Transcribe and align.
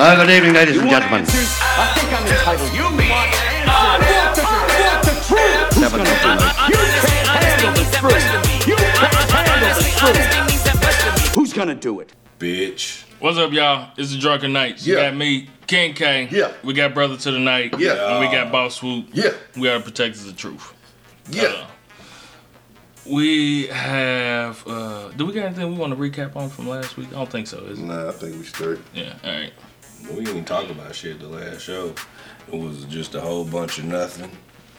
Uh, 0.00 0.14
good 0.24 0.30
evening, 0.30 0.54
ladies 0.54 0.76
and 0.78 0.88
gentlemen. 0.88 1.24
I 1.26 1.92
think 1.98 2.12
I'm 2.12 2.26
entitled. 2.26 2.72
You 2.72 2.84
want 2.84 3.34
answers? 3.34 4.44
I 4.46 4.78
want 4.78 5.02
the 5.04 5.14
truth. 5.26 5.80
Never 5.80 5.98
too 5.98 6.04
late. 6.04 6.38
You 6.70 6.78
can't 7.02 7.26
handle 7.42 7.72
the 7.74 7.84
truth. 7.98 8.66
You 8.68 8.76
can't 8.76 9.30
handle 9.32 9.74
the 9.74 10.92
truth. 11.24 11.34
Who's 11.34 11.52
gonna 11.52 11.74
do 11.74 11.98
it? 12.00 12.12
Bitch. 12.38 13.04
What's 13.18 13.38
up, 13.38 13.50
y'all? 13.52 13.90
It's 13.96 14.12
the 14.12 14.18
Drunken 14.20 14.52
Knights. 14.52 14.86
You 14.86 14.96
Yeah. 14.96 15.10
got 15.10 15.16
me, 15.16 15.48
King 15.66 15.94
K. 15.94 16.28
Yeah. 16.30 16.52
We 16.62 16.74
got 16.74 16.94
Brother 16.94 17.16
to 17.16 17.30
the 17.32 17.40
Night. 17.40 17.74
Yeah. 17.78 18.12
And 18.12 18.20
we 18.20 18.26
got 18.34 18.52
Boss 18.52 18.76
Swoop. 18.76 19.06
Yeah. 19.12 19.30
We 19.56 19.68
are 19.68 19.80
Protectors 19.80 20.20
of 20.20 20.28
the 20.28 20.40
Truth. 20.40 20.72
Yeah. 21.28 21.42
Uh, 21.48 21.66
we 23.04 23.66
have. 23.66 24.64
uh 24.68 25.08
Do 25.16 25.26
we 25.26 25.32
got 25.32 25.46
anything 25.46 25.72
we 25.72 25.76
want 25.78 25.92
to 25.92 25.98
recap 25.98 26.36
on 26.36 26.50
from 26.50 26.68
last 26.68 26.96
week? 26.96 27.08
I 27.08 27.14
don't 27.14 27.28
think 27.30 27.48
so. 27.48 27.58
Is 27.64 27.80
it? 27.80 27.84
Nah, 27.84 28.08
I 28.10 28.12
think 28.12 28.36
we 28.38 28.44
straight. 28.44 28.78
Yeah. 28.94 29.14
All 29.24 29.30
right. 29.32 29.52
We 30.10 30.24
didn't 30.24 30.44
talk 30.44 30.68
about 30.70 30.94
shit 30.94 31.18
the 31.20 31.28
last 31.28 31.62
show. 31.62 31.94
It 32.52 32.58
was 32.58 32.84
just 32.84 33.14
a 33.14 33.20
whole 33.20 33.44
bunch 33.44 33.78
of 33.78 33.84
nothing. 33.86 34.30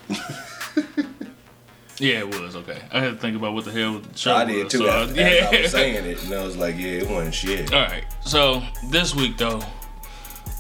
Yeah, 2.02 2.20
it 2.20 2.40
was 2.40 2.56
okay. 2.56 2.82
I 2.94 3.02
had 3.02 3.16
to 3.16 3.18
think 3.18 3.36
about 3.36 3.54
what 3.54 3.66
the 3.66 3.72
hell 3.74 4.00
the 4.00 4.18
show 4.18 4.32
I 4.34 4.46
was. 4.46 4.54
did 4.54 4.70
too. 4.70 4.78
so, 4.78 4.88
after, 4.90 5.20
after 5.22 5.58
I 5.58 5.62
was 5.64 5.72
saying 5.72 6.06
it, 6.06 6.24
and 6.24 6.34
I 6.34 6.44
was 6.46 6.56
like, 6.56 6.78
yeah, 6.78 6.92
it 6.92 7.10
wasn't 7.10 7.36
shit. 7.36 7.74
All 7.74 7.82
right. 7.82 8.06
So 8.24 8.64
this 8.90 9.14
week 9.14 9.38
though, 9.38 9.60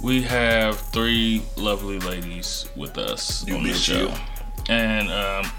we 0.03 0.21
have 0.23 0.77
three 0.77 1.41
lovely 1.55 1.97
ladies 1.99 2.67
with 2.75 2.97
us 2.97 3.47
You 3.47 3.55
on 3.55 3.63
the 3.63 3.73
show, 3.73 4.01
you. 4.09 4.11
and 4.67 5.09
um, 5.09 5.49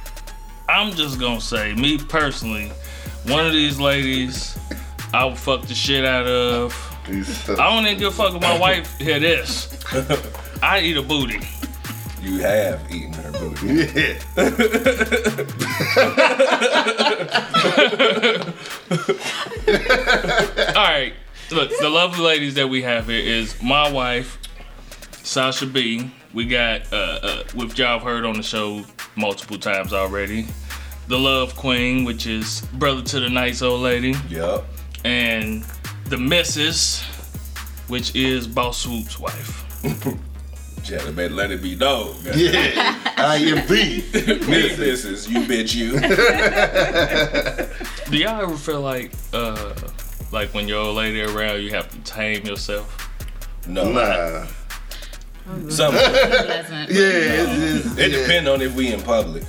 I'm 0.69 0.93
just 0.93 1.19
gonna 1.19 1.41
say, 1.41 1.73
me 1.75 1.97
personally, 1.97 2.71
one 3.27 3.47
of 3.47 3.55
these 3.55 3.81
ladies, 3.81 4.59
I 5.15 5.25
would 5.25 5.39
fuck 5.39 5.63
the 5.63 5.75
shit 5.75 6.05
out 6.05 6.27
of. 6.27 6.75
I 7.11 7.71
don't 7.71 7.87
even 7.87 7.99
give 7.99 8.09
a 8.09 8.17
fuck 8.17 8.35
if 8.35 8.41
my 8.41 8.59
wife 8.59 8.97
hear 8.99 9.19
this. 9.19 9.69
I 10.63 10.81
eat 10.81 10.97
a 10.97 11.03
booty. 11.03 11.41
You 12.23 12.39
have 12.41 12.81
eaten 12.93 13.13
her 13.15 13.33
booty. 13.33 13.89
Yeah. 13.99 14.19
All 20.77 20.85
right. 20.85 21.13
Look, 21.51 21.71
the 21.81 21.89
lovely 21.89 22.25
ladies 22.25 22.55
that 22.55 22.69
we 22.69 22.83
have 22.83 23.09
here 23.09 23.19
is 23.19 23.61
my 23.63 23.91
wife, 23.91 24.39
Sasha 25.23 25.67
B. 25.67 26.11
We 26.33 26.45
got, 26.45 26.93
uh, 26.93 27.19
uh, 27.23 27.43
which 27.55 27.77
y'all 27.79 27.99
have 27.99 28.03
heard 28.03 28.25
on 28.25 28.37
the 28.37 28.43
show 28.43 28.85
multiple 29.17 29.59
times 29.59 29.93
already. 29.93 30.47
The 31.09 31.19
Love 31.19 31.57
Queen, 31.57 32.05
which 32.05 32.27
is 32.27 32.61
brother 32.75 33.03
to 33.03 33.19
the 33.19 33.29
nice 33.29 33.63
old 33.63 33.81
lady. 33.81 34.15
Yup. 34.29 34.65
And 35.05 35.65
the 36.11 36.19
Missus, 36.19 37.03
which 37.87 38.15
is 38.17 38.49
Boss 38.49 38.79
Swoop's 38.79 39.21
wife. 39.21 39.65
Jada 40.83 41.15
better 41.15 41.33
let 41.33 41.53
it 41.53 41.63
be 41.63 41.77
known. 41.77 42.17
Yeah. 42.35 42.99
I 43.17 43.37
am 43.37 43.69
B. 43.69 44.01
This 44.11 45.05
is 45.05 45.31
you 45.31 45.41
bitch 45.41 45.77
you. 45.77 45.93
Do 48.11 48.17
y'all 48.17 48.43
ever 48.43 48.57
feel 48.57 48.81
like, 48.81 49.13
uh, 49.33 49.73
like 50.33 50.53
when 50.53 50.67
your 50.67 50.79
old 50.79 50.97
lady 50.97 51.23
around, 51.23 51.63
you 51.63 51.71
have 51.71 51.89
to 51.91 51.99
tame 51.99 52.45
yourself? 52.45 53.09
No. 53.69 53.93
Nah. 53.93 54.47
Some, 55.69 55.95
Doesn't. 55.95 56.91
Yeah, 56.91 56.93
it's, 56.93 57.87
it's, 57.87 57.99
it 57.99 58.11
yeah. 58.11 58.19
depends 58.19 58.49
on 58.49 58.63
if 58.63 58.75
we 58.75 58.93
in 58.93 59.01
public. 59.03 59.45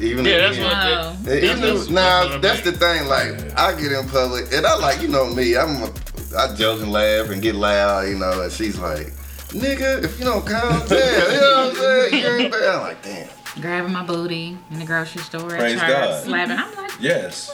Even 0.00 0.24
Yeah, 0.24 0.38
that's 0.38 0.56
we- 0.56 0.64
what. 0.64 0.72
No. 0.84 1.10
Even 1.10 1.24
That's- 1.24 1.58
if, 1.58 1.60
that's 1.60 1.90
nah, 1.90 2.20
what 2.24 2.32
I 2.32 2.38
that's 2.38 2.60
the 2.62 2.72
thing. 2.72 3.06
Like, 3.06 3.58
I 3.58 3.78
get 3.80 3.92
in 3.92 4.08
public, 4.08 4.52
and 4.52 4.66
I 4.66 4.74
like, 4.76 5.02
you 5.02 5.08
know 5.08 5.26
me. 5.26 5.56
I'm, 5.56 5.82
a, 5.82 5.90
I 6.38 6.54
joke 6.54 6.80
and 6.80 6.90
laugh 6.90 7.28
and 7.30 7.42
get 7.42 7.54
loud, 7.54 8.08
you 8.08 8.16
know. 8.16 8.40
And 8.42 8.50
she's 8.52 8.78
like, 8.78 9.08
"Nigga, 9.50 10.02
if 10.02 10.18
you 10.18 10.24
don't 10.24 10.46
calm 10.46 10.86
down, 10.86 10.90
you 11.32 11.40
know 11.40 11.66
what 11.66 11.70
I'm 11.70 11.74
saying? 11.76 12.22
You 12.22 12.28
ain't 12.44 12.52
bad." 12.52 12.62
I'm 12.74 12.80
like, 12.80 13.02
"Damn." 13.02 13.28
Grabbing 13.60 13.92
my 13.92 14.04
booty 14.06 14.56
in 14.70 14.78
the 14.78 14.86
grocery 14.86 15.20
store 15.22 15.52
at 15.52 15.58
Praise 15.58 15.78
church, 15.80 15.88
God. 15.88 16.24
slapping. 16.24 16.56
I'm 16.56 16.74
like, 16.76 16.92
Yes. 17.00 17.50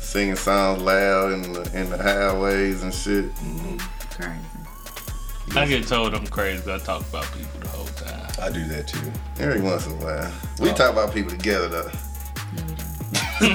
Singing 0.00 0.36
songs 0.36 0.80
loud 0.82 1.32
in 1.32 1.52
the 1.52 1.62
in 1.78 1.90
the 1.90 1.98
highways 1.98 2.82
and 2.84 2.94
shit. 2.94 3.34
Mm-hmm. 3.34 3.76
crazy. 4.22 5.58
I 5.58 5.66
get 5.66 5.86
told 5.86 6.14
I'm 6.14 6.26
crazy. 6.28 6.72
I 6.72 6.78
talk 6.78 7.02
about 7.08 7.24
people 7.32 7.60
the 7.60 7.68
whole 7.68 7.86
time. 7.86 8.25
I 8.40 8.50
do 8.50 8.64
that 8.66 8.86
too. 8.86 9.10
Every 9.38 9.60
once 9.60 9.86
in 9.86 9.92
a 9.92 9.96
while, 9.96 10.32
we 10.60 10.70
talk 10.70 10.92
about 10.92 11.14
people 11.14 11.30
together 11.30 11.68
though. 11.68 11.90
That's 13.38 13.50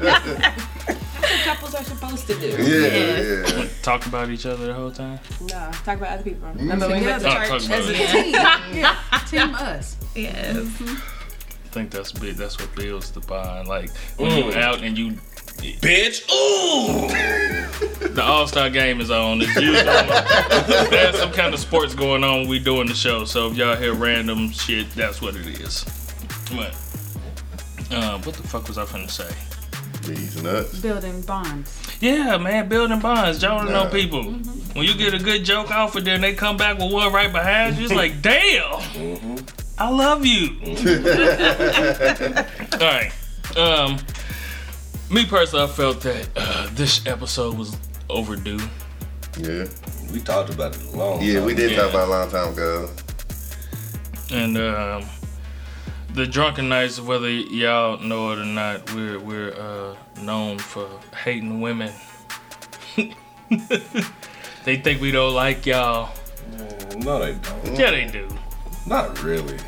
what 0.00 0.24
couples 1.44 1.74
are 1.74 1.84
supposed 1.84 2.26
to 2.26 2.34
do. 2.38 2.48
Yeah, 2.62 3.58
yeah. 3.58 3.68
Talk 3.82 4.06
about 4.06 4.30
each 4.30 4.46
other 4.46 4.66
the 4.66 4.74
whole 4.74 4.90
time. 4.90 5.18
No, 5.40 5.70
talk 5.84 5.98
about 5.98 6.12
other 6.12 6.22
people. 6.22 6.48
Mm-hmm. 6.48 6.58
Remember 6.58 6.88
when 6.88 7.00
we 7.00 7.06
went 7.06 7.22
to 7.22 7.28
Oh, 7.28 7.34
church 7.34 7.48
talk 7.66 7.70
as 7.78 7.88
a 7.88 7.92
team? 7.92 8.32
yeah, 8.74 8.96
team 9.28 9.54
us. 9.54 9.96
Yes. 10.14 10.56
I 10.56 10.60
think 11.70 11.90
that's 11.90 12.12
big. 12.12 12.36
That's 12.36 12.58
what 12.58 12.74
builds 12.74 13.10
the 13.10 13.20
bond. 13.20 13.68
Like 13.68 13.90
when 14.16 14.30
mm. 14.30 14.52
you 14.52 14.58
out 14.58 14.82
and 14.82 14.96
you, 14.96 15.16
Bitch. 15.58 16.22
Ooh. 16.30 17.08
the 18.08 18.22
All 18.22 18.46
Star 18.46 18.70
game 18.70 19.00
is 19.00 19.10
on. 19.10 19.40
It's 19.42 19.54
usually 19.56 19.82
there's 20.90 21.18
some 21.18 21.32
kind 21.32 21.52
of 21.54 21.60
sports 21.60 21.94
going 21.94 22.22
on. 22.24 22.40
when 22.40 22.48
We 22.48 22.58
doing 22.58 22.86
the 22.86 22.94
show. 22.94 23.24
So 23.24 23.50
if 23.50 23.56
y'all 23.56 23.76
hear 23.76 23.94
random 23.94 24.50
shit, 24.50 24.90
that's 24.94 25.20
what 25.22 25.36
it 25.36 25.46
is. 25.60 25.84
But 26.54 26.74
uh, 27.90 28.18
what 28.20 28.34
the 28.36 28.42
fuck 28.46 28.68
was 28.68 28.76
I 28.78 28.84
finna 28.84 29.10
say? 29.10 29.32
These 30.08 30.42
nuts. 30.42 30.78
Building 30.80 31.22
bonds. 31.22 31.80
Yeah, 32.00 32.36
man, 32.36 32.68
building 32.68 33.00
bonds. 33.00 33.42
Y'all 33.42 33.58
don't 33.64 33.72
know 33.72 33.84
Yeah. 33.84 33.90
people. 33.90 34.22
When 34.74 34.84
you 34.84 34.94
get 34.94 35.14
a 35.14 35.18
good 35.18 35.44
joke 35.44 35.70
off 35.70 35.96
and 35.96 36.06
then 36.06 36.20
they 36.20 36.34
come 36.34 36.56
back 36.58 36.78
with 36.78 36.92
one 36.92 37.10
right 37.12 37.32
behind 37.32 37.78
you, 37.78 37.84
it's 37.84 37.94
like, 37.94 38.20
damn, 38.20 38.82
I 39.78 39.88
love 39.88 40.26
you. 40.26 40.50
All 42.72 42.78
right. 42.80 43.12
Um, 43.56 43.98
me 45.10 45.26
personally, 45.26 45.64
I 45.64 45.68
felt 45.68 46.00
that 46.02 46.28
uh, 46.36 46.68
this 46.72 47.06
episode 47.06 47.56
was 47.56 47.76
overdue. 48.10 48.60
Yeah, 49.38 49.66
We 50.12 50.20
talked 50.20 50.50
about 50.50 50.76
it 50.76 50.82
a 50.92 50.96
long 50.96 51.20
yeah. 51.22 51.34
time 51.38 51.44
We 51.44 51.54
did 51.54 51.72
Yeah. 51.72 51.82
talk 51.82 51.90
about 51.90 52.02
it 52.02 52.08
a 52.08 52.10
long 52.10 52.30
time 52.30 52.52
ago. 52.52 52.90
And 54.30 54.56
um, 54.58 55.04
the 56.14 56.26
drunken 56.26 56.68
knights, 56.68 57.00
whether 57.00 57.28
y'all 57.30 57.98
know 57.98 58.30
it 58.32 58.38
or 58.38 58.44
not, 58.44 58.92
we're 58.94 59.18
we're 59.18 59.52
uh, 59.52 59.94
known 60.22 60.58
for 60.58 60.88
hating 61.24 61.60
women. 61.60 61.92
they 64.64 64.76
think 64.76 65.00
we 65.00 65.10
don't 65.10 65.34
like 65.34 65.66
y'all. 65.66 66.10
No, 66.98 67.18
they 67.18 67.34
don't. 67.34 67.78
Yeah, 67.78 67.90
they 67.90 68.06
do. 68.06 68.28
Not 68.86 69.22
really. 69.22 69.58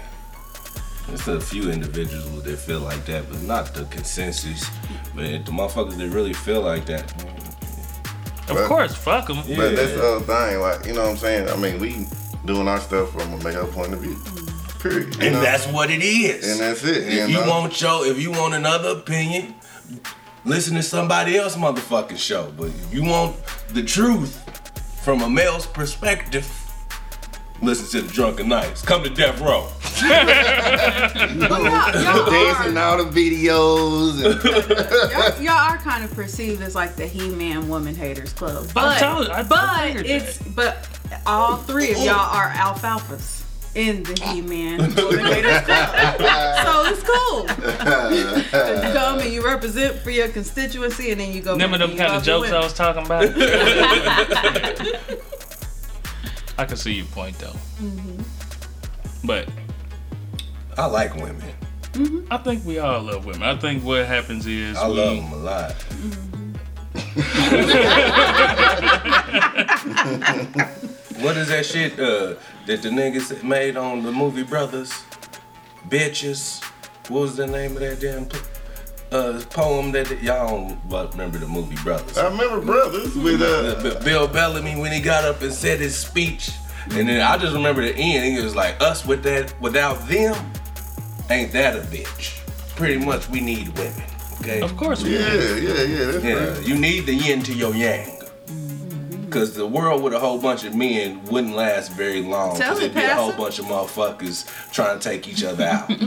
There's 1.09 1.29
a 1.29 1.41
few 1.41 1.71
individuals 1.71 2.43
that 2.43 2.59
feel 2.59 2.81
like 2.81 3.05
that, 3.07 3.29
but 3.31 3.41
not 3.43 3.73
the 3.75 3.85
consensus. 3.85 4.69
But 5.15 5.45
the 5.47 5.53
motherfuckers 5.53 5.97
that 5.99 6.09
really 6.11 6.33
feel 6.33 6.63
like 6.63 6.87
that, 6.87 7.13
Of 8.49 8.55
Well- 8.55 8.69
course, 8.69 8.95
fuck 8.95 9.27
them. 9.27 9.43
yeah. 9.45 9.57
But 9.57 9.75
that's 9.77 9.93
the 9.93 10.07
other 10.07 10.25
thing. 10.25 10.61
Like, 10.61 10.87
you 10.87 10.93
know 10.95 11.03
what 11.03 11.11
I'm 11.11 11.17
saying? 11.17 11.49
I 11.49 11.57
mean, 11.57 11.81
we 11.81 12.07
doing 12.45 12.69
our 12.69 12.81
stuff 12.81 13.11
from 13.11 13.33
a 13.33 13.39
male 13.43 13.67
point 13.67 13.93
of 13.93 13.99
view. 14.01 14.17
Period. 14.79 15.17
and 15.21 15.35
know? 15.35 15.41
that's 15.41 15.67
what 15.67 15.91
it 15.91 16.01
is. 16.01 16.49
and 16.49 16.61
that's 16.61 16.85
it. 16.85 16.99
if 17.09 17.29
you 17.29 17.39
you 17.39 17.45
know? 17.45 17.51
want 17.51 17.81
your, 17.81 18.07
if 18.07 18.21
you 18.21 18.31
want 18.31 18.55
another 18.55 18.91
opinion, 18.91 19.55
listen 20.45 20.77
to 20.77 20.83
somebody 20.83 21.37
else 21.37 21.57
motherfucking 21.57 22.19
show. 22.19 22.53
But 22.57 22.67
if 22.69 22.95
you 22.95 23.03
want 23.03 23.35
the 23.71 23.83
truth 23.83 24.39
from 25.03 25.23
a 25.23 25.29
male's 25.29 25.67
perspective, 25.67 26.47
listen 27.63 28.01
to 28.01 28.07
the 28.07 28.13
Drunken 28.13 28.49
Knights. 28.49 28.83
Come 28.83 29.03
to 29.05 29.11
Death 29.11 29.41
Row. 29.41 29.69
dancing 32.31 32.77
all 32.77 33.03
the 33.03 33.11
videos. 33.11 34.23
And, 34.25 34.43
Y'all, 35.13 35.43
y'all 35.43 35.71
are 35.73 35.79
kind 35.79 36.05
of 36.05 36.13
perceived 36.15 36.63
as 36.63 36.75
like 36.75 36.97
the 36.97 37.07
He-Man 37.07 37.69
woman 37.69 37.95
haters 37.95 38.33
club, 38.33 38.69
but 38.75 38.99
told- 38.99 39.29
I- 39.29 39.41
I 39.41 39.43
but 39.43 39.81
figured 39.87 40.07
it's 40.07 40.39
but 40.39 40.89
all 41.27 41.57
three 41.57 41.93
of 41.93 41.99
y'all 41.99 42.15
are 42.35 42.49
alfalfas 42.51 43.43
in 43.75 44.03
the 44.05 44.15
He-Man 44.25 44.79
woman 44.97 45.25
haters 45.27 45.61
club, 45.63 45.91
so 46.65 46.85
it's 46.87 47.03
cool. 47.03 47.43
you 48.87 48.93
come 48.95 49.19
and 49.21 49.31
you 49.33 49.45
represent 49.45 49.99
for 49.99 50.11
your 50.11 50.29
constituency, 50.29 51.11
and 51.11 51.21
then 51.21 51.33
you 51.33 51.43
go. 51.43 51.53
Remember 51.53 51.79
back 51.79 51.89
them 51.89 51.97
kind 51.99 52.13
of 52.15 52.23
jokes 52.23 52.51
I 52.53 52.61
was 52.61 52.73
talking 52.73 53.05
about? 53.05 53.25
I 56.59 56.65
can 56.65 56.77
see 56.77 56.93
your 56.93 57.07
point 57.07 57.39
though. 57.39 57.55
Mm-hmm. 57.81 59.27
But 59.27 59.49
I 60.79 60.87
like 60.87 61.15
women. 61.15 61.43
Mm-hmm. 61.93 62.33
I 62.33 62.39
think 62.39 62.65
we 62.65 62.79
all 62.79 63.03
love 63.03 63.27
women. 63.27 63.43
I 63.43 63.57
think 63.57 63.85
what 63.85 64.07
happens 64.07 64.47
is 64.47 64.77
I 64.77 64.89
we, 64.89 64.95
love 64.95 65.17
them 65.17 65.33
a 65.33 65.37
lot. 65.37 65.71
Mm-hmm. 65.71 66.37
what 71.23 71.37
is 71.37 71.49
that 71.49 71.67
shit 71.67 71.93
uh, 71.95 72.35
that 72.67 72.83
the 72.83 72.89
niggas 72.89 73.43
made 73.43 73.77
on 73.77 74.03
the 74.03 74.13
movie 74.13 74.43
Brothers? 74.43 74.93
Bitches. 75.89 76.63
What 77.09 77.21
was 77.21 77.37
the 77.37 77.47
name 77.47 77.73
of 77.73 77.81
that 77.81 78.01
damn? 78.01 78.27
pl- 78.27 78.41
uh, 79.13 79.41
poem 79.51 79.93
that 79.93 80.11
y'all 80.23 80.69
don't 80.89 81.11
remember 81.13 81.39
the 81.39 81.47
movie 81.47 81.77
Brothers. 81.83 82.19
I 82.19 82.29
remember 82.29 82.61
brothers 82.65 83.15
with 83.17 83.41
uh. 83.43 84.01
Bill 84.05 84.27
Bellamy 84.29 84.79
when 84.81 84.93
he 84.93 85.01
got 85.01 85.25
up 85.25 85.43
and 85.43 85.53
said 85.53 85.81
his 85.81 85.97
speech, 85.97 86.51
and 86.91 87.09
then 87.09 87.21
I 87.21 87.37
just 87.39 87.55
remember 87.55 87.83
the 87.83 87.95
end. 87.95 88.37
He 88.37 88.43
was 88.43 88.55
like, 88.57 88.81
"Us 88.81 89.07
with 89.07 89.23
that, 89.25 89.53
without 89.61 90.07
them, 90.09 90.35
ain't 91.31 91.53
that 91.53 91.77
a 91.77 91.81
bitch?" 91.81 92.41
Pretty 92.77 93.05
much, 93.05 93.29
we 93.31 93.41
need 93.41 93.69
women. 93.79 94.03
Okay. 94.41 94.61
Of 94.61 94.77
course 94.77 95.03
we 95.03 95.15
Yeah, 95.19 95.33
yeah, 95.35 95.83
yeah. 95.83 96.05
That's 96.05 96.25
Yeah, 96.25 96.33
right. 96.59 96.67
you 96.69 96.77
need 96.77 97.07
the 97.07 97.15
yin 97.15 97.43
to 97.45 97.55
your 97.55 97.75
yang. 97.75 98.13
Cause 99.31 99.55
the 99.55 99.67
world 99.67 100.03
with 100.03 100.13
a 100.15 100.19
whole 100.19 100.39
bunch 100.39 100.65
of 100.65 100.75
men 100.75 101.23
wouldn't 101.25 101.55
last 101.55 101.93
very 101.93 102.23
long. 102.23 102.57
Tell 102.57 102.75
Cause 102.75 102.79
it, 102.83 102.85
it'd 102.85 102.97
be 102.97 103.03
a 103.03 103.15
whole 103.15 103.33
bunch 103.33 103.59
of 103.59 103.65
motherfuckers 103.67 104.47
trying 104.73 104.99
to 104.99 105.09
take 105.09 105.27
each 105.29 105.43
other 105.45 105.65
out. 105.65 105.91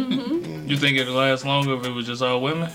You 0.70 0.78
think 0.78 0.98
it'd 1.00 1.12
last 1.12 1.46
longer 1.46 1.74
if 1.74 1.84
it 1.86 1.90
was 1.90 2.06
just 2.06 2.22
all 2.22 2.42
women? 2.42 2.70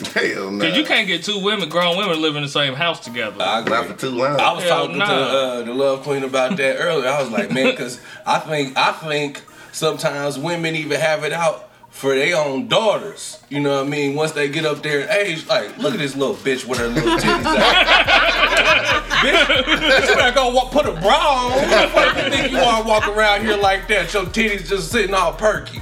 Hell 0.00 0.50
no. 0.50 0.64
Cause 0.64 0.76
you 0.76 0.84
can't 0.84 1.06
get 1.06 1.22
two 1.22 1.38
women, 1.38 1.68
grown 1.68 1.96
women, 1.96 2.20
live 2.20 2.34
in 2.34 2.42
the 2.42 2.48
same 2.48 2.74
house 2.74 2.98
together. 2.98 3.40
I 3.40 3.60
agree. 3.60 3.72
Not 3.74 3.86
for 3.86 3.94
too 3.94 4.10
long. 4.10 4.40
I 4.40 4.52
was 4.52 4.64
Hell 4.64 4.86
talking 4.86 4.98
nah. 4.98 5.06
to 5.06 5.14
uh, 5.14 5.62
the 5.62 5.72
love 5.74 6.02
queen 6.02 6.24
about 6.24 6.56
that 6.56 6.76
earlier. 6.80 7.08
I 7.08 7.20
was 7.22 7.30
like, 7.30 7.52
man, 7.52 7.70
because 7.70 8.00
I 8.26 8.40
think 8.40 8.76
I 8.76 8.92
think 8.92 9.42
sometimes 9.70 10.36
women 10.38 10.74
even 10.74 11.00
have 11.00 11.22
it 11.22 11.32
out 11.32 11.70
for 11.90 12.12
their 12.12 12.36
own 12.36 12.66
daughters. 12.66 13.38
You 13.48 13.60
know 13.60 13.76
what 13.76 13.86
I 13.86 13.88
mean? 13.88 14.16
Once 14.16 14.32
they 14.32 14.48
get 14.48 14.64
up 14.64 14.82
there 14.82 15.02
in 15.02 15.10
age, 15.10 15.46
like, 15.46 15.78
look 15.78 15.94
at 15.94 16.00
this 16.00 16.16
little 16.16 16.34
bitch 16.34 16.66
with 16.66 16.80
her 16.80 16.88
little 16.88 17.16
titties 17.16 17.44
out. 17.44 19.04
bitch, 19.22 20.08
you 20.08 20.14
better 20.16 20.34
go 20.34 20.50
walk, 20.52 20.72
put 20.72 20.86
a 20.86 20.92
bra 20.92 21.16
on. 21.16 21.52
What 21.52 21.70
the 21.70 21.88
fuck 21.90 22.16
you 22.16 22.30
think 22.30 22.50
you 22.50 22.58
want 22.58 22.82
to 22.82 22.88
walk 22.88 23.06
around 23.06 23.42
here 23.42 23.56
like 23.56 23.86
that? 23.88 24.12
Your 24.12 24.24
titties 24.24 24.68
just 24.68 24.90
sitting 24.90 25.14
all 25.14 25.34
perky. 25.34 25.80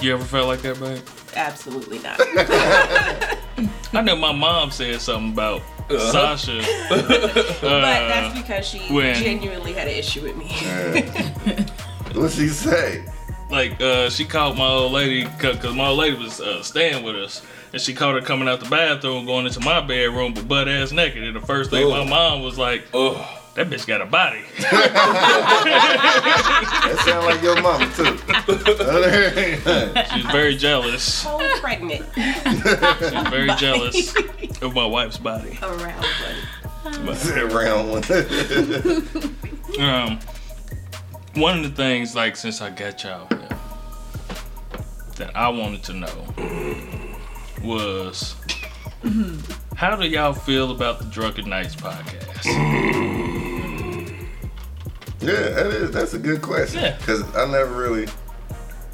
You 0.00 0.14
ever 0.14 0.24
felt 0.24 0.46
like 0.46 0.62
that, 0.62 0.78
babe? 0.78 1.00
Absolutely 1.36 1.98
not. 2.00 2.16
I 3.94 4.00
know 4.02 4.16
my 4.16 4.32
mom 4.32 4.70
said 4.70 5.00
something 5.00 5.32
about 5.32 5.60
Uh-huh. 5.90 6.12
Sasha. 6.36 6.62
but 6.88 7.08
that's 7.60 8.34
Uh, 8.36 8.40
because 8.40 8.66
she 8.66 8.78
when- 8.92 9.14
genuinely 9.22 9.72
had 9.74 9.88
an 9.88 9.94
issue 9.94 10.22
with 10.22 10.36
me. 10.36 10.48
What 12.18 12.30
she 12.32 12.48
say? 12.48 13.04
like 13.50 13.78
uh, 13.82 14.08
she 14.08 14.24
called 14.24 14.56
my 14.56 14.66
old 14.66 14.92
lady 14.92 15.24
because 15.24 15.62
my 15.74 15.88
old 15.88 15.98
lady 15.98 16.16
was 16.16 16.40
uh, 16.40 16.62
staying 16.62 17.02
with 17.04 17.16
us, 17.16 17.42
and 17.74 17.82
she 17.82 17.92
caught 17.92 18.14
her 18.14 18.22
coming 18.22 18.48
out 18.48 18.60
the 18.60 18.68
bathroom, 18.70 19.26
going 19.26 19.44
into 19.46 19.60
my 19.60 19.80
bedroom, 19.80 20.32
but 20.32 20.48
butt 20.48 20.68
ass 20.68 20.90
naked. 20.92 21.22
And 21.22 21.36
the 21.36 21.40
first 21.40 21.70
thing 21.70 21.86
my 21.90 22.04
mom 22.04 22.42
was 22.42 22.56
like, 22.58 22.86
Ugh. 22.94 23.22
"That 23.54 23.68
bitch 23.70 23.86
got 23.86 24.00
a 24.00 24.06
body." 24.06 24.42
That 26.82 26.98
sound 27.04 27.26
like 27.26 27.42
your 27.42 27.60
mama 27.62 27.86
too. 27.96 28.18
She's 30.14 30.26
very 30.26 30.56
jealous. 30.56 31.02
So 31.02 31.38
pregnant. 31.60 32.04
She's 32.14 33.28
very 33.28 33.54
jealous 33.56 34.14
of 34.60 34.74
my 34.74 34.84
wife's 34.86 35.16
body. 35.18 35.58
Around, 35.62 36.04
buddy. 36.84 37.14
Sit 37.14 37.38
around 37.38 37.90
one. 37.90 38.02
Um, 39.80 40.18
one 41.34 41.56
of 41.56 41.62
the 41.62 41.70
things, 41.70 42.14
like 42.14 42.36
since 42.36 42.60
I 42.60 42.68
got 42.68 43.02
y'all 43.02 43.26
here, 43.30 43.48
that 45.16 45.34
I 45.34 45.48
wanted 45.48 45.82
to 45.84 45.94
know 45.94 46.26
was 47.64 48.34
how 49.74 49.96
do 49.96 50.06
y'all 50.06 50.34
feel 50.34 50.72
about 50.72 50.98
the 50.98 51.06
Drunken 51.06 51.48
Knights 51.48 51.74
podcast? 51.74 53.11
Yeah, 55.22 55.50
that 55.50 55.66
is. 55.66 55.90
That's 55.90 56.14
a 56.14 56.18
good 56.18 56.42
question. 56.42 56.82
Yeah. 56.82 56.98
Cause 56.98 57.22
I 57.36 57.46
never 57.50 57.74
really. 57.74 58.06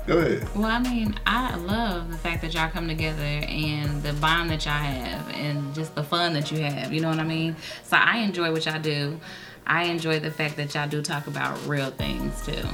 Go 0.06 0.18
ahead. 0.18 0.48
Well, 0.54 0.64
I 0.64 0.78
mean, 0.78 1.18
I 1.26 1.54
love 1.56 2.10
the 2.10 2.16
fact 2.16 2.40
that 2.40 2.54
y'all 2.54 2.70
come 2.70 2.88
together 2.88 3.22
and 3.22 4.02
the 4.02 4.14
bond 4.14 4.50
that 4.50 4.64
y'all 4.64 4.72
have 4.72 5.28
and 5.34 5.74
just 5.74 5.94
the 5.94 6.02
fun 6.02 6.32
that 6.32 6.50
you 6.50 6.60
have. 6.60 6.94
You 6.94 7.00
know 7.00 7.10
what 7.10 7.18
I 7.18 7.24
mean? 7.24 7.56
So 7.82 7.98
I 7.98 8.18
enjoy 8.18 8.50
what 8.50 8.64
y'all 8.64 8.80
do. 8.80 9.20
I 9.66 9.84
enjoy 9.84 10.18
the 10.18 10.30
fact 10.30 10.56
that 10.56 10.74
y'all 10.74 10.88
do 10.88 11.02
talk 11.02 11.26
about 11.26 11.62
real 11.66 11.90
things 11.90 12.44
too. 12.46 12.66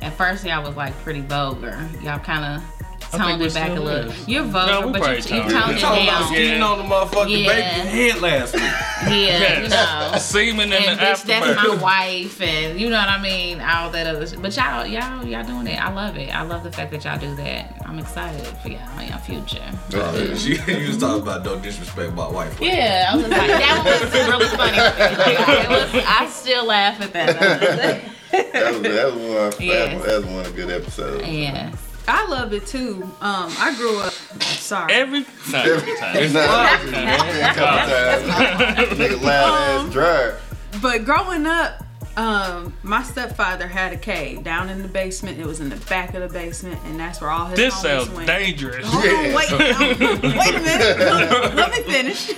At 0.00 0.14
first, 0.14 0.44
y'all 0.44 0.64
was 0.64 0.74
like 0.74 0.92
pretty 0.98 1.20
vulgar. 1.20 1.88
Y'all 2.02 2.18
kind 2.18 2.44
of 2.44 2.62
think 2.64 2.81
toned 3.18 3.42
it 3.42 3.54
back 3.54 3.70
a 3.70 3.80
little. 3.80 4.10
is. 4.10 4.28
You're 4.28 4.44
No, 4.44 4.50
vulgar, 4.50 4.86
we 4.86 4.92
but 5.00 5.30
you, 5.30 5.36
you 5.36 5.42
toned 5.42 5.50
it. 5.50 5.54
toned 5.54 5.76
it 5.76 5.80
talking 5.80 6.04
about 6.08 6.20
down. 6.20 6.28
skiing 6.28 6.62
on 6.62 6.78
the 6.78 6.84
motherfucking 6.84 7.44
Yeah. 7.44 7.48
baby's 7.84 8.12
head 8.12 8.22
last 8.22 8.54
week. 8.54 8.62
Yeah, 9.08 9.62
you 9.62 9.68
know. 9.68 10.12
Semen 10.18 10.72
in 10.72 10.72
and 10.72 10.98
the 10.98 11.02
bitch, 11.04 11.24
that's 11.24 11.56
my 11.56 11.74
wife, 11.82 12.40
and 12.40 12.80
you 12.80 12.88
know 12.88 12.98
what 12.98 13.08
I 13.08 13.20
mean. 13.20 13.60
All 13.60 13.90
that 13.90 14.06
other, 14.06 14.26
shit. 14.26 14.40
but 14.40 14.56
y'all, 14.56 14.86
y'all, 14.86 15.24
y'all 15.26 15.44
doing 15.44 15.66
it. 15.66 15.82
I 15.84 15.92
love 15.92 16.16
it. 16.16 16.32
I 16.34 16.42
love 16.42 16.62
the 16.62 16.70
fact 16.70 16.92
that 16.92 17.04
y'all 17.04 17.18
do 17.18 17.34
that. 17.36 17.82
I'm 17.84 17.98
excited 17.98 18.46
for 18.58 18.68
y'all 18.68 18.80
and 18.98 19.08
your 19.08 19.18
future. 19.18 19.62
Uh, 19.92 20.34
she, 20.36 20.54
you 20.80 20.86
was 20.88 20.98
talking 20.98 21.22
about 21.22 21.42
don't 21.44 21.62
disrespect 21.62 22.12
my 22.14 22.28
wife. 22.28 22.58
Yeah, 22.60 23.08
I 23.12 23.16
was 23.16 23.24
like, 23.28 23.32
that 23.32 23.82
was 23.84 24.12
really 24.12 24.46
funny. 24.56 24.76
to 24.76 25.28
me. 25.28 25.36
Like, 25.36 25.68
was, 25.92 26.04
I 26.06 26.26
still 26.30 26.64
laugh 26.64 27.00
at 27.00 27.12
that. 27.12 27.36
That 28.32 28.72
was, 28.72 28.82
that 28.82 29.04
was 29.06 29.14
one. 29.14 29.66
Yes. 29.66 30.04
That 30.06 30.16
was 30.18 30.26
one 30.26 30.46
of 30.46 30.54
good 30.56 30.70
episodes. 30.70 31.26
yes. 31.28 31.74
I 32.08 32.26
love 32.28 32.52
it 32.52 32.66
too. 32.66 33.02
Um, 33.20 33.52
I 33.58 33.74
grew 33.76 33.98
up. 34.00 34.12
Sorry. 34.42 34.92
Every 34.92 35.20
not 35.50 35.66
every 35.66 35.96
time. 35.96 36.16
It's 36.16 36.34
not. 36.34 36.80
A 36.82 37.54
couple 37.54 38.28
times. 38.32 38.98
Nigga 38.98 39.22
loud 39.22 39.86
ass 39.86 39.92
dryer. 39.92 40.38
But 40.80 41.04
growing 41.04 41.46
up, 41.46 41.84
um, 42.16 42.74
my 42.82 43.02
stepfather 43.02 43.66
had 43.66 43.92
a 43.92 43.96
cave 43.96 44.42
down 44.44 44.68
in 44.68 44.82
the 44.82 44.88
basement. 44.88 45.38
It 45.38 45.46
was 45.46 45.60
in 45.60 45.68
the 45.70 45.76
back 45.86 46.14
of 46.14 46.20
the 46.22 46.28
basement, 46.28 46.78
and 46.84 46.98
that's 46.98 47.20
where 47.20 47.30
all 47.30 47.46
his 47.46 47.56
This 47.56 47.74
homies 47.74 47.82
sounds 47.82 48.10
went. 48.10 48.26
dangerous. 48.26 48.86
Hold 48.88 49.04
on, 49.04 49.34
wait, 49.34 49.52
um, 49.52 50.38
wait 50.38 50.54
a 50.54 50.60
minute. 50.60 50.98
Let, 50.98 51.54
let 51.54 51.70
me 51.70 51.82
finish. 51.92 52.32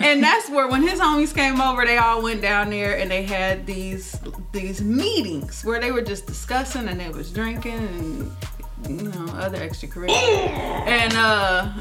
And 0.00 0.22
that's 0.22 0.50
where 0.50 0.68
when 0.68 0.82
his 0.82 1.00
homies 1.00 1.34
came 1.34 1.60
over, 1.60 1.86
they 1.86 1.96
all 1.96 2.22
went 2.22 2.42
down 2.42 2.68
there 2.70 2.98
and 2.98 3.10
they 3.10 3.22
had 3.22 3.64
these 3.66 4.18
these 4.52 4.82
meetings 4.82 5.64
where 5.64 5.80
they 5.80 5.90
were 5.90 6.02
just 6.02 6.26
discussing 6.26 6.88
and 6.88 7.00
they 7.00 7.08
was 7.08 7.30
drinking 7.32 7.72
and 7.72 8.30
you 8.88 9.08
know 9.08 9.26
other 9.34 9.58
extracurriculars. 9.58 10.10
and 10.86 11.12
uh, 11.16 11.72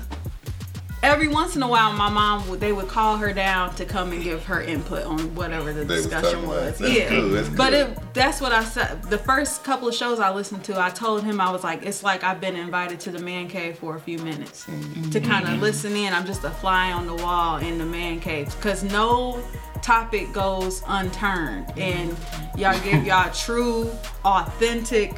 every 1.01 1.27
once 1.27 1.55
in 1.55 1.63
a 1.63 1.67
while, 1.67 1.91
my 1.93 2.09
mom 2.09 2.47
would 2.49 2.59
they 2.59 2.71
would 2.73 2.87
call 2.87 3.17
her 3.17 3.33
down 3.33 3.73
to 3.75 3.85
come 3.85 4.11
and 4.11 4.23
give 4.23 4.43
her 4.45 4.61
input 4.61 5.03
on 5.05 5.35
whatever 5.35 5.73
the 5.73 5.83
They 5.83 5.95
discussion 5.97 6.21
talking 6.31 6.43
about. 6.45 6.61
was. 6.63 6.77
That's 6.79 6.93
yeah, 6.93 7.09
cool, 7.09 7.29
that's 7.29 7.49
but 7.49 7.69
good. 7.71 7.89
it 7.89 8.13
that's 8.13 8.39
what 8.41 8.51
I 8.51 8.63
said. 8.63 9.03
The 9.03 9.17
first 9.17 9.63
couple 9.63 9.87
of 9.87 9.95
shows 9.95 10.19
I 10.19 10.31
listened 10.31 10.63
to, 10.65 10.79
I 10.81 10.89
told 10.91 11.23
him 11.23 11.41
I 11.41 11.51
was 11.51 11.63
like, 11.63 11.83
it's 11.85 12.03
like 12.03 12.23
I've 12.23 12.39
been 12.39 12.55
invited 12.55 12.99
to 13.01 13.11
the 13.11 13.19
man 13.19 13.47
cave 13.47 13.77
for 13.79 13.95
a 13.95 13.99
few 13.99 14.19
minutes 14.19 14.65
to 15.11 15.19
kind 15.19 15.47
of 15.47 15.59
listen 15.61 15.95
in. 15.95 16.13
I'm 16.13 16.25
just 16.25 16.43
a 16.43 16.49
fly 16.51 16.91
on 16.91 17.07
the 17.07 17.15
wall 17.15 17.57
in 17.57 17.77
the 17.77 17.85
man 17.85 18.19
cave 18.19 18.55
because 18.55 18.83
no 18.83 19.43
topic 19.81 20.31
goes 20.31 20.81
unturned, 20.87 21.65
and 21.77 22.15
y'all 22.57 22.79
give 22.83 23.03
y'all 23.03 23.29
true, 23.33 23.91
authentic. 24.23 25.17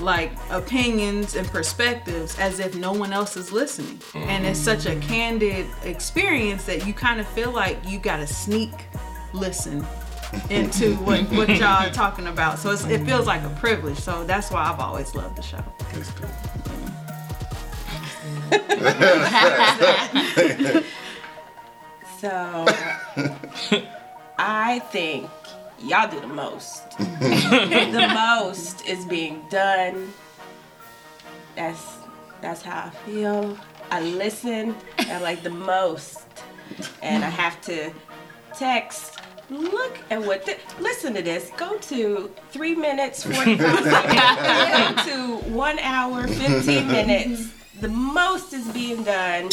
Like 0.00 0.32
opinions 0.50 1.36
and 1.36 1.46
perspectives 1.48 2.38
as 2.38 2.58
if 2.60 2.74
no 2.74 2.92
one 2.92 3.12
else 3.12 3.36
is 3.36 3.52
listening. 3.52 4.00
And 4.14 4.46
it's 4.46 4.58
such 4.58 4.86
a 4.86 4.96
candid 4.96 5.66
experience 5.84 6.64
that 6.64 6.86
you 6.86 6.94
kind 6.94 7.20
of 7.20 7.26
feel 7.28 7.52
like 7.52 7.78
you 7.86 7.98
got 7.98 8.16
to 8.16 8.26
sneak 8.26 8.72
listen 9.32 9.86
into 10.50 10.94
what, 11.04 11.20
what 11.32 11.48
y'all 11.48 11.86
are 11.86 11.90
talking 11.90 12.26
about. 12.26 12.58
So 12.58 12.70
it's, 12.70 12.84
it 12.84 13.04
feels 13.04 13.26
like 13.26 13.42
a 13.42 13.50
privilege. 13.50 13.98
So 13.98 14.24
that's 14.24 14.50
why 14.50 14.62
I've 14.62 14.80
always 14.80 15.14
loved 15.14 15.36
the 15.36 15.42
show. 15.42 15.62
That's 15.92 16.10
cool. 16.12 16.28
So 22.22 22.66
I 24.38 24.78
think 24.92 25.28
y'all 25.82 26.10
do 26.10 26.20
the 26.20 26.26
most. 26.26 26.90
the 26.98 28.10
most 28.14 28.86
is 28.86 29.04
being 29.04 29.42
done. 29.50 30.12
That's 31.56 31.96
that's 32.40 32.62
how 32.62 32.86
I 32.86 32.90
feel. 33.06 33.56
I 33.90 34.00
listen 34.00 34.74
and 34.98 35.22
like 35.22 35.42
the 35.42 35.50
most. 35.50 36.26
And 37.02 37.24
I 37.24 37.28
have 37.28 37.60
to 37.62 37.92
text. 38.56 39.18
Look 39.50 39.98
at 40.10 40.22
what 40.22 40.46
the, 40.46 40.56
listen 40.80 41.12
to 41.14 41.22
this. 41.22 41.50
Go 41.58 41.76
to 41.76 42.32
three 42.50 42.74
minutes, 42.74 43.24
45 43.24 43.84
seconds. 43.84 45.02
To 45.12 45.36
one 45.50 45.78
hour, 45.80 46.26
15 46.26 46.86
minutes. 46.86 47.50
The 47.80 47.88
most 47.88 48.54
is 48.54 48.66
being 48.68 49.02
done. 49.02 49.50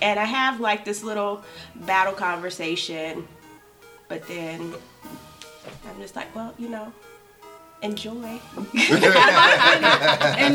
And 0.00 0.18
I 0.18 0.24
have 0.24 0.58
like 0.58 0.84
this 0.84 1.02
little 1.02 1.42
battle 1.74 2.14
conversation. 2.14 3.28
But 4.08 4.26
then 4.26 4.74
I'm 5.88 6.00
just 6.00 6.16
like, 6.16 6.34
well, 6.34 6.54
you 6.58 6.68
know, 6.68 6.92
enjoy. 7.82 8.10
and 8.14 8.40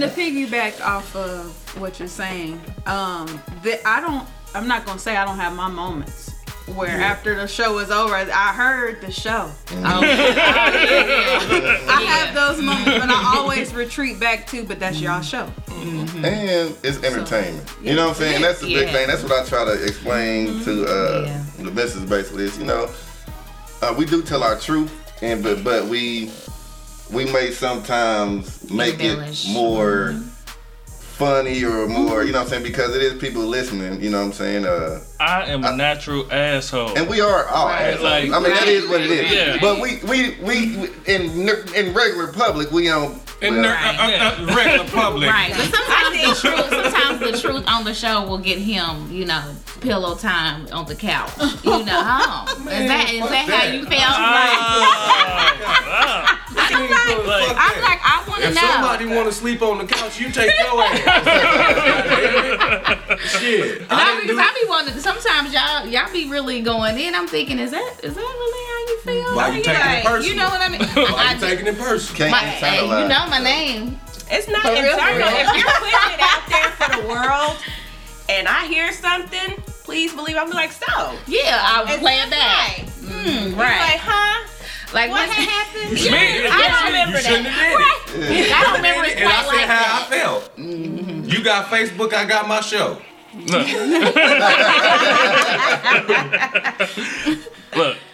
to 0.01 0.07
piggyback 0.09 0.81
off 0.81 1.15
of 1.15 1.51
what 1.79 1.99
you're 1.99 2.07
saying, 2.07 2.59
um, 2.85 3.41
that 3.63 3.81
I 3.85 4.01
don't. 4.01 4.27
I'm 4.55 4.67
not 4.67 4.85
gonna 4.85 4.99
say 4.99 5.17
I 5.17 5.25
don't 5.25 5.35
have 5.37 5.53
my 5.55 5.67
moments, 5.67 6.31
where 6.73 7.01
after 7.01 7.35
the 7.35 7.47
show 7.47 7.75
was 7.75 7.91
over, 7.91 8.15
I 8.15 8.53
heard 8.53 9.01
the 9.01 9.11
show. 9.11 9.51
Oh, 9.71 10.01
yeah. 10.01 11.85
I 11.89 12.01
have 12.01 12.33
those 12.33 12.61
moments, 12.63 13.05
but 13.05 13.09
I 13.09 13.35
always 13.37 13.73
retreat 13.73 14.19
back 14.19 14.47
to, 14.47 14.63
but 14.63 14.79
that's 14.79 14.99
y'all 15.01 15.21
show. 15.21 15.51
and 15.69 16.75
it's 16.83 17.03
entertainment. 17.03 17.69
You 17.83 17.95
know 17.95 18.07
what 18.07 18.15
I'm 18.15 18.21
saying? 18.21 18.35
And 18.35 18.43
that's 18.43 18.61
the 18.61 18.73
big 18.73 18.89
thing. 18.89 19.07
That's 19.07 19.21
what 19.21 19.33
I 19.33 19.45
try 19.45 19.65
to 19.65 19.83
explain 19.83 20.63
to 20.63 20.85
uh, 20.85 21.23
Yeah. 21.27 21.43
the 21.65 21.71
missus 21.71 22.09
basically 22.09 22.45
is, 22.45 22.57
you 22.57 22.65
know, 22.65 22.89
uh, 23.81 23.93
we 23.95 24.05
do 24.05 24.23
tell 24.23 24.43
our 24.43 24.57
truth, 24.57 24.91
and 25.21 25.43
but 25.43 25.63
but 25.63 25.85
we 25.85 26.31
we 27.11 27.25
may 27.31 27.51
sometimes 27.51 28.69
make 28.69 28.99
Embellish. 28.99 29.49
it 29.49 29.53
more 29.53 30.13
funny 30.85 31.63
or 31.63 31.87
more, 31.87 32.23
you 32.23 32.31
know 32.31 32.37
what 32.39 32.43
I'm 32.43 32.49
saying? 32.49 32.63
Because 32.63 32.95
it 32.95 33.01
is 33.01 33.19
people 33.19 33.41
listening, 33.41 33.99
you 34.01 34.11
know 34.11 34.19
what 34.19 34.25
I'm 34.27 34.33
saying? 34.33 34.65
Uh, 34.67 34.99
I 35.19 35.45
am 35.45 35.63
a 35.63 35.75
natural 35.75 36.31
asshole. 36.31 36.95
and 36.95 37.09
we 37.09 37.21
are 37.21 37.45
all 37.47 37.67
Right. 37.69 37.93
assholes. 37.93 38.03
Like- 38.03 38.31
I 38.31 38.39
mean, 38.39 38.53
that 38.53 38.67
is 38.67 38.87
what 38.87 39.01
it 39.01 39.09
is. 39.09 39.31
Yeah. 39.31 39.57
But 39.59 39.81
we, 39.81 39.97
we, 40.07 40.35
we, 40.43 40.77
we 40.77 40.89
in 41.07 41.49
in 41.75 41.93
regular 41.95 42.31
public, 42.33 42.69
we 42.71 42.85
don't. 42.85 43.19
In 43.39 43.53
well, 43.53 43.61
the 43.63 43.69
uh, 43.69 43.71
uh, 43.71 44.51
uh, 44.51 44.55
regular 44.55 44.89
public. 44.89 45.29
Right, 45.29 45.53
but 45.55 45.69
sometimes 45.69 46.41
the 46.41 46.49
truth, 46.49 46.69
sometimes 46.69 47.19
the 47.19 47.37
truth 47.39 47.63
on 47.67 47.83
the 47.83 47.93
show 47.93 48.25
will 48.27 48.39
get 48.39 48.57
him, 48.57 49.11
you 49.11 49.25
know, 49.25 49.53
pillow 49.79 50.15
time 50.15 50.65
on 50.71 50.87
the 50.87 50.95
couch. 50.95 51.29
You 51.63 51.85
know, 51.85 51.87
oh, 51.87 52.45
is 52.49 52.65
that 52.65 53.11
is 53.13 53.29
that 53.29 53.47
how 53.47 53.63
you 53.71 53.83
felt? 53.85 54.01
Ah, 54.01 55.27
Like- 56.57 56.57
I'm 56.57 57.81
like, 57.81 57.99
I 58.03 58.23
want 58.27 58.41
to 58.43 58.49
know. 58.53 58.61
If 58.61 58.71
somebody 58.71 59.05
want 59.05 59.27
to 59.27 59.33
sleep 59.33 59.61
on 59.61 59.77
the 59.77 59.85
couch, 59.85 60.19
you 60.19 60.29
take 60.31 60.51
your 60.57 60.81
ass. 60.81 60.97
Shit. 63.39 63.81
No, 63.81 63.87
I 63.95 64.05
didn't 64.05 64.21
because 64.27 64.37
do- 64.37 64.41
I 64.41 64.51
be 64.61 64.65
wondering. 64.69 64.99
Sometimes 64.99 65.53
y'all 65.53 65.85
y'all 65.87 66.11
be 66.11 66.27
really 66.29 66.61
going 66.61 66.97
in. 66.97 67.13
I'm 67.15 67.27
thinking, 67.27 67.59
is 67.59 67.71
that 67.71 67.99
is 68.03 68.13
that 68.15 68.21
really 68.21 68.65
how 68.67 68.79
you 68.87 68.97
feel? 69.01 69.35
Why 69.35 69.49
you 69.55 69.63
taking 69.63 69.81
it 69.81 70.05
personal? 70.05 70.29
You 70.29 70.35
know 70.35 70.49
what 70.49 70.61
I 70.61 70.69
mean? 70.69 70.81
Why 70.81 71.27
I 71.29 71.33
you 71.33 71.39
taking 71.39 71.67
it 71.67 71.77
personal? 71.77 72.17
Can't 72.17 72.31
my, 72.31 72.39
hey, 72.39 72.85
you 72.85 72.91
internalize. 72.91 73.26
Know 73.27 73.37
my 73.37 73.43
name. 73.43 73.99
It's 74.29 74.47
not 74.47 74.61
For 74.63 74.71
real, 74.73 74.83
internal. 74.91 75.17
real. 75.17 75.27
If 75.27 75.55
you're 75.55 75.71
putting 75.79 76.11
it 76.13 76.21
out 76.21 76.43
there 76.49 76.71
for 76.71 76.89
the 77.01 77.07
world, 77.07 77.57
and 78.29 78.47
I 78.47 78.65
hear 78.67 78.91
something, 78.91 79.55
please 79.83 80.13
believe 80.13 80.35
I'll 80.35 80.45
be 80.47 80.53
like, 80.53 80.71
so. 80.71 81.15
Yeah, 81.27 81.59
I'll 81.63 81.85
It's 81.87 81.99
play 81.99 82.19
it 82.19 82.29
back. 82.29 82.77
right. 82.79 82.87
Mm, 83.01 83.55
Like, 83.55 83.57
right. 83.57 83.99
huh? 84.01 84.43
Like 84.93 85.09
What 85.11 85.29
had 85.29 85.49
happened? 85.49 85.91
Me, 85.93 86.47
I 86.47 86.67
don't 86.69 86.85
remember 86.87 87.17
you 87.17 87.23
that. 87.23 87.43
have 87.43 88.05
did 88.13 88.31
it. 88.47 88.51
I 88.53 88.55
don't 88.63 88.75
remember 88.77 89.03
it 89.05 89.17
And 89.17 89.27
I 89.27 89.29
said 89.41 89.47
like 89.47 89.67
how 89.67 89.67
that. 89.67 90.07
I 90.07 90.09
felt. 90.17 90.43
You 90.57 91.39
got 91.43 91.65
Facebook, 91.67 92.13
I 92.13 92.23
got 92.25 92.47
my 92.47 92.61
show. 92.61 92.97
Look, 93.35 93.67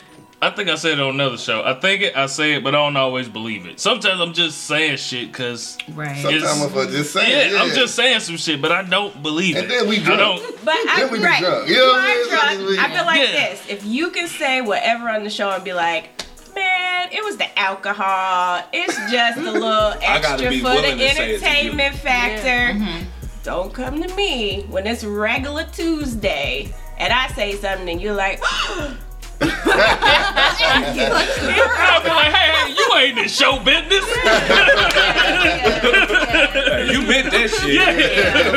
I 0.43 0.55
think 0.55 0.69
I 0.69 0.75
said 0.75 0.93
it 0.93 0.99
on 0.99 1.15
another 1.15 1.37
show. 1.37 1.63
I 1.63 1.73
think 1.73 2.01
it, 2.01 2.15
I 2.17 2.25
say 2.27 2.53
it, 2.53 2.63
but 2.63 2.75
I 2.75 2.79
don't 2.79 2.95
always 2.97 3.27
believe 3.29 3.65
it. 3.65 3.79
Sometimes 3.79 4.19
I'm 4.21 4.33
just 4.33 4.63
saying 4.65 4.97
shit 4.97 5.31
because 5.31 5.77
Right. 5.93 6.17
Sometimes 6.21 6.61
I'm 6.75 6.89
just 6.89 7.13
saying. 7.13 7.31
yeah, 7.31 7.51
Yeah, 7.57 7.63
I'm 7.63 7.69
just 7.73 7.95
saying 7.95 8.19
some 8.21 8.37
shit, 8.37 8.61
but 8.61 8.71
I 8.71 8.83
don't 8.83 9.21
believe 9.23 9.55
And 9.55 9.65
it. 9.65 9.71
And 9.71 9.81
then 9.81 9.89
we 9.89 9.97
I 10.13 10.17
don't. 10.17 10.41
But 10.65 10.75
I, 10.75 11.01
Then 11.01 11.11
we 11.11 11.17
be 11.19 11.23
right, 11.25 11.39
drunk. 11.41 11.67
You 11.67 11.75
you 11.75 11.79
know 11.81 11.87
what 11.87 12.01
I 12.03 12.55
mean? 12.57 12.65
drunk. 12.67 12.79
I 12.79 12.95
feel 12.95 13.05
like 13.05 13.19
Yeah. 13.21 13.49
this. 13.49 13.69
If 13.69 13.85
you 13.85 14.09
can 14.11 14.27
say 14.27 14.61
whatever 14.61 15.09
on 15.09 15.23
the 15.23 15.29
show 15.29 15.49
and 15.49 15.63
be 15.63 15.73
like, 15.73 16.09
man, 16.55 17.09
it 17.11 17.23
was 17.23 17.37
the 17.37 17.59
alcohol. 17.59 18.63
It's 18.73 18.95
just 19.11 19.37
a 19.39 19.41
little 19.51 19.93
extra 20.01 20.37
for 20.37 20.51
the 20.51 20.61
willing 20.61 20.97
to 20.97 20.97
say 20.97 21.05
it 21.05 21.15
to 21.15 21.23
you. 21.23 21.35
entertainment 21.35 21.95
factor. 21.95 22.77
Mm-hmm. 22.79 23.03
Don't 23.43 23.73
come 23.73 24.01
to 24.01 24.15
me 24.15 24.61
when 24.69 24.87
it's 24.87 25.03
regular 25.03 25.65
Tuesday 25.73 26.73
and 26.97 27.11
I 27.11 27.27
say 27.29 27.55
something 27.55 27.89
and 27.89 28.01
you're 28.01 28.13
like, 28.13 28.41
I'll 31.83 32.03
be 32.03 32.09
like, 32.09 32.33
hey, 32.33 32.51
hey, 32.51 32.73
you 32.77 32.87
ain't 32.97 33.17
in 33.19 33.27
show 33.27 33.59
business. 33.59 34.05
You 36.91 37.01
meant 37.07 37.31
that 37.31 37.49
shit. 37.49 37.79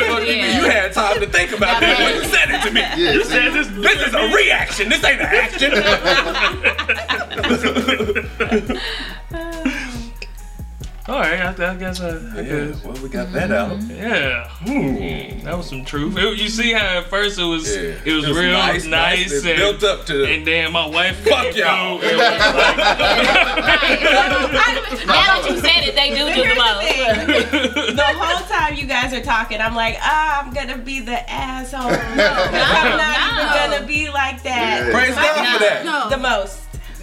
Fuck 0.07 0.21
you? 0.27 0.33
Yeah. 0.35 0.59
You 0.59 0.69
had 0.69 0.93
time 0.93 1.19
to 1.19 1.27
think 1.27 1.51
about 1.51 1.81
that 1.81 1.99
when 1.99 2.15
you 2.15 2.23
said 2.29 2.49
it 2.49 2.61
to 2.63 2.71
me. 2.71 2.81
Yeah, 2.81 3.13
you 3.13 3.23
said 3.23 3.53
this. 3.53 3.67
This 3.67 4.01
is 4.07 4.13
a 4.13 4.27
reaction. 4.33 4.89
This 4.89 5.03
ain't 5.03 5.21
an 5.21 5.27
action. 5.27 5.71
All 11.07 11.19
right, 11.19 11.39
I, 11.39 11.71
I 11.71 11.75
guess 11.75 12.01
I, 12.01 12.09
I 12.09 12.11
yeah, 12.41 12.65
guess. 12.65 12.83
well, 12.83 12.97
we 13.01 13.07
got 13.07 13.31
that 13.31 13.49
out. 13.49 13.81
Yeah, 13.83 14.49
Hmm. 14.49 15.39
that 15.45 15.55
was 15.57 15.69
some 15.69 15.85
truth. 15.85 16.17
It- 16.17 16.37
you 16.37 16.49
see 16.49 16.73
how 16.73 16.97
at 16.99 17.05
first 17.09 17.39
it 17.39 17.43
was 17.45 17.65
Yeah. 17.73 17.95
it 18.03 18.11
was 18.13 18.27
real 18.29 18.51
nice, 18.51 18.83
It 19.31 19.45
and, 19.45 19.57
built 19.57 19.83
up 19.85 20.05
to. 20.07 20.25
and 20.25 20.45
then 20.45 20.73
my 20.73 20.85
wife 20.85 21.17
Fuck 21.23 21.55
y'all. 21.55 21.95
Like, 21.95 22.11
Now 25.07 25.23
that 25.39 25.45
you 25.49 25.55
said 25.59 25.87
it, 25.87 25.95
they 25.95 26.09
do 26.09 26.27
do 26.27 26.43
the 26.43 26.55
most. 26.55 27.95
the 27.95 28.03
whole 28.19 28.45
time 28.47 28.75
you 28.75 28.85
guys 28.85 29.13
are 29.13 29.21
talking, 29.23 29.61
I'm 29.61 29.75
like, 29.75 29.95
ah, 30.01 30.43
I'm 30.43 30.53
gonna 30.53 30.77
be 30.77 30.99
the 30.99 31.29
asshole. 31.31 31.83
No, 31.89 31.89
I'm 31.89 32.97
not 32.97 33.17
no. 33.17 33.43
even 33.43 33.71
gonna 33.79 33.87
be 33.87 34.09
like 34.09 34.43
that. 34.43 34.87
Yeah. 34.87 34.91
Praise 34.93 35.15
God 35.15 35.53
for 35.53 35.59
that. 35.63 35.85
No. 35.85 36.09
The 36.09 36.17
most. 36.17 36.59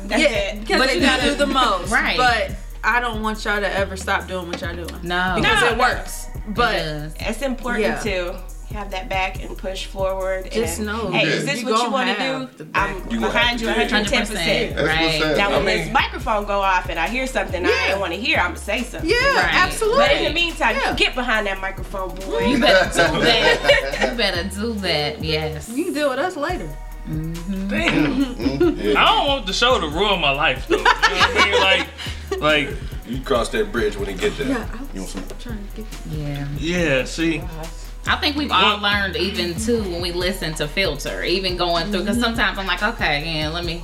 That's 0.08 0.20
yeah, 0.22 0.28
it. 0.28 0.60
because 0.60 0.78
But 0.78 0.94
you 0.94 1.00
gotta- 1.00 1.22
do 1.30 1.34
the 1.36 1.46
most. 1.46 1.90
Right. 1.90 2.18
But 2.18 2.50
I 2.84 3.00
don't 3.00 3.22
want 3.22 3.44
y'all 3.44 3.60
to 3.60 3.72
ever 3.76 3.96
stop 3.96 4.28
doing 4.28 4.46
what 4.48 4.60
y'all 4.60 4.74
doing. 4.74 4.88
No, 5.02 5.34
Because 5.36 5.60
No. 5.62 5.68
it 5.72 5.78
works. 5.78 6.26
But 6.48 6.74
Yes. 6.74 7.14
It's 7.20 7.42
important 7.42 7.84
Yeah. 7.84 7.98
to 8.00 8.36
have 8.74 8.90
that 8.90 9.08
back 9.08 9.40
and 9.42 9.56
push 9.56 9.86
forward. 9.86 10.50
Just 10.50 10.78
and, 10.78 10.86
know 10.88 11.10
hey, 11.12 11.26
is 11.28 11.44
this 11.46 11.62
you 11.62 11.68
what 11.70 11.82
you 11.84 11.90
want 11.90 12.18
to 12.18 12.48
do? 12.58 12.66
I'm 12.74 13.08
You 13.08 13.20
behind 13.20 13.60
you 13.60 13.68
have 13.68 13.76
to 13.76 13.82
do 13.82 13.86
it. 13.86 13.92
110. 13.92 14.26
100%. 14.26 14.76
That's 14.76 14.88
Right. 14.88 15.20
what's 15.20 15.38
Now 15.38 15.50
when 15.50 15.62
I 15.62 15.76
this 15.76 15.92
microphone 15.92 16.44
go 16.44 16.60
off 16.60 16.88
and 16.90 16.98
I 16.98 17.08
hear 17.08 17.26
something 17.28 17.64
I 17.64 17.68
Yeah. 17.70 17.86
didn't 17.86 18.00
want 18.00 18.12
to 18.14 18.18
hear, 18.20 18.38
I'm 18.38 18.46
gonna 18.48 18.56
say 18.58 18.82
something. 18.82 19.08
yeah, 19.08 19.16
Right. 19.36 19.54
absolutely. 19.54 19.98
But 20.04 20.12
in 20.16 20.24
the 20.24 20.30
meantime, 20.30 20.76
Yeah. 20.76 20.90
you 20.90 20.96
get 20.96 21.14
behind 21.14 21.46
that 21.46 21.60
microphone, 21.60 22.14
boy. 22.16 22.40
You 22.46 22.58
better 22.58 22.86
do 22.86 23.20
that. 23.24 24.08
You 24.10 24.16
better 24.18 24.44
do 24.44 24.72
that. 24.74 25.22
Yes. 25.24 25.68
You 25.68 25.84
can 25.84 25.94
deal 25.94 26.10
with 26.10 26.18
us 26.18 26.36
later. 26.36 26.68
Mm-hmm. 27.08 27.68
damn. 27.68 28.24
Mm-hmm. 28.34 28.96
I 28.96 29.04
don't 29.04 29.26
want 29.28 29.46
the 29.46 29.52
show 29.52 29.78
to 29.80 29.86
ruin 29.88 30.20
my 30.20 30.30
life 30.30 30.66
though. 30.68 30.78
You 30.78 30.82
know 30.84 30.90
what 30.90 31.36
I 31.36 31.50
mean? 31.50 31.60
Like, 31.60 31.86
like 32.40 32.68
You 33.06 33.20
cross 33.20 33.48
that 33.50 33.70
bridge 33.72 33.96
when 33.96 34.08
you 34.08 34.16
get 34.16 34.36
there. 34.38 34.48
Yeah, 34.48 34.68
I 34.72 34.78
You 34.94 35.00
want 35.00 35.10
some? 35.10 35.24
trying 35.38 35.66
to 35.68 35.76
get 35.82 35.86
Yeah. 36.10 36.48
yeah. 36.58 37.04
See, 37.04 37.42
I 38.06 38.16
think 38.16 38.36
we've 38.36 38.50
all 38.52 38.78
learned 38.78 39.16
even 39.16 39.54
too 39.58 39.82
when 39.82 40.00
we 40.02 40.12
listen 40.12 40.54
to 40.54 40.68
filter, 40.68 41.22
even 41.22 41.56
going 41.56 41.90
through. 41.90 42.00
Because 42.00 42.16
mm-hmm. 42.16 42.24
sometimes 42.24 42.58
I'm 42.58 42.66
like, 42.66 42.82
okay, 42.82 43.38
yeah, 43.40 43.48
let 43.48 43.64
me. 43.64 43.82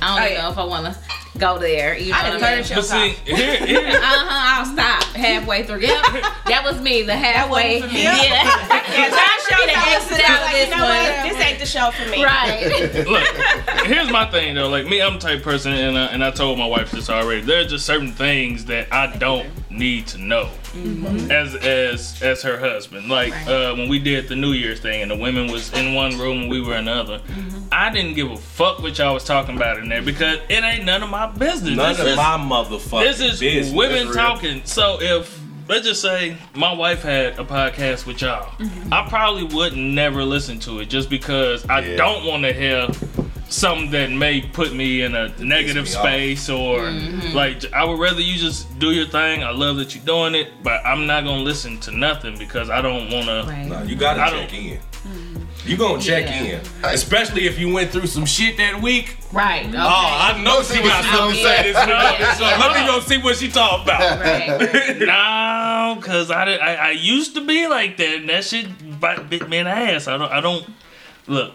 I 0.00 0.08
don't 0.08 0.20
Oh, 0.20 0.24
even 0.24 0.32
yeah. 0.36 0.42
know 0.42 0.50
if 0.50 0.58
I 0.58 0.64
want 0.64 0.94
to 0.94 1.00
go 1.38 1.58
there. 1.58 1.96
You 1.96 2.12
know 2.12 2.18
I 2.18 2.22
done 2.30 2.34
what 2.34 2.42
I 2.42 2.54
turned 2.62 2.68
mean? 2.68 2.76
the 2.76 2.82
show 2.82 2.96
but 2.96 3.26
see, 3.26 3.34
here, 3.34 3.66
here, 3.66 3.88
Uh 3.96 4.00
huh. 4.02 4.62
I'll 4.62 4.66
stop 4.66 5.02
halfway 5.14 5.62
through. 5.64 5.80
Yep, 5.80 6.02
that 6.46 6.62
was 6.64 6.80
me. 6.80 7.02
The 7.02 7.16
halfway. 7.16 7.80
wasn't 7.80 7.92
me. 7.94 8.02
Yeah. 8.04 8.78
Yeah, 8.92 9.08
Time 9.08 9.40
show 9.48 9.56
for 9.56 9.66
me 9.66 9.72
to 9.72 9.72
that 9.72 10.02
exit 10.02 10.28
out 10.28 10.44
of 10.44 10.52
this 10.52 10.68
you 10.68 10.76
know 10.76 10.82
what? 10.82 11.16
one. 11.16 11.28
This 11.28 11.46
ain't 11.46 11.58
the 11.58 11.64
show 11.66 11.90
for 11.92 12.10
me. 12.10 12.22
Right. 12.22 13.06
look, 13.06 13.86
here's 13.86 14.10
my 14.10 14.30
thing 14.30 14.54
though. 14.54 14.68
Like 14.68 14.84
me, 14.86 15.00
I'm 15.00 15.14
the 15.14 15.18
type 15.20 15.38
of 15.38 15.44
person, 15.44 15.72
and 15.72 15.96
I, 15.96 16.06
and 16.06 16.22
I 16.22 16.30
told 16.30 16.58
my 16.58 16.66
wife 16.66 16.90
this 16.90 17.08
already. 17.08 17.40
There 17.40 17.62
are 17.62 17.64
just 17.66 17.86
certain 17.86 18.12
things 18.12 18.66
that 18.66 18.92
I 18.92 19.16
don't 19.16 19.48
need 19.72 20.06
to 20.08 20.18
know 20.18 20.50
as 21.30 21.54
as 21.56 22.22
as 22.22 22.42
her 22.42 22.58
husband. 22.58 23.08
Like 23.08 23.32
uh, 23.46 23.74
when 23.74 23.88
we 23.88 23.98
did 23.98 24.28
the 24.28 24.36
New 24.36 24.52
Year's 24.52 24.80
thing, 24.80 25.02
and 25.02 25.10
the 25.10 25.16
women 25.16 25.50
was 25.50 25.72
in 25.72 25.94
one 25.94 26.18
room 26.18 26.42
and 26.42 26.50
we 26.50 26.60
were 26.60 26.74
in 26.74 26.88
another. 26.88 27.20
I 27.70 27.90
didn't 27.90 28.14
give 28.14 28.30
a 28.30 28.36
fuck 28.36 28.80
what 28.80 28.98
y'all 28.98 29.14
was 29.14 29.24
talking 29.24 29.56
about 29.56 29.78
in 29.78 29.88
there 29.88 30.02
because 30.02 30.38
it 30.48 30.62
ain't 30.62 30.84
none 30.84 31.02
of 31.02 31.08
my 31.10 31.26
business. 31.26 31.76
None 31.76 31.92
This 31.92 32.00
of 32.00 32.06
is- 32.08 32.16
my 32.16 32.36
motherfucking 32.38 33.00
this 33.02 33.20
is 33.20 33.40
business. 33.40 33.74
women 33.74 34.12
talking. 34.12 34.62
So 34.64 34.98
if 35.00 35.40
let's 35.68 35.86
just 35.86 36.02
say 36.02 36.36
my 36.54 36.72
wife 36.72 37.02
had 37.02 37.38
a 37.38 37.44
podcast 37.44 38.04
with 38.06 38.20
y'all, 38.20 38.50
Mm-hmm. 38.58 38.92
I 38.92 39.08
probably 39.08 39.44
would 39.44 39.76
never 39.76 40.24
listen 40.24 40.58
to 40.60 40.80
it 40.80 40.86
just 40.90 41.08
because 41.08 41.64
I 41.68 41.80
Yeah. 41.80 41.96
don't 41.96 42.24
want 42.26 42.42
to 42.42 42.52
hear 42.52 42.88
something 43.52 43.90
that 43.90 44.10
may 44.10 44.40
put 44.40 44.72
me 44.72 45.02
in 45.02 45.14
a 45.14 45.28
negative 45.42 45.84
me 45.84 45.94
off. 45.94 46.02
space 46.02 46.48
or 46.48 46.80
Mm-hmm. 46.80 47.34
like 47.36 47.72
I 47.72 47.84
would 47.84 47.98
rather 48.00 48.20
you 48.20 48.36
just 48.38 48.78
do 48.78 48.90
your 48.92 49.06
thing. 49.06 49.42
I 49.44 49.50
love 49.50 49.76
that 49.76 49.94
you're 49.94 50.04
doing 50.04 50.34
it, 50.34 50.52
but 50.62 50.84
I'm 50.84 51.06
not 51.06 51.24
gonna 51.24 51.42
listen 51.42 51.78
to 51.80 51.90
nothing 51.90 52.36
because 52.38 52.70
I 52.70 52.80
don't 52.80 53.10
want 53.10 53.26
to. 53.26 53.44
Right. 53.46 53.66
No, 53.66 53.82
you 53.82 53.94
gotta 53.96 54.20
I 54.22 54.30
don't- 54.30 54.48
check 54.48 54.54
in. 54.54 54.80
You 55.64 55.76
gonna 55.76 56.02
check 56.02 56.26
Yeah. 56.26 56.42
in, 56.58 56.60
especially 56.84 57.46
if 57.46 57.56
you 57.58 57.72
went 57.72 57.90
through 57.92 58.06
some 58.08 58.26
shit 58.26 58.56
that 58.56 58.80
week. 58.82 59.16
Right. 59.32 59.64
Okay. 59.66 59.76
Oh, 59.78 59.80
I 59.80 60.40
know 60.42 60.62
she 60.62 60.82
got 60.82 61.04
something 61.04 61.36
to 61.36 61.42
say 61.42 61.72
this 61.72 61.76
week. 61.76 61.88
Yeah. 61.88 62.34
So 62.34 62.44
let 62.44 62.80
me 62.80 62.86
go 62.86 62.98
see 63.00 63.18
what 63.18 63.36
she 63.36 63.48
talking 63.48 63.84
about. 63.84 64.20
Right. 64.20 64.98
No, 65.06 65.98
cause 66.00 66.30
I, 66.30 66.44
did- 66.44 66.60
I 66.60 66.74
I 66.74 66.90
used 66.90 67.34
to 67.36 67.44
be 67.46 67.66
like 67.68 67.96
that, 67.98 68.14
and 68.16 68.28
that 68.28 68.44
shit 68.44 68.66
bite- 69.00 69.28
bit 69.30 69.48
me 69.48 69.58
in 69.58 69.64
the 69.66 69.70
ass. 69.70 70.08
I 70.08 70.16
don't 70.16 70.32
I 70.32 70.40
don't 70.40 70.64
look. 71.28 71.52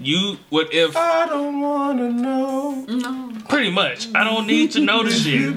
You 0.00 0.38
what 0.48 0.72
if 0.72 0.96
I 0.96 1.26
don't 1.26 1.60
wanna 1.60 2.10
know. 2.12 2.84
No. 2.88 3.32
pretty 3.48 3.70
much 3.70 4.08
I 4.14 4.22
don't 4.22 4.46
need 4.46 4.70
to 4.72 4.80
know 4.80 5.02
the 5.02 5.10
shit. 5.10 5.54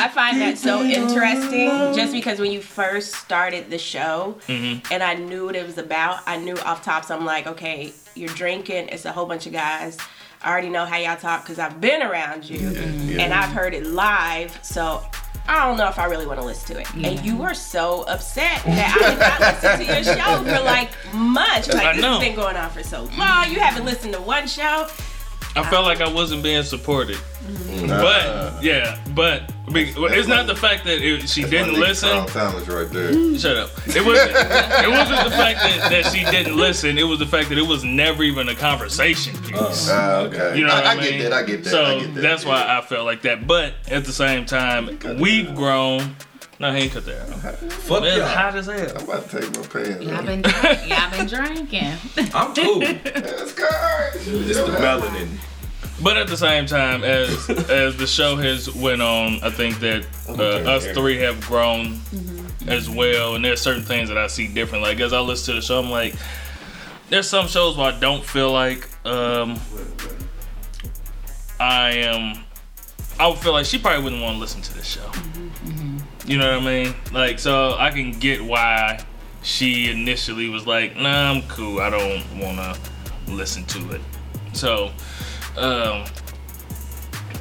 I 0.00 0.08
find 0.08 0.40
that 0.40 0.56
so 0.58 0.82
interesting 0.82 1.68
just 1.94 2.12
because 2.12 2.38
when 2.38 2.52
you 2.52 2.60
first 2.60 3.14
started 3.16 3.70
the 3.70 3.78
show 3.78 4.38
Mhm. 4.46 4.86
and 4.90 5.02
I 5.02 5.14
knew 5.14 5.46
what 5.46 5.56
it 5.56 5.66
was 5.66 5.78
about, 5.78 6.20
I 6.26 6.36
knew 6.36 6.56
off 6.58 6.84
top, 6.84 7.04
so 7.06 7.16
I'm 7.16 7.24
like, 7.24 7.46
okay, 7.46 7.92
you're 8.14 8.28
drinking. 8.34 8.88
It's 8.90 9.04
a 9.04 9.12
whole 9.12 9.26
bunch 9.26 9.46
of 9.46 9.52
guys. 9.52 9.98
I 10.42 10.50
already 10.50 10.68
know 10.68 10.84
how 10.84 10.96
y'all 10.98 11.16
talk 11.16 11.42
because 11.42 11.58
I've 11.58 11.80
been 11.80 12.02
around 12.02 12.48
you 12.48 12.58
yeah. 12.70 13.22
and 13.22 13.32
I've 13.32 13.50
heard 13.50 13.74
it 13.74 13.86
live. 13.86 14.56
So 14.62 15.02
I 15.46 15.66
don't 15.66 15.76
know 15.76 15.88
if 15.88 15.98
I 15.98 16.06
really 16.06 16.26
want 16.26 16.40
to 16.40 16.46
listen 16.46 16.74
to 16.74 16.80
it. 16.80 16.94
And 16.94 17.24
you 17.24 17.36
were 17.36 17.52
so 17.54 18.02
upset 18.04 18.62
that 18.64 18.96
I 18.96 19.10
did 19.10 19.18
not 19.18 19.40
listen 19.62 19.86
to 19.86 19.94
your 19.94 20.16
show 20.16 20.42
for 20.58 20.64
like 20.64 20.90
months. 21.14 21.68
Like 21.72 21.86
I 21.86 21.92
this 21.94 22.02
know. 22.02 22.18
has 22.18 22.20
been 22.20 22.34
going 22.36 22.56
on 22.56 22.70
for 22.70 22.82
so 22.82 23.02
long. 23.18 23.50
You 23.50 23.60
haven't 23.60 23.84
listened 23.84 24.14
to 24.14 24.20
one 24.22 24.46
show. 24.46 24.88
I 25.56 25.62
felt 25.70 25.84
like 25.84 26.00
I 26.00 26.08
wasn't 26.12 26.42
being 26.42 26.62
supported. 26.62 27.18
Mm-hmm. 27.44 27.88
But 27.88 28.62
yeah, 28.62 28.98
but 29.14 29.52
be- 29.72 29.92
it's 29.96 30.28
not 30.28 30.46
the 30.46 30.54
fact 30.56 30.84
that 30.84 31.02
it, 31.04 31.28
she 31.28 31.42
didn't 31.42 31.74
listen. 31.74 32.26
Thomas 32.26 32.66
right 32.68 32.88
there. 32.88 33.12
Shut 33.38 33.56
up. 33.56 33.70
It 33.86 34.04
wasn't. 34.04 34.30
it 34.30 34.88
wasn't 34.88 35.24
the 35.24 35.30
fact 35.36 35.60
that, 35.60 35.88
that 35.90 36.06
she 36.12 36.24
didn't 36.24 36.56
listen. 36.56 36.96
It 36.96 37.02
was 37.02 37.18
the 37.18 37.26
fact 37.26 37.50
that 37.50 37.58
it 37.58 37.66
was 37.66 37.84
never 37.84 38.22
even 38.22 38.48
a 38.48 38.54
conversation 38.54 39.36
piece. 39.42 39.88
Ah, 39.90 40.20
okay. 40.20 40.56
You 40.58 40.66
know 40.66 40.72
I, 40.72 40.76
what 40.76 40.86
I 40.86 40.92
I, 40.92 41.00
mean? 41.00 41.18
get 41.18 41.22
that. 41.30 41.32
I 41.32 41.42
get 41.42 41.64
that. 41.64 41.70
So 41.70 41.84
I 41.84 42.00
get 42.00 42.14
that. 42.14 42.20
that's 42.22 42.44
why 42.46 42.64
I 42.78 42.80
felt 42.80 43.04
like 43.04 43.22
that. 43.22 43.46
But 43.46 43.74
at 43.90 44.04
the 44.04 44.12
same 44.12 44.46
time, 44.46 44.98
we've 45.20 45.54
grown. 45.54 46.16
No, 46.60 46.72
he 46.72 46.84
ain't 46.84 46.92
cut 46.92 47.04
that 47.06 47.20
out. 47.22 47.56
Fuck 47.72 48.02
Man, 48.02 48.08
it's 48.10 48.18
y'all. 48.18 48.28
hot 48.28 48.54
as 48.54 48.66
hell. 48.66 48.96
I'm 48.96 49.04
about 49.04 49.28
to 49.28 49.40
take 49.40 49.56
my 49.56 49.66
pants 49.66 50.04
Y'all 50.04 50.14
off. 50.14 50.26
been 50.26 50.40
drink- 50.42 50.88
y'all 50.88 51.10
been 51.10 51.26
drinking. 51.26 52.32
I'm 52.32 52.54
cool. 52.54 52.78
Let's 52.78 53.52
go. 53.54 53.68
It's 54.14 54.24
the 54.56 54.76
melanin. 54.78 55.28
But 56.02 56.16
at 56.16 56.26
the 56.26 56.36
same 56.36 56.66
time, 56.66 57.04
as 57.04 57.48
as 57.70 57.96
the 57.96 58.06
show 58.06 58.36
has 58.36 58.72
went 58.74 59.02
on, 59.02 59.38
I 59.42 59.50
think 59.50 59.78
that 59.80 60.06
uh, 60.28 60.70
us 60.70 60.86
three 60.88 61.18
have 61.18 61.40
grown 61.42 62.00
as 62.66 62.88
well, 62.90 63.34
and 63.34 63.44
there's 63.44 63.60
certain 63.60 63.84
things 63.84 64.08
that 64.08 64.18
I 64.18 64.26
see 64.26 64.48
different. 64.48 64.82
Like 64.82 65.00
as 65.00 65.12
I 65.12 65.20
listen 65.20 65.54
to 65.54 65.60
the 65.60 65.66
show, 65.66 65.78
I'm 65.80 65.90
like, 65.90 66.14
there's 67.10 67.28
some 67.28 67.46
shows 67.46 67.76
where 67.76 67.92
I 67.92 67.98
don't 67.98 68.24
feel 68.24 68.50
like 68.50 68.88
um, 69.06 69.60
I 71.60 71.92
am. 71.92 72.44
I 73.18 73.28
would 73.28 73.38
feel 73.38 73.52
like 73.52 73.66
she 73.66 73.78
probably 73.78 74.02
wouldn't 74.02 74.22
want 74.22 74.36
to 74.36 74.40
listen 74.40 74.60
to 74.62 74.74
this 74.74 74.86
show. 74.86 75.10
You 76.26 76.38
know 76.38 76.58
what 76.58 76.66
I 76.66 76.84
mean? 76.84 76.94
Like, 77.12 77.38
so 77.38 77.76
I 77.78 77.90
can 77.90 78.12
get 78.18 78.42
why 78.42 79.04
she 79.42 79.90
initially 79.90 80.48
was 80.48 80.66
like, 80.66 80.96
"Nah, 80.96 81.30
I'm 81.30 81.42
cool. 81.42 81.80
I 81.80 81.90
don't 81.90 82.40
want 82.40 82.58
to 82.58 83.30
listen 83.30 83.64
to 83.66 83.92
it." 83.92 84.00
So, 84.54 84.90
um, 85.56 86.04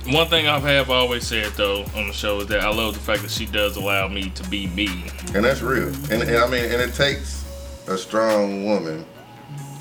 one 0.07 0.27
thing 0.27 0.47
I 0.47 0.59
have 0.59 0.89
always 0.89 1.25
said 1.25 1.51
though 1.53 1.85
on 1.95 2.07
the 2.07 2.13
show 2.13 2.41
is 2.41 2.47
that 2.47 2.61
I 2.61 2.69
love 2.69 2.93
the 2.93 2.99
fact 2.99 3.21
that 3.21 3.31
she 3.31 3.45
does 3.45 3.77
allow 3.77 4.07
me 4.07 4.29
to 4.31 4.49
be 4.49 4.67
me. 4.67 5.05
And 5.33 5.45
that's 5.45 5.61
real. 5.61 5.87
And, 5.87 6.23
and 6.23 6.37
I 6.37 6.47
mean, 6.47 6.65
and 6.65 6.81
it 6.81 6.93
takes 6.93 7.45
a 7.87 7.97
strong 7.97 8.65
woman 8.65 9.05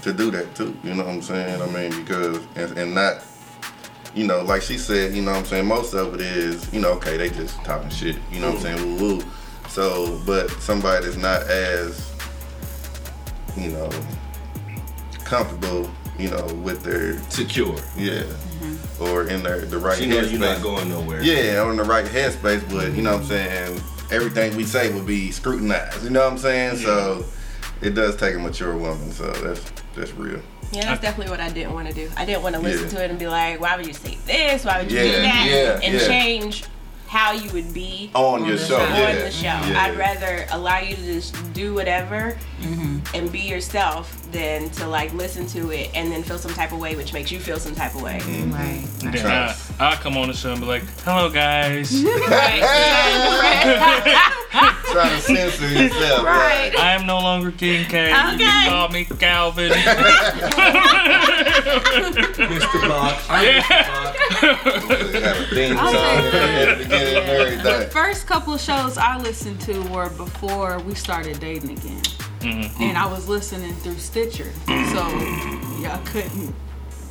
to 0.03 0.13
do 0.13 0.31
that 0.31 0.55
too. 0.55 0.77
You 0.85 0.95
know 0.95 1.05
what 1.05 1.15
I'm 1.15 1.23
saying? 1.23 1.61
I 1.61 1.67
mean, 1.67 2.05
because 2.05 2.39
and, 2.55 2.79
and 2.79 2.95
not, 2.95 3.25
you 4.15 4.27
know, 4.27 4.43
like 4.43 4.63
she 4.63 4.79
said, 4.79 5.15
you 5.15 5.23
know 5.23 5.33
what 5.33 5.39
I'm 5.39 5.45
saying. 5.47 5.67
Most 5.67 5.95
of 5.95 6.15
it 6.15 6.21
is, 6.21 6.73
you 6.73 6.81
know, 6.81 6.93
okay, 6.93 7.17
they 7.17 7.31
just 7.31 7.57
talking 7.65 7.91
shit. 7.91 8.17
You 8.31 8.41
know 8.41 8.53
what 8.53 8.67
I'm 8.67 8.77
saying? 8.79 9.01
Woo 9.01 9.17
woo. 9.17 9.25
So, 9.69 10.21
but 10.27 10.51
somebody 10.51 11.07
that's 11.07 11.17
not 11.17 11.43
as, 11.43 12.13
you 13.57 13.71
know, 13.71 13.91
comfortable, 15.25 15.91
you 16.23 16.31
know, 16.31 16.47
with 16.63 16.83
their 16.85 17.19
Secure. 17.31 17.75
yeah, 17.97 18.23
mm-hmm. 18.23 19.03
or 19.03 19.27
in 19.27 19.43
their 19.43 19.63
the 19.63 19.79
right 19.79 19.99
She 19.99 20.07
knows 20.07 20.31
you're 20.31 20.41
not 20.41 20.63
going 20.63 20.89
nowhere. 20.89 21.21
Yeah, 21.23 21.63
on 21.63 21.77
the 21.77 21.85
right 21.85 22.05
headspace, 22.05 22.71
but 22.71 22.93
you 22.93 23.03
know 23.03 23.15
what 23.15 23.23
I'm 23.23 23.27
saying? 23.27 23.81
Everything 24.13 24.57
we 24.57 24.65
say 24.65 24.93
will 24.93 25.05
be 25.05 25.31
scrutinized. 25.33 26.05
You 26.05 26.11
know 26.11 26.21
what 26.21 26.33
I'm 26.33 26.39
saying? 26.39 26.77
So 26.77 27.25
it 27.81 27.91
does 27.91 28.17
take 28.17 28.37
a 28.37 28.39
mature 28.39 28.77
woman, 28.77 29.11
so 29.11 29.31
that's 29.33 29.73
that's 29.97 30.13
real. 30.13 30.41
Yeah, 30.71 30.85
that's 30.87 31.03
definitely 31.03 31.31
what 31.31 31.41
I 31.41 31.51
didn't 31.51 31.75
want 31.75 31.89
to 31.89 31.95
do. 31.95 32.09
I 32.17 32.25
didn't 32.25 32.43
want 32.43 32.55
to 32.55 32.61
listen 32.61 32.85
Yeah. 32.85 32.99
to 32.99 33.05
it 33.05 33.11
and 33.11 33.19
be 33.19 33.27
like, 33.27 33.61
why 33.61 33.77
would 33.77 33.87
you 33.87 33.93
say 33.93 34.17
this? 34.25 34.65
Why 34.65 34.81
would 34.81 34.91
you 34.91 34.99
do 34.99 35.13
that? 35.13 35.47
yeah, 35.51 35.81
and 35.83 35.95
yeah. 35.95 36.07
change 36.07 36.65
how 37.09 37.33
you 37.33 37.51
would 37.53 37.75
be 37.75 38.11
On, 38.15 38.43
your 38.47 38.57
the 38.57 38.65
show, 38.65 38.79
show. 38.79 38.95
yeah. 38.95 39.09
on 39.09 39.15
the 39.17 39.31
show. 39.31 39.43
Yeah. 39.43 39.83
I'd 39.83 39.99
rather 39.99 40.47
allow 40.51 40.79
you 40.79 40.97
to 40.97 41.03
just 41.03 41.53
do 41.53 41.75
whatever 41.75 42.39
mm-hmm. 42.63 43.01
and 43.15 43.31
be 43.31 43.41
yourself 43.41 44.22
than 44.33 44.71
to 44.71 44.87
like 44.89 45.13
listen 45.15 45.47
to 45.49 45.71
it 45.71 45.91
and 45.95 46.11
then 46.11 46.23
feel 46.23 46.39
some 46.39 46.53
type 46.55 46.73
of 46.73 46.79
way, 46.81 46.97
which 46.97 47.13
makes 47.13 47.31
you 47.31 47.39
feel 47.39 47.59
some 47.59 47.75
type 47.75 47.95
of 47.95 48.03
way. 48.03 48.19
Mm-hmm. 48.23 48.53
Right. 48.53 48.87
And 49.05 49.15
then 49.15 49.27
I, 49.27 49.55
I 49.93 49.95
come 49.97 50.17
on 50.17 50.29
the 50.29 50.35
show 50.35 50.53
and 50.53 50.61
be 50.61 50.67
like, 50.67 50.83
"Hello, 51.05 51.29
guys. 51.31 51.93
Right. 52.33 52.63
Trying 54.93 55.17
to 55.17 55.21
censor 55.23 55.69
yourself. 55.71 56.25
right. 56.27 56.73
I 56.79 56.93
am 56.95 57.07
no 57.07 57.19
longer 57.21 57.51
King 57.53 57.85
K. 57.87 58.09
You 58.11 58.15
Okay. 58.35 58.39
can 58.39 58.69
call 58.71 58.89
me 58.89 59.05
Calvin." 59.05 59.71
Mr. 61.53 62.89
Bach. 62.89 63.23
I'm 63.29 63.45
Yeah. 63.45 63.63
Mr. 63.63 63.87
Bach. 63.87 64.17
Have 65.23 65.41
a 65.41 65.47
theme 65.55 65.77
song 65.77 65.95
at 65.95 66.79
the 66.79 66.85
beginning 66.85 67.17
and 67.17 67.29
everything. 67.29 67.91
First 67.91 68.27
couple 68.27 68.55
of 68.55 68.61
shows 68.61 68.99
I 68.99 69.17
listened 69.19 69.61
to 69.63 69.81
were 69.89 70.11
before 70.11 70.79
we 70.81 70.95
started 70.95 71.41
dating 71.41 71.71
again. 71.79 72.03
Mm-hmm. 72.43 72.83
And 72.83 72.99
I 72.99 73.07
was 73.07 73.29
listening 73.29 73.75
through 73.75 73.99
Stitcher. 73.99 74.51
So 74.67 75.09
yeah, 75.81 75.99
I 76.01 76.01
couldn't. 76.05 76.55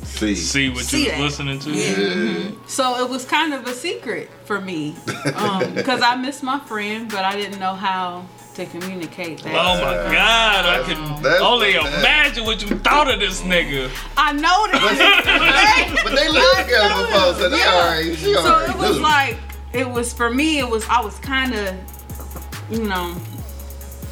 See. 0.04 0.34
See 0.34 0.68
what 0.68 0.84
See 0.84 1.04
you 1.04 1.10
that. 1.10 1.20
was 1.20 1.38
listening 1.38 1.58
to. 1.60 1.70
Yeah. 1.70 1.94
Mm-hmm. 1.94 2.66
So 2.66 3.04
it 3.04 3.08
was 3.10 3.24
kind 3.24 3.54
of 3.54 3.66
a 3.66 3.72
secret 3.72 4.30
for 4.44 4.60
me. 4.60 4.94
Um, 5.34 5.74
because 5.74 6.02
I 6.02 6.16
missed 6.16 6.42
my 6.42 6.58
friend, 6.60 7.10
but 7.10 7.24
I 7.24 7.34
didn't 7.36 7.58
know 7.60 7.74
how 7.74 8.26
to 8.54 8.66
communicate 8.66 9.42
that. 9.44 9.54
Oh 9.54 9.80
my 9.80 9.94
God! 10.12 10.66
I 10.66 10.82
can 10.84 10.98
um, 11.16 11.22
That's 11.22 11.40
only 11.40 11.74
what 11.78 11.84
that- 11.90 11.98
imagine 12.00 12.44
what 12.44 12.60
you 12.62 12.76
thought 12.78 13.10
of 13.10 13.18
this 13.20 13.40
nigga. 13.42 13.90
I 14.16 14.32
know 14.32 14.66
that. 14.70 16.00
But 16.04 16.14
they 16.14 16.28
lived 16.28 16.58
together 16.68 17.06
before, 17.06 17.34
so 17.34 17.48
they 17.48 17.58
Yeah. 17.58 17.86
already. 17.86 18.16
She 18.16 18.34
so 18.34 18.40
already 18.44 18.72
it 18.72 18.78
was 18.78 18.96
knew. 18.96 19.02
like, 19.02 19.38
it 19.72 19.88
was 19.88 20.12
for 20.12 20.28
me, 20.30 20.58
it 20.58 20.68
was, 20.68 20.86
I 20.88 21.00
was 21.00 21.18
kind 21.20 21.54
of, 21.54 21.74
you 22.70 22.84
know, 22.84 23.14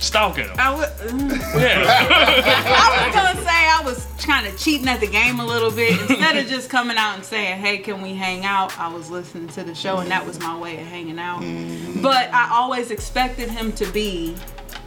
Stalking 0.00 0.44
him. 0.46 0.56
I 0.58 0.74
was, 0.74 0.88
mm. 1.02 1.30
Yeah. 1.60 1.84
I 1.86 3.06
was 3.06 3.14
gonna 3.14 3.40
say 3.44 3.50
I 3.50 3.82
was 3.84 4.06
kind 4.26 4.46
of 4.46 4.58
cheating 4.58 4.88
at 4.88 4.98
the 5.00 5.06
game 5.06 5.40
a 5.40 5.44
little 5.46 5.70
bit. 5.70 6.00
Instead 6.08 6.36
of 6.38 6.46
just 6.46 6.70
coming 6.70 6.96
out 6.96 7.16
and 7.16 7.24
saying, 7.24 7.60
"Hey, 7.60 7.78
can 7.78 8.00
we 8.00 8.14
hang 8.14 8.44
out?" 8.46 8.76
I 8.78 8.88
was 8.88 9.10
listening 9.10 9.48
to 9.48 9.62
the 9.62 9.74
show, 9.74 9.98
and 9.98 10.10
that 10.10 10.26
was 10.26 10.40
my 10.40 10.58
way 10.58 10.80
of 10.80 10.86
hanging 10.86 11.18
out. 11.18 11.42
Mm-hmm. 11.42 12.00
But 12.02 12.32
I 12.32 12.48
always 12.50 12.90
expected 12.90 13.50
him 13.50 13.72
to 13.72 13.84
be 13.92 14.36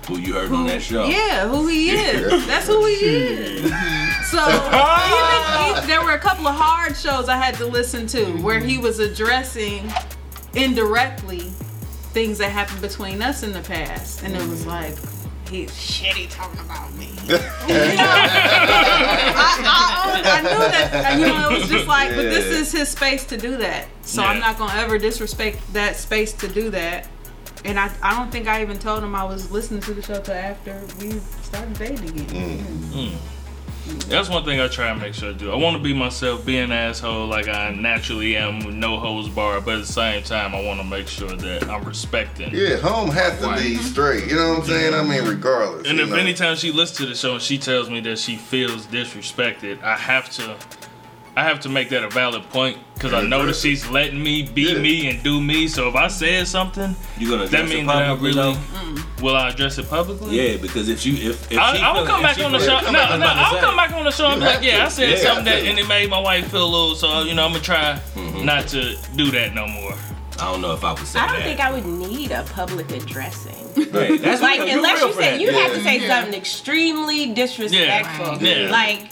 Who 0.08 0.18
you 0.18 0.34
heard 0.34 0.50
who, 0.50 0.56
on 0.56 0.66
that 0.68 0.82
show? 0.82 1.06
yeah, 1.06 1.48
who 1.48 1.68
he 1.68 1.92
is. 1.92 2.48
That's 2.48 2.66
who 2.66 2.84
he 2.88 2.94
is. 2.94 3.62
So 4.32 4.40
even, 4.48 5.78
even- 5.78 5.88
there 5.88 6.04
were 6.04 6.14
a 6.14 6.20
couple 6.20 6.48
of 6.48 6.56
hard 6.56 6.98
shows 6.98 7.30
I 7.30 7.38
had 7.38 7.54
to 7.56 7.68
listen 7.68 8.08
to 8.08 8.26
where 8.42 8.60
he 8.60 8.80
was 8.80 8.98
addressing 8.98 9.92
indirectly 10.56 11.52
things 12.14 12.38
that 12.38 12.52
happened 12.52 12.82
between 12.82 13.22
us 13.22 13.44
in 13.44 13.52
the 13.52 13.62
past, 13.62 14.24
and 14.24 14.36
it 14.36 14.48
was 14.48 14.64
mm. 14.64 14.68
like 14.68 14.96
he's 15.50 15.72
shitty 15.72 16.30
talking 16.30 16.60
about 16.60 16.94
me. 16.94 17.10
You 17.24 17.38
know? 17.38 17.40
I, 19.36 19.62
I, 19.66 20.38
I 20.38 20.42
knew 20.42 20.60
that, 20.60 21.20
you 21.20 21.26
know, 21.28 21.50
it 21.50 21.60
was 21.60 21.70
just 21.70 21.88
like, 21.88 22.10
but 22.10 22.24
this 22.24 22.46
is 22.46 22.72
his 22.72 22.90
space 22.90 23.26
to 23.26 23.38
do 23.38 23.58
that. 23.58 23.88
So 24.02 24.22
I'm 24.22 24.40
not 24.40 24.58
gonna 24.58 24.80
ever 24.80 24.98
disrespect 24.98 25.60
that 25.74 25.96
space 25.96 26.34
to 26.34 26.48
do 26.48 26.70
that. 26.72 27.08
And 27.66 27.80
I, 27.80 27.92
I 28.02 28.18
don't 28.18 28.30
think 28.32 28.48
I 28.48 28.62
even 28.62 28.78
told 28.78 29.04
him 29.04 29.16
I 29.16 29.24
was 29.24 29.52
listening 29.52 29.80
to 29.82 29.94
the 29.94 30.02
show 30.02 30.20
till 30.20 30.34
after 30.34 30.82
we 31.00 31.12
started 31.42 31.74
dating 31.76 32.20
again. 32.20 32.60
Mm. 32.60 33.12
Mm. 33.12 33.18
That's 34.08 34.30
one 34.30 34.46
thing 34.46 34.62
I 34.62 34.68
try 34.70 34.90
and 34.90 35.02
make 35.02 35.14
sure 35.14 35.34
to 35.34 35.38
do. 35.38 35.52
I 35.52 35.56
want 35.56 35.76
to 35.76 35.84
be 35.84 35.94
myself, 35.94 36.46
be 36.46 36.58
an 36.58 36.72
asshole 36.72 37.28
like 37.28 37.50
I 37.50 37.72
naturally 37.72 38.38
am 38.38 38.64
with 38.64 38.76
no 38.76 38.98
hose 38.98 39.28
bar, 39.28 39.60
but 39.60 39.76
at 39.76 39.82
the 39.82 39.92
same 39.92 40.24
time, 40.24 40.56
I 40.56 40.64
want 40.64 40.80
to 40.80 40.86
make 40.86 41.08
sure 41.08 41.36
that 41.36 41.70
I'm 41.70 41.84
respecting. 41.84 42.54
Yeah, 42.54 42.78
home 42.78 43.10
has 43.10 43.40
to 43.42 43.56
be 43.62 43.76
straight. 43.76 44.28
You 44.30 44.36
know 44.36 44.50
what 44.52 44.60
I'm 44.60 44.66
saying? 44.66 44.94
I 44.94 45.04
mean, 45.04 45.28
regardless. 45.28 45.88
And 45.88 46.00
if 46.00 46.10
know. 46.10 46.16
anytime 46.16 46.56
she 46.56 46.72
listens 46.72 47.00
to 47.00 47.06
the 47.08 47.16
show 47.16 47.34
and 47.34 47.42
she 47.42 47.58
tells 47.58 47.90
me 47.90 48.00
that 48.02 48.20
she 48.20 48.38
feels 48.38 48.86
disrespected, 48.88 49.84
I 49.84 49.98
have 49.98 50.30
to, 50.32 50.56
I 51.36 51.44
have 51.44 51.60
to 51.62 51.70
make 51.70 51.90
that 51.90 52.04
a 52.04 52.10
valid 52.10 52.44
point 52.52 52.78
because 52.94 53.12
I 53.14 53.22
know 53.24 53.44
that 53.48 53.56
she's 53.56 53.90
letting 53.90 54.22
me 54.22 54.44
be 54.44 54.74
Yeah. 54.74 54.78
me 54.78 55.10
and 55.10 55.24
do 55.24 55.42
me. 55.42 55.68
So 55.68 55.88
if 55.90 55.96
I 55.96 56.08
said 56.08 56.48
something, 56.48 56.96
You 57.18 57.28
gonna 57.30 57.48
that 57.48 57.62
address 57.62 57.72
it 57.72 57.76
means 57.76 57.88
that 57.88 57.96
I 57.96 58.08
publicly, 58.10 58.40
really 58.40 58.54
though? 58.54 59.24
will 59.26 59.36
I 59.36 59.50
address 59.50 59.78
it 59.80 59.90
publicly. 59.90 60.36
Yeah, 60.40 60.58
because 60.58 60.90
if 60.90 61.04
you 61.08 61.14
if, 61.32 61.52
if 61.52 61.58
I, 61.58 61.76
she 61.76 61.82
I 61.82 61.92
will 62.00 62.06
come 62.06 62.22
back 62.22 62.38
on 62.40 62.52
the 62.52 62.60
show. 62.60 62.80
No, 62.82 62.92
back 62.92 63.10
no, 63.10 63.14
on 63.16 63.20
the 63.20 63.26
I'll 63.26 63.56
show. 63.56 63.62
come 63.62 63.76
back 63.76 63.92
on 63.94 64.04
the 64.04 64.12
show 64.12 64.28
and 64.28 64.42
be 64.42 64.46
like, 64.46 64.62
yeah, 64.64 64.78
to. 64.78 64.84
I 64.86 64.88
said 64.90 65.10
Yeah, 65.10 65.16
something 65.18 65.46
have 65.48 65.64
that, 65.64 65.70
and 65.70 65.80
it 65.80 65.88
made 65.88 66.08
my 66.10 66.20
wife 66.20 66.52
feel 66.52 66.66
a 66.66 66.70
little. 66.70 66.96
So 66.96 67.24
you 67.24 67.34
know, 67.34 67.46
I'm 67.46 67.52
gonna 67.54 67.64
try 67.64 68.00
Mm-hmm. 68.16 68.46
not 68.46 68.68
to 68.70 68.96
do 69.16 69.32
that 69.32 69.56
no 69.56 69.66
more. 69.68 69.94
I 70.40 70.52
don't 70.52 70.62
know 70.62 70.74
if 70.74 70.84
I 70.84 70.94
would 70.94 71.08
say 71.08 71.20
I 71.20 71.26
don't 71.28 71.38
that. 71.38 71.44
think 71.46 71.60
I 71.62 71.72
would 71.72 71.86
need 71.86 72.32
a 72.32 72.44
public 72.44 72.92
addressing. 72.92 73.54
Right, 73.92 74.22
That's 74.22 74.42
like 74.50 74.60
real, 74.60 74.78
unless 74.78 75.02
you 75.02 75.08
for 75.14 75.22
say 75.22 75.32
that. 75.32 75.40
you 75.42 75.52
have 75.52 75.74
to 75.74 75.82
say 75.84 76.08
something 76.08 76.34
extremely 76.36 77.34
disrespectful. 77.34 78.38
Yeah. 78.42 78.66
Yeah. 78.66 78.72
Like, 78.72 79.12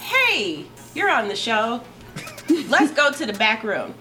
hey, 0.00 0.64
you're 0.94 1.10
on 1.10 1.28
the 1.28 1.36
show. 1.36 1.80
Let's 2.68 2.92
go 2.92 3.12
to 3.12 3.26
the 3.26 3.32
back 3.34 3.62
room. 3.62 3.94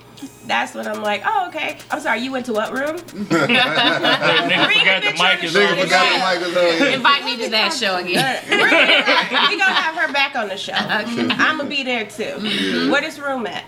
that's 0.46 0.74
when 0.74 0.88
I'm 0.88 1.02
like, 1.04 1.22
oh, 1.26 1.48
okay. 1.50 1.78
I'm 1.92 2.00
sorry, 2.00 2.22
you 2.22 2.32
went 2.32 2.46
to 2.48 2.54
what 2.54 2.72
room? 2.72 2.96
Nigga 2.98 4.80
forgot 4.80 5.04
the 5.04 5.12
mic 5.12 5.44
is 5.44 5.54
Nigga 5.54 5.84
forgot 5.84 6.40
the 6.40 6.46
mic 6.46 6.56
was 6.56 6.82
on. 6.82 6.88
Invite 6.94 7.26
me 7.26 7.38
to 7.44 7.50
that 7.52 7.74
show 7.74 7.98
again. 7.98 8.44
We're 8.50 9.58
gonna 9.58 9.64
have 9.64 9.96
her 9.96 10.12
back 10.14 10.36
on 10.36 10.48
the 10.48 10.58
show. 10.58 10.74
I'm 10.74 11.58
gonna 11.58 11.66
be 11.70 11.84
there 11.84 12.06
too. 12.06 12.90
Where 12.92 13.02
this 13.02 13.20
room 13.20 13.46
at? 13.48 13.64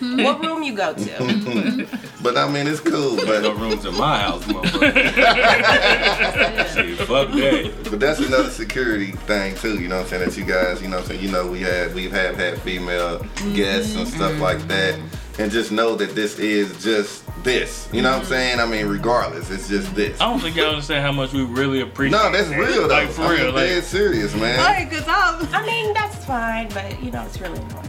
what 0.00 0.44
room 0.44 0.62
you 0.62 0.74
go 0.74 0.94
to? 0.94 1.86
But 2.22 2.36
I 2.36 2.48
mean, 2.48 2.68
it's 2.68 2.80
cool. 2.80 3.16
No 3.16 3.24
But 3.26 3.56
rooms 3.58 3.84
in 3.84 3.96
my 3.96 4.18
house, 4.20 4.44
motherfucker. 4.44 4.92
Shit, 6.74 6.98
fuck 6.98 7.30
that. 7.30 7.72
but 7.90 7.98
that's 7.98 8.20
another 8.20 8.50
security 8.50 9.12
thing 9.12 9.56
too. 9.56 9.80
You 9.80 9.88
know 9.88 9.96
what 9.96 10.04
I'm 10.04 10.08
saying? 10.08 10.28
That 10.28 10.36
you 10.36 10.44
guys, 10.44 10.80
you 10.80 10.88
know 10.88 10.98
what 10.98 11.02
I'm 11.04 11.08
saying? 11.08 11.22
You 11.24 11.32
know, 11.32 11.48
we 11.48 11.60
had 11.60 11.94
we 11.94 12.08
have 12.10 12.36
had 12.36 12.60
female 12.60 13.18
mm-hmm. 13.18 13.54
guests 13.54 13.96
and 13.96 14.06
stuff 14.06 14.32
mm-hmm. 14.32 14.42
like 14.42 14.68
that, 14.68 15.00
and 15.40 15.50
just 15.50 15.72
know 15.72 15.96
that 15.96 16.14
this 16.14 16.38
is 16.38 16.80
just 16.82 17.24
this. 17.42 17.88
You 17.92 18.02
know 18.02 18.10
what 18.10 18.16
I'm 18.16 18.22
mm-hmm. 18.22 18.30
saying? 18.30 18.60
I 18.60 18.66
mean, 18.66 18.86
regardless, 18.86 19.50
it's 19.50 19.68
just 19.68 19.92
this. 19.96 20.20
I 20.20 20.30
don't 20.30 20.38
think 20.38 20.54
y'all 20.54 20.70
understand 20.70 21.04
how 21.04 21.12
much 21.12 21.32
we 21.32 21.42
really 21.42 21.80
appreciate. 21.80 22.18
No, 22.18 22.30
that's 22.30 22.50
that. 22.50 22.58
real 22.58 22.86
though. 22.86 22.94
Like 22.94 23.10
for 23.10 23.22
I 23.22 23.28
mean, 23.30 23.40
real, 23.40 23.52
like 23.52 23.66
dead 23.66 23.84
serious, 23.84 24.32
man. 24.36 24.58
Hey, 24.60 24.86
cause 24.88 25.04
I'm. 25.08 25.44
I 25.52 25.66
mean, 25.66 25.92
that's 25.92 26.24
fine, 26.24 26.68
but 26.68 27.02
you 27.02 27.10
know, 27.10 27.24
it's 27.24 27.40
really 27.40 27.58
annoying. 27.58 27.88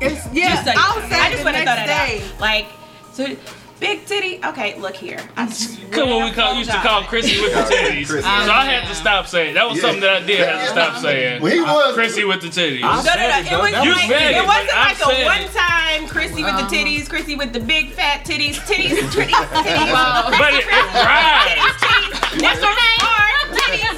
It's 0.00 0.32
yeah. 0.32 0.54
Just 0.54 0.64
so 0.64 0.72
you 0.72 0.78
I'll 0.80 1.00
know. 1.00 1.08
say 1.08 1.20
I 1.20 1.28
the 1.28 1.34
just 1.34 1.44
want 1.44 1.56
to 1.58 1.62
throw 1.64 1.74
next 1.74 1.86
that 1.86 2.06
day. 2.08 2.24
out. 2.24 2.40
Like, 2.40 2.66
so 3.12 3.36
big 3.84 4.06
titty. 4.06 4.40
Okay, 4.44 4.78
look 4.80 4.96
here. 4.96 5.20
I 5.36 5.46
Come 5.90 6.08
on, 6.08 6.24
we 6.24 6.32
call, 6.32 6.54
used 6.54 6.70
to 6.70 6.78
call 6.78 7.02
Chrissy 7.04 7.40
with 7.40 7.52
the 7.52 7.60
titties. 7.74 8.06
Chrissy. 8.08 8.22
So 8.22 8.28
I 8.52 8.64
had 8.64 8.88
to 8.88 8.94
stop 8.94 9.26
saying. 9.26 9.54
That 9.54 9.68
was 9.68 9.76
Yeah. 9.76 9.82
something 9.82 10.00
that 10.00 10.22
I 10.22 10.26
did 10.26 10.40
have 10.40 10.60
to 10.64 10.68
stop 10.70 11.02
saying. 11.02 11.42
Well, 11.42 11.52
he 11.52 11.60
was. 11.60 11.94
Chrissy 11.94 12.24
with 12.24 12.40
the 12.40 12.48
titties. 12.48 12.80
No, 12.80 12.88
no, 12.88 13.02
no. 13.04 13.04
It, 13.04 13.60
was 13.60 13.84
You 13.84 13.92
like, 13.92 14.08
said 14.08 14.32
it, 14.32 14.36
it 14.40 14.46
wasn't 14.46 14.72
like 14.72 15.00
a 15.04 15.24
one 15.24 15.46
time 15.52 16.08
Chrissy 16.08 16.42
with 16.42 16.56
the 16.56 16.66
titties, 16.74 17.08
Chrissy 17.08 17.36
with 17.36 17.52
the 17.52 17.60
big 17.60 17.90
fat 17.92 18.24
titties, 18.24 18.56
titties, 18.64 18.96
titties, 19.12 19.28
titties. 19.52 20.38
But 20.38 20.54
it, 20.54 20.64
it 20.64 20.94
rhymes. 21.04 21.76
titties. 21.78 22.40
That's 22.40 22.60
what 22.60 22.74
they 22.74 22.94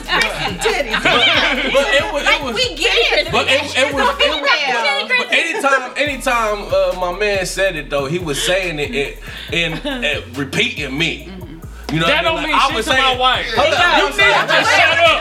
are. 0.09 0.21
Titties, 0.59 1.01
Chrissy. 1.01 1.27
Yeah. 1.27 1.71
But 1.73 1.87
it 1.95 2.12
was, 2.12 2.23
it 2.27 2.42
was 2.42 2.55
we 2.55 2.75
get 2.77 3.27
it. 3.27 3.33
But 3.33 3.47
it, 3.49 3.62
it 3.62 3.62
was, 3.62 3.75
it 3.77 3.95
was 3.95 4.16
Female. 4.21 5.09
but 5.09 5.33
anytime, 5.33 5.92
anytime 5.97 6.69
uh, 6.73 6.99
my 7.01 7.19
man 7.19 7.47
said 7.47 7.77
it 7.77 7.90
though, 7.90 8.07
he 8.07 8.19
was 8.19 8.42
saying 8.42 8.79
it 8.79 9.19
in, 9.53 9.73
in 9.73 10.05
uh, 10.05 10.21
repeating 10.35 10.97
me. 10.97 11.31
You 11.97 12.03
know, 12.05 12.09
That 12.13 12.25
what 12.25 12.29
I 12.29 12.29
don't 12.29 12.37
mean? 12.37 12.53
mean 12.53 12.53
Like, 12.53 12.61
I 12.61 12.67
shit 12.69 12.77
was 12.77 12.85
to 12.85 12.93
my 12.93 12.97
saying- 13.01 13.19
wife. 13.19 13.47
Hold 13.57 13.73
on, 13.73 13.81
You 13.81 13.87
I'm 13.89 14.13
need 14.13 14.21
to 14.21 14.53
just 14.53 14.69
shut 14.77 15.01
up. 15.01 15.17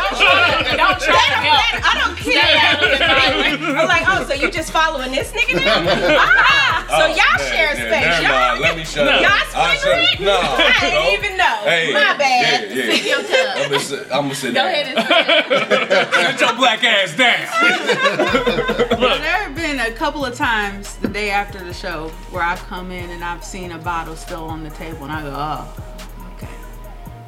Don't 0.76 1.00
try 1.00 1.24
to 1.32 1.40
help. 1.40 1.64
I 1.88 1.94
don't 2.04 2.18
care. 2.20 3.80
I'm 3.80 3.88
like, 3.88 4.04
oh, 4.12 4.26
so 4.28 4.34
you 4.36 4.52
just 4.52 4.72
following 4.72 5.12
this 5.12 5.32
nigga 5.32 5.64
now? 5.64 6.20
Ah, 6.36 6.84
so 6.90 6.96
Oh, 6.96 7.08
y'all 7.08 7.40
share 7.50 7.72
space. 7.76 7.90
Never 7.90 8.22
Y'all, 8.24 8.32
mind. 8.32 8.60
Let 8.62 8.76
me 8.78 8.84
shut 8.86 9.08
up. 9.08 9.22
y'all 9.22 9.32
I 9.56 9.78
sprinkling? 9.78 10.26
No. 10.28 10.38
I 10.38 10.80
didn't 10.82 11.14
even 11.24 11.38
know. 11.38 11.56
My 11.66 12.18
bad. 12.18 12.72
Yeah, 12.72 12.84
yeah. 12.84 13.08
Your 13.08 13.24
cup. 13.24 13.56
I'm 13.56 13.70
gonna 13.72 13.80
sit, 13.80 14.04
I'm 14.04 14.24
gonna 14.24 14.36
sit 14.36 14.54
Go 14.54 14.66
ahead 14.68 14.86
and 14.96 15.08
say 16.14 16.32
Sit 16.32 16.42
your 16.42 16.54
black 16.56 16.84
ass 16.84 17.16
down. 17.16 17.48
There 19.26 19.44
have 19.44 19.56
been 19.56 19.80
a 19.80 19.92
couple 19.92 20.26
of 20.26 20.36
times 20.36 20.96
the 20.98 21.08
day 21.08 21.30
after 21.32 21.64
the 21.64 21.74
show 21.74 22.10
where 22.32 22.44
I've 22.44 22.62
come 22.68 22.92
in 22.92 23.10
and 23.12 23.24
I've 23.24 23.44
seen 23.44 23.72
a 23.72 23.78
bottle 23.78 24.16
still 24.16 24.46
on 24.46 24.64
the 24.64 24.70
table 24.72 25.04
and 25.04 25.12
I 25.12 25.22
go, 25.24 25.34
oh, 25.34 25.74
okay. 25.80 25.95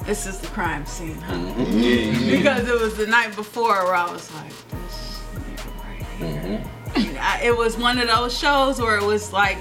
This 0.08 0.26
is 0.26 0.38
the 0.38 0.46
crime 0.46 0.86
scene, 0.86 1.20
huh? 1.20 1.34
Mm-hmm. 1.34 2.30
Because 2.30 2.66
it 2.66 2.80
was 2.80 2.96
the 2.96 3.06
night 3.06 3.36
before 3.36 3.84
where 3.84 3.94
I 3.94 4.10
was 4.10 4.32
like, 4.36 4.48
this 4.70 5.20
nigga 5.34 5.84
right 5.84 6.06
here. 6.16 6.64
Mm-hmm. 6.64 7.08
And 7.08 7.18
I- 7.18 7.42
it 7.42 7.54
was 7.54 7.76
one 7.76 7.98
of 7.98 8.08
those 8.08 8.36
shows 8.36 8.80
where 8.80 8.96
it 8.96 9.04
was 9.04 9.34
like, 9.34 9.58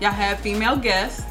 y'all 0.00 0.12
have 0.12 0.38
female 0.38 0.76
guests, 0.76 1.24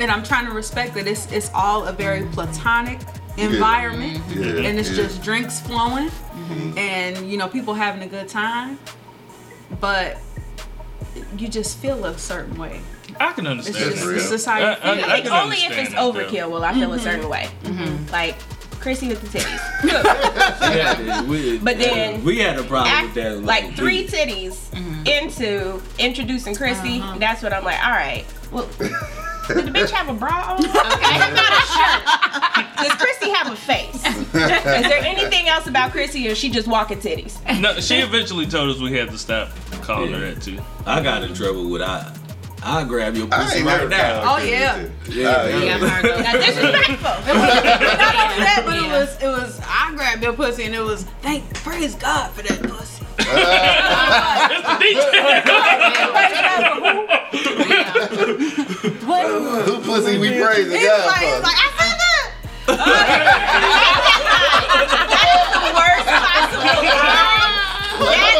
and 0.00 0.10
I'm 0.10 0.24
trying 0.24 0.46
to 0.46 0.50
respect 0.50 0.94
that 0.94 1.06
it's, 1.06 1.30
it's 1.30 1.52
all 1.54 1.84
a 1.84 1.92
very 1.92 2.26
platonic 2.32 2.98
environment, 3.36 4.20
Yeah, 4.30 4.66
and 4.68 4.76
it's 4.76 4.90
yeah. 4.90 4.96
just 4.96 5.22
drinks 5.22 5.60
flowing, 5.60 6.08
mm-hmm. 6.08 6.76
and 6.76 7.30
you 7.30 7.36
know, 7.36 7.46
people 7.46 7.74
having 7.74 8.02
a 8.02 8.08
good 8.08 8.28
time, 8.28 8.76
but 9.80 10.18
you 11.38 11.46
just 11.46 11.78
feel 11.78 12.04
a 12.06 12.18
certain 12.18 12.58
way. 12.58 12.80
I 13.20 13.32
can 13.32 13.46
It's 13.46 13.68
understand. 13.68 13.94
just 13.94 14.04
real. 14.06 14.14
the 14.14 14.20
society. 14.20 14.64
I- 14.64 14.92
I- 14.92 14.96
feel. 14.96 15.10
I 15.10 15.20
can 15.20 15.32
Only 15.32 15.56
if 15.58 15.78
it's 15.78 15.90
that, 15.90 15.96
though. 16.00 16.12
overkill 16.12 16.50
will 16.50 16.64
I 16.64 16.74
feel 16.74 16.92
a 16.92 16.98
certain 16.98 17.20
mm-hmm. 17.22 17.30
way. 17.30 17.48
Mm-hmm. 17.64 18.12
Like 18.12 18.36
Chrissy 18.80 19.08
with 19.08 19.20
the 19.22 19.38
titties. 19.38 19.60
Yeah, 20.74 21.22
we, 21.24 21.58
But 21.58 21.78
then 21.78 22.22
we 22.24 22.38
had 22.38 22.58
a 22.58 22.64
problem 22.64 22.92
Act, 22.92 23.14
with 23.14 23.24
that. 23.24 23.42
like 23.42 23.74
three 23.76 24.06
titties 24.06 24.70
mm-hmm. 24.70 25.06
into 25.06 25.80
introducing 25.98 26.54
Chrissy. 26.54 27.00
Uh-huh. 27.00 27.18
That's 27.18 27.42
what 27.42 27.52
I'm 27.52 27.64
like. 27.64 27.82
All 27.84 27.92
right. 27.92 28.24
Well, 28.50 28.66
did 29.48 29.66
the 29.66 29.70
bitch 29.70 29.90
have 29.90 30.08
a 30.08 30.14
bra 30.14 30.56
on? 30.58 30.64
Okay, 30.64 31.14
how 31.18 31.32
about 31.32 31.52
a 31.52 31.64
shirt? 31.74 32.88
Does 32.88 32.92
Chrissy 33.00 33.30
have 33.30 33.52
a 33.52 33.56
face? 33.56 34.04
Is 34.06 34.88
there 34.88 35.02
anything 35.02 35.48
else 35.48 35.66
about 35.66 35.92
Chrissy, 35.92 36.28
or 36.28 36.34
she 36.34 36.50
just 36.50 36.68
walking 36.68 36.98
titties? 36.98 37.38
No, 37.60 37.78
she 37.80 37.96
eventually 37.96 38.46
told 38.46 38.70
us 38.74 38.80
we 38.80 38.92
had 38.92 39.10
to 39.10 39.18
stop 39.18 39.50
calling 39.82 40.12
her 40.12 40.20
that 40.20 40.42
too. 40.42 40.60
I 40.86 41.02
got 41.02 41.22
in 41.22 41.34
trouble 41.34 41.70
with 41.70 41.82
I. 41.82 42.12
I 42.66 42.82
grab 42.84 43.14
your 43.14 43.26
pussy 43.26 43.62
right 43.62 43.86
now. 43.88 44.22
Oh, 44.24 44.36
her 44.40 44.46
yeah. 44.46 44.88
titty. 45.04 45.20
Yeah, 45.20 45.46
Yeah, 45.48 45.64
yeah. 45.64 45.76
Margo. 45.78 46.18
Now, 46.20 46.32
disrespectful. 46.32 47.04
Not 47.04 47.28
only 47.28 48.40
that, 48.40 48.62
but 48.64 48.76
it 48.78 48.82
was 48.90 49.22
it 49.22 49.26
was 49.28 49.60
I 49.66 49.92
grabbed 49.94 50.22
your 50.22 50.32
pussy 50.32 50.64
and 50.64 50.74
it 50.74 50.80
was 50.82 51.04
thank 51.22 51.52
praise 51.54 51.94
God 51.94 52.30
for 52.32 52.42
that 52.42 52.62
pussy. 52.62 53.04
Who 58.44 59.80
pussy 59.80 60.18
we 60.18 60.38
praising 60.40 60.76
It's 60.76 60.84
God 60.84 61.06
like, 61.06 61.20
for? 61.20 61.36
it's 61.36 61.42
like 61.42 61.56
I 61.56 61.70
said 61.78 61.98
that. 62.00 62.30
That 65.14 65.26
is 65.34 65.48
the 65.54 65.60
worst 65.74 66.06
possible 66.10 66.82
line. 66.84 67.54
That 68.04 68.33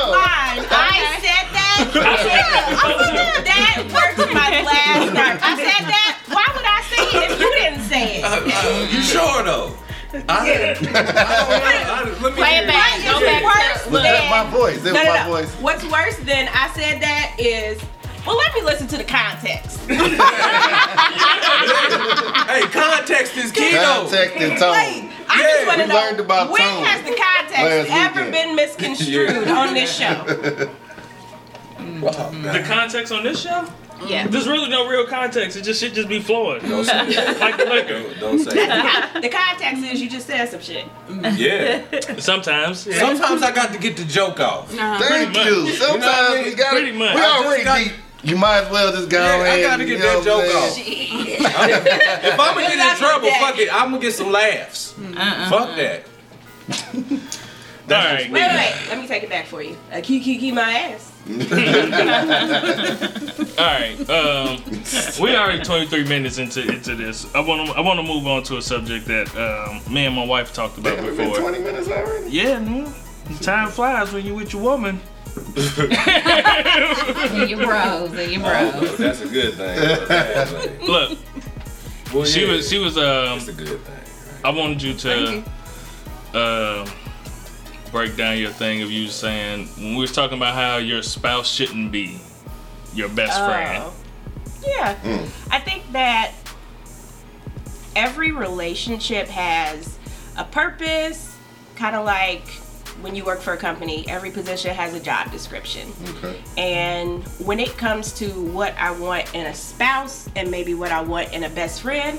though? 10.27 10.33
I, 10.35 10.37
I 10.51 10.75
don't 10.75 10.93
know. 10.93 10.93
I, 10.95 12.05
let 12.23 12.33
me 12.33 12.39
Play 12.39 12.57
it 12.59 12.67
back. 12.67 13.03
Go 13.05 13.21
back 13.21 13.43
worse 13.45 13.85
to 13.85 13.91
But 13.91 14.31
my 14.31 14.51
voice. 14.51 14.81
That 14.83 14.95
No, 14.95 15.01
was 15.01 15.07
no, 15.07 15.13
my 15.15 15.25
no. 15.25 15.31
voice. 15.31 15.51
What's 15.61 15.85
worse 15.85 16.17
than 16.19 16.49
I 16.53 16.69
said 16.75 17.01
that 17.03 17.37
is, 17.39 17.81
well, 18.27 18.37
let 18.37 18.55
me 18.55 18.63
listen 18.63 18.87
to 18.89 18.97
the 18.97 19.05
context. 19.05 19.81
Hey, 22.45 22.63
context 22.69 23.37
is 23.37 23.51
key 23.51 23.73
though. 23.73 24.03
Context 24.03 24.37
and 24.37 24.59
tone. 24.59 24.73
I 24.75 25.11
Yeah, 25.41 25.43
just 25.43 25.67
want 25.67 25.81
to 25.81 25.87
know 25.89 26.23
about 26.25 26.51
when 26.51 26.61
tone 26.61 26.85
has 26.85 27.03
the 27.03 27.17
context 27.17 27.91
ever 27.91 28.31
been 28.31 28.55
misconstrued 28.55 29.49
on 29.49 29.75
this 29.75 29.97
show? 29.97 30.23
The 31.79 32.63
context 32.67 33.13
on 33.13 33.23
this 33.25 33.41
show? 33.43 33.67
Yeah. 34.07 34.27
There's 34.27 34.47
really 34.47 34.69
no 34.69 34.89
real 34.89 35.07
context. 35.07 35.57
It 35.57 35.63
just 35.63 35.81
shit 35.81 35.95
just 35.95 36.09
be 36.09 36.21
flowing. 36.21 36.61
Don't 36.69 36.85
say 36.85 37.15
that. 37.15 37.39
Like 37.41 37.57
the 37.57 37.65
liquor. 37.65 38.03
Don't, 38.03 38.21
don't 38.21 38.39
say 38.39 38.67
that. 38.67 39.13
The 39.23 39.29
context 39.29 39.83
is 39.85 40.03
you 40.03 40.11
just 40.11 40.27
said 40.27 40.47
some 40.51 40.61
shit. 40.61 40.85
Yeah. 41.39 41.83
Sometimes. 42.19 42.87
Yeah. 42.87 42.99
Sometimes 42.99 43.43
I 43.43 43.51
got 43.53 43.73
to 43.73 43.79
get 43.79 43.97
the 43.97 44.05
joke 44.05 44.41
off. 44.41 44.71
Thank 44.71 45.35
much. 45.35 45.47
you. 45.47 45.69
Sometimes 45.73 45.95
You 45.95 46.01
know 46.01 46.13
I 46.13 46.35
mean? 46.35 46.45
we 46.45 46.55
got 46.55 46.71
Pretty 46.73 46.93
much. 46.93 47.15
We 47.15 47.21
already 47.23 47.65
got- 47.65 47.79
deep. 47.85 47.93
You 48.25 48.37
might 48.39 48.61
as 48.65 48.71
well 48.73 48.91
just 48.91 49.11
go 49.11 49.23
Yeah, 49.23 49.53
I 49.53 49.61
gotta 49.61 49.85
get 49.85 50.01
that 50.01 50.25
joke 50.25 50.45
I'm 50.45 50.57
off. 50.57 50.79
If 52.25 52.41
I'm 52.41 52.55
gonna 52.55 52.67
get 52.69 52.91
in 52.93 52.97
trouble, 52.97 53.29
okay. 53.29 53.39
fuck 53.39 53.59
it. 53.59 53.69
I'm 53.73 53.91
gonna 53.91 54.01
get 54.01 54.15
some 54.15 54.33
laughs. 54.33 54.93
Fuck 54.93 55.77
that. 55.77 56.05
All 57.91 57.91
right. 57.91 58.31
Wait, 58.31 58.33
wait, 58.33 58.55
wait. 58.55 58.75
Let 58.89 58.99
me 58.99 59.07
take 59.07 59.25
it 59.25 59.29
back 59.29 59.45
for 59.47 59.63
you. 59.63 59.77
Uh, 59.93 60.01
key, 60.03 60.21
key, 60.21 60.39
key 60.39 60.53
my 60.53 60.63
ass. 60.73 61.13
All 63.59 63.65
right. 63.65 63.97
Um, 64.11 64.63
we 65.23 65.35
already 65.37 65.63
23 65.63 66.05
minutes 66.05 66.39
into 66.39 66.61
into 66.63 66.95
this. 66.95 67.33
I 67.35 67.41
want 67.41 67.69
to 67.69 67.75
I 67.75 67.81
want 67.81 67.99
to 67.99 68.03
move 68.03 68.27
on 68.27 68.43
to 68.45 68.57
a 68.59 68.63
subject 68.63 69.07
that 69.07 69.29
um, 69.37 69.81
me 69.93 70.05
and 70.07 70.15
my 70.15 70.25
wife 70.27 70.53
talked 70.53 70.77
about 70.79 70.97
Damn, 70.97 71.07
it's 71.07 71.17
been 71.17 71.29
before. 71.31 71.51
20 71.51 71.65
minutes 71.65 71.89
already. 71.89 72.31
Yeah, 72.31 72.59
man. 72.59 72.93
Time 73.41 73.71
flies 73.71 74.13
when 74.13 74.27
you're 74.27 74.37
with 74.37 74.53
your 74.53 74.63
woman. 74.63 75.01
And 75.37 77.51
your 77.51 77.65
bros, 77.65 78.13
and 78.13 78.31
your 78.33 78.43
bros. 78.43 78.97
That's 78.99 79.21
a 79.23 79.29
good 79.29 79.55
thing. 79.55 79.79
A 79.81 80.47
thing. 80.47 80.87
Look, 80.87 81.19
Well, 82.13 82.25
she 82.25 82.45
yeah, 82.47 82.53
was 82.53 82.69
she 82.69 82.79
was 82.79 82.97
um. 82.99 83.39
It's 83.39 83.49
a 83.49 83.53
good 83.53 83.81
thing. 83.81 84.41
I 84.45 84.51
wanted 84.51 84.83
you 84.83 84.95
to 84.95 85.43
uh, 86.35 86.87
break 87.95 88.17
down 88.17 88.37
your 88.37 88.51
thing 88.51 88.83
of 88.83 88.91
you 88.91 89.07
saying 89.07 89.69
when 89.77 89.95
we 89.95 90.01
was 90.01 90.11
talking 90.11 90.37
about 90.37 90.53
how 90.53 90.79
your 90.79 91.01
spouse 91.01 91.49
shouldn't 91.49 91.93
be 91.93 92.19
your 92.93 93.09
best 93.09 93.41
oh. 93.41 93.47
friend. 93.47 93.85
Oh. 93.87 93.95
Yeah. 94.67 94.97
Mm. 94.97 95.53
I 95.53 95.61
think 95.61 95.93
that 95.93 96.33
every 97.95 98.33
relationship 98.33 99.29
has 99.29 99.97
a 100.37 100.43
purpose, 100.43 101.37
kind 101.77 101.95
of 101.95 102.05
like 102.05 102.45
when 103.01 103.15
you 103.15 103.25
work 103.25 103.41
for 103.41 103.53
a 103.53 103.57
company, 103.57 104.05
every 104.09 104.33
position 104.33 104.75
has 104.75 104.93
a 104.93 105.01
job 105.01 105.31
description. 105.31 105.93
Okay. 106.17 106.43
And 106.59 107.23
when 107.47 107.61
it 107.61 107.79
comes 107.79 108.13
to 108.15 108.27
what 108.27 108.75
I 108.77 108.91
want 108.91 109.33
in 109.37 109.47
a 109.47 109.55
spouse 109.55 110.29
and 110.35 110.51
maybe 110.51 110.75
what 110.75 110.91
I 110.91 111.01
want 111.01 111.33
in 111.33 111.45
a 111.45 111.49
best 111.49 111.83
friend, 111.83 112.19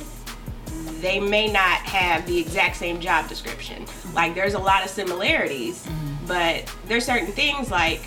they 1.01 1.19
may 1.19 1.51
not 1.51 1.79
have 1.81 2.25
the 2.25 2.37
exact 2.39 2.75
same 2.77 2.99
job 2.99 3.27
description. 3.29 3.85
Like 4.13 4.35
there's 4.35 4.53
a 4.53 4.59
lot 4.59 4.83
of 4.83 4.89
similarities, 4.89 5.85
mm-hmm. 5.85 6.25
but 6.27 6.73
there's 6.87 7.05
certain 7.05 7.27
things 7.31 7.69
like 7.71 8.01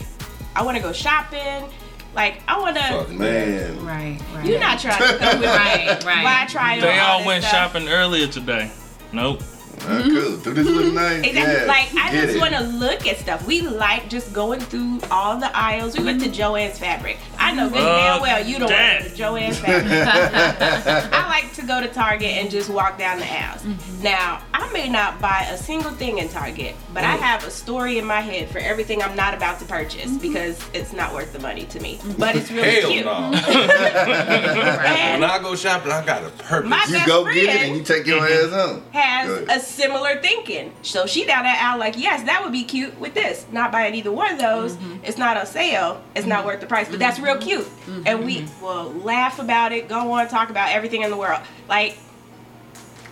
I 0.57 0.63
want 0.63 0.77
to 0.77 0.83
go 0.83 0.93
shopping. 0.93 1.69
Like 2.15 2.43
I 2.49 2.59
want 2.59 2.77
to. 2.77 2.83
Fuck 2.83 3.11
Man. 3.11 3.85
Right, 3.85 4.21
right. 4.35 4.47
You're 4.47 4.59
not 4.61 4.79
trying 4.81 4.99
to 4.99 5.19
come 5.19 5.41
with 5.41 5.49
Right, 5.49 5.99
me. 6.01 6.07
right. 6.07 6.25
Why 6.25 6.47
try 6.49 6.81
They 6.81 6.99
all 6.99 7.21
all 7.21 7.27
went 7.27 7.45
stuff? 7.45 7.73
shopping 7.73 7.89
earlier 7.89 8.27
today. 8.27 8.71
Nope. 9.13 9.43
Cool. 9.81 9.97
Mm-hmm. 9.97 10.43
Do 10.43 10.53
this 10.55 10.67
look 10.67 10.93
nice? 10.95 11.25
Exactly. 11.25 11.55
Yeah, 11.55 11.65
like 11.67 11.95
I 11.95 12.13
get 12.13 12.27
just 12.29 12.39
want 12.41 12.55
to 12.55 12.61
look 12.63 13.07
at 13.07 13.19
stuff. 13.19 13.47
We 13.47 13.63
like 13.63 14.09
just 14.09 14.33
going 14.33 14.61
through 14.61 15.01
all 15.11 15.37
the 15.39 15.55
aisles. 15.57 15.97
We 15.97 16.05
went 16.05 16.21
to 16.23 16.29
mm-hmm. 16.29 16.41
Joann's 16.41 16.79
Fabric. 16.79 17.19
I 17.39 17.55
know 17.55 17.69
good 17.69 17.79
Uh, 17.79 17.97
damn 18.15 18.23
well 18.23 18.45
you 18.47 18.59
don't 18.59 18.69
damn. 18.69 19.03
want 19.03 19.05
to 19.05 19.11
go 19.11 19.17
to 19.17 19.23
Joann's 19.23 19.59
Fabric. 19.59 19.93
I 21.13 21.29
like 21.29 21.53
to 21.55 21.63
go 21.63 21.81
to 21.81 21.89
Target 21.89 22.31
and 22.31 22.51
just 22.51 22.69
walk 22.71 22.99
down 22.99 23.19
the 23.19 23.27
aisles. 23.31 23.63
Mm-hmm. 23.63 24.03
Now 24.03 24.43
I 24.55 24.71
may 24.73 24.89
not 24.89 25.21
buy 25.21 25.47
a 25.51 25.57
single 25.57 25.91
thing 25.93 26.19
in 26.19 26.29
Target, 26.29 26.75
but 26.93 27.05
I 27.05 27.17
mm. 27.17 27.21
have 27.21 27.45
a 27.45 27.51
story 27.51 27.99
in 27.99 28.05
my 28.05 28.21
head 28.21 28.51
for 28.51 28.59
everything 28.59 29.03
I'm 29.03 29.17
not 29.17 29.35
about 29.35 29.59
to 29.61 29.65
purchase 29.65 30.17
because 30.19 30.59
it's 30.73 30.93
not 30.93 31.13
worth 31.15 31.33
the 31.33 31.39
money 31.39 31.65
to 31.67 31.81
me. 31.81 31.99
But 32.19 32.37
it's 32.37 32.51
really 32.51 32.81
Hell 32.81 32.91
cute. 32.91 33.05
no. 33.07 33.31
When 35.19 35.25
I 35.25 35.39
go 35.43 35.55
shopping, 35.57 35.91
I 35.93 36.05
got 36.05 36.25
a 36.25 36.31
purpose. 36.31 36.69
My 36.69 36.85
You 36.89 37.07
go 37.07 37.23
friend 37.25 37.41
get 37.41 37.57
it 37.57 37.69
and 37.69 37.77
you 37.77 37.83
take 37.83 38.07
your 38.07 38.25
ass 38.29 38.51
home. 38.51 38.83
has 38.93 39.29
a 39.49 39.61
similar 39.69 40.21
thinking. 40.21 40.73
So 40.83 41.07
she 41.07 41.25
down 41.25 41.45
that 41.45 41.63
aisle 41.63 41.79
like, 41.79 41.97
yes, 41.99 42.25
that 42.25 42.43
would 42.43 42.53
be 42.53 42.65
cute 42.65 42.99
with 42.99 43.15
this. 43.15 43.47
Not 43.53 43.73
buying 43.73 43.95
either 43.95 44.13
one 44.13 44.33
of 44.33 44.39
those. 44.39 44.75
Mm-hmm. 44.75 45.05
It's 45.05 45.19
not 45.19 45.37
on 45.37 45.47
sale. 45.47 46.03
It's 46.15 46.27
not 46.27 46.39
mm-hmm. 46.39 46.49
worth 46.49 46.61
the 46.61 46.67
price, 46.67 46.89
but 46.89 46.99
that's 46.99 47.19
real 47.19 47.39
cute. 47.39 47.65
Mm-hmm. 47.65 48.03
And 48.07 48.25
we 48.25 48.47
will 48.63 48.93
laugh 48.93 49.39
about 49.39 49.73
it, 49.73 49.89
go 49.89 50.13
on, 50.13 50.29
talk 50.29 50.51
about 50.51 50.71
everything 50.71 51.03
in 51.03 51.11
the 51.11 51.17
world. 51.17 51.41
Like, 51.69 51.99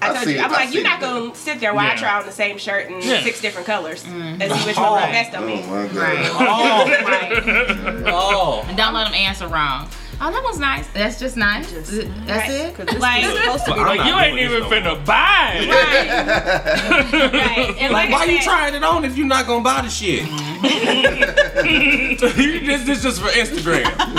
I 0.01 0.11
I 0.11 0.12
told 0.12 0.25
see 0.25 0.33
you, 0.33 0.38
it. 0.38 0.45
I'm 0.45 0.51
I 0.51 0.55
like, 0.55 0.75
you're 0.75 0.83
not 0.83 1.01
gonna 1.01 1.35
sit 1.35 1.61
there 1.61 1.75
while 1.75 1.90
I 1.90 1.97
try 1.97 2.19
on 2.19 2.27
the 2.27 2.33
same 2.33 2.59
shirt 2.59 2.90
in 2.90 3.01
Yeah. 3.01 3.23
six 3.23 3.40
different 3.40 3.66
colors 3.66 4.05
and 4.05 4.40
see 4.40 4.66
which 4.66 4.77
one 4.77 4.87
oh. 4.87 4.92
looks 4.95 5.07
best 5.07 5.35
on 5.35 5.45
Oh 5.45 5.47
me. 5.47 5.57
my 5.62 5.87
god. 5.87 5.95
Right. 5.95 6.31
Oh, 6.33 7.05
right. 7.05 8.03
oh. 8.07 8.64
And 8.69 8.77
don't 8.77 8.92
let 8.92 9.05
them 9.05 9.14
answer 9.14 9.49
wrong. 9.49 9.88
Oh, 10.18 10.31
that 10.31 10.42
was 10.42 10.59
nice. 10.59 10.87
That's 10.94 11.18
just 11.20 11.37
nice. 11.37 11.70
That's 11.72 11.92
Right. 11.92 12.50
it. 12.50 12.98
Like, 12.98 13.22
supposed 13.24 13.66
to 13.66 13.74
be 13.74 13.81
Like 13.81 13.98
not 13.98 14.07
you 14.07 14.18
ain't 14.18 14.38
even 14.38 14.61
no 14.61 14.68
finna 14.70 15.05
buy 15.05 15.52
it. 15.57 15.68
right. 15.68 17.33
right. 17.33 17.76
And 17.79 17.92
Like, 17.92 18.09
like, 18.09 18.11
why 18.11 18.24
I 18.26 18.31
you 18.31 18.40
trying 18.42 18.74
it 18.74 18.83
on 18.83 19.05
if 19.05 19.18
you're 19.18 19.26
not 19.26 19.46
gonna 19.46 19.62
buy 19.62 19.83
the 19.83 19.90
shit? 19.90 20.24
this 22.66 22.83
this 22.87 23.02
just 23.02 23.20
for 23.20 23.29
Instagram. 23.29 23.85
on 23.87 24.14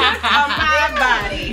my 0.00 0.18
body. 0.20 0.59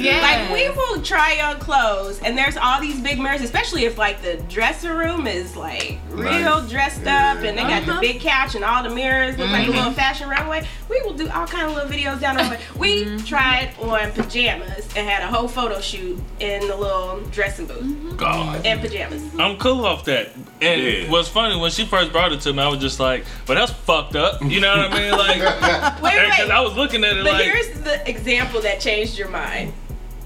Yes. 0.08 0.50
Like 0.52 0.54
we 0.54 0.70
will 0.70 1.02
try 1.02 1.40
on 1.42 1.60
clothes, 1.60 2.20
and 2.22 2.38
there's 2.38 2.58
all 2.58 2.80
these 2.82 3.00
big 3.00 3.20
mirrors, 3.20 3.42
especially 3.42 3.86
if 3.86 3.98
like 3.98 4.22
the 4.22 4.38
dressing 4.50 4.92
room 4.92 5.28
is 5.28 5.56
like 5.56 6.00
real 6.10 6.62
Nice. 6.62 6.70
dressed 6.70 7.02
Yeah. 7.04 7.34
up, 7.34 7.44
and 7.44 7.58
they 7.58 7.64
got 7.64 7.86
the 7.86 7.92
uh-huh. 7.94 8.02
big 8.02 8.22
couch 8.22 8.56
and 8.56 8.64
all 8.64 8.84
the 8.84 8.90
mirrors 8.90 9.38
look 9.38 9.50
like 9.52 9.68
a 9.68 9.72
little 9.72 9.84
mm-hmm. 9.86 9.94
fashion 9.94 10.30
runway. 10.30 10.66
We 10.90 11.02
will 11.02 11.14
do 11.14 11.30
all 11.30 11.46
kind 11.48 11.70
of 11.70 11.76
little 11.76 11.90
videos 11.90 12.20
down 12.20 12.38
the 12.38 12.44
way. 12.44 12.60
We 12.78 13.06
mm-hmm. 13.06 13.26
tried 13.26 13.74
on 13.80 14.12
pajamas 14.12 14.88
and 14.96 15.08
had 15.08 15.24
a 15.24 15.28
whole 15.28 15.48
photo 15.48 15.80
shoot 15.82 16.20
in 16.40 16.68
the 16.68 16.76
little 16.76 17.22
dressing 17.32 17.66
booth 17.66 17.84
mm-hmm. 17.84 18.16
God. 18.16 18.66
in 18.66 18.80
pajamas. 18.80 19.24
I'm 19.38 19.58
cool 19.58 19.86
off 19.86 20.06
that. 20.06 20.30
And 20.62 20.82
Yeah. 20.82 21.12
what's 21.12 21.28
funny 21.28 21.60
when 21.60 21.72
she 21.72 21.86
first 21.86 22.12
brought 22.12 22.32
it 22.32 22.42
to 22.42 22.54
me, 22.54 22.64
I 22.64 22.68
was 22.68 22.80
just 22.80 23.00
like, 23.00 23.26
"But 23.46 23.56
that's 23.56 23.72
fucked 23.72 24.16
up." 24.16 24.42
You 24.42 24.62
know 24.62 24.76
what 24.76 24.92
I 24.92 25.00
mean? 25.00 25.12
Like, 25.12 26.02
Wait, 26.02 26.14
because 26.14 26.40
wait. 26.48 26.52
I 26.52 26.62
was 26.62 26.76
looking 26.76 27.04
at 27.04 27.18
it 27.18 27.24
But 27.24 27.34
like, 27.34 27.46
here's 27.46 27.80
the 27.82 28.10
example 28.10 28.62
that 28.62 28.80
changed 28.80 29.18
your 29.18 29.30
mind. 29.30 29.74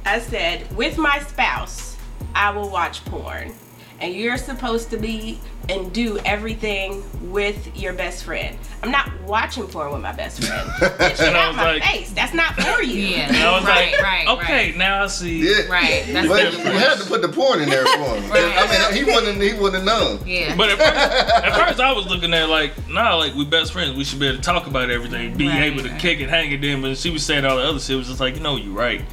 I 0.05 0.19
said, 0.19 0.75
with 0.75 0.97
my 0.97 1.19
spouse, 1.19 1.97
I 2.35 2.49
will 2.51 2.69
watch 2.69 3.03
porn. 3.05 3.53
And 3.99 4.15
you're 4.15 4.37
supposed 4.37 4.89
to 4.89 4.97
be 4.97 5.39
and 5.69 5.93
do 5.93 6.17
everything 6.25 7.03
with 7.31 7.77
your 7.77 7.93
best 7.93 8.23
friend. 8.23 8.57
I'm 8.81 8.89
not 8.89 9.11
watching 9.27 9.67
porn 9.67 9.91
with 9.93 10.01
my 10.01 10.11
best 10.11 10.43
friend. 10.43 10.67
Bitch, 10.71 10.97
get 11.19 11.35
I 11.35 11.39
out 11.43 11.47
was 11.49 11.57
my 11.57 11.73
like- 11.73 11.83
face. 11.83 12.11
That's 12.11 12.33
not 12.33 12.55
for 12.55 12.81
you. 12.81 12.99
Yeah. 13.03 13.27
and 13.27 13.37
I 13.37 13.55
was 13.59 13.63
right, 13.63 13.91
like, 13.93 14.01
right, 14.01 14.27
okay, 14.27 14.69
right. 14.69 14.77
now 14.77 15.03
I 15.03 15.07
see. 15.07 15.47
Yeah. 15.47 15.67
Right. 15.67 16.03
That's 16.07 16.27
But 16.27 16.51
you 16.51 16.59
had 16.79 16.97
to 16.97 17.05
put 17.05 17.21
the 17.21 17.29
porn 17.29 17.61
in 17.61 17.69
there 17.69 17.85
for 17.85 17.91
him. 18.15 18.31
Right. 18.31 18.43
I 18.57 18.91
mean, 18.91 19.05
he 19.05 19.11
wouldn't. 19.13 19.39
He 19.39 19.53
wouldn't 19.53 19.75
have 19.75 20.17
known. 20.17 20.27
Yeah. 20.27 20.55
But 20.55 20.71
at 20.71 20.77
first, 20.79 21.45
at 21.45 21.67
first, 21.67 21.79
I 21.79 21.91
was 21.93 22.07
looking 22.07 22.33
at 22.33 22.49
like, 22.49 22.71
nah, 22.89 23.13
like 23.17 23.35
we 23.35 23.45
best 23.45 23.71
friends. 23.71 23.95
We 23.95 24.03
should 24.03 24.19
be 24.19 24.25
able 24.29 24.37
to 24.37 24.43
talk 24.43 24.65
about 24.65 24.89
everything, 24.89 25.37
be 25.37 25.47
Right, 25.47 25.61
able 25.71 25.83
to 25.83 25.95
kick 25.99 26.21
it, 26.21 26.29
hang 26.29 26.51
it. 26.51 26.59
Then, 26.61 26.81
but 26.81 26.97
she 26.97 27.11
was 27.11 27.23
saying 27.23 27.45
all 27.45 27.57
the 27.57 27.63
other 27.63 27.79
shit. 27.79 27.91
It 27.91 27.97
was 27.99 28.07
just 28.07 28.19
like, 28.19 28.33
you 28.33 28.41
know, 28.41 28.55
you're 28.55 28.73
right. 28.73 29.03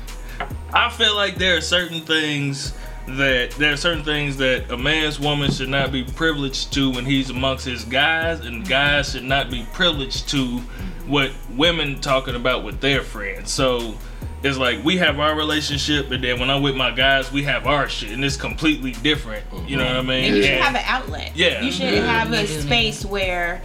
I 0.72 0.90
feel 0.90 1.14
like 1.16 1.36
there 1.36 1.56
are 1.56 1.60
certain 1.60 2.00
things 2.02 2.74
that 3.06 3.52
there 3.52 3.72
are 3.72 3.76
certain 3.76 4.04
things 4.04 4.36
that 4.36 4.70
a 4.70 4.76
man's 4.76 5.18
woman 5.18 5.50
should 5.50 5.70
not 5.70 5.90
be 5.90 6.04
privileged 6.04 6.72
to 6.74 6.90
when 6.90 7.06
he's 7.06 7.30
amongst 7.30 7.64
his 7.64 7.84
guys, 7.84 8.40
and 8.40 8.68
guys 8.68 9.12
should 9.12 9.24
not 9.24 9.50
be 9.50 9.66
privileged 9.72 10.28
to 10.30 10.58
what 11.06 11.30
women 11.56 12.00
talking 12.00 12.34
about 12.34 12.64
with 12.64 12.80
their 12.80 13.02
friends. 13.02 13.50
So. 13.50 13.94
It's 14.40 14.56
like 14.56 14.84
we 14.84 14.98
have 14.98 15.18
our 15.18 15.34
relationship, 15.34 16.12
and 16.12 16.22
then 16.22 16.38
when 16.38 16.48
I'm 16.48 16.62
with 16.62 16.76
my 16.76 16.92
guys, 16.92 17.32
we 17.32 17.42
have 17.42 17.66
our 17.66 17.88
shit, 17.88 18.12
and 18.12 18.24
it's 18.24 18.36
completely 18.36 18.92
different. 18.92 19.44
You 19.66 19.76
know 19.76 19.84
what 19.84 19.96
I 19.96 20.02
mean? 20.02 20.24
And 20.26 20.36
you 20.36 20.42
should 20.44 20.52
And- 20.52 20.62
have 20.62 20.74
an 20.76 20.84
outlet. 20.86 21.32
Yeah. 21.34 21.60
You 21.60 21.72
should 21.72 21.92
Yeah. 21.92 22.06
have 22.06 22.32
a 22.32 22.46
space 22.46 23.04
where, 23.04 23.60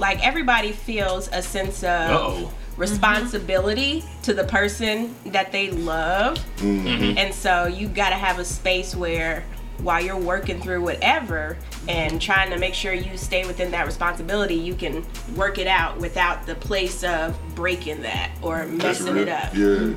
like, 0.00 0.20
everybody 0.26 0.72
feels 0.72 1.28
a 1.32 1.40
sense 1.40 1.84
of 1.84 2.10
Uh-oh. 2.10 2.52
Responsibility 2.76 4.04
to 4.22 4.34
the 4.34 4.44
person 4.44 5.14
that 5.26 5.52
they 5.52 5.70
love. 5.70 6.38
Mm-hmm. 6.56 7.18
And 7.18 7.34
so 7.34 7.66
you 7.66 7.88
got 7.88 8.10
to 8.10 8.16
have 8.16 8.38
a 8.38 8.44
space 8.44 8.94
where, 8.94 9.44
while 9.78 10.00
you're 10.02 10.16
working 10.16 10.60
through 10.60 10.82
whatever 10.82 11.56
and 11.88 12.20
trying 12.20 12.50
to 12.50 12.58
make 12.58 12.74
sure 12.74 12.92
you 12.92 13.16
stay 13.16 13.44
within 13.46 13.70
that 13.72 13.84
responsibility, 13.84 14.54
you 14.54 14.74
can 14.74 15.04
work 15.34 15.58
it 15.58 15.66
out 15.66 15.98
without 15.98 16.46
the 16.46 16.54
place 16.54 17.02
of 17.02 17.36
breaking 17.54 18.02
that 18.02 18.30
or 18.42 18.66
messing 18.66 19.16
it 19.16 19.28
up. 19.28 19.54
Yeah. 19.54 19.94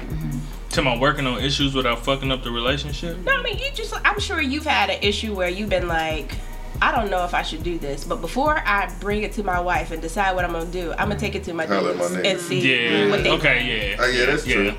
To 0.71 0.81
my 0.81 0.97
working 0.97 1.25
on 1.25 1.41
issues 1.41 1.73
without 1.73 2.03
fucking 2.03 2.31
up 2.31 2.43
the 2.43 2.51
relationship. 2.51 3.17
No, 3.19 3.33
I 3.33 3.43
mean, 3.43 3.57
you 3.57 3.71
just, 3.73 3.93
I'm 4.03 4.19
sure 4.19 4.41
you've 4.41 4.65
had 4.65 4.89
an 4.89 4.99
issue 5.01 5.33
where 5.33 5.47
you've 5.47 5.69
been 5.69 5.87
like, 5.87 6.35
I 6.81 6.91
don't 6.91 7.09
know 7.09 7.23
if 7.25 7.33
I 7.33 7.41
should 7.41 7.63
do 7.63 7.77
this, 7.79 8.03
but 8.03 8.21
before 8.21 8.61
I 8.65 8.91
bring 8.99 9.23
it 9.23 9.31
to 9.33 9.43
my 9.43 9.59
wife 9.59 9.91
and 9.91 10.01
decide 10.01 10.35
what 10.35 10.45
I'm 10.45 10.51
gonna 10.51 10.65
do, 10.65 10.91
I'm 10.93 11.07
gonna 11.09 11.17
take 11.19 11.35
it 11.35 11.43
to 11.45 11.53
my 11.53 11.65
Holla 11.65 11.93
my 11.95 12.07
dudes 12.07 12.15
and 12.25 12.39
see 12.39 12.59
Yeah. 12.59 13.09
what 13.09 13.23
they 13.23 13.31
Okay. 13.31 13.91
Yeah. 13.91 13.95
Oh 14.03 14.07
yeah, 14.07 14.25
that's 14.25 14.45
Yeah. 14.45 14.55
true. 14.55 14.73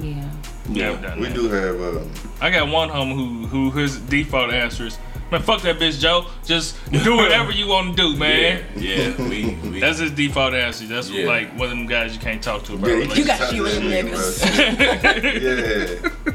yeah. 0.00 0.30
Yeah. 0.70 0.92
I've 0.92 1.18
We 1.18 1.26
that. 1.26 1.34
do 1.34 1.48
have. 1.50 1.80
Um, 1.80 2.10
I 2.40 2.50
got 2.50 2.68
one 2.68 2.88
home 2.88 3.12
who 3.12 3.46
who 3.46 3.70
his 3.78 3.98
default 3.98 4.52
answer 4.52 4.86
is, 4.86 4.96
man, 5.30 5.42
fuck 5.42 5.60
that 5.62 5.78
bitch, 5.78 6.00
Joe. 6.00 6.26
Just 6.46 6.76
do 6.90 7.16
whatever 7.16 7.52
you 7.52 7.68
want 7.68 7.94
to 7.94 8.02
do, 8.02 8.16
man. 8.26 8.64
Yeah, 8.74 9.12
we, 9.18 9.56
we 9.62 9.80
That's 9.80 9.98
his 9.98 10.12
default 10.12 10.54
answer. 10.54 10.86
That's 10.86 11.10
Yeah. 11.10 11.26
like 11.26 11.52
one 11.58 11.64
of 11.64 11.70
them 11.70 11.86
guys 11.86 12.14
you 12.14 12.20
can't 12.20 12.42
talk 12.42 12.64
to 12.64 12.74
about 12.74 12.88
yeah, 12.88 13.14
You 13.14 13.24
got 13.26 13.38
just 13.38 13.52
you 13.52 13.64
talk 13.64 13.72
to 13.74 13.80
and 13.80 13.92
that 13.92 14.04
nigga, 14.06 14.14
niggas. 14.14 16.24
bro. 16.24 16.30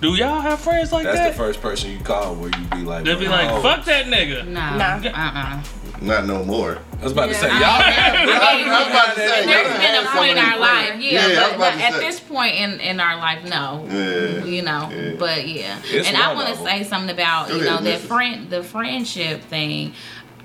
Do 0.00 0.14
y'all 0.14 0.40
have 0.40 0.60
friends 0.60 0.92
like 0.92 1.04
That's 1.04 1.16
that? 1.16 1.24
That's 1.24 1.36
the 1.36 1.42
first 1.42 1.60
person 1.62 1.90
you 1.90 1.98
call 2.00 2.34
where 2.34 2.50
you 2.50 2.64
be 2.66 2.82
like, 2.84 3.04
They'll 3.04 3.18
be 3.18 3.28
like, 3.28 3.50
oh. 3.50 3.62
fuck 3.62 3.84
that 3.86 4.06
nigga. 4.06 4.46
No. 4.46 4.76
Nah. 4.76 4.96
Uh-uh. 5.08 5.62
Not 6.02 6.26
no 6.26 6.44
more. 6.44 6.78
I 7.00 7.04
was 7.04 7.12
about 7.12 7.28
to 7.28 7.34
say, 7.34 7.46
y'all 7.48 7.54
I- 7.62 7.90
have, 7.90 8.14
I 8.28 8.56
mean, 8.58 8.68
I 8.68 8.78
was 8.80 8.88
about 8.88 9.14
to 9.14 9.20
say, 9.20 9.46
There's 9.46 9.68
y'all 9.68 9.78
been 9.80 10.04
a 10.06 10.10
point 10.10 10.30
in 10.32 10.38
our 10.38 10.44
many 10.50 10.60
life, 10.60 11.00
yeah, 11.00 11.26
Yeah, 11.28 11.48
but, 11.50 11.58
but 11.58 11.74
at 11.80 11.94
say. 11.94 12.00
this 12.00 12.20
point 12.20 12.54
in, 12.56 12.80
in 12.80 13.00
our 13.00 13.16
life, 13.16 13.44
no. 13.48 13.86
Yeah. 13.88 14.44
You 14.44 14.62
know, 14.62 14.90
Yeah. 14.92 15.14
but 15.18 15.48
yeah. 15.48 15.80
It's 15.86 16.06
and 16.08 16.16
I 16.16 16.34
want 16.34 16.48
to 16.54 16.62
say 16.62 16.84
something 16.84 17.10
about, 17.10 17.48
Go 17.48 17.56
you 17.56 17.66
ahead, 17.66 17.82
know, 17.82 17.90
that 17.90 18.00
friend, 18.00 18.50
the 18.50 18.62
friendship 18.62 19.40
thing. 19.42 19.94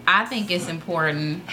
I 0.08 0.26
think 0.26 0.50
it's 0.50 0.68
important 0.68 1.44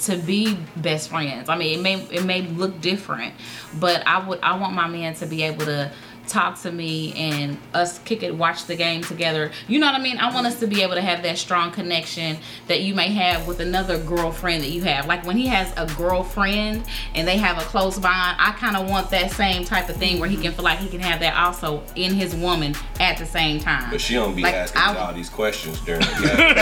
to 0.00 0.16
be 0.16 0.56
best 0.76 1.08
friends. 1.10 1.48
I 1.48 1.56
mean, 1.56 1.78
it 1.78 1.82
may 1.82 1.94
it 2.16 2.24
may 2.24 2.42
look 2.42 2.80
different, 2.80 3.34
but 3.80 4.06
I 4.06 4.24
would 4.26 4.38
I 4.42 4.56
want 4.58 4.74
my 4.74 4.86
man 4.86 5.14
to 5.16 5.26
be 5.26 5.42
able 5.42 5.64
to 5.64 5.90
talk 6.28 6.60
to 6.62 6.72
me 6.72 7.12
and 7.14 7.58
us 7.74 7.98
kick 8.00 8.22
it, 8.22 8.34
watch 8.34 8.66
the 8.66 8.76
game 8.76 9.02
together. 9.02 9.50
You 9.68 9.78
know 9.78 9.86
what 9.86 9.94
I 9.94 10.02
mean? 10.02 10.18
I 10.18 10.32
want 10.34 10.46
us 10.46 10.58
to 10.60 10.66
be 10.66 10.82
able 10.82 10.94
to 10.94 11.00
have 11.00 11.22
that 11.22 11.38
strong 11.38 11.70
connection 11.70 12.38
that 12.66 12.82
you 12.82 12.94
may 12.94 13.08
have 13.10 13.46
with 13.46 13.60
another 13.60 13.98
girlfriend 13.98 14.62
that 14.62 14.70
you 14.70 14.82
have. 14.82 15.06
Like 15.06 15.24
when 15.24 15.36
he 15.36 15.46
has 15.46 15.72
a 15.76 15.86
girlfriend 15.96 16.84
and 17.14 17.26
they 17.26 17.36
have 17.38 17.58
a 17.58 17.62
close 17.62 17.98
bond, 17.98 18.36
I 18.40 18.52
kind 18.58 18.76
of 18.76 18.88
want 18.88 19.10
that 19.10 19.30
same 19.30 19.64
type 19.64 19.88
of 19.88 19.96
thing 19.96 20.18
where 20.20 20.28
he 20.28 20.36
can 20.36 20.52
feel 20.52 20.64
like 20.64 20.78
he 20.78 20.88
can 20.88 21.00
have 21.00 21.20
that 21.20 21.34
also 21.36 21.82
in 21.94 22.12
his 22.14 22.34
woman 22.34 22.74
at 23.00 23.16
the 23.18 23.26
same 23.26 23.60
time. 23.60 23.90
But 23.90 24.00
she 24.00 24.14
don't 24.14 24.34
be 24.34 24.42
Like, 24.42 24.54
asking 24.54 24.80
I- 24.82 24.94
y'all 24.94 25.14
these 25.14 25.28
questions 25.30 25.80
during 25.80 26.00
the 26.00 26.06
game. 26.06 26.56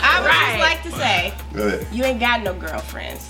I 0.00 0.20
would 0.20 0.28
Right. 0.28 0.58
just 0.58 0.60
like 0.60 0.82
to 0.82 0.90
say, 0.92 1.86
you 1.92 2.04
ain't 2.04 2.20
got 2.20 2.42
no 2.42 2.52
girlfriends. 2.54 3.28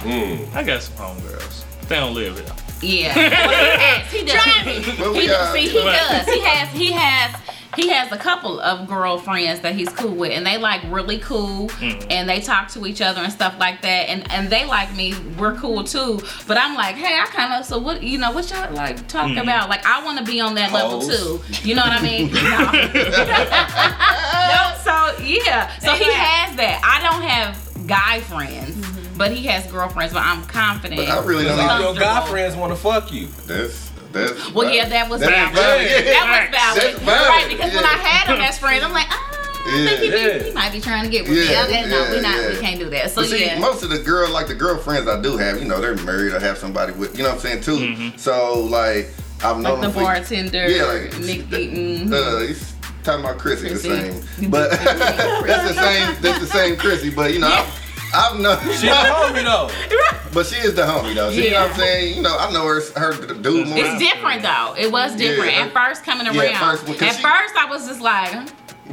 mm. 0.00 0.52
I 0.54 0.62
got 0.62 0.82
some 0.82 0.96
homegirls. 0.96 1.64
They 1.88 1.96
don't 1.96 2.14
live 2.14 2.36
here. 2.38 2.46
Yeah. 2.80 3.14
Well, 3.22 3.50
he, 3.50 3.78
has, 3.78 4.12
he 4.12 4.24
does. 4.24 4.44
He, 4.86 5.02
Well, 5.02 5.12
he 5.14 5.20
we 5.20 5.26
does. 5.28 5.48
are- 5.48 5.52
See, 5.54 5.68
he 5.68 5.78
does. 5.82 6.26
He 6.26 6.40
has. 6.40 6.68
He 6.72 6.92
has. 6.92 7.36
he 7.76 7.88
has 7.88 8.10
a 8.12 8.16
couple 8.16 8.58
of 8.60 8.86
girlfriends 8.88 9.60
that 9.60 9.74
he's 9.76 9.88
cool 9.90 10.10
with, 10.14 10.32
and 10.32 10.44
they 10.44 10.58
like 10.58 10.80
really 10.88 11.18
cool, 11.18 11.68
Mm. 11.68 12.06
and 12.10 12.28
they 12.28 12.40
talk 12.40 12.68
to 12.72 12.84
each 12.86 13.00
other 13.00 13.20
and 13.22 13.32
stuff 13.32 13.54
like 13.60 13.82
that, 13.82 14.08
and 14.08 14.28
and 14.32 14.50
they 14.50 14.64
like 14.66 14.94
me. 14.96 15.14
We're 15.38 15.54
cool 15.54 15.84
too, 15.84 16.20
but 16.48 16.56
I'm 16.58 16.74
like, 16.74 16.96
hey, 16.96 17.16
I 17.18 17.26
kind 17.26 17.52
of 17.54 17.64
so 17.64 17.78
what 17.78 18.02
you 18.02 18.18
know 18.18 18.32
what 18.32 18.50
y'all 18.50 18.72
like 18.74 19.06
talk 19.06 19.30
Mm. 19.30 19.40
about? 19.42 19.68
Like 19.70 19.86
I 19.86 20.04
want 20.04 20.18
to 20.18 20.24
be 20.24 20.40
on 20.40 20.54
that 20.56 20.72
level 20.72 21.00
too. 21.02 21.40
You 21.62 21.74
know 21.76 21.82
what 21.82 21.92
I 21.92 22.02
mean? 22.02 22.30
No. 23.32 24.74
so 24.82 25.22
yeah, 25.22 25.68
so 25.78 25.92
he 25.94 26.10
has 26.12 26.56
that. 26.56 26.80
I 26.84 27.00
don't 27.08 27.22
have 27.22 27.86
guy 27.86 28.20
friends, 28.20 28.81
but 29.16 29.32
he 29.32 29.46
has 29.46 29.66
girlfriends. 29.70 30.12
But 30.12 30.22
I'm 30.24 30.44
confident. 30.44 30.96
But 31.00 31.08
I 31.08 31.24
really 31.24 31.44
don't 31.44 31.58
All 31.58 31.70
even. 31.70 31.82
your 31.82 31.94
guy 31.94 32.00
Comfortable. 32.14 32.28
friends 32.32 32.56
want 32.56 32.72
to 32.72 32.76
fuck 32.78 33.12
you. 33.12 33.26
That's 33.46 33.90
that's. 34.12 34.52
Well, 34.52 34.70
yeah, 34.72 34.88
that 34.88 35.08
was 35.08 35.20
That's 35.20 35.32
valid. 35.32 35.54
valid. 35.56 35.90
Yeah. 35.90 36.00
That 36.12 36.50
was 36.52 36.58
valid. 36.60 36.84
That's 36.94 36.98
valid. 37.04 37.28
Right, 37.28 37.46
because 37.48 37.74
when 37.74 37.84
I 37.84 37.96
had 37.96 38.34
him 38.34 38.40
as 38.42 38.58
friends, 38.58 38.84
I'm 38.84 38.92
like, 38.92 39.06
ah, 39.08 39.28
I 39.64 39.86
think 39.86 40.00
he, 40.00 40.08
Yeah. 40.10 40.42
he 40.42 40.52
might 40.52 40.72
be 40.72 40.80
trying 40.80 41.04
to 41.04 41.10
get 41.10 41.22
with 41.22 41.32
me. 41.32 41.50
Yeah, 41.50 41.64
Okay, 41.64 41.88
no, 41.88 42.08
we 42.10 42.16
yeah, 42.16 42.20
not. 42.20 42.50
We 42.50 42.60
can't 42.60 42.78
do 42.78 42.90
that. 42.90 43.10
So 43.10 43.22
see, 43.22 43.46
yeah. 43.46 43.58
most 43.58 43.82
of 43.82 43.88
the 43.90 43.98
girl, 43.98 44.28
like 44.30 44.48
the 44.48 44.54
girlfriends 44.54 45.08
I 45.08 45.20
do 45.22 45.36
have, 45.38 45.58
you 45.60 45.64
know, 45.66 45.80
they're 45.80 45.96
married 46.04 46.34
or 46.34 46.40
have 46.40 46.58
somebody 46.58 46.92
with, 46.92 47.16
you 47.16 47.22
know 47.22 47.30
what 47.30 47.44
I'm 47.44 47.62
saying, 47.62 47.62
too. 47.62 48.12
So, 48.18 48.60
like, 48.60 49.08
I've 49.42 49.56
known 49.60 49.62
like 49.62 49.74
the 49.76 49.80
them 49.88 49.92
for- 49.92 50.00
bartender, 50.02 50.68
Yeah, 50.68 50.82
like, 50.84 51.18
Nick 51.20 51.48
that- 51.50 51.60
Eaton. 51.60 52.12
Uh, 52.12 52.38
he's 52.40 52.74
talking 53.04 53.24
about 53.24 53.38
Chrissy, 53.38 53.68
the 53.70 53.76
same. 53.78 54.22
But 54.50 54.70
that's 55.46 55.68
the 55.68 55.74
same, 55.74 56.16
that's 56.20 56.38
the 56.40 56.46
same 56.46 56.76
Chrissy. 56.76 57.08
But, 57.10 57.32
you 57.32 57.38
know, 57.38 57.48
I've, 57.48 57.81
I've 58.14 58.38
known. 58.38 58.58
She 58.78 58.88
a 58.88 58.92
homie 58.94 59.42
though. 59.44 59.70
But 60.32 60.46
she 60.46 60.56
is 60.56 60.72
the 60.74 60.80
homie, 60.80 61.14
though. 61.14 61.30
She, 61.30 61.44
You 61.44 61.50
know 61.50 61.60
what 61.60 61.70
I'm 61.72 61.76
saying? 61.76 62.16
You 62.16 62.22
know, 62.22 62.34
I 62.38 62.50
know 62.52 62.64
her, 62.64 62.80
her 62.98 63.34
dude 63.34 63.68
more. 63.68 63.76
It's 63.78 63.98
different 63.98 64.40
though. 64.40 64.74
It 64.78 64.90
was 64.90 65.14
different 65.14 65.52
Yeah. 65.52 65.64
at 65.66 65.72
first 65.74 66.04
coming 66.04 66.26
around. 66.26 66.36
Yeah, 66.36 66.52
at 66.72 66.78
first, 66.78 66.88
at 67.02 67.16
she- 67.16 67.22
first, 67.22 67.54
I 67.54 67.66
was 67.68 67.86
just 67.86 68.00
like, 68.00 68.48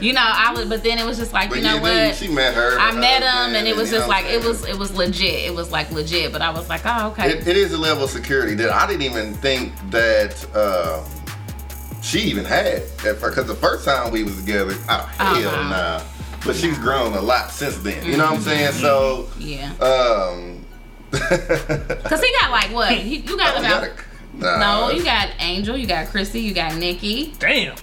you 0.00 0.12
know, 0.12 0.20
I 0.20 0.52
was, 0.54 0.66
but 0.68 0.82
then 0.82 0.98
it 0.98 1.06
was 1.06 1.16
just 1.16 1.32
like, 1.32 1.48
But 1.48 1.58
you 1.58 1.64
know 1.64 1.74
yeah, 1.76 2.08
what? 2.08 2.16
she 2.16 2.28
met 2.28 2.54
her. 2.54 2.76
I 2.78 2.92
met 2.92 3.22
uh, 3.22 3.46
him, 3.46 3.54
and 3.56 3.66
it 3.68 3.76
was 3.76 3.88
you 3.90 3.98
know 3.98 3.98
just 4.00 4.08
like 4.08 4.26
it 4.26 4.44
was 4.44 4.64
it 4.66 4.76
was 4.78 4.92
legit. 4.96 5.44
It 5.44 5.54
was 5.54 5.70
like 5.70 5.90
legit. 5.92 6.32
But 6.32 6.42
I 6.42 6.50
was 6.50 6.68
like, 6.68 6.82
oh 6.84 7.08
okay. 7.12 7.30
It, 7.30 7.46
it 7.46 7.56
is 7.56 7.72
a 7.72 7.78
level 7.78 8.04
of 8.04 8.10
security 8.10 8.54
that 8.56 8.70
I 8.70 8.86
didn't 8.86 9.02
even 9.02 9.34
think 9.34 9.72
that 9.90 10.34
um, 10.56 11.04
she 12.02 12.18
even 12.22 12.44
had. 12.44 12.82
Because 12.98 13.46
the 13.46 13.54
first 13.54 13.84
time 13.84 14.12
we 14.12 14.24
was 14.24 14.36
together, 14.40 14.74
oh, 14.88 15.10
hell 15.18 15.36
Uh-huh. 15.48 15.68
nah. 15.68 16.02
But 16.44 16.56
she's 16.56 16.76
grown 16.78 17.12
a 17.14 17.20
lot 17.20 17.50
since 17.50 17.76
then. 17.78 18.04
You 18.04 18.16
know 18.16 18.24
what 18.26 18.34
I'm 18.34 18.40
saying? 18.40 18.72
So, 18.72 19.28
yeah. 19.38 19.70
um, 19.80 20.64
Cause 21.12 22.20
he 22.22 22.32
got 22.40 22.50
like 22.50 22.72
what? 22.72 22.92
He, 22.98 23.16
you 23.18 23.36
got 23.36 23.56
oh, 23.56 23.60
about 23.60 23.82
gotta- 23.82 23.92
nah, 24.34 24.88
no. 24.88 24.90
You 24.90 25.04
got 25.04 25.28
Angel. 25.38 25.76
You 25.76 25.86
got 25.86 26.08
Chrissy. 26.08 26.40
You 26.40 26.52
got 26.54 26.74
Nikki. 26.76 27.34
Damn. 27.38 27.76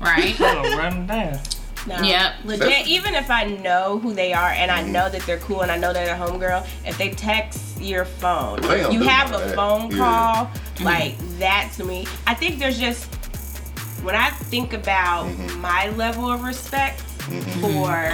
Right. 0.00 0.34
I'm 0.40 0.78
running 0.78 1.06
down. 1.06 1.38
No. 1.86 2.00
Yep. 2.02 2.32
Legit, 2.44 2.86
even 2.88 3.14
if 3.14 3.30
I 3.30 3.44
know 3.44 3.98
who 4.00 4.12
they 4.12 4.32
are 4.32 4.50
and 4.50 4.70
I 4.72 4.82
know 4.82 5.08
that 5.08 5.22
they're 5.22 5.38
cool 5.38 5.62
and 5.62 5.70
I 5.70 5.76
know 5.78 5.92
they're 5.92 6.14
a 6.14 6.18
homegirl, 6.18 6.66
if 6.84 6.98
they 6.98 7.10
text 7.10 7.80
your 7.80 8.04
phone, 8.04 8.60
They 8.62 8.90
you 8.92 9.02
have 9.04 9.28
a 9.32 9.38
that. 9.38 9.54
phone 9.54 9.90
Yeah. 9.92 9.96
call, 9.98 10.50
like 10.84 11.16
that 11.38 11.70
to 11.76 11.84
me. 11.84 12.06
I 12.26 12.34
think 12.34 12.58
there's 12.58 12.78
just, 12.78 13.04
when 14.02 14.16
I 14.16 14.30
think 14.30 14.72
about 14.72 15.26
Mm-hmm. 15.26 15.60
my 15.60 15.88
level 15.90 16.28
of 16.30 16.42
respect 16.42 17.02
for 17.60 18.12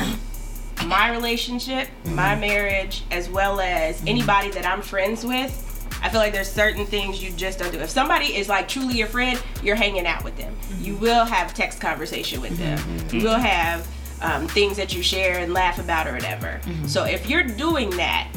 my 0.87 1.11
relationship, 1.11 1.89
my 2.05 2.33
mm-hmm. 2.33 2.41
marriage, 2.41 3.05
as 3.11 3.29
well 3.29 3.61
as 3.61 3.99
mm-hmm. 3.99 4.09
anybody 4.09 4.51
that 4.51 4.67
I'm 4.67 4.83
friends 4.83 5.25
with, 5.25 5.69
I 6.03 6.09
feel 6.09 6.21
like 6.21 6.33
there's 6.33 6.51
certain 6.51 6.85
things 6.85 7.23
you 7.23 7.31
just 7.31 7.59
don't 7.59 7.71
do. 7.71 7.79
If 7.79 7.91
somebody 7.91 8.37
is 8.37 8.49
like 8.49 8.69
truly 8.69 8.95
your 8.95 9.07
friend, 9.07 9.41
you're 9.63 9.77
hanging 9.77 10.07
out 10.07 10.25
with 10.25 10.37
them. 10.37 10.55
Mm-hmm. 10.55 10.85
You 10.85 10.97
will 10.97 11.25
have 11.25 11.55
text 11.55 11.81
conversation 11.81 12.41
with 12.41 12.57
them. 12.59 12.81
You 13.13 13.23
will 13.25 13.39
have 13.39 13.87
um, 14.21 14.49
things 14.49 14.77
that 14.77 14.95
you 14.95 15.03
share 15.03 15.39
and 15.39 15.53
laugh 15.53 15.79
about 15.79 16.07
or 16.07 16.13
whatever. 16.13 16.61
So 16.87 17.05
if 17.05 17.29
you're 17.29 17.45
doing 17.45 17.91
that 17.91 18.29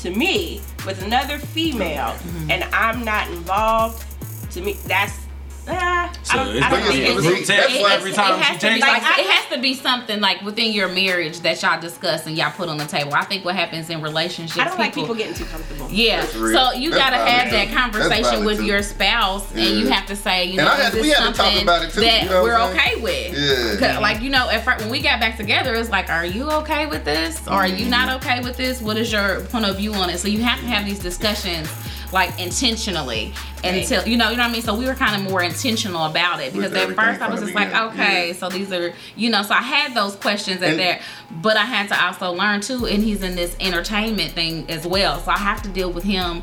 to 0.00 0.10
me 0.10 0.60
with 0.86 1.02
another 1.04 1.38
female 1.38 2.16
and 2.48 2.64
I'm 2.72 3.04
not 3.04 3.28
involved, 3.28 4.04
to 4.52 4.60
me 4.60 4.74
that's 4.86 5.27
ah, 5.68 6.12
So 6.22 6.38
I 6.38 6.44
don't, 6.44 6.56
it's 6.56 6.66
I 6.66 6.70
don't 6.70 6.82
think 6.82 7.04
it's 7.18 7.26
it's, 7.26 7.50
it's- 7.50 7.92
every 7.92 8.12
time 8.12 8.34
it 8.38 8.42
has 8.42 8.60
to 8.60 8.66
be 8.68 8.80
like, 8.80 8.80
Like, 8.80 9.02
I- 9.02 9.20
it 9.20 9.26
has 9.26 9.54
to 9.54 9.60
be 9.60 9.74
something 9.74 10.20
like 10.20 10.42
within 10.42 10.72
your 10.72 10.88
marriage 10.88 11.40
that 11.40 11.60
y'all 11.62 11.80
discuss 11.80 12.26
and 12.26 12.36
y'all 12.36 12.50
put 12.50 12.68
on 12.68 12.78
the 12.78 12.84
table. 12.86 13.14
I 13.14 13.24
think 13.24 13.44
what 13.44 13.54
happens 13.54 13.90
in 13.90 14.02
relationships, 14.02 14.58
I 14.58 14.64
don't 14.64 14.78
like 14.78 14.94
people 14.94 15.14
getting 15.14 15.34
too 15.34 15.44
comfortable. 15.46 15.88
Yeah, 15.90 16.24
so 16.26 16.72
you 16.72 16.90
That's 16.90 17.02
gotta 17.02 17.16
have 17.16 17.44
too. 17.50 17.56
that 17.56 17.68
That's 17.68 17.74
conversation 17.76 18.44
with 18.44 18.58
too. 18.58 18.64
your 18.66 18.82
spouse, 18.82 19.50
and 19.54 19.78
you 19.78 19.88
have 19.88 20.06
to 20.06 20.16
say, 20.16 20.44
you 20.44 20.58
And 20.58 20.66
know, 20.68 20.72
I 20.72 20.76
had- 20.76 20.94
is 20.94 21.00
we 21.02 21.08
this 21.08 21.18
to 21.18 21.24
talk 21.24 21.34
something 21.36 21.62
about 21.62 21.82
it 21.84 21.92
too, 21.92 22.00
that 22.00 22.22
you 22.24 22.28
know 22.30 22.42
we're 22.42 22.58
what 22.58 22.72
okay 22.74 23.00
with? 23.00 23.32
Yeah. 23.38 23.76
'Cause, 23.94 24.00
Like 24.02 24.20
you 24.22 24.30
know, 24.30 24.48
at 24.50 24.64
first, 24.64 24.80
when 24.80 24.90
we 24.90 25.00
got 25.00 25.20
back 25.20 25.36
together, 25.36 25.74
it's 25.74 25.90
like, 25.90 26.08
are 26.10 26.24
you 26.26 26.50
okay 26.50 26.86
with 26.86 27.04
this, 27.04 27.40
or 27.46 27.54
are 27.54 27.66
you 27.66 27.86
Mm-hmm. 27.86 27.90
not 27.90 28.22
okay 28.22 28.40
with 28.40 28.56
this? 28.56 28.80
What 28.80 28.96
is 28.96 29.10
your 29.12 29.40
point 29.42 29.64
of 29.64 29.76
view 29.76 29.94
on 29.94 30.10
it? 30.10 30.18
So 30.18 30.28
you 30.28 30.42
have 30.42 30.60
to 30.60 30.66
have 30.66 30.84
these 30.84 30.98
discussions 30.98 31.68
like 32.12 32.38
intentionally 32.40 33.32
Right. 33.64 33.74
until 33.82 34.06
you 34.06 34.16
know 34.16 34.30
you 34.30 34.36
know 34.36 34.44
what 34.44 34.50
I 34.50 34.52
mean 34.52 34.62
so 34.62 34.74
we 34.74 34.86
were 34.86 34.94
kind 34.94 35.16
of 35.20 35.28
more 35.30 35.42
intentional 35.42 36.04
about 36.06 36.40
it 36.40 36.52
because 36.52 36.72
at 36.72 36.88
first 36.94 37.20
I 37.20 37.28
was 37.28 37.40
just 37.40 37.54
like 37.54 37.68
beginning. 37.68 37.90
okay 37.92 38.28
Yeah. 38.28 38.32
so 38.34 38.48
these 38.48 38.72
are 38.72 38.94
you 39.16 39.30
know 39.30 39.42
so 39.42 39.52
I 39.54 39.62
had 39.62 39.94
those 39.94 40.14
questions 40.16 40.62
at 40.62 40.70
And- 40.70 40.78
there 40.78 41.00
but 41.30 41.56
I 41.56 41.64
had 41.64 41.88
to 41.88 42.04
also 42.04 42.32
learn 42.32 42.60
too 42.60 42.86
and 42.86 43.02
he's 43.02 43.22
in 43.22 43.34
this 43.36 43.56
entertainment 43.60 44.32
thing 44.32 44.70
as 44.70 44.86
well 44.86 45.20
so 45.20 45.32
I 45.32 45.38
have 45.38 45.60
to 45.62 45.68
deal 45.68 45.90
with 45.90 46.04
him 46.04 46.42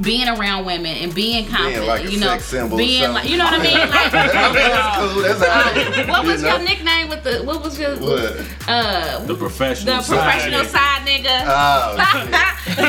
being 0.00 0.26
around 0.28 0.64
women 0.64 0.96
and 0.96 1.14
being 1.14 1.46
confident 1.46 1.86
like 1.86 2.04
a 2.04 2.10
you 2.10 2.18
know 2.18 2.26
sex 2.26 2.46
symbol 2.46 2.76
being 2.76 3.12
like 3.12 3.28
you 3.28 3.36
know 3.36 3.44
what 3.44 3.60
I 3.60 3.62
mean 3.62 3.78
like 3.90 4.10
that's 4.10 5.12
cool. 5.12 5.22
That's 5.22 5.40
all 5.40 5.48
right. 5.48 6.08
what 6.08 6.24
was 6.26 6.42
You 6.42 6.48
your 6.48 6.58
know? 6.58 6.64
nickname 6.64 7.08
with 7.08 7.22
the 7.24 7.42
what 7.44 7.62
was 7.62 7.78
your 7.78 7.94
What? 7.96 8.44
uh 8.68 9.24
The 9.24 9.34
professional 9.36 9.96
the 9.98 10.02
side. 10.02 10.16
professional 10.40 10.64
side 10.64 11.02
nigga 11.06 11.44
Oh, 11.46 11.94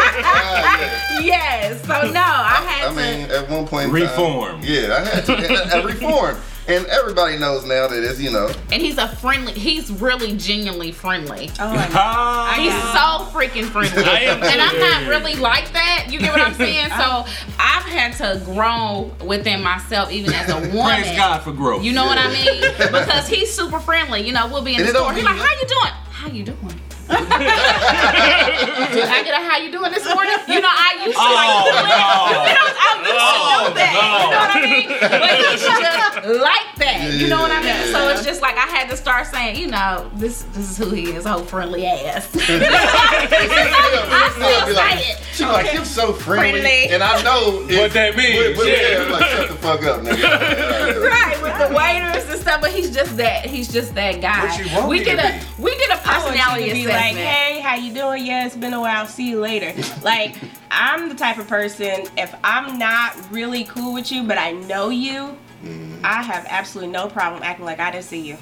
yes. 0.00 1.22
yes. 1.24 1.80
So 1.82 1.88
no, 2.12 2.20
I 2.20 2.62
had 2.66 2.88
I 2.88 2.90
to. 2.90 2.96
mean, 2.96 3.30
at 3.30 3.48
one 3.50 3.66
point, 3.66 3.86
in 3.86 3.92
Reform. 3.92 4.60
Time, 4.60 4.64
yeah, 4.64 4.96
I 4.96 5.00
had 5.08 5.24
to 5.26 5.34
and, 5.36 5.72
and 5.72 5.84
reform, 5.84 6.36
and 6.68 6.86
everybody 6.86 7.38
knows 7.38 7.64
now 7.64 7.86
that 7.88 8.02
it's 8.02 8.20
you 8.20 8.30
know. 8.30 8.50
and 8.72 8.80
he's 8.82 8.98
a 8.98 9.08
friendly. 9.16 9.52
He's 9.52 9.90
really 9.90 10.36
genuinely 10.36 10.92
friendly. 10.92 11.50
Oh, 11.58 11.68
I 11.68 11.74
know. 11.88 11.94
Ah, 11.94 12.54
He's 12.56 12.72
so 12.92 13.24
freaking 13.38 13.68
friendly, 13.70 14.04
I 14.04 14.20
am 14.20 14.42
and 14.42 14.60
I'm 14.60 14.78
not 14.78 15.08
really 15.08 15.34
like 15.36 15.72
that. 15.72 16.06
You 16.10 16.18
get 16.20 16.32
what 16.32 16.40
I'm 16.42 16.54
saying? 16.54 16.88
So 17.00 17.24
I've 17.58 17.84
had 17.84 18.12
to 18.18 18.40
grow 18.44 19.10
within 19.24 19.62
myself, 19.62 20.10
even 20.12 20.32
as 20.34 20.48
a 20.50 20.56
woman. 20.74 21.00
Praise 21.02 21.16
God 21.16 21.42
for 21.42 21.52
growth. 21.52 21.82
You 21.82 21.92
know 21.92 22.04
what 22.04 22.18
I 22.18 22.28
mean? 22.32 22.60
Because 22.78 23.26
he's 23.28 23.52
super 23.52 23.78
friendly. 23.80 24.20
You 24.26 24.32
know, 24.32 24.46
we'll 24.48 24.62
be 24.62 24.74
in 24.74 24.80
And 24.80 24.88
the 24.88 24.92
store. 24.92 25.12
He's 25.14 25.24
like, 25.24 25.36
"How 25.36 25.54
you 25.60 25.66
doing? 25.66 25.92
How 26.10 26.28
you 26.28 26.44
doing?" 26.44 26.80
Did 27.10 29.06
I 29.08 29.22
get 29.24 29.34
a 29.34 29.42
how 29.42 29.58
you 29.58 29.70
doing 29.70 29.90
this 29.92 30.04
morning? 30.06 30.34
You 30.48 30.60
know, 30.60 30.70
I 30.70 31.02
used 31.06 31.16
to 31.18 31.22
like 31.30 31.50
Oh, 31.50 31.64
do 31.64 31.70
it. 31.70 31.90
no. 31.90 32.10
You 32.40 32.54
know, 32.54 32.66
I 32.70 32.90
used 33.00 33.18
Oh, 33.20 33.66
to 33.66 33.70
do 33.70 33.74
that. 33.80 33.94
You 34.00 34.30
know 34.30 34.38
what 34.40 34.50
I 34.50 34.60
mean? 34.62 34.88
But 35.00 35.30
he's 35.50 35.62
just 35.62 36.40
like 36.42 36.68
that. 36.76 36.96
You 37.18 37.26
know 37.28 37.40
what 37.40 37.50
I 37.50 37.62
mean? 37.62 37.92
So 37.92 38.08
it's 38.10 38.24
just 38.24 38.40
like 38.42 38.56
I 38.56 38.66
had 38.66 38.88
to 38.90 38.96
start 38.96 39.26
saying, 39.26 39.56
you 39.60 39.66
know, 39.68 40.10
this 40.14 40.42
this 40.52 40.70
is 40.70 40.78
who 40.78 40.90
he 40.90 41.10
is, 41.10 41.24
whole 41.24 41.42
friendly 41.42 41.86
ass. 41.86 42.28
I 42.36 44.30
still 44.34 44.66
Be 44.66 44.72
like, 44.74 44.98
say 44.98 45.10
it. 45.12 45.18
She 45.32 45.44
like 45.44 45.72
you're 45.72 45.84
so 45.84 46.12
friendly, 46.12 46.60
Friendly. 46.60 46.88
and 46.90 47.02
I 47.02 47.22
know 47.22 47.62
What 47.80 47.92
that 47.92 48.16
means, 48.16 48.36
What, 48.36 48.56
what, 48.58 48.66
yeah. 48.68 49.02
yeah. 49.04 49.10
like 49.12 49.24
shut 49.30 49.48
the 49.48 49.54
fuck 49.56 49.82
up, 49.84 50.00
nigga. 50.02 51.00
Right, 51.10 51.40
with 51.42 51.56
the 51.58 51.74
waiters 51.74 52.28
and 52.30 52.40
stuff, 52.40 52.60
but 52.60 52.70
he's 52.72 52.90
just 52.90 53.16
that. 53.16 53.46
He's 53.46 53.68
just 53.72 53.94
that 53.94 54.20
guy. 54.20 54.44
What 54.46 54.58
you 54.58 54.66
want 54.76 54.88
we 54.88 54.98
me 54.98 55.04
did 55.04 55.16
to 55.18 55.26
a 55.26 55.40
we 55.58 55.74
did 55.76 55.90
a 55.90 55.94
I 55.94 55.96
want 55.96 56.36
you 56.36 56.42
personality 56.42 56.64
to 56.64 56.70
assessment. 56.72 56.99
Like, 57.00 57.16
hey, 57.16 57.60
how 57.60 57.74
you 57.76 57.92
doing? 57.92 58.26
Yeah, 58.26 58.46
it's 58.46 58.56
been 58.56 58.74
a 58.74 58.80
while. 58.80 59.06
See 59.06 59.28
you 59.28 59.40
later. 59.40 59.72
like, 60.02 60.36
I'm 60.70 61.08
the 61.08 61.14
type 61.14 61.38
of 61.38 61.48
person, 61.48 62.06
if 62.16 62.34
I'm 62.44 62.78
not 62.78 63.16
really 63.30 63.64
cool 63.64 63.94
with 63.94 64.10
you, 64.12 64.22
but 64.24 64.38
I 64.38 64.52
know 64.52 64.90
you, 64.90 65.36
mm-hmm. 65.64 66.04
I 66.04 66.22
have 66.22 66.46
absolutely 66.48 66.92
no 66.92 67.08
problem 67.08 67.42
acting 67.42 67.64
like 67.64 67.80
I 67.80 67.90
didn't 67.90 68.04
see 68.04 68.26
you. 68.26 68.36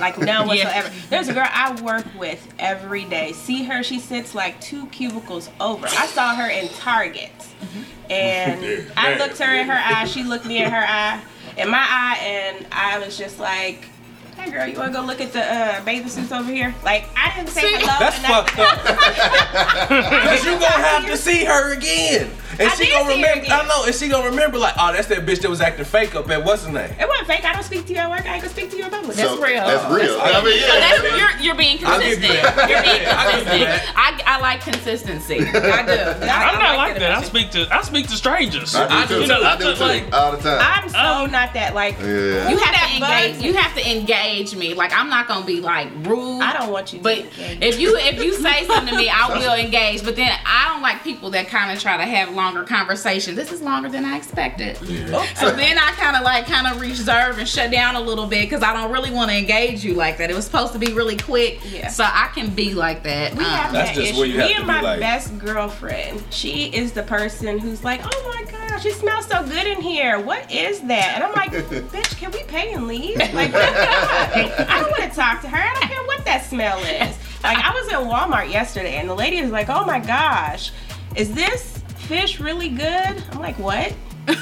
Like 0.00 0.18
none 0.18 0.26
Yeah. 0.28 0.46
whatsoever. 0.46 0.92
There's 1.10 1.28
a 1.28 1.34
girl 1.34 1.48
I 1.50 1.80
work 1.82 2.06
with 2.18 2.46
every 2.58 3.04
day. 3.04 3.32
See 3.32 3.64
her, 3.64 3.82
she 3.82 3.98
sits 3.98 4.34
like 4.34 4.60
two 4.60 4.86
cubicles 4.86 5.50
over. 5.60 5.86
I 5.86 6.06
saw 6.06 6.34
her 6.34 6.48
in 6.48 6.68
Target. 6.70 7.32
Mm-hmm. 7.36 7.82
And 8.10 8.92
I 8.96 9.16
looked 9.18 9.38
her 9.38 9.54
in 9.54 9.66
her 9.66 9.80
eye, 9.82 10.04
she 10.04 10.22
looked 10.22 10.44
me 10.44 10.62
in 10.62 10.70
her 10.70 10.84
eye, 10.86 11.22
in 11.56 11.70
my 11.70 11.78
eye, 11.78 12.18
and 12.20 12.66
I 12.70 12.98
was 12.98 13.16
just 13.16 13.40
like, 13.40 13.88
Hey 14.36 14.50
girl, 14.50 14.66
you 14.66 14.76
wanna 14.78 14.92
go 14.92 15.02
look 15.02 15.20
at 15.20 15.32
the 15.32 15.42
uh, 15.42 15.84
bathing 15.84 16.08
suits 16.08 16.32
over 16.32 16.50
here? 16.50 16.74
Like 16.84 17.04
I 17.16 17.34
didn't 17.36 17.50
say 17.50 17.62
hello. 17.72 17.96
That's 17.98 18.16
and 18.18 18.26
I- 18.26 18.28
fucked 18.44 18.58
up. 18.58 20.24
Cause 20.28 20.44
you 20.44 20.52
gonna 20.52 20.66
have 20.66 21.06
to 21.06 21.16
see 21.16 21.44
her 21.44 21.72
again. 21.72 22.30
And 22.58 22.68
I 22.68 22.74
she 22.74 22.88
gonna 22.90 23.08
remember. 23.08 23.46
I 23.48 23.66
know, 23.66 23.84
and 23.84 23.94
she 23.94 24.08
gonna 24.08 24.30
remember 24.30 24.58
like, 24.58 24.74
oh, 24.78 24.92
that's 24.92 25.08
that 25.08 25.26
bitch 25.26 25.40
that 25.40 25.50
was 25.50 25.60
acting 25.60 25.84
fake 25.84 26.14
up 26.14 26.30
at 26.30 26.44
what's 26.44 26.64
her 26.64 26.70
name. 26.72 26.88
It 27.00 27.08
wasn't 27.08 27.26
fake. 27.26 27.44
I 27.44 27.52
don't 27.52 27.64
speak 27.64 27.86
to 27.86 27.92
you 27.92 27.98
at 27.98 28.08
work. 28.08 28.24
I 28.26 28.34
ain't 28.34 28.42
gonna 28.42 28.54
speak 28.54 28.70
to 28.70 28.76
you 28.76 28.84
in 28.84 28.90
public. 28.90 29.16
That's 29.16 29.28
So, 29.28 29.42
real. 29.42 29.64
That's 29.64 29.84
real. 29.92 30.18
I 30.20 30.44
mean, 30.44 30.60
So 30.60 30.66
yeah. 30.66 30.80
that's, 30.80 31.02
you're, 31.18 31.40
you're 31.46 31.54
being 31.56 31.78
I'll 31.84 31.98
give 32.00 32.20
consistent. 32.20 32.22
you 32.22 32.42
that. 32.42 32.70
You're 32.70 32.82
being 32.82 33.06
I'll 33.10 33.30
give 33.32 33.58
you 33.60 33.66
consistent. 33.66 33.96
I, 33.98 34.22
I 34.26 34.40
like 34.40 34.60
consistency. 34.60 35.38
I 35.40 35.50
do. 35.50 35.92
I, 36.30 36.50
I'm 36.52 36.58
I 36.58 36.62
not 36.62 36.76
like 36.76 36.98
that. 37.00 37.10
I 37.10 37.22
speak 37.24 37.50
to 37.52 37.66
I 37.74 37.82
speak 37.82 38.06
to 38.08 38.14
strangers. 38.16 38.74
I 38.76 39.04
do 39.06 39.14
too. 39.16 39.20
You 39.22 39.26
know, 39.26 39.42
I 39.42 39.56
do 39.56 39.74
too. 39.74 39.80
like- 39.82 40.12
All 40.12 40.30
the 40.32 40.38
time. 40.38 40.60
I'm 40.62 40.88
so 40.90 40.98
Um, 41.24 41.32
not 41.32 41.54
that 41.54 41.74
like. 41.74 41.98
Yeah. 41.98 42.48
You 42.50 42.56
have 42.58 42.74
to 42.78 42.94
engage. 42.94 43.42
You 43.42 43.54
have 43.54 43.74
to 43.74 43.82
engage 43.82 44.23
me. 44.56 44.74
Like 44.74 44.92
I'm 44.92 45.08
not 45.08 45.28
gonna 45.28 45.44
be 45.46 45.60
like 45.60 45.88
rude. 46.06 46.40
I 46.42 46.52
don't 46.56 46.70
want 46.72 46.92
you. 46.92 47.00
But 47.00 47.18
engage. 47.18 47.62
if 47.62 47.80
you 47.80 47.96
if 47.98 48.22
you 48.22 48.32
say 48.34 48.64
something 48.66 48.92
to 48.94 48.96
me, 48.96 49.08
I 49.08 49.28
will 49.38 49.54
engage. 49.54 50.02
But 50.04 50.16
then 50.16 50.30
I 50.46 50.68
don't 50.72 50.82
like 50.82 51.02
people 51.04 51.30
that 51.30 51.48
kind 51.48 51.70
of 51.70 51.80
try 51.82 51.96
to 51.96 52.04
have 52.04 52.34
longer 52.34 52.64
conversations. 52.64 53.36
This 53.36 53.52
is 53.52 53.60
longer 53.62 53.88
than 53.88 54.04
I 54.04 54.16
expected. 54.16 54.76
So 54.78 55.50
then 55.54 55.78
I 55.78 55.92
kind 55.96 56.16
of 56.16 56.22
like 56.22 56.46
kind 56.46 56.66
of 56.66 56.80
reserve 56.80 57.38
and 57.38 57.48
shut 57.48 57.70
down 57.70 57.96
a 57.96 58.00
little 58.00 58.26
bit 58.26 58.42
because 58.48 58.62
I 58.62 58.72
don't 58.72 58.90
really 58.90 59.10
want 59.10 59.30
to 59.30 59.36
engage 59.36 59.84
you 59.84 59.94
like 59.94 60.18
that. 60.18 60.30
It 60.30 60.36
was 60.36 60.44
supposed 60.46 60.72
to 60.72 60.78
be 60.78 60.92
really 60.92 61.16
quick. 61.16 61.60
Yeah. 61.70 61.88
So 61.88 62.04
I 62.04 62.30
can 62.34 62.50
be 62.50 62.74
like 62.74 63.02
that. 63.04 63.32
We 63.34 63.44
Um, 63.44 63.50
have 63.50 63.72
That's 63.72 63.90
that 63.90 63.94
just 63.96 64.10
issue. 64.12 64.18
where 64.20 64.28
you 64.28 64.38
have 64.40 64.48
Me 64.48 64.54
and 64.56 64.66
my 64.66 64.80
like- 64.80 65.00
best 65.00 65.38
girlfriend, 65.38 66.22
she 66.30 66.64
is 66.66 66.92
the 66.92 67.02
person 67.02 67.58
who's 67.58 67.82
like, 67.84 68.00
"Oh 68.04 68.32
my 68.34 68.50
gosh, 68.50 68.84
it 68.84 68.94
smells 68.94 69.26
so 69.26 69.42
good 69.44 69.66
in 69.66 69.80
here. 69.80 70.18
What 70.20 70.50
is 70.52 70.80
that?" 70.82 71.12
And 71.14 71.24
I'm 71.24 71.32
like, 71.32 71.50
"Bitch, 71.52 72.16
can 72.18 72.30
we 72.32 72.42
pay 72.44 72.72
and 72.72 72.86
leave? 72.86 73.16
Like, 73.34 73.52
what 73.52 73.52
the 73.52 73.86
fuck? 73.86 74.10
I 74.14 74.80
don't 74.80 74.90
want 74.90 75.10
to 75.10 75.16
talk 75.16 75.40
to 75.42 75.48
her. 75.48 75.58
I 75.58 75.72
don't 75.74 75.88
care 75.88 76.02
what 76.04 76.24
that 76.24 76.44
smell 76.44 76.78
is." 76.78 77.16
Like, 77.42 77.58
I 77.58 77.72
was 77.74 77.88
in 77.92 77.98
Walmart 78.08 78.50
yesterday, 78.50 78.96
and 78.96 79.08
the 79.08 79.14
lady 79.14 79.40
was 79.42 79.50
like, 79.50 79.68
"Oh 79.68 79.84
my 79.84 79.98
gosh, 80.00 80.72
is 81.14 81.34
this 81.34 81.78
fish 81.96 82.40
really 82.40 82.68
good?" 82.68 83.22
I'm 83.32 83.38
like, 83.38 83.58
"What?" 83.58 83.92
yeah, 84.26 84.36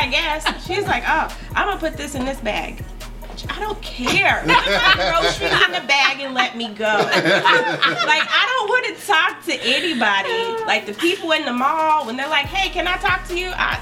I 0.00 0.08
guess. 0.10 0.66
She's 0.66 0.84
like, 0.86 1.04
"Oh, 1.06 1.28
I'm 1.54 1.68
gonna 1.68 1.80
put 1.80 1.96
this 1.96 2.14
in 2.14 2.24
this 2.24 2.40
bag." 2.40 2.84
I 3.48 3.60
don't 3.60 3.80
care. 3.82 4.40
Put 4.40 4.48
my 4.48 4.94
groceries 4.96 5.52
in 5.66 5.72
the 5.72 5.86
bag 5.86 6.20
and 6.20 6.34
let 6.34 6.56
me 6.56 6.74
go. 6.74 6.84
like 6.84 7.14
I 7.14 8.56
don't 8.58 8.68
want 8.68 8.86
to 8.86 9.06
talk 9.06 9.44
to 9.44 9.54
anybody. 9.62 10.64
Like 10.66 10.86
the 10.86 10.94
people 10.94 11.30
in 11.32 11.44
the 11.44 11.52
mall 11.52 12.06
when 12.06 12.16
they're 12.16 12.28
like, 12.28 12.46
"Hey, 12.46 12.70
can 12.70 12.88
I 12.88 12.96
talk 12.96 13.26
to 13.28 13.38
you?" 13.38 13.50
I, 13.54 13.78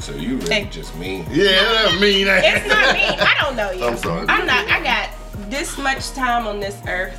So 0.00 0.12
you 0.14 0.36
really 0.36 0.54
Hey. 0.54 0.64
just 0.70 0.96
mean. 0.96 1.26
Yeah, 1.30 1.44
that 1.62 1.98
mean 2.00 2.26
that. 2.26 2.42
it's 2.44 2.66
not 2.68 2.94
me. 2.94 3.02
I 3.04 3.34
don't 3.42 3.56
know 3.56 3.70
you. 3.72 3.84
I'm 3.88 3.96
sorry. 3.96 4.26
I'm 4.28 4.46
not. 4.46 4.68
I 4.68 4.82
got 4.82 5.10
this 5.50 5.76
much 5.78 6.12
time 6.12 6.46
on 6.46 6.60
this 6.60 6.76
earth, 6.86 7.14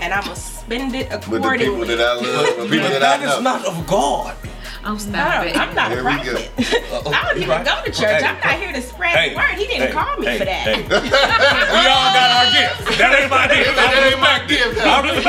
and 0.00 0.12
I'm 0.14 0.22
gonna 0.22 0.36
spend 0.36 0.94
it 0.94 1.10
With 1.28 1.42
the 1.42 1.50
people 1.58 1.84
that 1.84 2.00
I 2.00 2.14
love, 2.14 2.56
the 2.56 2.62
people 2.64 2.78
But 2.88 3.00
that 3.00 3.02
I 3.02 3.16
that 3.18 3.20
know. 3.26 3.36
is 3.38 3.42
not 3.42 3.64
of 3.66 3.86
God. 3.86 4.36
oh 4.84 4.94
I 4.94 4.96
stop 4.98 5.44
don't. 5.44 5.56
I'm 5.56 5.74
not 5.74 5.92
a 5.92 5.94
Here 5.94 6.04
we 6.04 6.10
go. 6.24 7.10
I 7.10 7.24
don't 7.24 7.36
you 7.36 7.42
even 7.42 7.48
right. 7.48 7.64
go 7.66 7.82
to 7.84 7.90
church. 7.90 8.22
Hey. 8.22 8.26
I'm 8.26 8.38
not 8.40 8.54
here 8.58 8.72
to 8.72 8.82
spread 8.82 9.10
Hey, 9.16 9.30
the 9.30 9.36
word. 9.36 9.50
He 9.58 9.66
didn't 9.66 9.86
hey, 9.88 9.92
call 9.92 10.16
me 10.18 10.26
hey, 10.26 10.38
for 10.38 10.44
that. 10.44 10.62
hey. 10.66 10.82
we 10.88 11.86
all 11.90 12.10
got 12.14 12.30
our 12.38 12.46
gifts. 12.54 12.98
That 12.98 13.12
ain't 13.20 13.30
my 13.30 13.46
gift. 13.48 13.76
That 13.76 13.92
ain't 14.10 14.20
my 14.20 14.38
gift. 14.46 14.80
I'm 14.82 15.04
just 15.06 15.26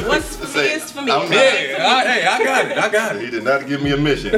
it. 0.00 0.06
What's 0.08 0.36
for 0.36 0.58
me 0.58 0.64
is 0.64 0.92
for 0.92 1.02
me. 1.02 1.12
I'm 1.12 1.20
not- 1.22 1.30
Yeah, 1.30 1.86
I, 1.86 2.04
hey, 2.04 2.26
I 2.26 2.44
got 2.44 2.64
it. 2.70 2.78
I 2.78 2.88
got 2.90 3.16
it. 3.16 3.22
He 3.22 3.30
did 3.30 3.44
not 3.44 3.66
give 3.66 3.82
me 3.82 3.92
a 3.92 3.96
mission. 3.96 4.32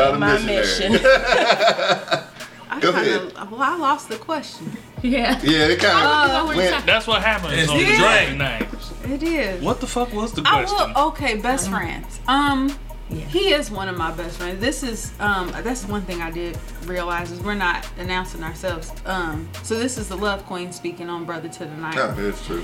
That 0.00 0.14
I'm 0.14 0.14
ain't 0.14 0.20
not 0.20 0.36
a 0.36 0.40
my 0.40 0.46
missionary. 0.46 0.92
mission. 0.92 2.26
I 2.72 2.78
Go 2.80 2.92
kinda, 2.92 3.48
well, 3.50 3.60
I 3.62 3.76
lost 3.76 4.08
the 4.08 4.16
question. 4.16 4.76
yeah. 5.02 5.40
Yeah, 5.42 5.66
it 5.66 5.80
kind 5.80 5.92
Oh, 6.32 6.42
of 6.42 6.48
we're 6.48 6.56
went. 6.70 6.86
That's 6.86 7.06
what 7.06 7.20
happens 7.20 7.54
It's 7.54 7.68
on 7.70 7.78
the 7.78 7.84
the 7.84 7.96
drink. 7.96 8.38
drink 8.38 8.38
names. 8.38 8.92
It 9.04 9.22
is. 9.24 9.62
What 9.62 9.80
the 9.80 9.86
fuck 9.88 10.12
was 10.12 10.32
the 10.32 10.42
I 10.46 10.62
question? 10.64 10.92
will. 10.94 11.08
Okay, 11.08 11.36
best 11.38 11.68
friends. 11.68 12.20
Um, 12.28 12.72
Yeah. 13.10 13.24
he 13.24 13.52
is 13.52 13.72
one 13.72 13.88
of 13.88 13.96
my 13.96 14.12
best 14.12 14.38
friends. 14.38 14.60
This 14.60 14.84
is 14.84 15.12
um, 15.18 15.50
that's 15.64 15.84
one 15.84 16.02
thing 16.02 16.22
I 16.22 16.30
did 16.30 16.56
realize 16.86 17.32
is 17.32 17.40
we're 17.40 17.54
not 17.54 17.84
announcing 17.98 18.44
ourselves. 18.44 18.92
Um, 19.04 19.48
so 19.64 19.76
this 19.76 19.98
is 19.98 20.08
the 20.08 20.16
Love 20.16 20.46
Queen 20.46 20.70
speaking 20.72 21.08
on 21.10 21.24
Brother 21.24 21.48
to 21.48 21.64
the 21.64 21.74
Night. 21.76 21.96
Yeah, 21.96 22.14
that's 22.16 22.46
true. 22.46 22.62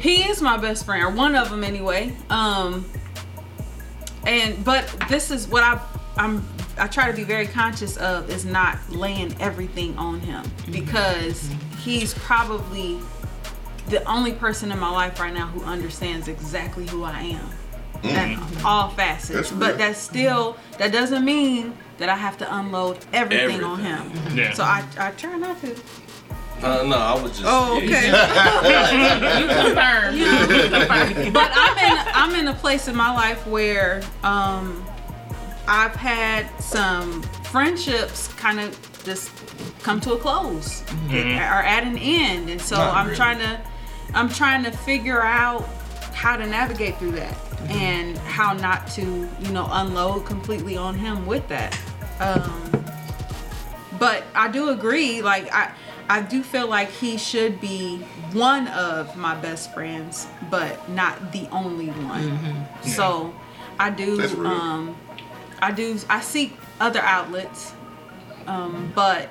He 0.00 0.24
is 0.28 0.42
my 0.42 0.56
best 0.56 0.84
friend, 0.84 1.04
or 1.04 1.10
one 1.10 1.36
of 1.36 1.50
them 1.50 1.62
anyway. 1.62 2.12
Um, 2.30 2.84
and 4.26 4.64
but 4.64 4.92
this 5.08 5.30
is 5.30 5.46
what 5.46 5.62
I 5.62 5.80
I'm 6.16 6.42
I 6.78 6.86
try 6.86 7.10
to 7.10 7.16
be 7.16 7.24
very 7.24 7.46
conscious 7.46 7.96
of 7.96 8.30
is 8.30 8.44
not 8.44 8.78
laying 8.90 9.34
everything 9.40 9.96
on 9.96 10.20
him 10.20 10.44
because 10.70 11.50
he's 11.80 12.12
probably 12.14 12.98
the 13.88 14.04
only 14.04 14.32
person 14.32 14.72
in 14.72 14.78
my 14.78 14.90
life 14.90 15.18
right 15.20 15.32
now 15.32 15.46
who 15.46 15.64
understands 15.64 16.28
exactly 16.28 16.86
who 16.86 17.04
I 17.04 17.20
am 17.20 17.48
at 18.04 18.64
all 18.64 18.90
facets. 18.90 19.50
That's 19.50 19.52
but 19.52 19.68
real. 19.68 19.78
that's 19.78 19.98
still 19.98 20.56
that 20.78 20.92
doesn't 20.92 21.24
mean 21.24 21.76
that 21.98 22.08
I 22.08 22.16
have 22.16 22.36
to 22.38 22.56
unload 22.56 22.98
everything, 23.12 23.64
on 23.64 23.80
him. 23.80 24.12
Yeah. 24.36 24.52
So 24.52 24.64
I 24.64 24.84
I 24.98 25.10
try 25.12 25.36
not 25.36 25.60
to. 25.62 25.74
Uh, 26.62 26.82
no, 26.84 26.96
I 26.96 27.22
was 27.22 27.32
just. 27.32 27.44
Oh, 27.44 27.78
yeah, 27.80 28.60
okay. 28.60 29.40
You 29.40 29.46
confirm. 29.46 30.14
You 30.16 30.68
confirm. 30.68 31.32
but 31.32 31.50
I'm 31.54 31.78
in 31.78 32.08
I'm 32.14 32.34
in 32.34 32.48
a 32.48 32.54
place 32.54 32.88
in 32.88 32.96
my 32.96 33.14
life 33.14 33.46
where 33.46 34.02
um 34.22 34.84
I've 35.68 35.94
had 35.96 36.46
some 36.60 37.22
friendships 37.50 38.28
kind 38.34 38.60
of 38.60 38.78
just 39.04 39.30
come 39.82 40.00
to 40.02 40.12
a 40.14 40.18
close 40.18 40.82
Mm-hmm. 40.82 41.38
or 41.38 41.62
at 41.62 41.84
an 41.84 41.96
end 41.98 42.50
and 42.50 42.60
so 42.60 42.76
Not 42.76 42.94
I'm 42.96 43.04
really. 43.06 43.16
trying 43.16 43.38
to 43.38 43.60
I'm 44.14 44.28
trying 44.28 44.64
to 44.64 44.70
figure 44.70 45.22
out 45.22 45.62
how 46.14 46.36
to 46.36 46.46
navigate 46.46 46.96
through 46.98 47.12
that 47.12 47.34
Mm-hmm. 47.34 47.72
and 47.72 48.18
how 48.18 48.52
not 48.52 48.86
to 48.88 49.02
you 49.40 49.50
know 49.52 49.66
unload 49.70 50.26
completely 50.26 50.76
on 50.76 50.94
him 50.94 51.26
with 51.26 51.46
that 51.48 51.76
um 52.20 52.84
but 53.98 54.24
I 54.34 54.48
do 54.48 54.68
agree 54.70 55.22
like 55.22 55.52
I 55.54 55.72
I 56.08 56.20
do 56.22 56.42
feel 56.42 56.68
like 56.68 56.90
he 56.90 57.16
should 57.16 57.60
be 57.60 57.98
one 58.32 58.68
of 58.68 59.16
my 59.16 59.34
best 59.36 59.72
friends 59.74 60.26
but 60.50 60.88
not 60.90 61.32
the 61.32 61.48
only 61.50 61.88
one 61.88 62.66
so 62.82 63.34
I 63.78 63.90
do 63.90 64.20
um 64.44 64.96
I 65.60 65.70
do 65.72 65.98
I 66.08 66.20
seek 66.20 66.56
other 66.80 67.00
outlets 67.00 67.72
um 68.46 68.92
but 68.94 69.28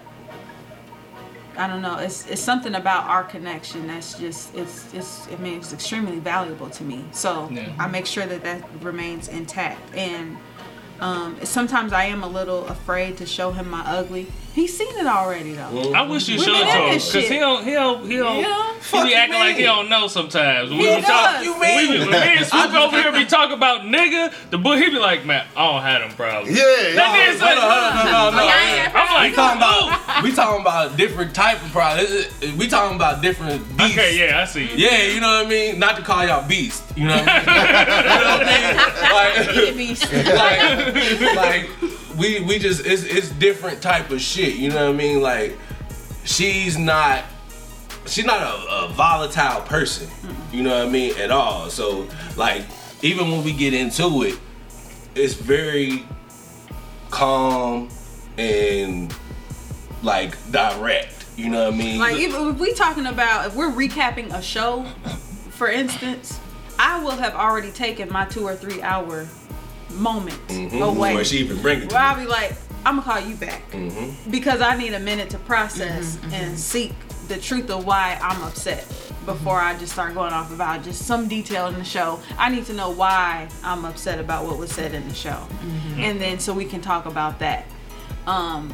I 1.57 1.67
don't 1.67 1.81
know. 1.81 1.97
It's 1.99 2.27
it's 2.27 2.41
something 2.41 2.75
about 2.75 3.05
our 3.05 3.23
connection 3.23 3.87
that's 3.87 4.19
just 4.19 4.53
it's 4.55 4.93
it's 4.93 5.27
I 5.31 5.37
mean 5.37 5.59
it's 5.59 5.71
extremely 5.71 6.19
valuable 6.19 6.69
to 6.69 6.83
me. 6.83 7.05
So 7.11 7.47
Yeah. 7.51 7.71
I 7.79 7.87
make 7.87 8.05
sure 8.05 8.25
that 8.25 8.43
that 8.43 8.63
remains 8.81 9.27
intact. 9.29 9.79
And 9.95 10.37
um, 10.99 11.37
sometimes 11.43 11.93
I 11.93 12.05
am 12.05 12.23
a 12.23 12.27
little 12.27 12.65
afraid 12.67 13.17
to 13.17 13.25
show 13.25 13.51
him 13.51 13.69
my 13.69 13.81
ugly. 13.85 14.27
He's 14.55 14.71
seen 14.77 14.87
it 14.97 15.05
already 15.05 15.51
though. 15.51 15.63
Mm-hmm. 15.67 15.95
I 15.95 16.01
wish 16.03 16.29
you 16.29 16.37
We 16.39 16.45
showed 16.45 16.53
been 16.63 16.67
to 16.67 16.71
him 16.71 16.93
because 16.95 17.27
he 17.27 17.39
don't 17.39 17.63
he 17.65 17.71
don't 17.73 18.09
he 18.09 18.15
don't 18.15 18.37
Yeah. 18.39 18.73
he 18.75 18.79
Fuck 18.79 19.03
be 19.03 19.09
you 19.09 19.15
acting 19.15 19.39
like 19.39 19.55
he 19.57 19.63
don't 19.63 19.89
know 19.89 20.07
sometimes. 20.07 20.69
When 20.69 20.79
He 20.79 20.85
we 20.95 21.01
talk, 21.01 21.33
does. 21.35 21.43
You 21.45 21.59
when 21.59 21.75
we, 21.77 21.89
mean? 21.99 21.99
when 22.09 22.11
me 22.11 22.37
and 22.37 22.45
Swoop 22.45 22.73
over 22.83 23.01
here 23.01 23.11
be 23.11 23.25
talking 23.25 23.51
about 23.57 23.81
nigga, 23.81 24.31
the 24.51 24.57
boy 24.57 24.77
he 24.77 24.89
be 24.89 24.97
like, 24.97 25.25
man, 25.25 25.45
I 25.57 25.71
don't 25.73 25.81
have 25.81 26.01
them 26.07 26.11
problems. 26.15 26.55
Yeah, 26.57 26.63
That 26.63 26.95
yeah. 26.95 27.33
nigga 27.33 27.39
say, 27.39 27.55
No, 27.55 27.61
no, 27.67 27.67
no, 27.67 28.11
no. 28.11 28.95
I'm 28.95 29.13
like, 29.13 29.31
We 29.31 29.35
talking 29.35 29.57
about 29.57 30.23
we 30.23 30.31
talking 30.31 30.61
about 30.61 30.95
different 30.95 31.35
type 31.35 31.61
of 31.61 31.71
problems. 31.73 32.55
We 32.57 32.67
talking 32.69 32.95
about 32.95 33.21
different 33.21 33.59
beasts. 33.77 33.91
okay, 33.97 34.17
yeah, 34.17 34.41
I 34.41 34.45
see. 34.45 34.69
Yeah, 34.73 35.03
you 35.03 35.19
know 35.19 35.27
what 35.35 35.45
I 35.47 35.49
mean. 35.49 35.79
Not 35.79 35.97
to 35.97 36.01
call 36.01 36.25
y'all 36.25 36.47
beast. 36.47 36.81
You 36.95 37.07
know 37.09 37.17
what 37.17 37.27
I 37.27 37.35
mean. 37.35 37.45
you 38.07 38.23
know 38.23 38.31
what 38.31 38.47
I 39.59 39.75
mean? 39.75 39.95
Like, 41.35 41.35
like 41.35 41.91
we 42.17 42.41
we 42.41 42.59
just 42.59 42.85
it's 42.85 43.03
it's 43.03 43.29
different 43.31 43.81
type 43.81 44.09
of 44.11 44.21
shit. 44.21 44.55
You 44.55 44.69
know 44.69 44.87
what 44.87 44.95
I 44.95 44.97
mean? 44.97 45.21
Like 45.21 45.57
she's 46.23 46.77
not 46.77 47.23
she's 48.05 48.25
not 48.25 48.41
a, 48.41 48.85
a 48.85 48.87
volatile 48.89 49.61
person. 49.61 50.09
You 50.51 50.63
know 50.63 50.77
what 50.77 50.87
I 50.87 50.91
mean 50.91 51.17
at 51.17 51.31
all. 51.31 51.69
So 51.69 52.07
like 52.35 52.63
even 53.01 53.31
when 53.31 53.43
we 53.43 53.53
get 53.53 53.73
into 53.73 54.23
it, 54.23 54.39
it's 55.15 55.33
very 55.33 56.05
calm 57.09 57.89
and 58.37 59.13
like 60.01 60.35
direct. 60.51 61.25
You 61.37 61.49
know 61.49 61.65
what 61.65 61.73
I 61.73 61.77
mean? 61.77 61.99
Like 61.99 62.17
if, 62.17 62.33
if 62.33 62.59
we 62.59 62.73
talking 62.73 63.07
about 63.07 63.47
if 63.47 63.55
we're 63.55 63.71
recapping 63.71 64.33
a 64.33 64.41
show, 64.41 64.85
for 65.51 65.69
instance, 65.69 66.39
I 66.79 67.03
will 67.03 67.11
have 67.11 67.35
already 67.35 67.71
taken 67.71 68.11
my 68.11 68.25
two 68.25 68.45
or 68.45 68.55
three 68.55 68.81
hour 68.81 69.27
moment 69.95 70.39
Mhm. 70.47 70.81
away. 70.81 71.13
Where 71.15 71.23
she 71.25 71.37
even 71.39 71.61
bring 71.61 71.79
it 71.81 71.89
to 71.89 71.95
Where 71.95 72.03
me. 72.03 72.09
I'll 72.09 72.19
be 72.19 72.27
like, 72.27 72.53
I'm 72.85 72.99
gonna 72.99 73.01
call 73.01 73.19
you 73.27 73.35
back 73.35 73.71
Mm-hmm. 73.71 74.29
because 74.31 74.61
I 74.61 74.75
need 74.77 74.93
a 74.93 74.99
minute 74.99 75.29
to 75.31 75.37
process 75.39 76.17
and 76.31 76.57
seek 76.59 76.93
the 77.27 77.37
truth 77.37 77.69
of 77.71 77.85
why 77.85 78.19
I'm 78.21 78.43
upset 78.43 78.85
before 79.25 79.59
I 79.59 79.75
just 79.77 79.93
start 79.93 80.13
going 80.13 80.31
off 80.31 80.51
about 80.53 80.83
just 80.83 81.05
some 81.07 81.27
detail 81.27 81.65
in 81.67 81.73
the 81.73 81.83
show. 81.83 82.19
I 82.37 82.49
need 82.49 82.67
to 82.67 82.73
know 82.73 82.91
why 82.91 83.47
I'm 83.63 83.83
upset 83.85 84.19
about 84.19 84.45
what 84.45 84.59
was 84.59 84.71
said 84.71 84.93
in 84.93 85.07
the 85.09 85.15
show, 85.15 85.39
and 85.97 86.21
then 86.21 86.37
so 86.39 86.53
we 86.53 86.65
can 86.65 86.81
talk 86.81 87.07
about 87.07 87.39
that. 87.39 87.65
Um, 88.27 88.71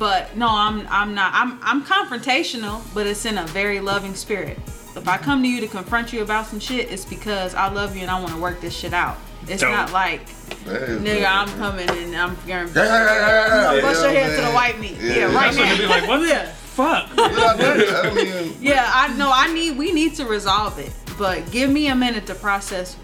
but 0.00 0.36
no, 0.36 0.48
I'm 0.48 0.86
I'm 0.90 1.14
not. 1.14 1.32
I'm 1.34 1.60
I'm 1.62 1.84
confrontational, 1.84 2.82
but 2.94 3.06
it's 3.06 3.24
in 3.24 3.38
a 3.38 3.46
very 3.48 3.78
loving 3.78 4.14
spirit. 4.16 4.58
if 4.96 5.06
I 5.08 5.16
come 5.16 5.42
to 5.42 5.48
you 5.48 5.60
to 5.60 5.68
confront 5.68 6.12
you 6.12 6.22
about 6.22 6.46
some 6.46 6.58
shit, 6.60 6.90
it's 6.90 7.04
because 7.04 7.54
I 7.54 7.68
love 7.70 7.94
you 7.96 8.02
and 8.02 8.10
I 8.10 8.18
want 8.20 8.32
to 8.34 8.40
work 8.40 8.60
this 8.60 8.74
shit 8.76 8.92
out. 8.92 9.16
It's 9.48 9.60
Dope. 9.62 9.70
not 9.72 9.92
like, 9.92 10.26
nigga, 10.64 11.26
I'm 11.28 11.48
coming 11.58 11.88
and 11.90 12.16
I'm 12.16 12.34
gonna 12.46 12.68
Yeah, 12.68 12.74
yeah, 12.74 13.04
yeah, 13.04 13.74
yeah, 13.74 13.80
bust 13.82 14.02
yeah, 14.02 14.10
your 14.12 14.20
head 14.20 14.36
to 14.36 14.42
the 14.46 14.52
white 14.52 14.78
meat. 14.80 14.96
Yeah, 15.00 15.14
Yeah, 15.14 15.24
right 15.34 15.52
That's 15.54 15.56
gonna 15.56 15.76
be 15.76 15.86
like, 15.86 16.08
what 16.08 16.20
Yeah. 16.28 16.44
the 16.44 16.50
fuck? 16.50 17.08
Yeah, 17.16 18.00
I 18.04 18.14
mean, 18.14 18.56
Yeah, 18.60 18.90
I 18.92 19.14
know. 19.16 19.30
I 19.32 19.52
need. 19.52 19.76
We 19.76 19.92
need 19.92 20.14
to 20.16 20.24
resolve 20.24 20.78
it, 20.78 20.92
but 21.18 21.50
give 21.50 21.70
me 21.70 21.88
a 21.88 21.94
minute 21.94 22.26
to 22.26 22.34
process 22.34 22.94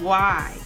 why. 0.00 0.56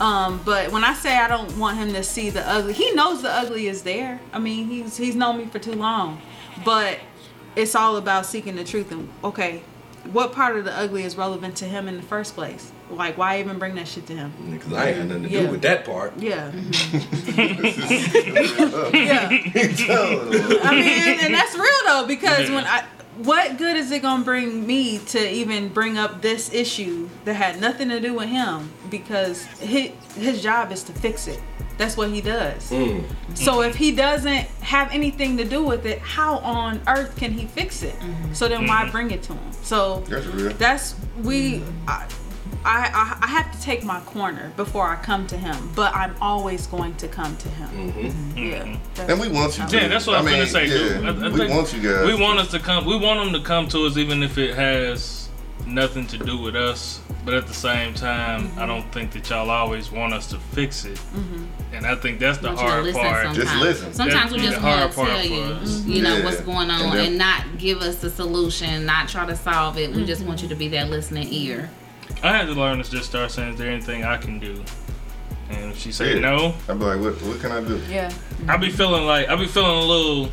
Um, 0.00 0.40
but 0.44 0.72
when 0.72 0.82
I 0.82 0.92
say 0.94 1.16
I 1.16 1.28
don't 1.28 1.56
want 1.56 1.78
him 1.78 1.92
to 1.92 2.02
see 2.02 2.28
the 2.30 2.40
ugly, 2.48 2.72
he 2.72 2.90
knows 2.94 3.22
the 3.22 3.30
ugly 3.30 3.68
is 3.68 3.82
there. 3.82 4.18
I 4.32 4.38
mean, 4.40 4.66
he's 4.66 4.96
he's 4.96 5.14
known 5.14 5.38
me 5.38 5.46
for 5.46 5.60
too 5.60 5.74
long, 5.74 6.20
but 6.64 6.98
it's 7.54 7.76
all 7.76 7.96
about 7.96 8.26
seeking 8.26 8.56
the 8.56 8.64
truth. 8.64 8.90
And 8.90 9.08
okay, 9.22 9.62
what 10.10 10.32
part 10.32 10.56
of 10.56 10.64
the 10.64 10.76
ugly 10.76 11.04
is 11.04 11.16
relevant 11.16 11.54
to 11.58 11.64
him 11.66 11.86
in 11.86 11.96
the 11.96 12.02
first 12.02 12.34
place? 12.34 12.72
Like, 12.90 13.16
why 13.18 13.40
even 13.40 13.58
bring 13.58 13.74
that 13.76 13.88
shit 13.88 14.06
to 14.06 14.14
him? 14.14 14.32
Because 14.50 14.72
I 14.72 14.88
ain't 14.88 14.96
had 14.98 15.08
nothing 15.08 15.22
to 15.24 15.28
Yeah. 15.30 15.40
do 15.42 15.48
with 15.52 15.62
that 15.62 15.84
part. 15.84 16.12
Yeah, 16.18 16.50
mm-hmm. 16.54 17.74
yeah. 18.94 19.28
I 20.68 20.70
mean, 20.74 21.18
and 21.20 21.34
that's 21.34 21.54
real 21.54 21.66
though, 21.86 22.06
because 22.06 22.50
when 22.50 22.64
I, 22.64 22.84
what 23.16 23.58
good 23.58 23.76
is 23.76 23.90
it 23.90 24.02
gonna 24.02 24.24
bring 24.24 24.66
me 24.66 24.98
to 24.98 25.30
even 25.30 25.68
bring 25.68 25.96
up 25.98 26.20
this 26.20 26.52
issue 26.52 27.08
that 27.24 27.34
had 27.34 27.60
nothing 27.60 27.88
to 27.88 28.00
do 28.00 28.14
with 28.14 28.28
him? 28.28 28.72
Because 28.90 29.44
his 29.60 29.90
his 30.16 30.42
job 30.42 30.72
is 30.72 30.82
to 30.84 30.92
fix 30.92 31.26
it. 31.26 31.40
That's 31.76 31.96
what 31.96 32.10
he 32.10 32.20
does. 32.20 32.70
Mm. 32.70 33.04
So 33.34 33.62
if 33.62 33.74
he 33.74 33.90
doesn't 33.90 34.46
have 34.62 34.92
anything 34.92 35.36
to 35.38 35.44
do 35.44 35.64
with 35.64 35.86
it, 35.86 35.98
how 35.98 36.38
on 36.38 36.80
earth 36.86 37.16
can 37.16 37.32
he 37.32 37.46
fix 37.46 37.82
it? 37.82 37.94
Mm-hmm. 37.94 38.32
So 38.32 38.48
then 38.48 38.66
why 38.66 38.82
mm-hmm. 38.82 38.92
bring 38.92 39.10
it 39.10 39.22
to 39.24 39.34
him? 39.34 39.52
So 39.62 40.00
That's 40.08 40.26
real. 40.26 40.52
that's 40.54 40.94
we. 41.22 41.62
I, 41.88 42.06
I, 42.64 42.90
I 42.94 43.24
I 43.24 43.26
have 43.28 43.52
to 43.52 43.60
take 43.60 43.84
my 43.84 44.00
corner 44.00 44.50
before 44.56 44.86
I 44.88 44.96
come 44.96 45.26
to 45.28 45.36
him, 45.36 45.70
but 45.76 45.94
I'm 45.94 46.14
always 46.20 46.66
going 46.66 46.94
to 46.96 47.08
come 47.08 47.36
to 47.36 47.48
him. 47.48 47.68
Mm-hmm. 47.68 48.00
Mm-hmm. 48.00 48.38
Yeah. 48.38 48.62
Mm-hmm. 48.62 48.72
that's- 48.94 49.10
And 49.10 49.20
we 49.20 49.28
want 49.28 49.58
you 49.58 49.66
to. 49.66 49.76
Yeah, 49.76 49.88
that's 49.88 50.06
what 50.06 50.16
I, 50.16 50.18
am 50.20 50.24
mean, 50.24 50.34
gonna 50.36 50.46
say. 50.46 50.66
yeah, 50.66 50.98
dude. 51.12 51.22
I, 51.22 51.26
I 51.26 51.28
we 51.30 51.48
want 51.48 51.72
you 51.74 51.82
guys. 51.82 52.06
We 52.06 52.14
want 52.20 52.38
us 52.38 52.50
to 52.52 52.58
come. 52.58 52.86
We 52.86 52.96
want 52.96 53.20
them 53.22 53.32
to 53.40 53.46
come 53.46 53.68
to 53.68 53.86
us, 53.86 53.96
even 53.98 54.22
if 54.22 54.38
it 54.38 54.54
has 54.54 55.28
nothing 55.66 56.06
to 56.08 56.18
do 56.18 56.38
with 56.38 56.56
us. 56.56 57.00
But 57.24 57.32
at 57.34 57.46
the 57.46 57.54
same 57.54 57.94
time, 57.94 58.48
Mm-hmm. 58.48 58.58
I 58.60 58.66
don't 58.66 58.90
think 58.92 59.12
that 59.12 59.28
y'all 59.30 59.48
always 59.50 59.90
want 59.90 60.12
us 60.12 60.26
to 60.28 60.38
fix 60.38 60.84
it. 60.84 61.00
And 61.72 61.86
I 61.86 61.94
think 61.96 62.18
that's 62.18 62.38
the 62.38 62.48
want 62.48 62.60
you 62.60 62.66
hard 62.66 62.84
listen 62.84 63.00
part. 63.02 63.24
sometimes. 63.26 63.36
Just 63.50 63.56
listen. 63.62 63.92
Sometimes 63.94 64.32
we 64.32 64.38
just 64.38 64.62
want 64.62 64.90
to 64.90 64.96
tell 64.96 65.06
for 65.06 65.22
you, 65.22 65.40
us. 65.42 65.84
you 65.84 66.02
know, 66.02 66.16
Yeah. 66.18 66.24
what's 66.24 66.40
going 66.42 66.70
on, 66.70 66.82
And 66.82 66.98
and, 67.08 67.18
not 67.18 67.58
give 67.58 67.80
us 67.80 67.96
the 67.96 68.10
solution, 68.10 68.84
not 68.86 69.08
try 69.08 69.24
to 69.26 69.34
solve 69.36 69.78
it. 69.78 69.92
We 69.94 70.04
just 70.04 70.22
want 70.24 70.42
you 70.42 70.48
to 70.48 70.54
be 70.54 70.68
that 70.68 70.88
listening 70.90 71.28
ear. 71.32 71.68
I 72.22 72.36
had 72.36 72.46
to 72.46 72.54
learn 72.54 72.82
to 72.82 72.90
just 72.90 73.08
start 73.08 73.30
saying, 73.30 73.54
"Is 73.54 73.58
there 73.58 73.70
anything 73.70 74.04
I 74.04 74.16
can 74.16 74.38
do?" 74.38 74.62
And 75.50 75.72
if 75.72 75.78
she 75.78 75.92
said 75.92 76.16
Yeah. 76.16 76.20
no, 76.20 76.54
I'd 76.68 76.78
be 76.78 76.84
like, 76.84 77.00
what, 77.00 77.20
what 77.22 77.40
can 77.40 77.52
I 77.52 77.60
do? 77.60 77.80
yeah. 77.88 78.12
I'd 78.48 78.60
be 78.60 78.70
feeling 78.70 79.04
like 79.06 79.28
I'd 79.28 79.38
be 79.38 79.46
feeling 79.46 79.76
a 79.76 79.80
little 79.80 80.30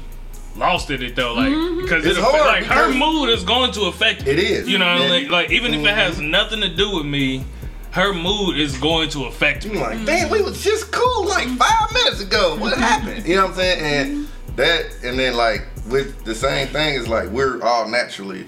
lost 0.55 0.89
in 0.89 1.01
it 1.01 1.15
though, 1.15 1.33
like 1.33 1.49
mm-hmm. 1.49 1.81
because 1.81 2.05
It's 2.05 2.17
it, 2.17 2.23
hard 2.23 2.45
like 2.45 2.63
her 2.65 2.93
mood 2.93 3.29
is 3.29 3.43
going 3.43 3.71
to 3.73 3.83
affect 3.85 4.27
It 4.27 4.39
is. 4.39 4.67
You 4.67 4.77
know, 4.77 4.95
Yeah. 4.95 5.09
like, 5.09 5.29
like 5.29 5.51
even 5.51 5.73
if 5.73 5.81
it 5.85 5.93
has 5.93 6.15
mm-hmm. 6.15 6.31
nothing 6.31 6.61
to 6.61 6.69
do 6.69 6.95
with 6.95 7.05
me, 7.05 7.43
her 7.91 8.13
mood 8.13 8.57
is 8.57 8.77
going 8.77 9.09
to 9.09 9.25
affect 9.25 9.65
me. 9.65 9.77
like, 9.77 10.05
damn, 10.05 10.29
we 10.29 10.41
was 10.41 10.63
just 10.63 10.91
cool 10.91 11.27
like 11.27 11.47
mm-hmm. 11.47 11.57
five 11.57 11.91
minutes 11.93 12.21
ago. 12.21 12.55
What 12.57 12.77
happened? 12.77 13.25
You 13.27 13.35
know 13.35 13.41
what 13.43 13.51
I'm 13.51 13.55
saying? 13.57 13.81
And 13.81 14.27
that, 14.55 14.85
and 15.03 15.19
then 15.19 15.35
like 15.35 15.67
with 15.89 16.23
the 16.23 16.35
same 16.35 16.67
thing 16.67 16.95
is 16.95 17.07
like 17.07 17.29
we're 17.29 17.61
all 17.61 17.87
naturally 17.87 18.45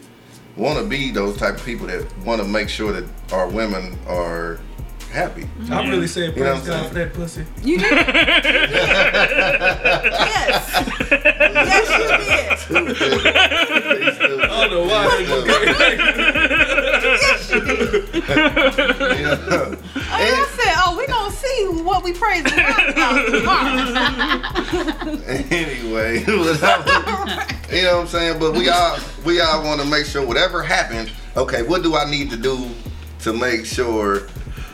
want 0.56 0.80
to 0.80 0.86
be 0.86 1.12
those 1.12 1.38
type 1.38 1.56
of 1.56 1.66
people 1.66 1.88
that 1.88 2.06
want 2.20 2.42
to 2.42 2.48
make 2.48 2.70
sure 2.70 2.92
that 2.92 3.10
our 3.32 3.50
women 3.50 3.98
are 4.08 4.60
happy. 5.14 5.48
I'm 5.72 5.90
really 5.90 6.08
saying 6.08 6.36
You 6.36 6.44
know 6.44 6.54
praise 6.56 6.68
what 6.70 6.78
God 6.82 6.88
for 6.90 6.94
that 6.96 7.14
pussy. 7.14 7.46
You 7.64 7.78
did. 7.78 7.92
yes. 10.24 10.70
Yes, 11.64 12.70
you 12.70 12.78
did. 12.80 14.42
I 14.44 14.68
don't 14.68 14.72
know 14.72 14.84
why. 14.84 15.04
Yeah. 19.20 19.78
Oh, 20.16 20.16
I 20.16 20.48
said, 20.56 20.76
oh, 20.86 20.96
we 20.98 21.08
gonna 21.08 21.32
see 21.32 21.68
what 21.84 22.04
we 22.04 22.14
praise 22.14 22.44
God 22.44 22.90
about 22.90 23.26
tomorrow. 23.32 25.18
anyway, 25.50 26.24
without- 26.26 26.86
you 27.72 27.82
know 27.84 27.96
what 27.98 28.02
I'm 28.02 28.08
saying? 28.08 28.40
But 28.40 28.52
we 28.54 28.70
all 28.70 28.98
we 29.26 29.42
all 29.42 29.64
want 29.64 29.82
to 29.82 29.88
make 29.88 30.06
sure 30.06 30.24
whatever 30.26 30.62
happens, 30.62 31.10
okay, 31.36 31.64
what 31.64 31.82
do 31.82 31.96
I 31.96 32.06
need 32.10 32.30
to 32.30 32.38
do 32.38 32.70
to 33.22 33.34
make 33.34 33.66
sure 33.66 34.28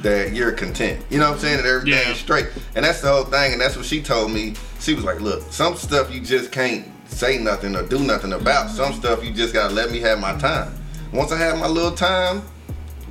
that 0.03 0.33
you're 0.33 0.51
content? 0.51 1.03
You 1.09 1.19
know 1.19 1.27
what 1.27 1.35
I'm 1.35 1.39
saying? 1.39 1.57
That 1.57 1.65
everything's 1.65 2.07
Yeah. 2.07 2.13
straight. 2.13 2.47
And 2.75 2.85
that's 2.85 3.01
the 3.01 3.09
whole 3.09 3.23
thing. 3.25 3.53
And 3.53 3.61
that's 3.61 3.75
what 3.75 3.85
she 3.85 4.01
told 4.01 4.31
me. 4.31 4.53
She 4.79 4.93
was 4.93 5.03
like, 5.03 5.19
look, 5.21 5.43
some 5.51 5.75
stuff 5.75 6.13
you 6.13 6.21
just 6.21 6.51
can't 6.51 6.85
say 7.07 7.37
nothing 7.37 7.75
or 7.75 7.83
do 7.83 7.99
nothing 7.99 8.33
about. 8.33 8.69
Some 8.69 8.93
stuff 8.93 9.23
you 9.23 9.31
just 9.31 9.53
gotta 9.53 9.73
let 9.73 9.91
me 9.91 9.99
have 9.99 10.19
my 10.19 10.37
time. 10.37 10.73
Once 11.11 11.31
I 11.31 11.37
have 11.37 11.57
my 11.59 11.67
little 11.67 11.91
time, 11.91 12.41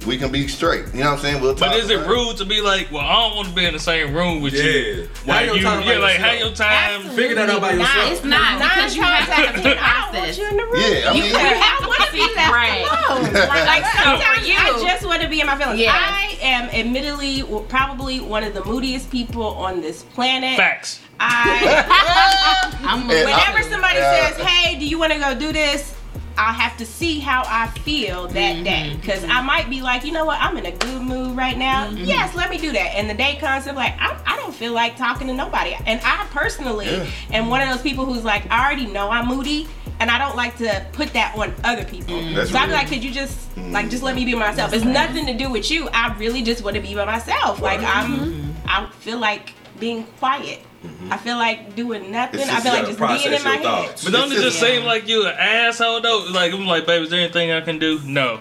we 0.06 0.16
can 0.18 0.30
be 0.32 0.48
straight. 0.48 0.86
You 0.94 1.00
know 1.00 1.10
what 1.10 1.12
I'm 1.14 1.18
saying? 1.18 1.42
We'll 1.42 1.54
But 1.54 1.76
is 1.76 1.90
it 1.90 1.96
about 1.96 2.08
rude 2.08 2.36
to 2.38 2.44
be 2.44 2.60
like, 2.60 2.90
well, 2.90 3.04
I 3.04 3.28
don't 3.28 3.36
want 3.36 3.48
to 3.48 3.54
be 3.54 3.64
in 3.64 3.72
the 3.74 3.80
same 3.80 4.14
room 4.14 4.40
with 4.42 4.54
you? 4.54 4.60
Yeah. 4.62 5.06
While 5.24 5.36
Have 5.38 5.46
your 5.46 5.56
you, 5.56 5.62
time 5.62 5.80
by 5.82 5.92
yeah, 5.92 5.98
like 5.98 6.16
have 6.16 6.38
yourself. 6.40 6.58
your 6.58 6.66
time. 7.08 7.16
Figure 7.16 7.34
that 7.36 7.50
out 7.50 7.60
by 7.60 7.70
Absolutely 7.72 7.84
yourself. 7.84 8.12
It's 8.12 8.24
not 8.24 8.58
Nine 8.58 8.68
because 8.68 8.96
you 8.96 9.02
have 9.02 9.26
times 9.26 9.30
out 9.30 9.42
to 9.42 9.48
of 9.48 9.56
do 9.56 9.62
the 9.62 9.74
ten, 9.74 9.78
I 9.78 10.10
don't 10.12 10.14
want 10.22 10.38
you 10.38 10.48
in 10.48 10.56
the 10.56 10.64
room. 10.64 10.74
Yeah, 10.80 11.10
I 11.10 11.12
you 11.14 11.22
mean- 11.22 11.32
can 11.32 11.56
have 11.62 11.88
one 11.88 12.02
of 12.02 12.12
these 12.12 12.36
left 12.36 12.52
Right. 12.52 12.80
alone. 12.82 13.32
Like, 13.32 13.66
like 13.66 13.84
sometimes 13.92 14.48
you. 14.48 14.54
I 14.58 14.82
just 14.86 15.04
want 15.06 15.22
to 15.22 15.28
be 15.28 15.40
in 15.40 15.46
my 15.46 15.56
feelings. 15.56 15.80
Yes. 15.80 15.94
I 15.96 16.38
am 16.42 16.68
admittedly 16.70 17.42
probably 17.68 18.20
one 18.20 18.44
of 18.44 18.54
the 18.54 18.64
moodiest 18.64 19.10
people 19.10 19.42
on 19.44 19.80
this 19.80 20.02
planet. 20.02 20.56
Facts. 20.56 21.00
I 21.20 22.78
I'm 22.84 23.06
whenever 23.08 23.58
I- 23.58 23.62
somebody 23.68 23.98
yeah. 23.98 24.28
says, 24.30 24.46
"Hey, 24.46 24.78
do 24.78 24.86
you 24.86 24.98
want 24.98 25.12
to 25.12 25.18
go 25.18 25.34
do 25.34 25.52
this?" 25.52 25.94
I'll 26.38 26.54
have 26.54 26.76
to 26.76 26.86
see 26.86 27.18
how 27.18 27.42
I 27.46 27.66
feel 27.80 28.28
that 28.28 28.64
day 28.64 28.96
because 29.00 29.24
I 29.24 29.40
might 29.42 29.68
be 29.68 29.82
like, 29.82 30.04
you 30.04 30.12
know 30.12 30.24
what, 30.24 30.40
I'm 30.40 30.56
in 30.56 30.66
a 30.66 30.72
good 30.72 31.02
mood 31.02 31.36
right 31.36 31.58
now. 31.58 31.90
Yes, 31.90 32.34
let 32.36 32.48
me 32.48 32.58
do 32.58 32.70
that. 32.72 32.94
And 32.94 33.10
the 33.10 33.14
day 33.14 33.36
comes, 33.36 33.66
I'm 33.66 33.74
like, 33.74 33.94
I, 33.98 34.18
I 34.24 34.36
don't 34.36 34.54
feel 34.54 34.72
like 34.72 34.96
talking 34.96 35.26
to 35.26 35.34
nobody. 35.34 35.76
And 35.84 36.00
I 36.04 36.26
personally 36.30 37.10
am 37.32 37.48
one 37.50 37.60
of 37.60 37.68
those 37.68 37.82
people 37.82 38.04
who's 38.04 38.24
like, 38.24 38.48
I 38.50 38.64
already 38.64 38.86
know 38.86 39.10
I'm 39.10 39.26
moody, 39.26 39.66
and 40.00 40.10
I 40.12 40.18
don't 40.18 40.36
like 40.36 40.56
to 40.58 40.86
put 40.92 41.12
that 41.14 41.36
on 41.36 41.52
other 41.64 41.84
people. 41.84 42.20
That's 42.32 42.50
so 42.52 42.58
I'd 42.58 42.66
be 42.68 42.72
like, 42.72 42.88
could 42.88 43.02
you 43.02 43.10
just 43.10 43.56
like 43.56 43.90
just 43.90 44.04
let 44.04 44.14
me 44.14 44.24
be 44.24 44.34
myself? 44.36 44.72
It's 44.72 44.84
nothing 44.84 45.26
to 45.26 45.34
do 45.34 45.50
with 45.50 45.68
you. 45.72 45.88
I 45.92 46.16
really 46.18 46.42
just 46.42 46.62
want 46.62 46.76
to 46.76 46.80
be 46.82 46.94
by 46.94 47.04
myself. 47.04 47.60
Like 47.60 47.80
I'm, 47.82 48.54
I 48.64 48.88
feel 49.00 49.18
like 49.18 49.54
being 49.80 50.04
quiet. 50.18 50.60
I 51.10 51.16
feel 51.16 51.36
like 51.36 51.74
doing 51.74 52.12
nothing. 52.12 52.40
I 52.48 52.60
feel 52.60 52.72
like 52.72 52.86
just 52.86 52.98
being 53.00 53.32
in 53.36 53.42
my 53.44 53.54
your 53.60 53.70
head. 53.70 54.00
But 54.04 54.12
don't 54.12 54.30
it 54.30 54.34
It's 54.36 54.42
just 54.44 54.58
just- 54.58 54.60
seem 54.60 54.84
like 54.84 55.08
you 55.08 55.26
an 55.26 55.34
asshole 55.36 56.00
though? 56.00 56.26
Like 56.30 56.52
I'm 56.52 56.66
like, 56.66 56.86
babe, 56.86 57.02
is 57.02 57.10
there 57.10 57.20
anything 57.20 57.50
I 57.50 57.60
can 57.62 57.78
do? 57.80 58.00
No. 58.04 58.40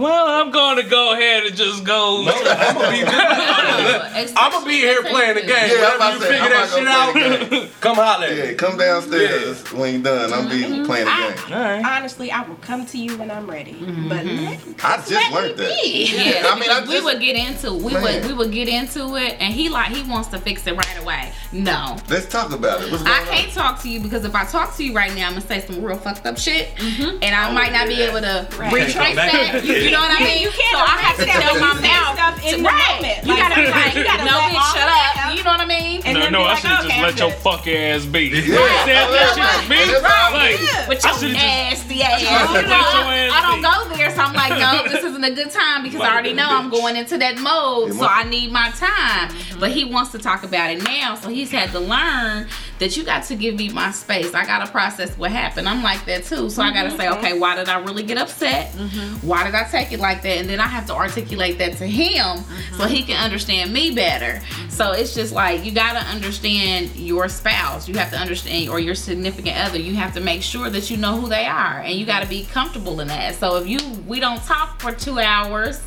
Well, 0.00 0.26
I'm 0.28 0.50
going 0.50 0.82
to 0.82 0.88
go 0.88 1.12
ahead 1.12 1.44
and 1.44 1.54
just 1.54 1.84
go. 1.84 2.24
I'm 2.26 2.74
gonna 2.74 2.90
be 2.90 3.04
I'm 4.36 4.52
gonna 4.52 4.66
be 4.66 4.76
here 4.76 5.02
playing 5.02 5.34
the 5.34 5.42
game. 5.42 5.50
Yeah, 5.50 5.90
I'm 5.92 5.92
Whenever 5.92 5.96
about 5.96 6.12
you 6.14 6.18
to 6.20 6.24
say, 6.24 6.40
figure 6.40 6.56
I'm 6.56 7.14
that 7.14 7.50
shit 7.50 7.52
out, 7.52 7.70
come 7.80 7.96
holler 7.96 8.26
Yeah, 8.28 8.54
come 8.54 8.78
downstairs 8.78 9.72
when 9.72 9.92
you're 9.94 10.02
done. 10.02 10.32
I'm 10.32 10.48
be 10.48 10.62
mm-hmm. 10.64 10.84
playing 10.86 11.04
the 11.04 11.10
I- 11.12 11.34
game. 11.34 11.52
All 11.54 11.62
right. 11.62 11.84
Honestly, 11.84 12.30
I 12.32 12.42
will 12.48 12.56
come 12.56 12.86
to 12.86 12.98
you 12.98 13.18
when 13.18 13.30
I'm 13.30 13.48
ready. 13.50 13.72
But 13.74 14.24
mm-hmm. 14.24 14.72
I 14.82 14.96
just 15.06 15.32
learned 15.32 15.58
that. 15.58 15.80
Yeah, 15.84 16.46
I 16.46 16.58
mean, 16.58 16.70
I 16.70 16.80
we 16.80 16.92
just- 16.94 17.04
would 17.04 17.20
get 17.20 17.36
into 17.36 17.74
we 17.74 17.92
Man. 17.92 18.02
would 18.02 18.26
we 18.26 18.32
would 18.32 18.52
get 18.52 18.68
into 18.68 19.16
it, 19.16 19.36
and 19.38 19.52
he 19.52 19.68
like 19.68 19.88
he 19.92 20.08
wants 20.10 20.28
to 20.28 20.38
fix 20.38 20.66
it 20.66 20.76
right 20.76 21.02
away. 21.02 21.32
No, 21.52 21.96
Let's 22.08 22.26
talk 22.26 22.52
about 22.52 22.80
it. 22.82 22.90
What's 22.90 23.02
going 23.02 23.14
I 23.14 23.20
on? 23.20 23.26
can't 23.26 23.52
talk 23.52 23.82
to 23.82 23.88
you 23.90 24.00
because 24.00 24.24
if 24.24 24.34
I 24.34 24.44
talk 24.44 24.74
to 24.76 24.84
you 24.84 24.94
right 24.94 25.14
now, 25.14 25.26
I'm 25.26 25.34
gonna 25.34 25.46
say 25.46 25.60
some 25.60 25.82
real 25.82 25.96
fucked 25.96 26.24
up 26.26 26.38
shit, 26.38 26.74
mm-hmm. 26.76 27.18
and 27.22 27.34
I 27.34 27.50
Oh, 27.50 27.52
might 27.52 27.72
not 27.72 27.88
be 27.88 27.94
oh, 27.94 27.98
yeah. 27.98 28.10
able 28.10 28.20
to 28.20 28.56
Right. 28.56 28.72
retrace 28.72 28.94
Can't 28.94 29.16
that. 29.16 29.89
You, 29.90 29.96
you 29.96 30.02
know 30.02 30.06
what 30.06 30.20
I 30.20 30.24
mean? 30.24 30.42
you 30.42 30.50
can't 30.54 30.70
So 30.70 30.78
I 30.86 30.96
have 31.02 31.16
to 31.18 31.26
erase 31.26 31.42
tell 31.42 31.54
my 31.58 31.74
mouth 31.82 32.14
stuff 32.14 32.36
in 32.46 32.62
the 32.62 32.68
right. 32.68 33.02
moment. 33.02 33.18
You 33.26 33.34
gotta 33.34 33.54
be 33.58 33.98
you 33.98 34.04
gotta 34.06 34.24
no, 34.24 34.36
let 34.38 34.52
bitch, 34.54 34.70
shut 34.70 34.86
that 34.86 35.26
up. 35.26 35.36
You 35.36 35.42
know 35.44 35.50
what 35.50 35.60
I 35.60 35.66
mean? 35.66 36.00
And 36.04 36.14
No, 36.14 36.20
then 36.20 36.32
no, 36.32 36.42
I 36.44 36.54
should 36.54 36.70
have 36.70 36.84
just 36.84 36.94
okay, 36.94 37.02
let 37.02 37.18
your 37.18 37.30
fuck 37.42 37.66
ass 37.66 38.06
be. 38.06 38.30
Yeah. 38.30 38.84
Said 38.86 39.06
that 39.10 39.28
shit, 39.34 39.70
bitch. 39.70 40.02
Right. 40.02 40.56
Like, 40.56 40.88
With 40.88 41.02
your 41.04 41.32
nasty 41.32 42.02
ass. 42.02 42.22
I 42.22 42.46
You 42.46 42.54
let 42.54 42.66
know, 42.68 43.10
ass 43.10 43.32
I 43.34 43.40
don't 43.42 43.62
go 43.62 43.96
there, 43.96 44.10
so 44.14 44.22
I'm 44.22 44.34
like, 44.34 44.54
no, 44.58 44.88
this 44.92 45.04
isn't 45.04 45.24
a 45.24 45.30
good 45.34 45.50
time 45.50 45.82
because 45.82 46.00
I 46.00 46.10
already 46.12 46.32
know 46.32 46.48
I'm 46.48 46.70
going 46.70 46.96
into 46.96 47.18
that 47.18 47.38
mode, 47.38 47.92
so 47.94 48.06
I 48.06 48.24
need 48.24 48.52
my 48.52 48.70
time. 48.70 49.34
But 49.58 49.70
he 49.70 49.84
wants 49.84 50.12
to 50.12 50.18
talk 50.18 50.42
about 50.44 50.70
it 50.70 50.82
now, 50.84 51.14
so 51.16 51.28
he's 51.28 51.50
had 51.50 51.70
to 51.72 51.80
learn 51.80 52.48
that 52.80 52.96
you 52.96 53.04
got 53.04 53.24
to 53.24 53.36
give 53.36 53.56
me 53.56 53.68
my 53.68 53.90
space. 53.90 54.32
I 54.34 54.44
gotta 54.46 54.70
process 54.70 55.16
what 55.18 55.30
happened. 55.30 55.68
I'm 55.68 55.82
like 55.82 56.04
that 56.06 56.24
too. 56.24 56.48
So 56.48 56.62
I 56.62 56.72
gotta 56.72 56.88
mm-hmm. 56.88 56.96
say, 56.96 57.04
mm-hmm. 57.04 57.18
okay, 57.18 57.38
why 57.38 57.54
did 57.54 57.68
I 57.68 57.78
really 57.80 58.02
get 58.02 58.16
upset? 58.16 58.72
Mm-hmm. 58.72 59.26
Why 59.26 59.44
did 59.44 59.54
I 59.54 59.64
take 59.64 59.92
it 59.92 60.00
like 60.00 60.22
that? 60.22 60.38
And 60.38 60.48
then 60.48 60.60
I 60.60 60.66
have 60.66 60.86
to 60.86 60.94
articulate 60.94 61.58
that 61.58 61.76
to 61.76 61.86
him 61.86 62.42
so 62.76 62.86
he 62.86 63.02
can 63.02 63.22
understand 63.22 63.72
me 63.72 63.94
better. 63.94 64.40
So 64.70 64.92
it's 64.92 65.14
just 65.14 65.34
like 65.34 65.64
you 65.64 65.72
gotta 65.72 66.00
understand 66.08 66.96
your 66.96 67.28
spouse. 67.28 67.86
You 67.86 67.96
have 67.98 68.10
to 68.12 68.18
understand 68.18 68.70
or 68.70 68.80
your 68.80 68.94
significant 68.94 69.58
other. 69.58 69.78
You 69.78 69.94
have 69.96 70.14
to 70.14 70.20
make 70.20 70.42
sure 70.42 70.70
that 70.70 70.90
you 70.90 70.96
know 70.96 71.20
who 71.20 71.28
they 71.28 71.44
are 71.44 71.80
and 71.80 71.94
you 71.94 72.06
gotta 72.06 72.26
be 72.26 72.46
comfortable 72.46 73.00
in 73.00 73.08
that. 73.08 73.34
So 73.34 73.56
if 73.56 73.68
you 73.68 73.78
we 74.06 74.20
don't 74.20 74.42
talk 74.44 74.80
for 74.80 74.92
two 74.92 75.18
hours 75.18 75.82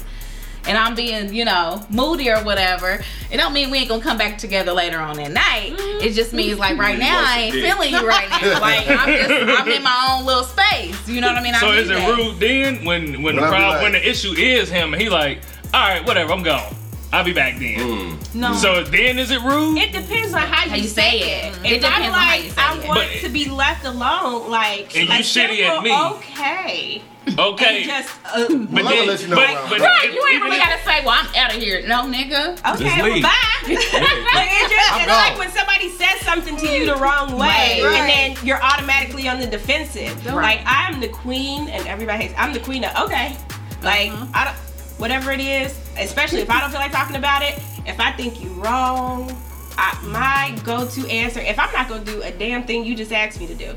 and 0.66 0.78
I'm 0.78 0.96
being, 0.96 1.34
you 1.34 1.46
know, 1.46 1.86
moody 1.90 2.30
or 2.30 2.38
whatever, 2.44 3.04
it 3.32 3.38
don't 3.38 3.54
mean 3.54 3.70
we 3.70 3.80
ain't 3.80 3.90
gonna 3.90 4.02
come 4.02 4.18
back 4.18 4.38
together 4.38 4.72
later 4.74 5.00
on 5.00 5.18
that 5.18 5.32
night. 5.32 5.76
It 6.02 6.14
just 6.14 6.30
mm-hmm. 6.30 6.38
means 6.38 6.60
like 6.60 6.78
right 6.78 6.98
now 7.10 7.24
I 7.26 7.40
ain't 7.42 7.54
feeling 7.54 7.92
you 7.92 8.08
right 8.08 8.30
now. 8.30 8.60
Like 8.64 8.88
I'm 8.88 9.08
just 9.08 9.32
I'm 9.60 9.68
in 9.68 9.84
my 9.84 10.16
own 10.18 10.26
little 10.26 10.44
space. 10.44 11.08
You 11.08 11.22
know 11.22 11.28
what 11.28 11.38
I 11.38 11.44
mean? 11.44 11.54
So 11.56 11.68
I 11.68 11.76
is 11.76 11.90
it 11.90 11.94
that. 11.96 12.18
rude 12.18 12.40
then 12.40 12.86
when 12.86 13.22
when 13.24 13.36
the 13.36 13.42
When 13.42 13.50
problem 13.50 13.70
like- 13.74 13.82
when 13.84 13.92
the 13.94 14.10
issue 14.10 14.34
is 14.38 14.70
him 14.70 14.94
and 14.94 15.02
he 15.02 15.10
like, 15.10 15.40
all 15.74 15.82
right, 15.82 16.06
whatever, 16.06 16.32
I'm 16.32 16.44
gone. 16.44 16.74
I'll 17.12 17.24
be 17.24 17.34
back 17.34 17.60
then. 17.60 18.18
No. 18.34 18.56
So 18.56 18.84
then 18.84 19.20
is 19.20 19.30
it 19.30 19.40
rude? 19.42 19.78
It 19.78 19.92
depends 19.92 20.34
on 20.34 20.42
how, 20.42 20.68
How 20.68 20.76
you 20.76 20.82
you 20.82 20.88
say 20.88 21.20
say 21.20 21.20
it. 21.20 21.46
it. 21.46 21.58
If 21.58 21.66
It 21.66 21.82
depends 21.82 21.86
I'm 21.86 22.04
on 22.06 22.12
how 22.12 22.28
like, 22.32 22.44
you 22.44 22.50
say 22.50 22.62
I 22.62 22.74
it. 22.78 22.88
want 22.88 23.00
But- 23.00 23.20
to 23.22 23.30
be 23.30 23.46
left 23.50 23.86
alone, 23.86 24.50
like, 24.50 24.96
And 24.98 25.04
you 25.04 25.10
like 25.10 25.22
shitty 25.22 25.60
at 25.62 25.84
me. 25.84 25.96
Okay. 25.96 27.02
Okay. 27.40 27.78
And 27.84 27.86
just 27.86 28.10
uh, 28.26 28.48
but 28.50 28.84
Well, 28.84 28.84
then, 28.90 29.08
let 29.08 29.22
you 29.22 29.28
know 29.30 29.36
but, 29.38 29.70
but. 29.70 29.80
Right, 29.80 30.06
if- 30.06 30.14
you 30.14 30.28
ain't 30.32 30.44
really 30.44 30.58
gotta 30.58 30.82
say, 30.84 31.04
well, 31.06 31.16
I'm 31.18 31.34
out 31.36 31.56
of 31.56 31.62
here. 31.62 31.82
No, 31.88 32.04
nigga. 32.04 32.54
okay, 32.76 32.84
Just 32.84 32.98
well, 33.02 33.14
leave. 33.14 33.24
bye. 33.24 33.30
like, 33.64 33.70
it's 33.72 33.90
just, 33.92 34.96
it's 34.96 35.06
gone. 35.06 35.08
like 35.08 35.38
when 35.40 35.50
somebody 35.52 35.90
says 35.90 36.20
something 36.22 36.58
to 36.58 36.68
you 36.68 36.86
the 36.86 36.96
wrong 36.98 37.32
way, 37.38 37.82
Right. 37.82 37.96
and 37.96 38.36
then 38.38 38.46
you're 38.46 38.62
automatically 38.62 39.28
on 39.30 39.40
the 39.40 39.48
defensive. 39.48 40.26
Right. 40.26 40.58
Like 40.58 40.62
I'm 40.66 41.00
the 41.00 41.08
queen, 41.08 41.70
and 41.70 41.88
everybody 41.88 42.24
hates. 42.26 42.34
I'm 42.38 42.54
the 42.54 42.60
queen 42.60 42.84
of 42.84 42.96
okay. 43.06 43.38
Like 43.82 44.12
Uh-huh. 44.12 44.28
I 44.34 44.46
don't, 44.46 44.58
whatever 45.00 45.32
it 45.32 45.40
is, 45.40 45.78
especially 45.98 46.40
if 46.42 46.50
I 46.50 46.60
don't 46.62 46.72
feel 46.72 46.80
like 46.80 46.92
talking 46.92 47.16
about 47.16 47.42
it. 47.42 47.56
If 47.86 48.00
I 48.00 48.12
think 48.12 48.42
you 48.44 48.50
wrong, 48.54 49.32
I, 49.78 49.98
my 50.04 50.58
go-to 50.64 51.08
answer, 51.10 51.40
if 51.40 51.58
I'm 51.58 51.72
not 51.74 51.88
gonna 51.90 52.04
do 52.06 52.22
a 52.22 52.32
damn 52.32 52.64
thing 52.64 52.86
you 52.86 52.96
just 52.96 53.12
asked 53.12 53.40
me 53.40 53.48
to 53.48 53.56
do, 53.56 53.76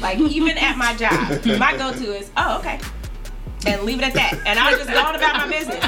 like 0.00 0.18
even 0.18 0.58
at 0.58 0.76
my 0.76 0.94
job, 0.96 1.44
my 1.58 1.76
go-to 1.76 2.14
is, 2.16 2.30
oh 2.36 2.58
okay, 2.58 2.80
and 3.66 3.82
leave 3.82 3.98
it 3.98 4.04
at 4.04 4.14
that, 4.14 4.40
and 4.46 4.58
I'll 4.58 4.76
just 4.76 4.90
go 4.90 5.00
on 5.00 5.14
about 5.14 5.36
my 5.36 5.48
business. 5.48 5.84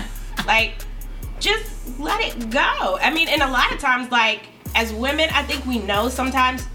Like 0.46 0.74
just 1.40 1.98
let 1.98 2.20
it 2.20 2.50
go. 2.50 2.98
I 3.00 3.12
mean, 3.12 3.28
and 3.28 3.42
a 3.42 3.50
lot 3.50 3.72
of 3.72 3.78
times, 3.78 4.11
like 4.11 4.48
as 4.74 4.92
women, 4.92 5.28
I 5.32 5.42
think 5.42 5.64
we 5.66 5.78
know 5.78 6.09
sometimes. 6.09 6.66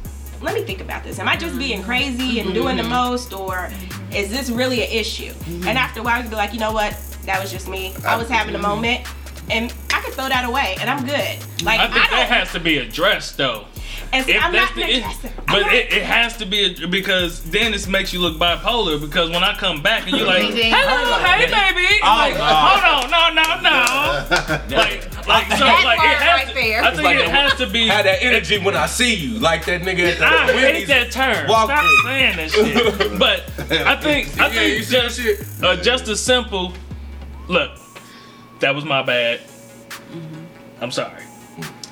Let 0.42 0.56
me 0.56 0.64
think 0.64 0.82
about 0.82 1.04
this. 1.04 1.20
Am 1.20 1.28
I 1.28 1.38
just 1.38 1.56
being 1.60 1.84
crazy 1.84 2.40
and 2.40 2.50
mm-hmm. 2.50 2.54
doing 2.54 2.78
the 2.78 2.84
most, 2.84 3.32
or 3.32 3.70
is 4.12 4.32
this 4.32 4.50
really 4.50 4.82
an 4.84 4.90
issue? 4.90 5.32
Mm-hmm. 5.32 5.68
And 5.68 5.78
after 5.78 6.00
a 6.00 6.04
while, 6.04 6.18
you 6.18 6.24
can 6.24 6.32
be 6.32 6.36
like, 6.36 6.52
you 6.52 6.60
know 6.60 6.72
what? 6.72 6.98
That 7.26 7.40
was 7.40 7.52
just 7.52 7.70
me. 7.70 7.94
I 8.08 8.18
was 8.18 8.28
having 8.28 8.56
a 8.56 8.58
moment, 8.58 9.06
and 9.52 9.72
I 9.94 10.02
can 10.02 10.12
throw 10.12 10.30
that 10.30 10.44
away, 10.46 10.78
and 10.80 10.90
I'm 10.90 11.06
good. 11.06 11.38
Like 11.64 11.80
I 11.80 11.84
I, 11.84 11.88
think 11.92 12.10
don't. 12.10 12.12
that 12.12 12.30
has 12.30 12.52
to 12.54 12.60
be 12.60 12.80
addressed 12.80 13.38
though. 13.38 13.66
And 14.14 14.28
If 14.30 14.44
I'm 14.44 14.52
that's 14.52 14.70
not 14.72 14.76
the 14.76 14.82
gonna 14.82 14.94
issue, 14.94 15.06
address 15.06 15.24
it. 15.26 15.32
But 15.48 15.74
it, 15.74 15.94
it 15.94 16.04
has 16.04 16.38
to 16.38 16.46
be 16.46 16.84
a, 16.84 16.88
because 16.88 17.44
then 17.50 17.74
it 17.74 17.88
makes 17.88 18.12
you 18.14 18.20
look 18.20 18.38
bipolar. 18.38 19.00
Because 19.00 19.30
when 19.30 19.44
I 19.44 19.54
come 19.56 19.82
back 19.82 20.08
and 20.08 20.16
you're 20.18 20.26
like, 20.28 20.44
Amazing. 20.44 20.72
"Hello, 20.76 21.18
hey 21.24 21.46
baby," 21.46 22.00
Oh, 22.04 22.08
like, 22.08 22.34
no. 22.36 22.44
hold 22.44 23.14
on, 23.14 23.36
no, 23.36 23.42
no, 23.42 23.62
no, 23.62 24.78
like, 24.78 25.28
like 25.28 25.48
so, 25.52 25.66
That 25.66 25.82
like 25.86 25.98
part 26.00 26.12
it 26.12 26.18
has 26.18 26.40
right 26.40 26.48
to. 26.48 26.54
there. 26.54 26.82
I 26.84 26.92
think 26.92 27.04
like 27.04 27.18
it 27.20 27.30
has 27.30 27.56
to 27.60 27.68
be. 27.68 27.88
Have 27.88 28.06
that 28.06 28.22
energy 28.24 28.58
when 28.60 28.76
I 28.76 28.86
see 28.86 29.14
you, 29.16 29.40
like 29.40 29.66
that 29.66 29.82
nigga 29.82 30.12
at 30.14 30.18
the 30.20 30.26
I 30.26 30.52
hate 30.54 30.88
that 30.88 31.12
term. 31.12 31.48
walk 31.48 31.70
Stop 31.70 31.80
through. 31.82 32.12
saying 32.12 32.38
that 32.38 32.52
shit. 32.52 33.12
But 33.20 33.44
I 33.88 33.96
think 33.98 34.40
I 34.40 34.48
Yeah, 34.48 34.54
think 34.54 34.78
you 34.78 34.84
see 34.84 34.96
that 34.96 35.04
just 35.04 35.20
shit? 35.20 35.64
uh, 35.64 35.76
just 35.78 36.08
a 36.08 36.16
simple 36.16 36.74
look. 37.48 37.72
That 38.60 38.74
was 38.76 38.86
my 38.86 39.02
bad. 39.04 39.42
I'm 40.82 40.92
sorry. 40.92 41.24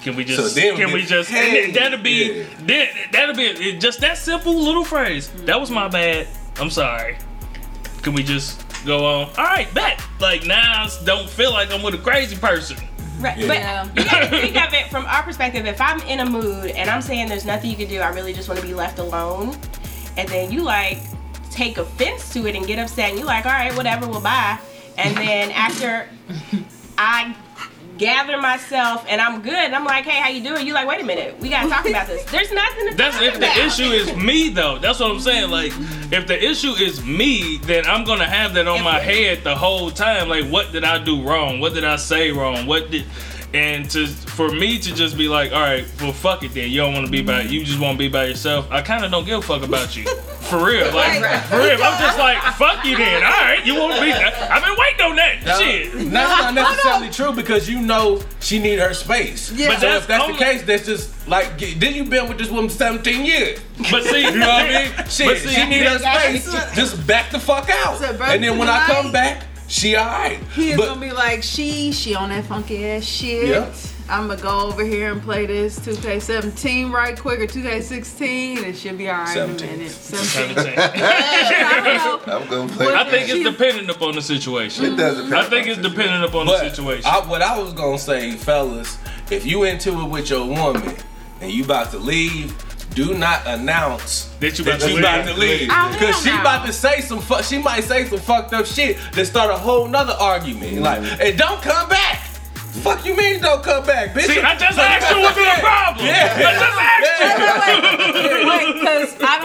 Can 0.02 0.16
we 0.16 0.24
just? 0.24 0.39
So 0.39 0.47
then 0.60 0.76
can 0.78 0.88
we- 0.88 1.02
we 1.02 1.06
just? 1.06 1.30
hey, 1.30 1.72
then 1.72 1.74
that'll 1.74 2.00
be. 2.04 2.39
yeah. 2.39 2.45
Then, 2.62 2.88
that'll 3.12 3.36
be 3.36 3.78
just 3.78 4.00
that 4.02 4.18
simple 4.18 4.56
little 4.56 4.84
phrase. 4.86 5.30
That 5.45 5.60
was 5.60 5.70
my 5.70 5.88
bad. 5.88 6.28
I'm 6.60 6.70
sorry. 6.70 7.18
Can 8.02 8.14
we 8.14 8.24
just 8.24 8.64
go 8.86 9.06
on? 9.06 9.28
All 9.38 9.43
right, 9.43 9.72
bet. 9.74 10.02
Like 10.22 10.45
now, 10.45 10.84
I 10.84 10.86
s- 10.86 11.04
don't 11.04 11.30
feel 11.30 11.52
like 11.52 11.72
I'm 11.72 11.84
with 11.84 11.95
a 11.95 11.97
crazy 11.97 12.38
person. 12.38 12.78
Right. 13.20 13.38
Yeah. 13.38 13.47
But 13.47 13.64
um, 13.64 13.97
you 13.97 14.06
gotta 14.10 14.28
think 14.30 14.56
of 14.56 14.74
it 14.74 14.88
from 14.89 15.06
our 15.06 15.22
perspective. 15.24 15.66
If 15.66 15.82
I'm 15.82 16.00
in 16.04 16.22
a 16.22 16.26
mood 16.26 16.72
and 16.72 16.89
I'm 16.89 17.02
saying 17.02 17.28
there's 17.28 17.45
nothing 17.45 17.70
you 17.70 17.76
can 17.76 17.89
do, 17.89 18.00
I 18.00 18.08
really 18.10 18.32
just 18.32 18.47
want 18.47 18.62
to 18.62 18.66
be 18.66 18.74
left 18.74 19.00
alone, 19.00 19.58
and 20.16 20.30
then 20.30 20.50
you 20.52 20.62
like 20.64 21.00
take 21.52 21.78
offense 21.78 22.32
to 22.32 22.47
it 22.47 22.56
and 22.56 22.66
get 22.66 22.80
upset, 22.80 23.10
and 23.10 23.20
you 23.20 23.26
like, 23.26 23.45
all 23.45 23.52
right, 23.52 23.76
whatever, 23.76 24.08
we'll 24.08 24.22
buy. 24.22 24.58
And 24.97 25.16
then 25.18 25.52
after 25.52 26.08
I 26.97 27.36
gather 28.00 28.39
myself 28.41 29.06
and 29.08 29.22
I'm 29.22 29.41
good, 29.41 29.54
and 29.54 29.76
I'm 29.76 29.86
like, 29.86 30.06
hey, 30.06 30.20
how 30.20 30.30
you 30.30 30.41
doing? 30.41 30.66
You 30.66 30.74
like, 30.74 30.88
wait 30.88 31.02
a 31.02 31.06
minute, 31.06 31.38
we 31.39 31.50
gotta 31.50 31.70
talk 31.70 31.88
about 31.88 32.08
this. 32.08 32.24
There's 32.32 32.52
nothing 32.52 32.89
to 32.89 32.95
That's 32.95 33.22
if 33.22 33.36
about. 33.38 33.56
the 33.56 33.66
issue 33.66 33.91
is 33.91 34.16
me 34.16 34.50
though. 34.50 34.80
That's 34.80 35.00
what 35.00 35.12
I'm 35.12 35.20
saying. 35.20 35.52
Like 35.52 35.74
if 36.12 36.26
the 36.26 36.43
issue 36.43 36.72
is 36.72 37.04
me, 37.04 37.58
then 37.58 37.86
I'm 37.86 38.06
gonna 38.06 38.26
have 38.28 38.54
that 38.56 38.68
on 38.68 38.84
my 38.84 39.00
head 39.00 39.43
the 39.43 39.56
whole 39.56 39.91
time. 39.91 40.30
Like 40.30 40.45
what 40.45 40.72
did 40.72 40.84
I 40.84 41.04
do 41.04 41.22
wrong? 41.22 41.60
What 41.60 41.74
did 41.74 41.84
I 41.84 41.97
say 41.97 42.32
wrong? 42.32 42.66
What 42.66 42.89
did 42.89 43.06
and 43.54 43.89
to 43.91 44.08
for 44.08 44.50
me 44.52 44.78
to 44.80 44.93
just 44.93 45.18
be 45.18 45.28
like, 45.28 45.52
all 45.52 45.60
right, 45.62 45.86
well 46.02 46.14
fuck 46.14 46.43
it 46.43 46.54
then. 46.54 46.70
You 46.70 46.78
don't 46.82 46.93
want 46.93 47.06
to 47.06 47.12
be 47.12 47.22
by 47.22 47.41
you 47.41 47.64
just 47.66 47.80
want 47.80 47.95
to 47.95 48.00
be 48.00 48.08
by 48.10 48.26
yourself. 48.26 48.68
I 48.72 48.82
kind 48.82 49.04
of 49.04 49.12
don't 49.12 49.26
give 49.26 49.39
a 49.39 49.41
fuck 49.41 49.64
about 49.64 49.95
you. 49.95 50.06
For 50.50 50.66
real, 50.66 50.86
like 50.95 51.22
for 51.45 51.58
real. 51.58 51.82
I'm 51.82 52.00
just 52.00 52.18
like 52.20 52.38
fuck 52.56 52.86
you 52.86 52.97
then. 52.97 53.24
All 53.24 53.30
right, 53.30 53.66
you 53.66 53.76
want 53.76 53.95
to 53.95 54.02
be? 54.02 54.12
I've 54.12 54.64
been 54.64 54.76
waiting 54.78 55.02
on 55.06 55.16
that 55.16 55.45
No, 55.45 55.60
shit. 55.60 55.91
That's 56.12 56.41
not 56.41 56.54
necessarily 56.54 57.10
true 57.10 57.34
because 57.34 57.70
you 57.70 57.82
know 57.82 58.22
she 58.39 58.60
need 58.60 58.80
her 58.80 58.93
space. 58.93 59.52
Yeah. 59.52 59.68
But 59.68 59.74
But 59.76 59.80
so 59.82 59.88
that's 59.88 60.02
if 60.04 60.08
that's 60.08 60.24
only- 60.24 60.34
the 60.38 60.43
case, 60.45 60.62
that's 60.64 60.86
just 60.86 61.28
like 61.28 61.58
get- 61.58 61.80
then 61.80 61.93
you 61.95 62.04
been 62.06 62.28
with 62.28 62.38
this 62.38 62.50
woman 62.50 62.70
17 62.70 63.26
years. 63.26 63.60
But 63.91 64.04
see, 64.04 64.24
You 64.30 64.32
know 64.39 64.47
what 64.47 64.66
I 64.66 64.84
mean? 64.86 65.08
Shit, 65.10 65.38
see, 65.39 65.50
she 65.50 65.66
need 65.68 65.84
her 65.84 66.00
space. 66.00 66.45
Just 66.76 67.06
back 67.08 67.32
the 67.32 67.39
fuck 67.39 67.70
out. 67.70 68.02
And 68.04 68.43
then 68.43 68.58
when 68.58 68.68
I 68.70 68.86
come 68.86 69.12
back, 69.12 69.43
she 69.70 69.95
alright. 69.95 70.39
He 70.55 70.72
is 70.72 70.78
But 70.78 70.88
gonna 70.88 70.99
be 71.01 71.11
like, 71.11 71.43
she, 71.43 71.91
she 71.91 72.15
on 72.15 72.30
that 72.30 72.45
funky 72.45 72.86
ass 72.86 73.03
shit. 73.03 73.47
Yeah. 73.47 73.72
I'm 74.09 74.28
gonna 74.28 74.41
go 74.41 74.61
over 74.67 74.84
here 74.84 75.11
and 75.11 75.22
play 75.22 75.45
this 75.45 75.78
2K17 75.80 76.91
right 76.91 77.17
quick 77.17 77.39
or 77.39 77.45
2K16 77.45 78.63
and 78.63 78.76
she'll 78.76 78.97
be 78.97 79.07
alright 79.07 79.38
in 79.38 79.49
a 79.51 79.59
17. 79.59 79.78
minute. 79.78 79.91
17. 79.91 80.55
17. 80.55 80.74
I 80.80 81.82
don't 82.03 82.28
know. 82.28 82.39
I'm 82.39 82.49
gonna 82.49 82.74
play. 82.74 82.93
I 82.95 83.09
think 83.09 83.30
it's 83.30 83.43
dependent 83.47 83.89
upon 83.91 84.15
the 84.15 84.22
situation. 84.24 84.86
it 84.86 84.95
does 84.97 85.17
depend 85.17 85.36
I 85.36 85.43
think 85.43 85.67
it's 85.67 85.80
dependent 85.80 86.24
upon 86.26 86.47
the 86.47 86.53
But 86.53 86.72
situation. 86.72 87.05
I, 87.05 87.20
what 87.28 87.43
I 87.43 87.59
was 87.59 87.74
gonna 87.74 87.99
say, 87.99 88.32
fellas, 88.36 88.97
if 89.30 89.45
you 89.45 89.63
into 89.63 90.01
it 90.01 90.09
with 90.09 90.32
your 90.32 90.47
woman 90.47 90.95
and 91.41 91.51
you 91.51 91.63
about 91.63 91.91
to 91.91 91.99
leave, 91.99 92.55
do 92.95 93.13
not 93.13 93.45
announce 93.45 94.25
That 94.39 94.57
you 94.57 94.65
that 94.65 94.77
about 94.77 94.81
to 94.81 94.89
you 94.89 94.95
leave. 94.95 95.03
about 95.03 95.25
to 95.27 95.33
leave. 95.39 95.69
Oh, 95.71 95.95
Cause 95.99 96.23
she 96.23 96.29
no. 96.31 96.41
about 96.41 96.65
to 96.65 96.73
say 96.73 97.01
some 97.01 97.19
fu- 97.21 97.43
she 97.43 97.57
might 97.59 97.83
say 97.83 98.05
some 98.05 98.19
fucked 98.19 98.53
up 98.53 98.65
shit 98.65 98.97
that 99.13 99.25
start 99.25 99.51
a 99.51 99.57
whole 99.57 99.87
nother 99.87 100.13
argument. 100.19 100.73
Mm-hmm. 100.73 100.83
Like, 100.83 101.21
and 101.21 101.37
don't 101.37 101.61
come 101.61 101.87
back. 101.89 102.19
Fuck 102.83 103.05
you 103.05 103.15
mean 103.15 103.41
don't 103.41 103.63
come 103.63 103.85
back, 103.85 104.13
bitch? 104.13 104.27
See, 104.27 104.39
I 104.39 104.55
just 104.55 104.77
asked 104.77 105.09
you 105.15 105.21
what's 105.21 105.35
the 105.35 105.61
problem. 105.61 106.05
Yeah. 106.05 106.33
I 106.37 106.53
just 106.59 106.79
asked 107.65 108.33
you. 108.33 108.49
Wait, 108.49 108.73
because 108.79 109.15
I 109.21 109.39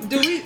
don't. 0.00 0.08
Do 0.10 0.18
we? 0.20 0.42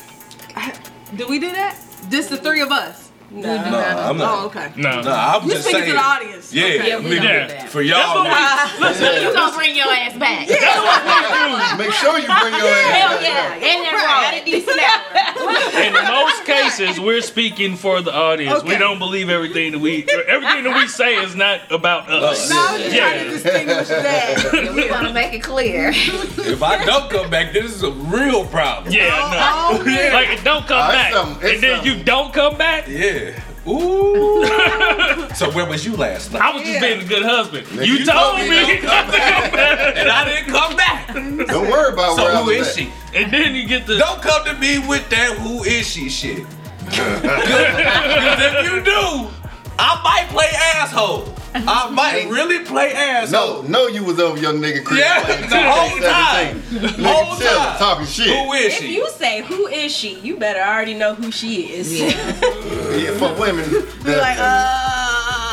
Do 1.16 1.26
we 1.28 1.38
do 1.38 1.50
that? 1.52 1.76
Just 2.10 2.30
the 2.30 2.36
three 2.36 2.60
of 2.60 2.70
us. 2.70 3.07
No. 3.30 3.42
No, 3.42 3.78
I'm 3.78 4.16
Oh, 4.16 4.24
not. 4.24 4.44
okay. 4.46 4.72
No. 4.76 5.02
No, 5.02 5.12
I'm 5.12 5.44
You 5.44 5.50
just 5.50 5.64
speaking 5.64 5.80
saying. 5.82 5.90
to 5.92 5.98
the 5.98 6.02
audience. 6.02 6.50
Yeah, 6.52 6.64
Okay. 6.64 6.88
Yeah, 6.88 6.96
we 6.98 7.04
we- 7.10 7.14
don't 7.16 7.24
Yeah. 7.24 7.46
do 7.46 7.52
that. 7.54 7.68
for 7.68 7.82
y'all. 7.82 8.24
That's 8.24 8.80
what 8.80 8.96
niggas. 8.96 9.22
You 9.22 9.32
gonna 9.34 9.56
bring 9.56 9.76
your 9.76 9.92
ass 9.92 10.14
back. 10.14 10.48
Yeah. 10.48 11.74
Make 11.76 11.92
sure 11.92 12.18
you 12.18 12.24
bring 12.26 12.54
your 12.54 12.66
ass. 12.66 12.88
Back. 12.88 12.96
Hell 12.96 13.22
yeah. 13.22 13.54
And 13.54 13.84
that 13.84 14.32
At 14.34 14.40
a 14.42 14.44
decent 14.44 14.80
hour. 14.80 15.82
In 15.84 15.92
most 15.92 16.44
cases, 16.46 16.98
we're 16.98 17.20
speaking 17.20 17.76
for 17.76 18.00
the 18.00 18.14
audience. 18.14 18.62
We 18.64 18.76
don't 18.78 18.98
believe 18.98 19.28
everything 19.28 19.72
that 19.72 19.78
we 19.78 20.06
everything 20.26 20.64
that 20.64 20.74
we 20.74 20.88
say 20.88 21.16
is 21.16 21.34
not 21.36 21.60
about 21.70 22.08
us. 22.10 22.48
No, 22.48 22.56
I 22.56 22.72
was 22.72 22.82
just 22.82 22.96
trying 22.96 23.18
to 23.18 23.24
Yeah. 23.26 23.30
distinguish 23.30 23.88
that. 23.88 24.52
Yeah, 24.58 24.72
we 24.72 24.90
want 24.90 25.06
to 25.06 25.12
make 25.12 25.34
it 25.34 25.40
clear. 25.42 25.90
If 25.94 26.62
I 26.62 26.82
don't 26.84 27.10
come 27.10 27.28
back, 27.28 27.52
this 27.52 27.72
is 27.74 27.82
a 27.82 27.90
real 27.90 28.46
problem. 28.46 28.92
Yeah, 28.92 29.10
Oh, 29.12 29.68
oh 29.74 29.78
no. 29.78 29.84
man. 29.84 30.12
Like 30.14 30.42
don't 30.44 30.66
come 30.66 30.80
Oh, 30.80 30.86
it's 30.86 30.94
back, 30.94 31.12
something- 31.12 31.46
it's 31.46 31.54
and 31.54 31.62
then 31.62 31.84
you 31.84 32.02
don't 32.02 32.32
come 32.32 32.56
back. 32.56 32.86
Yeah. 32.88 33.27
Ooh. 33.68 34.44
so 35.34 35.50
where 35.52 35.66
was 35.66 35.84
you 35.84 35.94
last 35.96 36.32
night? 36.32 36.42
I 36.42 36.52
was 36.54 36.62
just 36.62 36.80
being 36.80 37.00
a 37.02 37.04
good 37.04 37.22
husband. 37.22 37.66
Nigga, 37.66 37.86
You, 37.86 37.92
you 37.94 38.04
told 38.06 38.18
told 38.18 38.36
me 38.40 38.48
me 38.50 38.56
don't 38.56 38.68
to 38.68 38.76
come 38.86 39.10
back, 39.10 39.52
and 39.96 40.08
I 40.10 40.24
didn't 40.24 40.50
come 40.52 40.76
back. 40.76 41.06
Don't 41.48 41.70
worry 41.70 41.92
about 41.92 42.16
So 42.16 42.24
where 42.24 42.34
I 42.36 42.40
was 42.42 42.56
is 42.56 42.68
at. 42.68 42.74
she? 42.76 42.92
and 43.14 43.32
then 43.32 43.54
you 43.54 43.66
get 43.66 43.86
the. 43.86 43.98
Don't 43.98 44.22
come 44.22 44.44
to 44.46 44.54
me 44.54 44.78
with 44.78 45.08
that 45.10 45.36
who 45.38 45.64
is 45.64 45.86
she 45.86 46.08
shit. 46.08 46.46
Because 46.86 47.22
if 47.24 48.72
you 48.72 48.82
do, 48.82 49.28
I 49.78 50.00
might 50.02 50.26
play 50.30 50.48
asshole. 50.74 51.34
I 51.54 51.90
might 51.90 52.28
really 52.28 52.64
play 52.64 52.92
ass. 52.92 53.30
No, 53.30 53.62
no, 53.62 53.86
you 53.86 54.04
was 54.04 54.18
over 54.20 54.38
your 54.38 54.52
nigga 54.52 54.84
Chris. 54.84 55.00
Yeah, 55.00 55.24
playing 55.24 55.48
the 55.50 55.62
whole 55.62 55.88
2K17. 55.98 56.02
time. 56.02 56.60
Nigga 56.60 57.04
Whole 57.06 57.36
chilling, 57.38 57.54
time. 57.56 57.78
talking 57.78 58.06
shit. 58.06 58.26
Who 58.28 58.52
is 58.52 58.66
If 58.66 58.72
she? 58.78 58.84
If 58.86 58.90
you 58.92 59.10
say 59.10 59.42
who 59.42 59.66
is 59.66 59.92
she, 59.94 60.18
you 60.20 60.36
better 60.36 60.60
already 60.60 60.94
know 60.94 61.14
who 61.14 61.30
she 61.32 61.62
is. 61.72 61.98
Yeah, 62.00 62.10
for 63.18 63.34
women. 63.40 63.68
Be 63.70 63.78
that- 64.04 64.18
like, 64.20 64.38
uh, 64.38 64.77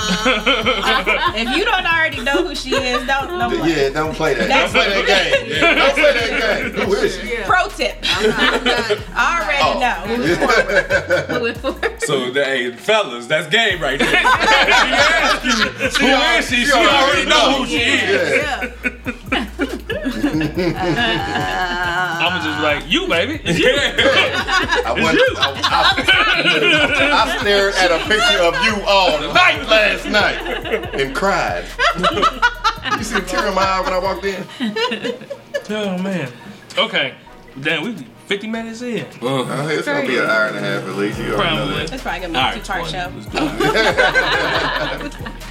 Uh, 0.08 1.34
if 1.36 1.58
you 1.58 1.66
don't 1.66 1.86
already 1.86 2.22
know 2.22 2.48
who 2.48 2.56
she 2.56 2.76
is, 2.76 3.06
don't 3.08 3.28
don't 3.28 3.58
play. 3.60 3.70
yeah, 3.70 3.90
don't 3.90 4.16
play 4.16 4.34
that. 4.34 4.48
That's- 4.48 4.74
don't 4.74 4.86
play 4.86 5.02
that 5.02 5.06
game. 5.06 5.62
Don't 5.76 5.94
play 5.94 6.14
that 6.14 6.74
game. 6.76 6.86
Who 6.86 6.94
is 6.94 7.20
she? 7.20 7.38
Pro 7.44 7.68
tip. 7.70 7.98
I 8.04 9.42
already 9.42 9.64
oh. 9.64 9.80
know. 9.80 9.96
Moving 11.40 11.56
forward. 11.56 12.02
So, 12.02 12.34
hey, 12.34 12.72
fellas, 12.72 13.28
that's 13.28 13.48
game 13.48 13.82
right 13.82 14.00
there. 14.00 14.10
she 14.12 14.18
asked 14.18 15.46
you, 15.46 15.52
who 15.52 16.08
is 16.08 16.50
she? 16.50 16.66
She 16.66 16.72
already 16.74 17.26
know 17.30 17.60
who 17.60 17.66
she 17.66 17.78
is. 17.78 18.44
Yeah. 18.44 18.72
Uh, 20.36 21.95
I'm 22.26 22.44
just 22.44 22.62
like, 22.62 22.92
you, 22.92 23.08
baby. 23.08 23.40
It's 23.44 23.60
you. 23.60 23.70
I, 23.76 24.94
went, 24.94 25.18
I, 25.38 26.04
I, 27.14 27.36
I 27.36 27.38
stared 27.40 27.74
at 27.76 27.92
a 27.92 28.00
picture 28.08 28.42
of 28.44 28.56
you 28.66 28.84
all 28.88 29.20
night 29.34 29.68
last 29.70 30.06
night 30.08 30.38
and 30.96 31.16
cried. 31.16 31.66
you 32.98 33.04
see 33.04 33.18
a 33.18 33.22
tear 33.22 33.48
in 33.48 33.54
my 33.54 33.62
eye 33.64 33.82
when 33.82 33.94
I 33.94 34.00
walked 34.00 34.26
in? 34.26 34.44
Oh, 35.70 35.98
man. 35.98 36.32
Okay. 36.78 37.14
Damn, 37.62 37.84
we 37.84 37.96
50 38.28 38.48
minutes 38.48 38.82
in. 38.82 39.06
Uh, 39.22 39.68
it's 39.72 39.86
gonna 39.86 40.06
be 40.08 40.18
an 40.18 40.26
hour 40.26 40.48
and 40.48 40.58
a 40.58 40.60
half 40.60 40.84
at 40.84 40.96
least. 40.96 41.20
You 41.20 41.36
already 41.36 41.56
know 41.56 41.66
Probably. 41.68 41.84
It's 41.84 42.02
probably 42.04 42.22
gonna 42.22 42.34
be 42.34 42.40
All 42.40 42.44
a 42.44 42.52
right, 42.52 42.64
two-part 42.66 42.88
show. 42.90 43.12
Let's 43.16 43.28
do 43.28 43.38
it. 45.22 45.32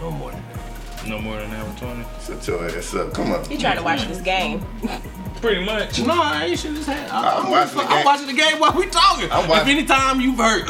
No 0.00 0.10
more 0.10 0.30
than 0.30 0.42
that. 0.42 1.06
No 1.08 1.18
more 1.20 1.36
than 1.36 1.50
an 1.50 1.56
hour 1.56 1.76
20. 1.78 2.02
that. 2.02 2.22
Shut 2.22 2.48
your 2.48 2.64
ass 2.66 2.94
up. 2.94 3.12
Come 3.12 3.32
on. 3.32 3.44
He 3.44 3.58
trying 3.58 3.76
to 3.76 3.82
watch 3.82 4.06
this 4.08 4.20
game. 4.22 4.64
Pretty 5.40 5.64
much. 5.64 6.00
No, 6.04 6.20
I 6.20 6.44
ain't 6.46 6.58
should 6.58 6.74
just 6.74 6.88
have. 6.88 7.10
I'm 7.12 7.46
I'm, 7.46 7.50
watching 7.50 7.76
the 7.78 7.82
I'm 7.84 7.88
game. 7.96 8.04
watching 8.04 8.26
the 8.26 8.32
game 8.34 8.58
while 8.60 8.72
we 8.72 8.86
talking. 8.86 9.30
I'm 9.32 9.44
if 9.44 9.48
watching- 9.50 9.68
anytime 9.78 10.20
you've 10.20 10.36
heard, 10.38 10.68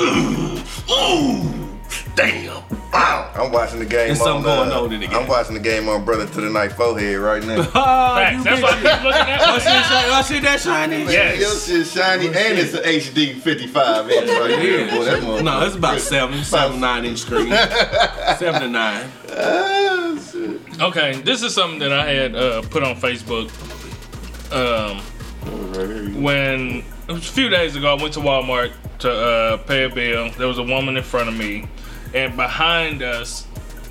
ooh, 0.91 1.69
damn. 2.15 2.63
Wow. 2.93 3.31
I'm 3.37 3.53
watching 3.53 3.79
the 3.79 3.85
game 3.85 4.09
There's 4.09 4.21
on. 4.21 4.27
something 4.27 4.45
going 4.45 4.71
uh, 4.73 4.81
on 4.83 4.93
in 4.93 5.01
the 5.01 5.07
game. 5.07 5.17
I'm 5.17 5.27
watching 5.29 5.55
the 5.55 5.61
game 5.61 5.89
on 5.89 6.05
Brother 6.05 6.27
to 6.27 6.41
the 6.41 6.51
Night 6.51 6.73
Forehead 6.73 7.19
right 7.19 7.43
now. 7.45 7.61
Oh, 7.75 8.17
Facts. 8.17 8.37
you 8.39 8.45
That's 8.45 8.61
bitch. 8.61 8.63
why 8.63 8.71
I 8.71 8.75
keep 8.75 9.05
looking 9.05 9.21
at 9.21 9.41
Oh, 9.43 9.59
shit, 9.59 9.85
shiny. 9.85 10.09
Oh, 10.13 10.23
shit, 10.23 10.43
that 10.43 10.61
shiny? 10.61 11.03
Yes. 11.05 11.41
Your 11.41 11.55
shit 11.85 11.87
shiny 11.87 12.27
and 12.27 12.59
it's 12.59 12.75
an 12.75 12.83
HD 12.83 13.41
55 13.41 14.11
inch 14.11 14.29
right 14.29 14.59
here. 14.59 14.91
Boy, 14.91 15.05
that 15.05 15.23
motherfucker- 15.23 15.45
No, 15.45 15.67
it's 15.67 15.77
about 15.77 16.01
seven, 16.01 16.43
seven, 16.43 16.81
nine 16.81 17.05
inch 17.05 17.21
screen. 17.21 17.49
seven 18.39 18.61
to 18.63 18.69
nine. 18.69 19.11
Ah, 19.33 20.19
shit. 20.33 20.61
Okay, 20.81 21.21
this 21.23 21.43
is 21.43 21.55
something 21.55 21.79
that 21.79 21.93
I 21.93 22.11
had 22.11 22.35
uh, 22.35 22.63
put 22.63 22.83
on 22.83 22.97
Facebook. 22.97 23.51
Um, 24.53 24.99
when 26.23 26.83
it 27.09 27.13
was 27.13 27.29
a 27.29 27.33
few 27.33 27.49
days 27.49 27.77
ago, 27.77 27.97
I 27.97 28.01
went 28.01 28.15
to 28.15 28.21
Walmart 28.21 28.73
to 29.01 29.11
uh, 29.11 29.57
pay 29.59 29.85
a 29.85 29.89
bill. 29.89 30.31
There 30.33 30.49
was 30.49 30.59
a 30.59 30.63
woman 30.63 30.97
in 30.97 31.03
front 31.03 31.29
of 31.29 31.37
me, 31.37 31.69
and 32.15 32.37
behind 32.37 33.03
us, 33.03 33.47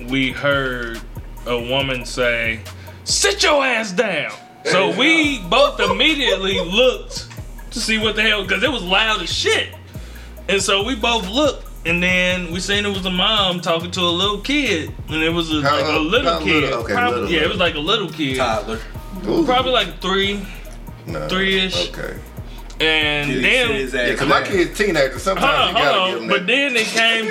we 0.08 0.30
heard 0.32 1.00
a 1.46 1.58
woman 1.58 2.04
say, 2.04 2.60
"Sit 3.04 3.42
your 3.42 3.64
ass 3.64 3.92
down." 3.92 4.32
So 4.64 4.94
we 4.96 5.38
both 5.48 5.80
immediately 5.80 6.60
looked 6.60 7.28
to 7.70 7.80
see 7.80 7.98
what 7.98 8.14
the 8.16 8.22
hell, 8.22 8.42
because 8.42 8.62
it 8.62 8.70
was 8.70 8.82
loud 8.82 9.22
as 9.22 9.32
shit. 9.32 9.74
And 10.48 10.60
so 10.62 10.82
we 10.84 10.94
both 10.96 11.26
looked, 11.28 11.66
and 11.86 12.02
then 12.02 12.52
we 12.52 12.60
seen 12.60 12.84
it 12.84 12.88
was 12.88 13.06
a 13.06 13.10
mom 13.10 13.60
talking 13.60 13.90
to 13.92 14.00
a 14.00 14.10
little 14.10 14.40
kid, 14.40 14.92
and 15.08 15.22
it 15.22 15.30
was 15.30 15.50
a, 15.50 15.54
like 15.60 15.84
a 15.86 15.98
little 15.98 16.38
kid. 16.40 16.62
little? 16.64 16.80
Okay, 16.80 16.92
Probably, 16.92 17.20
little, 17.20 17.34
yeah, 17.34 17.42
it 17.42 17.48
was 17.48 17.58
like 17.58 17.74
a 17.74 17.78
little 17.78 18.10
kid, 18.10 18.36
Toddler. 18.36 18.80
Ooh. 19.26 19.44
probably 19.44 19.72
like 19.72 20.00
three. 20.00 20.44
Nah, 21.06 21.28
three-ish. 21.28 21.90
Okay. 21.90 22.18
And 22.80 23.28
Did 23.30 23.36
he 23.36 23.42
then 23.42 23.66
sit 23.68 23.76
his 23.76 23.92
Yeah, 23.94 24.00
ass 24.00 24.18
cause 24.18 24.28
my 24.28 24.42
kid's 24.42 24.78
teenager. 24.78 25.18
Sometimes 25.18 25.44
Hold 25.46 25.60
on, 25.60 25.68
you 25.68 25.74
gotta 25.74 25.98
hold 26.00 26.08
give 26.12 26.22
on. 26.22 26.28
them 26.28 26.38
But 26.38 26.46
then 26.46 26.76
it 26.76 26.86
came 26.86 27.30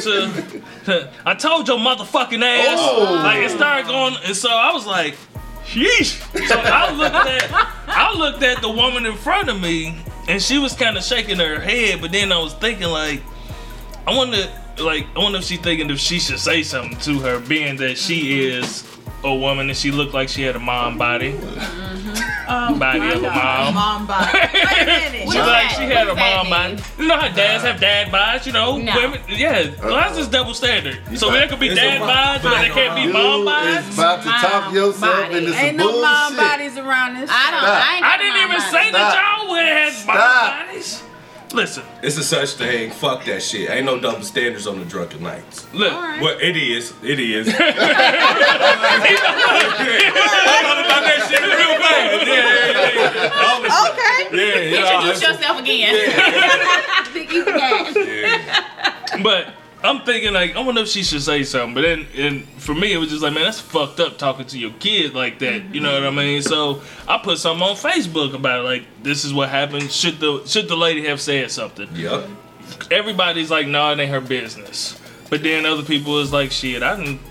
to, 0.86 1.10
I 1.26 1.34
told 1.34 1.68
your 1.68 1.80
motherfucking 1.80 2.44
ass. 2.44 2.78
Oh. 2.80 3.20
Like 3.24 3.40
it 3.44 3.50
started 3.52 3.88
going, 3.88 4.16
and 4.26 4.36
so 4.36 4.50
I 4.50 4.72
was 4.72 4.86
like, 4.86 5.16
sheesh. 5.66 6.20
So 6.48 6.56
I 6.56 6.92
looked 6.94 7.16
at, 7.16 7.52
I 7.88 8.14
looked 8.16 8.44
at 8.44 8.62
the 8.62 8.70
woman 8.70 9.06
in 9.08 9.16
front 9.16 9.50
of 9.50 9.60
me, 9.60 9.98
and 10.28 10.40
she 10.42 10.60
was 10.60 10.74
kind 10.74 10.98
of 10.98 11.04
shaking 11.04 11.38
her 11.40 11.60
head. 11.60 12.00
But 12.02 12.12
then 12.12 12.32
I 12.32 12.38
was 12.40 12.54
thinking 12.54 12.88
like, 12.90 13.22
I 14.06 14.16
wonder, 14.16 14.38
like, 14.80 15.08
I 15.16 15.20
wonder 15.20 15.40
if 15.40 15.46
she's 15.46 15.60
thinking 15.62 15.90
if 15.90 16.00
she 16.00 16.20
should 16.20 16.40
say 16.40 16.62
something 16.62 16.98
to 17.00 17.20
her, 17.22 17.40
being 17.40 17.76
that 17.78 17.98
she 17.98 18.40
is 18.48 18.82
a 19.24 19.34
woman 19.36 19.70
and 19.70 19.78
she 19.78 19.92
looked 19.92 20.14
like 20.14 20.30
she 20.30 20.44
had 20.44 20.56
a 20.56 20.60
mom 20.60 20.98
body, 20.98 21.34
mm-hmm. 21.34 22.36
Oh, 22.52 22.80
body 22.80 22.98
of 23.12 23.20
a 23.20 23.22
mom. 23.30 23.74
Mom 23.76 24.08
body. 24.08 24.26
Wait 24.34 24.54
a 24.64 24.86
minute. 24.86 25.26
What 25.28 25.34
She 25.34 25.38
does 25.38 25.48
like 25.48 25.70
she 25.70 25.84
had 25.84 26.08
a 26.08 26.16
mom 26.16 26.50
mean? 26.50 26.78
body. 26.78 26.84
You 26.98 27.08
know 27.08 27.18
how 27.18 27.28
dads 27.30 27.64
have 27.64 27.80
dad 27.80 28.08
bods, 28.12 28.48
you 28.48 28.54
know? 28.54 28.78
No. 28.78 28.96
Women, 28.96 29.22
yeah. 29.28 29.70
Well, 29.84 29.94
that's 29.96 30.18
just 30.18 30.32
double 30.32 30.56
standard. 30.56 30.98
So 31.20 31.30
there 31.30 31.48
could 31.48 31.60
be 31.60 31.68
It's 31.68 31.76
dad 31.76 32.02
a- 32.02 32.06
bods, 32.06 32.42
but 32.42 32.58
there 32.62 32.72
can't 32.72 32.96
be 32.96 33.14
mom 33.14 33.42
is 33.42 33.86
bods. 33.86 33.94
about 33.94 34.24
to 34.24 34.30
talk 34.30 34.74
yourself 34.74 35.00
body. 35.02 35.38
into 35.38 35.52
some 35.54 35.60
Ain't 35.64 35.78
no 35.78 35.84
bullshit. 35.92 36.02
mom 36.02 36.36
bodies 36.38 36.78
around 36.78 37.14
this. 37.22 37.30
I 37.32 37.52
don't. 37.52 37.62
Stop. 37.62 37.86
I, 37.86 37.96
ain't 37.98 38.06
I 38.06 38.18
didn't 38.18 38.38
even 38.38 38.58
body. 38.58 38.72
say 38.72 38.92
that 38.94 39.14
y'all 39.14 39.50
would 39.52 39.66
have 39.66 40.08
mom 40.08 40.68
bodies. 40.68 41.04
Listen, 41.52 41.84
It's 42.04 42.16
a 42.18 42.24
such 42.24 42.52
thing. 42.54 42.92
Fuck 42.92 43.26
that 43.26 43.42
shit. 43.42 43.70
Ain't 43.72 43.86
no 43.86 44.00
double 44.00 44.22
standards 44.22 44.68
on 44.68 44.78
the 44.80 44.86
drunken 44.86 45.24
knights. 45.24 45.66
look. 45.74 45.92
Well, 45.92 46.38
it 46.40 46.56
is. 46.56 46.94
It 47.02 47.20
is. 47.20 47.48
I 47.50 47.52
thought 50.62 50.86
about 50.86 51.04
that 51.04 51.20
shit 51.30 51.42
real 51.42 51.76
bad. 51.80 52.28
Yeah, 52.28 52.36
yeah, 52.70 53.66
yeah. 53.66 53.90
Okay. 53.90 54.20
Yeah, 54.38 54.62
yeah. 54.80 54.98
Introduce 55.00 55.22
yourself 55.24 55.60
again. 55.60 55.96
I 55.96 57.04
think 57.12 57.34
you. 57.34 57.44
But 59.24 59.54
I'm 59.84 60.02
thinking 60.02 60.34
like 60.34 60.56
I 60.56 60.60
wonder 60.62 60.82
if 60.82 60.90
she 60.90 61.04
should 61.04 61.22
say 61.22 61.44
something. 61.44 61.74
But 61.74 61.82
then 61.82 62.08
and 62.18 62.48
for 62.62 62.76
me 62.76 62.92
it 62.94 62.98
was 62.98 63.10
just 63.10 63.22
like, 63.24 63.34
man, 63.34 63.44
that's 63.44 63.60
fucked 63.60 64.00
up 64.00 64.18
talking 64.18 64.46
to 64.48 64.60
your 64.60 64.72
kid 64.80 65.14
like 65.14 65.40
that. 65.40 65.74
You 65.74 65.82
know 65.82 65.94
what 65.94 66.04
I 66.04 66.12
mean? 66.12 66.42
So 66.42 66.82
I 67.08 67.18
put 67.18 67.38
something 67.38 67.66
on 67.66 67.76
Facebook 67.76 68.34
about 68.34 68.60
it, 68.60 68.64
like 68.64 68.84
this 69.04 69.24
is 69.24 69.34
what 69.34 69.50
happened. 69.50 69.90
Should 69.92 70.20
the 70.20 70.44
should 70.46 70.68
the 70.68 70.76
lady 70.76 71.06
have 71.06 71.22
said 71.22 71.50
something? 71.52 71.88
Yep. 71.94 72.28
everybody's 72.92 73.50
like, 73.50 73.68
no, 73.68 73.92
it 73.92 74.00
ain't 74.00 74.12
her 74.12 74.22
business. 74.22 75.00
But 75.30 75.44
then 75.44 75.66
other 75.66 75.84
people 75.84 76.20
is 76.20 76.34
like, 76.34 76.52
shit, 76.52 76.82
I 76.84 76.98
didn't 76.98 77.22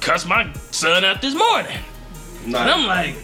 cuss 0.00 0.24
my 0.24 0.50
son 0.70 1.04
out 1.04 1.20
this 1.20 1.34
morning. 1.34 1.78
And 2.44 2.56
I'm 2.56 2.86
like, 2.86 3.16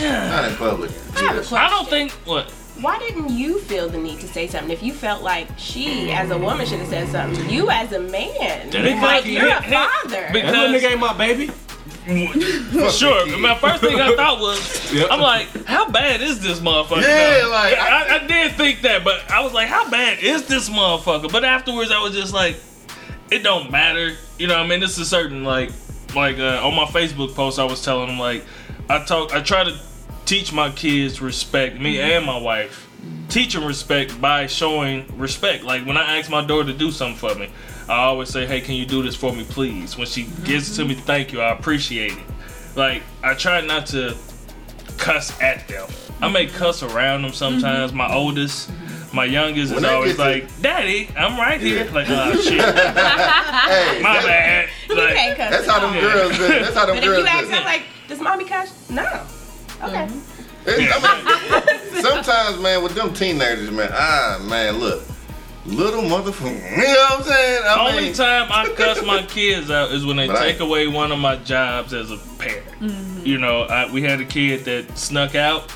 Not 0.00 0.50
in 0.50 0.56
public. 0.56 0.90
I 1.14 1.20
have 1.20 1.36
a 1.36 1.40
question. 1.40 1.58
I 1.58 1.68
don't 1.68 1.88
think 1.88 2.10
what. 2.26 2.52
Why 2.80 2.98
didn't 2.98 3.30
you 3.30 3.58
feel 3.60 3.88
the 3.88 3.98
need 3.98 4.18
to 4.20 4.26
say 4.28 4.46
something 4.46 4.70
if 4.70 4.82
you 4.82 4.92
felt 4.92 5.22
like 5.22 5.46
she, 5.58 6.10
as 6.10 6.30
a 6.30 6.38
woman, 6.38 6.66
should 6.66 6.78
have 6.80 6.88
said 6.88 7.08
something? 7.08 7.48
You, 7.48 7.70
as 7.70 7.92
a 7.92 8.00
man, 8.00 8.66
Because- 8.70 9.02
like 9.02 9.24
you're 9.26 9.44
a 9.44 9.48
yeah, 9.48 9.68
yeah, 9.68 9.88
father. 10.02 10.28
because- 10.32 10.52
That 10.52 10.70
little 10.70 10.80
nigga 10.80 10.90
ain't 10.92 11.00
my 11.00 11.12
baby. 11.16 11.50
Sure. 12.90 13.38
My 13.38 13.54
first 13.56 13.80
thing 13.80 14.00
I 14.00 14.14
thought 14.16 14.40
was, 14.40 14.92
Yep. 14.92 15.08
I'm 15.10 15.20
like, 15.20 15.46
how 15.66 15.88
bad 15.88 16.20
is 16.20 16.40
this 16.42 16.58
motherfucker? 16.60 17.02
Yeah, 17.02 17.42
though? 17.42 17.50
like, 17.50 17.78
I, 17.78 18.16
I 18.16 18.26
did 18.26 18.52
think 18.52 18.82
that, 18.82 19.04
but 19.04 19.30
I 19.30 19.40
was 19.42 19.52
like, 19.52 19.68
how 19.68 19.88
bad 19.88 20.18
is 20.20 20.46
this 20.48 20.68
motherfucker? 20.68 21.30
But 21.30 21.44
afterwards, 21.44 21.92
I 21.92 22.02
was 22.02 22.12
just 22.14 22.34
like, 22.34 22.56
it 23.30 23.44
don't 23.44 23.70
matter. 23.70 24.16
You 24.38 24.48
know, 24.48 24.56
what 24.56 24.64
I 24.66 24.68
mean, 24.68 24.82
it's 24.82 24.98
a 24.98 25.04
certain 25.04 25.44
like, 25.44 25.70
like 26.14 26.38
uh, 26.38 26.66
on 26.66 26.74
my 26.74 26.84
Facebook 26.86 27.34
post, 27.34 27.58
I 27.60 27.64
was 27.64 27.84
telling 27.84 28.08
them 28.08 28.18
like, 28.18 28.44
I 28.90 29.04
talk, 29.04 29.32
I 29.32 29.40
try 29.40 29.62
to 29.64 29.78
teach 30.24 30.52
my 30.52 30.70
kids 30.70 31.20
respect, 31.20 31.78
me 31.80 31.96
mm-hmm. 31.96 32.10
and 32.10 32.26
my 32.26 32.38
wife. 32.38 32.88
Teach 33.28 33.54
them 33.54 33.64
respect 33.64 34.20
by 34.20 34.46
showing 34.46 35.06
respect. 35.18 35.64
Like 35.64 35.84
when 35.86 35.96
I 35.96 36.18
ask 36.18 36.30
my 36.30 36.44
daughter 36.44 36.70
to 36.72 36.78
do 36.78 36.90
something 36.90 37.16
for 37.16 37.34
me, 37.38 37.48
I 37.88 37.96
always 38.04 38.28
say, 38.28 38.46
"Hey, 38.46 38.60
can 38.60 38.74
you 38.74 38.86
do 38.86 39.02
this 39.02 39.16
for 39.16 39.32
me, 39.32 39.44
please?" 39.44 39.96
When 39.96 40.06
she 40.06 40.24
gives 40.44 40.70
it 40.72 40.82
to 40.82 40.88
me, 40.88 40.94
thank 40.94 41.32
you, 41.32 41.40
I 41.40 41.50
appreciate 41.52 42.12
it. 42.12 42.76
Like 42.76 43.02
I 43.24 43.34
try 43.34 43.60
not 43.60 43.86
to 43.86 44.16
cuss 44.98 45.38
at 45.40 45.66
them. 45.68 45.88
I 46.20 46.28
may 46.28 46.46
cuss 46.46 46.82
around 46.82 47.22
them 47.22 47.32
sometimes. 47.32 47.90
Mm-hmm. 47.90 47.96
My 47.98 48.14
oldest, 48.14 48.70
my 49.12 49.24
youngest 49.24 49.74
When 49.74 49.84
is 49.84 49.90
always 49.90 50.16
get 50.16 50.22
to- 50.24 50.30
like, 50.46 50.60
"Daddy, 50.62 51.08
I'm 51.16 51.36
right 51.38 51.60
here." 51.60 51.84
Yeah. 51.86 51.92
Like, 51.92 52.06
oh 52.10 52.34
shit, 52.40 52.60
Hey, 52.60 54.00
my 54.02 54.20
that- 54.20 54.24
bad. 54.26 54.68
you 54.88 54.94
Like, 54.96 55.14
can't 55.16 55.36
cuss 55.38 55.50
that's 55.50 55.66
how 55.66 55.80
them 55.80 55.94
at 55.94 56.00
girls 56.00 56.36
do. 56.38 56.48
That's 56.48 56.74
how 56.76 56.86
them 56.86 56.96
But 56.96 57.04
if 57.04 57.10
girls 57.10 57.20
you 57.20 57.26
ask 57.26 57.48
do. 57.48 57.54
her, 57.54 57.64
like, 57.64 57.82
does 58.08 58.20
mommy 58.20 58.44
cuss? 58.44 58.88
No. 58.90 59.26
Okay. 59.82 60.04
It's- 60.66 60.92
I 60.94 61.90
mean, 61.92 62.02
sometimes, 62.02 62.60
man, 62.60 62.82
with 62.82 62.94
them 62.94 63.12
teenagers, 63.12 63.70
man, 63.70 63.90
ah, 63.92 64.38
man, 64.48 64.78
look, 64.78 65.02
little 65.66 66.02
motherfucker. 66.02 66.60
You 66.76 66.82
know 66.82 67.06
what 67.10 67.18
I'm 67.18 67.24
saying? 67.24 67.62
I 67.64 67.88
Only 67.90 68.02
mean, 68.04 68.12
time 68.14 68.46
I 68.50 68.68
cuss 68.76 69.02
my 69.04 69.22
kids 69.24 69.70
out 69.70 69.90
is 69.90 70.04
when 70.06 70.16
they 70.16 70.26
But 70.28 70.36
I- 70.36 70.52
take 70.52 70.60
away 70.60 70.86
one 70.86 71.10
of 71.12 71.18
my 71.18 71.36
jobs 71.36 71.92
as 71.92 72.10
a 72.10 72.18
parent. 72.38 72.64
You 73.26 73.38
know, 73.38 73.62
I, 73.62 73.90
we 73.90 74.02
had 74.02 74.20
a 74.20 74.24
kid 74.24 74.64
that 74.66 74.96
snuck 74.98 75.34
out, 75.34 75.72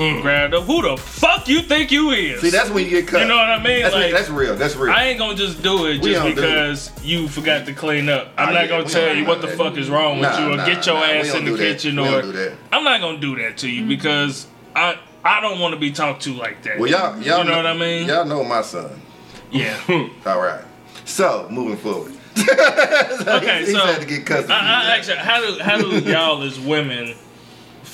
Mm, 0.00 0.22
grabbed 0.22 0.54
up. 0.54 0.64
Who 0.64 0.80
the 0.80 0.96
fuck 0.96 1.46
you 1.46 1.60
think 1.60 1.92
you 1.92 2.10
is? 2.12 2.40
See, 2.40 2.48
that's 2.48 2.70
when 2.70 2.84
you 2.84 2.90
get 2.90 3.06
cut. 3.06 3.20
You 3.20 3.28
know 3.28 3.36
what 3.36 3.50
I 3.50 3.62
mean? 3.62 3.82
That's, 3.82 3.94
Like- 3.94 4.12
that's 4.12 4.30
real. 4.30 4.56
That's 4.56 4.74
real. 4.74 4.94
I 4.94 5.04
ain't 5.04 5.18
gonna 5.18 5.34
just 5.34 5.62
do 5.62 5.86
it 5.86 6.00
We 6.00 6.12
just 6.12 6.24
because 6.34 6.90
you 7.04 7.28
forgot 7.28 7.66
to 7.66 7.74
clean 7.74 8.08
up. 8.08 8.28
I'm 8.38 8.48
Oh, 8.48 8.52
not 8.52 8.68
gonna 8.70 8.84
tell 8.84 9.14
you 9.14 9.26
what 9.26 9.42
the 9.42 9.48
that. 9.48 9.58
fuck 9.58 9.76
is 9.76 9.90
wrong 9.90 10.20
with 10.20 10.38
you 10.38 10.52
or 10.52 10.56
nah, 10.56 10.64
get 10.64 10.86
your 10.86 10.94
nah, 10.94 11.04
ass 11.04 11.34
in 11.34 11.44
the 11.44 11.54
kitchen 11.54 11.98
or 11.98 12.22
don't 12.22 12.22
do 12.22 12.32
that. 12.32 12.52
I'm 12.72 12.82
not 12.82 13.02
gonna 13.02 13.18
do 13.18 13.36
that 13.36 13.58
to 13.58 13.68
you 13.68 13.80
mm-hmm. 13.80 13.90
because 13.90 14.46
I 14.74 14.98
I 15.22 15.42
don't 15.42 15.58
want 15.60 15.74
to 15.74 15.80
be 15.80 15.90
talked 15.90 16.22
to 16.22 16.32
like 16.32 16.62
that. 16.62 16.78
well, 16.78 16.90
y'all, 16.90 17.20
y'all 17.20 17.44
you 17.44 17.50
know 17.50 17.56
what 17.58 17.66
I 17.66 17.76
mean? 17.76 18.08
Y'all 18.08 18.24
know 18.24 18.42
my 18.42 18.62
son. 18.62 19.02
Yeah. 19.50 19.78
All 20.24 20.40
right. 20.40 20.64
So 21.04 21.46
moving 21.50 21.76
forward. 21.76 22.12
okay, 22.38 23.64
He's 23.66 23.72
so 23.72 23.84
had 23.84 24.00
to 24.00 24.06
get 24.06 24.24
custody. 24.24 24.52
I, 24.52 24.84
I 24.84 24.96
actually, 24.96 25.16
how 25.16 25.40
do 25.40 25.58
how 25.62 25.76
do 25.76 25.98
y'all 26.10 26.42
as 26.42 26.58
women 26.58 27.14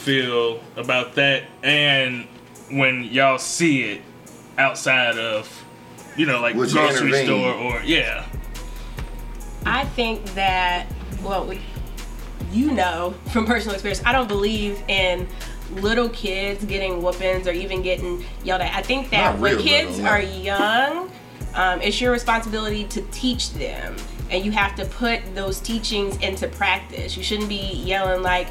feel 0.07 0.61
about 0.77 1.17
that, 1.17 1.43
and 1.65 2.29
when 2.71 3.03
y'all 3.03 3.39
see 3.39 3.83
it 3.83 4.03
outside 4.57 5.19
of, 5.19 5.65
you 6.17 6.27
know, 6.27 6.41
like 6.41 6.55
Would 6.55 6.71
grocery 6.71 7.25
store 7.25 7.53
or 7.53 7.83
yeah, 7.83 8.25
I 9.67 9.85
think 9.85 10.25
that, 10.35 10.87
well, 11.25 11.45
we, 11.45 11.61
you 12.53 12.71
know 12.71 13.17
from 13.33 13.47
personal 13.47 13.75
experience, 13.75 14.01
I 14.07 14.13
don't 14.13 14.29
believe 14.29 14.81
in 14.87 15.27
little 15.73 16.09
kids 16.11 16.65
getting 16.65 17.03
whoopings 17.03 17.49
or 17.49 17.53
even 17.53 17.83
getting 17.83 18.25
yelled 18.45 18.63
at. 18.63 18.73
I 18.77 18.83
think 18.83 19.11
that 19.11 19.33
Not 19.33 19.41
when 19.41 19.59
kids 19.59 19.99
little, 19.99 20.05
no. 20.05 20.11
are 20.11 20.21
young, 20.21 21.11
um, 21.55 21.83
it's 21.83 22.01
your 22.01 22.13
responsibility 22.13 22.85
to 22.85 23.03
teach 23.11 23.53
them. 23.55 23.97
And 24.31 24.45
you 24.45 24.53
have 24.53 24.77
to 24.77 24.85
put 24.85 25.35
those 25.35 25.59
teachings 25.59 26.17
into 26.19 26.47
practice. 26.47 27.17
You 27.17 27.25
shouldn't 27.25 27.49
be 27.49 27.73
yelling 27.73 28.23
like, 28.23 28.49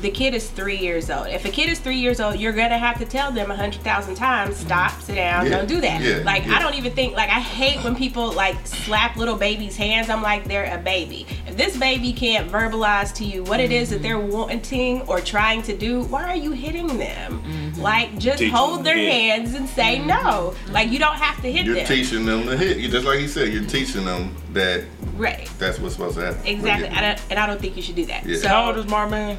the 0.00 0.10
kid 0.10 0.34
is 0.34 0.48
three 0.48 0.76
years 0.76 1.10
old. 1.10 1.26
If 1.26 1.44
a 1.44 1.50
kid 1.50 1.68
is 1.68 1.78
three 1.78 1.96
years 1.96 2.20
old, 2.20 2.38
you're 2.38 2.52
gonna 2.52 2.78
have 2.78 2.98
to 2.98 3.04
tell 3.04 3.32
them 3.32 3.50
a 3.50 3.56
hundred 3.56 3.82
thousand 3.82 4.14
times, 4.14 4.56
stop, 4.56 5.00
sit 5.00 5.16
down, 5.16 5.46
Yeah, 5.46 5.50
don't 5.50 5.68
do 5.68 5.80
that. 5.80 6.00
yeah, 6.02 6.22
like 6.24 6.46
yeah. 6.46 6.56
I 6.56 6.58
don't 6.60 6.74
even 6.74 6.92
think 6.92 7.14
like 7.14 7.30
I 7.30 7.40
hate 7.40 7.82
when 7.84 7.96
people 7.96 8.32
like 8.32 8.66
slap 8.66 9.16
little 9.16 9.36
babies' 9.36 9.76
hands. 9.76 10.08
I'm 10.08 10.22
like 10.22 10.44
they're 10.44 10.72
a 10.72 10.78
baby. 10.78 11.26
If 11.46 11.56
this 11.56 11.76
baby 11.76 12.12
can't 12.12 12.50
verbalize 12.50 13.14
to 13.14 13.24
you 13.24 13.42
what 13.44 13.60
it 13.60 13.72
is 13.72 13.90
that 13.90 13.96
mm-hmm. 13.96 14.02
they're 14.02 14.18
wanting 14.18 15.02
or 15.02 15.20
trying 15.20 15.62
to 15.62 15.76
do, 15.76 16.02
why 16.04 16.28
are 16.28 16.36
you 16.36 16.52
hitting 16.52 16.98
them? 16.98 17.42
Mm-hmm. 17.42 17.80
Like 17.80 18.18
just 18.18 18.38
Teach 18.38 18.52
hold 18.52 18.84
their 18.84 18.96
hit. 18.96 19.12
hands 19.12 19.54
and 19.54 19.68
say 19.68 19.98
mm-hmm. 19.98 20.08
no. 20.08 20.54
Like 20.70 20.90
you 20.90 20.98
don't 20.98 21.16
have 21.16 21.40
to 21.42 21.50
hit 21.50 21.66
them. 21.66 21.76
You're 21.76 21.86
teaching 21.86 22.24
them 22.24 22.44
to 22.44 22.56
hit. 22.56 22.78
You 22.78 22.88
just 22.88 23.06
like 23.06 23.20
you 23.20 23.28
said. 23.28 23.52
You're 23.52 23.64
teaching 23.64 24.04
them 24.04 24.34
that 24.52 24.84
right. 25.16 25.50
that's 25.58 25.78
what's 25.78 25.94
supposed 25.94 26.16
to 26.16 26.24
happen. 26.26 26.46
Exactly. 26.46 26.88
I 26.88 27.18
and 27.30 27.38
I 27.38 27.46
don't 27.46 27.60
think 27.60 27.76
you 27.76 27.82
should 27.82 27.96
do 27.96 28.06
that. 28.06 28.24
Yeah. 28.24 28.38
So 28.38 28.48
how 28.48 28.66
old 28.68 28.76
is 28.76 28.86
Marman? 28.86 29.38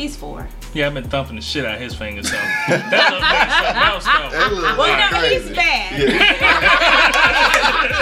He's 0.00 0.16
four. 0.16 0.48
Yeah, 0.72 0.86
I've 0.86 0.94
been 0.94 1.08
thumping 1.08 1.34
the 1.36 1.42
shit 1.42 1.64
out 1.66 1.74
of 1.76 1.80
his 1.80 1.94
fingers. 1.94 2.28
So 2.30 2.36
that 2.36 3.12
look 3.12 3.22
like 3.22 3.50
something 3.50 3.82
else 3.82 4.04
though. 4.04 4.30
That 4.38 4.52
little 4.52 4.62
Well, 4.62 4.76
boy 4.76 4.96
no, 4.96 5.08
crazy. 5.20 5.48
he's 5.48 5.56
bad. 5.56 5.98
Yeah. 5.98 6.10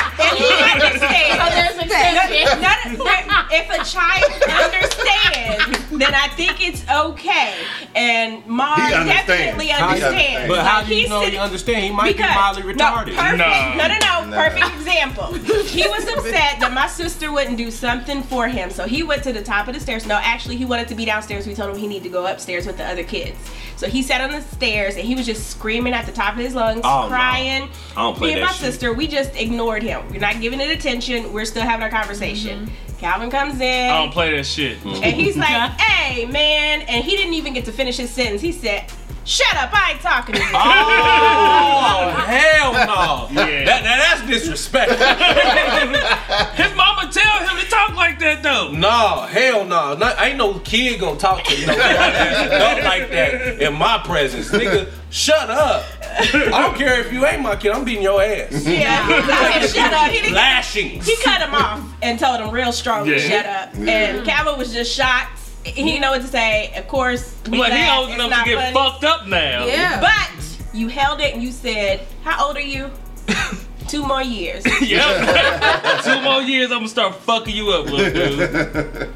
And 0.19 0.35
he 0.37 0.51
understands. 0.51 1.39
So 1.39 1.47
there's 1.55 1.79
exception. 1.79 2.99
Not- 2.99 3.27
not- 3.29 3.47
if 3.53 3.71
a 3.71 3.79
child 3.85 4.33
understands, 4.43 5.79
then 5.91 6.13
I 6.15 6.29
think 6.37 6.61
it's 6.67 6.83
okay. 6.91 7.55
And 7.95 8.45
Mom 8.47 8.79
understands. 8.79 9.27
definitely 9.29 9.71
understands. 9.73 10.05
understands. 10.05 10.49
But 10.49 10.65
how 10.67 10.79
Like, 10.81 10.89
do 10.89 10.95
you 10.95 11.01
he's 11.03 11.09
know 11.09 11.21
he 11.21 11.25
sitting- 11.27 11.41
understand? 11.41 11.85
He 11.85 11.91
might 11.91 12.17
because, 12.17 12.31
be 12.31 12.35
mildly 12.35 12.63
No, 12.75 12.85
retarded. 12.85 13.15
perfect. 13.17 13.39
No. 13.39 13.75
No, 13.77 13.87
no, 13.89 13.99
no. 13.99 14.25
No. 14.29 14.37
Perfect 14.37 14.67
example. 14.77 15.33
He 15.69 15.87
was 15.89 16.05
upset 16.09 16.59
that 16.61 16.73
my 16.75 16.87
sister 16.89 17.31
wouldn't 17.33 17.57
do 17.57 17.71
something 17.71 18.23
for 18.25 18.49
him, 18.49 18.71
so 18.71 18.87
he 18.87 19.03
went 19.03 19.23
to 19.23 19.33
the 19.33 19.43
top 19.43 19.69
of 19.69 19.75
the 19.75 19.81
stairs. 19.81 20.05
No, 20.07 20.17
actually, 20.17 20.57
he 20.57 20.65
wanted 20.67 20.89
to 20.89 20.95
be 20.95 21.05
downstairs. 21.07 21.47
We 21.47 21.55
told 21.55 21.71
him 21.75 21.79
he 21.79 21.87
needed 21.89 22.05
to 22.05 22.09
go 22.11 22.27
upstairs 22.27 22.67
with 22.67 22.77
the 22.77 22.85
other 22.87 23.03
kids. 23.05 23.37
So 23.77 23.89
he 23.89 24.03
sat 24.03 24.21
on 24.21 24.31
the 24.31 24.41
stairs 24.43 24.97
and 24.97 25.05
he 25.07 25.15
was 25.15 25.25
just 25.27 25.51
screaming 25.51 25.93
at 25.95 26.07
the 26.07 26.13
top 26.13 26.35
of 26.35 26.39
his 26.41 26.55
lungs, 26.55 26.81
Oh, 26.85 27.03
no. 27.03 27.09
crying. 27.09 27.69
I 27.97 28.03
don't 28.03 28.17
play 28.17 28.29
Me 28.29 28.33
and 28.35 28.43
that 28.43 28.47
my 28.47 28.53
shit. 28.53 28.73
sister, 28.73 28.93
we 28.93 29.07
just 29.07 29.35
ignored 29.37 29.83
him. 29.83 30.09
We're 30.11 30.21
not 30.21 30.41
giving 30.41 30.61
it 30.61 30.71
attention. 30.71 31.33
We're 31.33 31.45
still 31.45 31.63
having 31.63 31.83
our 31.85 31.91
conversation. 31.91 32.67
Mm-hmm. 32.67 32.97
Calvin 32.99 33.31
comes 33.31 33.61
in. 33.61 33.91
I 33.91 33.99
don't 34.03 34.13
play 34.13 34.37
that 34.37 34.45
shit. 34.45 34.85
And 34.85 35.15
he's 35.15 35.37
like, 35.37 35.49
hey, 35.81 36.27
man. 36.27 36.81
And 36.83 37.05
he 37.05 37.17
didn't 37.17 37.35
even 37.35 37.55
get 37.55 37.65
to 37.67 37.73
finish 37.73 37.97
his 37.97 38.11
sentence. 38.11 38.41
He 38.43 38.51
said, 38.53 38.91
shut 39.29 39.55
up, 39.57 39.71
I 39.73 39.93
ain't 39.93 40.01
talking 40.01 40.35
to 40.35 40.41
you. 40.41 40.47
Oh 40.55 42.11
hell 42.27 42.73
no! 42.73 43.29
Yeah. 43.31 43.65
That, 43.65 43.83
that 43.85 44.19
that's 44.19 44.27
disrespectful. 44.27 44.97
His 46.65 46.75
mama 46.77 47.11
tell 47.13 47.39
him 47.47 47.63
to 47.65 47.71
talk 47.71 47.95
like 47.95 48.19
that 48.21 48.43
though. 48.43 48.73
no, 48.73 49.23
hell 49.23 49.65
no. 49.65 49.95
Not, 49.95 50.21
ain't 50.21 50.39
no 50.39 50.59
kid 50.61 51.01
gonna 51.01 51.19
talk 51.19 51.45
to 51.45 51.57
you 51.57 51.67
no 51.67 51.75
not 51.77 52.83
like 52.85 53.11
that 53.11 53.61
in 53.61 53.75
my 53.75 53.99
presence, 54.05 54.51
nigga. 54.51 54.91
Shut 55.11 55.49
up. 55.51 55.85
I 56.21 56.49
don't 56.63 56.77
care 56.77 57.01
if 57.01 57.13
you 57.13 57.25
ain't 57.25 57.41
my 57.43 57.57
kid. 57.57 57.73
I'm 57.73 57.85
beating 57.85 58.03
your 58.03 58.21
ass. 58.23 58.67
yeah. 58.67 59.07
He 59.07 59.69
said, 59.69 59.83
shut 59.83 59.93
up. 59.93 60.11
He 60.11 60.21
didn't 60.21 60.35
Lashings. 60.35 61.07
he 61.07 61.17
cut 61.23 61.41
him 61.41 61.55
off 61.55 61.83
and 62.03 62.19
told 62.19 62.41
him 62.41 62.51
real 62.51 62.73
strong 62.73 63.07
to 63.07 63.13
Yeah. 63.13 63.19
shut 63.29 63.47
up. 63.47 63.75
And 63.89 64.27
Calvin 64.27 64.59
was 64.59 64.73
just 64.73 64.93
shocked. 64.95 65.39
He 65.65 65.83
didn't 65.85 66.01
know 66.01 66.13
what 66.13 66.23
to 66.23 66.29
say. 66.29 66.73
Of 66.77 66.89
course, 66.89 67.35
we 67.51 67.59
Like 67.59 67.73
he 67.73 67.79
laughed. 67.79 67.99
old 67.99 68.09
It's 68.11 68.15
enough 68.17 68.31
to 68.31 68.37
not 68.37 68.47
get 68.47 68.59
funny. 68.59 68.75
fucked 68.75 69.05
up 69.05 69.27
now. 69.27 69.67
Yeah. 69.67 70.01
But 70.01 70.75
you 70.75 70.89
held 70.89 71.21
it 71.21 71.35
and 71.35 71.43
you 71.43 71.53
said, 71.53 72.01
"How 72.23 72.47
old 72.47 72.57
are 72.57 72.61
you?" 72.61 72.91
Two 73.89 74.07
more 74.07 74.23
years. 74.23 74.65
Yep. 74.83 76.03
Two 76.05 76.21
more 76.23 76.43
years, 76.43 76.71
I'm 76.71 76.79
gonna 76.79 76.89
start 76.89 77.15
fucking 77.17 77.55
you 77.55 77.71
up, 77.71 77.87
little 77.87 78.13
dude. 78.13 79.11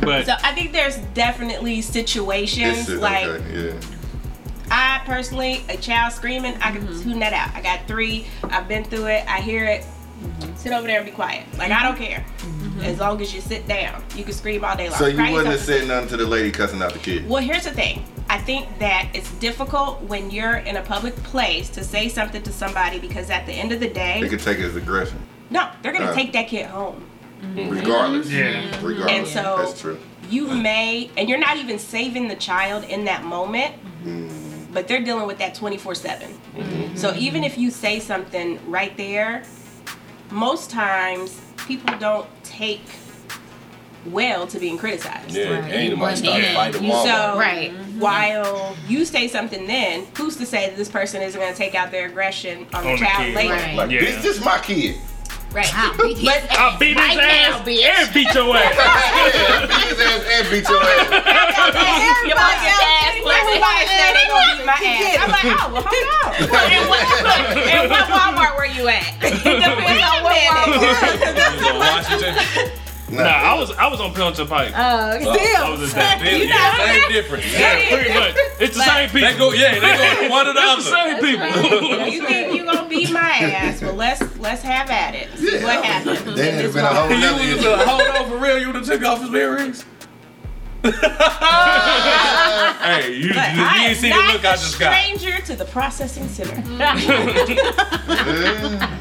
But 0.00 0.26
So 0.26 0.34
I 0.42 0.52
think 0.54 0.72
there's 0.72 0.96
definitely 1.14 1.80
situations 1.82 2.88
It's- 2.88 3.00
like 3.00 3.26
okay, 3.26 3.66
yeah. 3.72 3.80
I 4.70 5.02
personally, 5.04 5.62
a 5.68 5.76
child 5.76 6.12
screaming, 6.14 6.54
I 6.54 6.72
can 6.72 6.86
mm-hmm. 6.86 7.02
tune 7.02 7.18
that 7.20 7.32
out. 7.34 7.54
I 7.54 7.60
got 7.60 7.86
three. 7.86 8.26
I've 8.44 8.66
been 8.66 8.82
through 8.82 9.06
it. 9.06 9.24
I 9.28 9.40
hear 9.40 9.64
it. 9.66 9.82
Mm-hmm. 9.82 10.56
Sit 10.56 10.72
over 10.72 10.86
there 10.86 10.96
and 10.98 11.06
be 11.06 11.12
quiet. 11.12 11.44
Like 11.58 11.70
I 11.70 11.82
don't 11.82 11.96
mm-hmm. 11.96 12.04
care. 12.04 12.24
Mm-hmm. 12.74 12.86
As 12.86 12.98
long 12.98 13.20
as 13.20 13.32
you 13.32 13.40
sit 13.40 13.68
down, 13.68 14.02
you 14.16 14.24
can 14.24 14.32
scream 14.32 14.64
all 14.64 14.76
day 14.76 14.88
long. 14.88 14.98
So 14.98 15.06
you 15.06 15.14
Cry 15.16 15.30
wouldn't 15.30 15.50
have 15.52 15.60
said 15.60 15.86
nothing 15.86 16.08
to 16.08 16.16
the 16.16 16.26
lady 16.26 16.50
cussing 16.50 16.82
out 16.82 16.92
the 16.92 16.98
kid. 16.98 17.28
Well, 17.28 17.40
here's 17.42 17.64
the 17.64 17.70
thing. 17.70 18.04
I 18.28 18.38
think 18.38 18.78
that 18.80 19.08
it's 19.14 19.30
difficult 19.34 20.02
when 20.02 20.30
you're 20.32 20.56
in 20.56 20.76
a 20.76 20.82
public 20.82 21.14
place 21.18 21.68
to 21.70 21.84
say 21.84 22.08
something 22.08 22.42
to 22.42 22.52
somebody 22.52 22.98
because 22.98 23.30
at 23.30 23.46
the 23.46 23.52
end 23.52 23.70
of 23.70 23.78
the 23.78 23.88
day, 23.88 24.20
They 24.20 24.28
could 24.28 24.40
take 24.40 24.58
it 24.58 24.64
as 24.64 24.74
aggression, 24.74 25.18
no, 25.50 25.68
they're 25.82 25.92
gonna 25.92 26.06
Uh. 26.06 26.14
take 26.14 26.32
that 26.32 26.48
kid 26.48 26.66
home. 26.66 27.04
Mm-hmm. 27.42 27.68
regardless. 27.70 28.30
Yeah. 28.30 28.54
Mm-hmm. 28.54 28.86
Regardless. 28.86 29.16
And 29.18 29.26
so- 29.28 29.56
That's 29.58 29.80
true. 29.80 29.98
You 30.30 30.48
may, 30.48 31.10
and 31.18 31.28
you're 31.28 31.38
not 31.38 31.58
even 31.58 31.78
saving 31.78 32.26
the 32.28 32.34
child 32.36 32.84
in 32.84 33.04
that 33.04 33.22
moment, 33.24 33.74
but 34.72 34.88
they're 34.88 35.02
dealing 35.04 35.26
with 35.26 35.38
that 35.38 35.54
24 35.54 35.94
7. 35.94 36.96
So 36.96 37.14
even 37.14 37.44
if 37.44 37.58
you 37.58 37.70
say 37.70 38.00
something 38.00 38.58
right 38.68 38.96
there, 38.96 39.42
most 40.30 40.70
times 40.70 41.38
people 41.66 41.94
don't 41.98 42.26
take 42.54 42.80
well 44.06 44.46
to 44.46 44.58
being 44.58 44.76
criticized. 44.76 45.30
Yeah, 45.34 45.60
Right. 45.60 45.72
ain't 45.72 45.90
nobody 45.90 45.96
One 46.00 46.16
started 46.16 46.44
hand. 46.44 46.56
fighting 46.56 46.84
You 46.84 46.92
Walmart. 46.92 47.04
So 47.32 47.38
Right. 47.38 47.72
while 47.98 48.76
you 48.86 49.04
say 49.06 49.28
something 49.28 49.66
then, 49.66 50.06
who's 50.16 50.36
to 50.36 50.46
say 50.46 50.66
that 50.68 50.76
this 50.76 50.90
person 50.90 51.22
isn't 51.22 51.40
going 51.40 51.52
to 51.52 51.58
take 51.58 51.74
out 51.74 51.90
their 51.90 52.06
aggression 52.06 52.66
on, 52.74 52.80
On 52.80 52.84
the 52.84 52.90
the 52.92 52.98
child 52.98 53.24
kid. 53.24 53.34
later? 53.34 53.54
Right. 53.54 53.74
Like, 53.76 53.90
Yeah. 53.90 54.00
this 54.00 54.24
is 54.26 54.44
my 54.44 54.58
kid. 54.58 54.96
Right. 55.54 55.70
I'll 55.72 55.94
beat 56.02 56.18
his 56.18 56.28
ass 56.28 56.46
I'll 56.58 56.78
beat 56.78 56.98
his 56.98 57.06
right 57.16 57.18
ass 57.18 57.62
now, 57.62 57.64
bitch. 57.64 57.86
and 57.86 58.10
beat 58.12 58.34
your 58.34 58.56
ass. 58.56 58.74
yeah, 58.74 59.70
beat 59.70 59.86
his 59.86 60.00
ass 60.02 60.22
and 60.34 60.44
beat 60.50 60.66
your 60.68 60.82
ass. 60.82 61.06
Your 62.26 62.34
mom 62.34 62.50
Everybody 62.50 62.58
said, 62.58 62.74
else- 62.74 63.30
everybody 63.38 63.86
said 63.86 64.10
they 64.18 64.26
gonna 64.26 64.50
beat 64.58 64.66
my 64.66 64.74
ass. 64.74 65.14
I'm 65.22 65.30
like, 65.30 65.46
oh, 65.54 65.70
well, 65.72 65.86
hold 65.86 66.08
on. 66.18 66.34
and, 66.74 66.84
what, 66.90 67.02
and 67.70 67.86
what 67.90 68.04
Walmart 68.10 68.52
were 68.58 68.66
you 68.66 68.88
at? 68.88 69.06
It 69.22 69.38
depends 69.62 70.02
on 70.02 70.22
what 70.26 70.34
Walmart. 70.34 71.22
So 71.62 71.70
Washington. 71.78 72.34
Nah, 73.10 73.22
I 73.22 73.54
was 73.58 73.70
I 73.72 73.86
was 73.88 74.00
on 74.00 74.14
Pilton 74.14 74.46
Pike. 74.48 74.72
Oh, 74.74 74.78
I 74.78 75.18
Still. 75.20 75.70
was 75.72 75.94
at 75.94 75.96
that 75.96 76.20
You 76.24 76.46
bitch. 76.46 76.48
know, 76.48 76.84
Same 76.84 77.08
difference. 77.12 77.52
Yeah, 77.52 77.88
pretty 77.90 78.14
much. 78.14 78.34
It's 78.60 78.74
the 78.76 78.82
same 78.82 79.08
people. 79.10 79.28
They 79.30 79.36
go, 79.38 79.52
yeah, 79.52 79.74
they 79.78 80.26
go 80.26 80.30
one 80.34 80.46
or 80.48 80.52
the 80.54 80.60
It's 80.60 80.88
the 80.88 80.96
other. 80.96 81.20
same 81.20 81.38
people. 81.38 82.06
you 82.08 82.26
think 82.26 82.54
you 82.56 82.64
gonna 82.64 82.88
beat 82.88 83.10
my 83.12 83.20
ass? 83.20 83.82
Well, 83.82 83.94
let's 83.94 84.22
let's 84.38 84.62
have 84.62 84.88
at 84.90 85.14
it. 85.14 85.28
See 85.36 85.52
Yeah. 85.58 85.64
what 85.64 85.84
happens. 85.84 86.24
Then 86.34 86.58
it'd 86.60 86.72
been 86.72 86.84
a 86.84 86.88
whole 86.88 87.10
You 87.10 87.20
nother 87.20 87.34
was 87.44 87.58
issue. 87.58 87.68
a 87.68 87.76
hold 87.86 88.02
on 88.08 88.28
for 88.30 88.38
real. 88.38 88.58
You 88.58 88.66
would 88.68 88.76
have 88.76 88.86
took 88.86 89.02
off 89.04 89.20
his 89.20 89.32
earrings. 89.34 89.84
hey, 90.84 90.90
you, 93.10 93.16
you, 93.16 93.28
you 93.28 93.34
But 93.34 93.38
I 93.38 93.76
ain't 93.86 93.90
am 93.90 93.94
see 93.96 94.10
the 94.10 94.16
look 94.16 94.44
I 94.44 94.52
a 94.52 94.56
just 94.56 94.78
got. 94.78 94.92
stranger 95.02 95.40
to 95.46 95.56
the 95.56 95.64
processing 95.66 96.28
center. 96.28 96.56
Mm. 96.56 96.80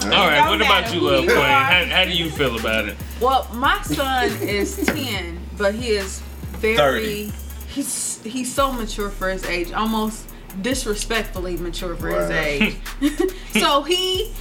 All 0.06 0.28
right, 0.28 0.36
Don't 0.38 0.50
what 0.50 0.62
about 0.62 0.94
you, 0.94 1.00
who 1.02 1.08
Love 1.12 1.26
Queen? 1.26 1.38
How, 1.38 1.86
how 1.86 2.06
do 2.06 2.12
you 2.12 2.30
feel 2.30 2.58
about 2.58 2.88
it? 2.88 2.96
Well, 3.24 3.48
my 3.54 3.82
son 3.84 4.30
is 4.42 4.76
10, 4.86 5.40
but 5.58 5.74
he 5.74 5.92
is 5.92 6.20
very 6.58 7.28
30. 7.28 7.32
he's 7.70 8.22
he's 8.22 8.54
so 8.54 8.74
mature 8.74 9.10
for 9.10 9.30
his 9.30 9.46
age, 9.46 9.72
almost 9.72 10.30
disrespectfully 10.62 11.56
mature 11.56 11.96
for 11.96 12.10
his 12.10 12.30
age. 12.30 12.76
so 13.54 13.82
he 13.84 14.34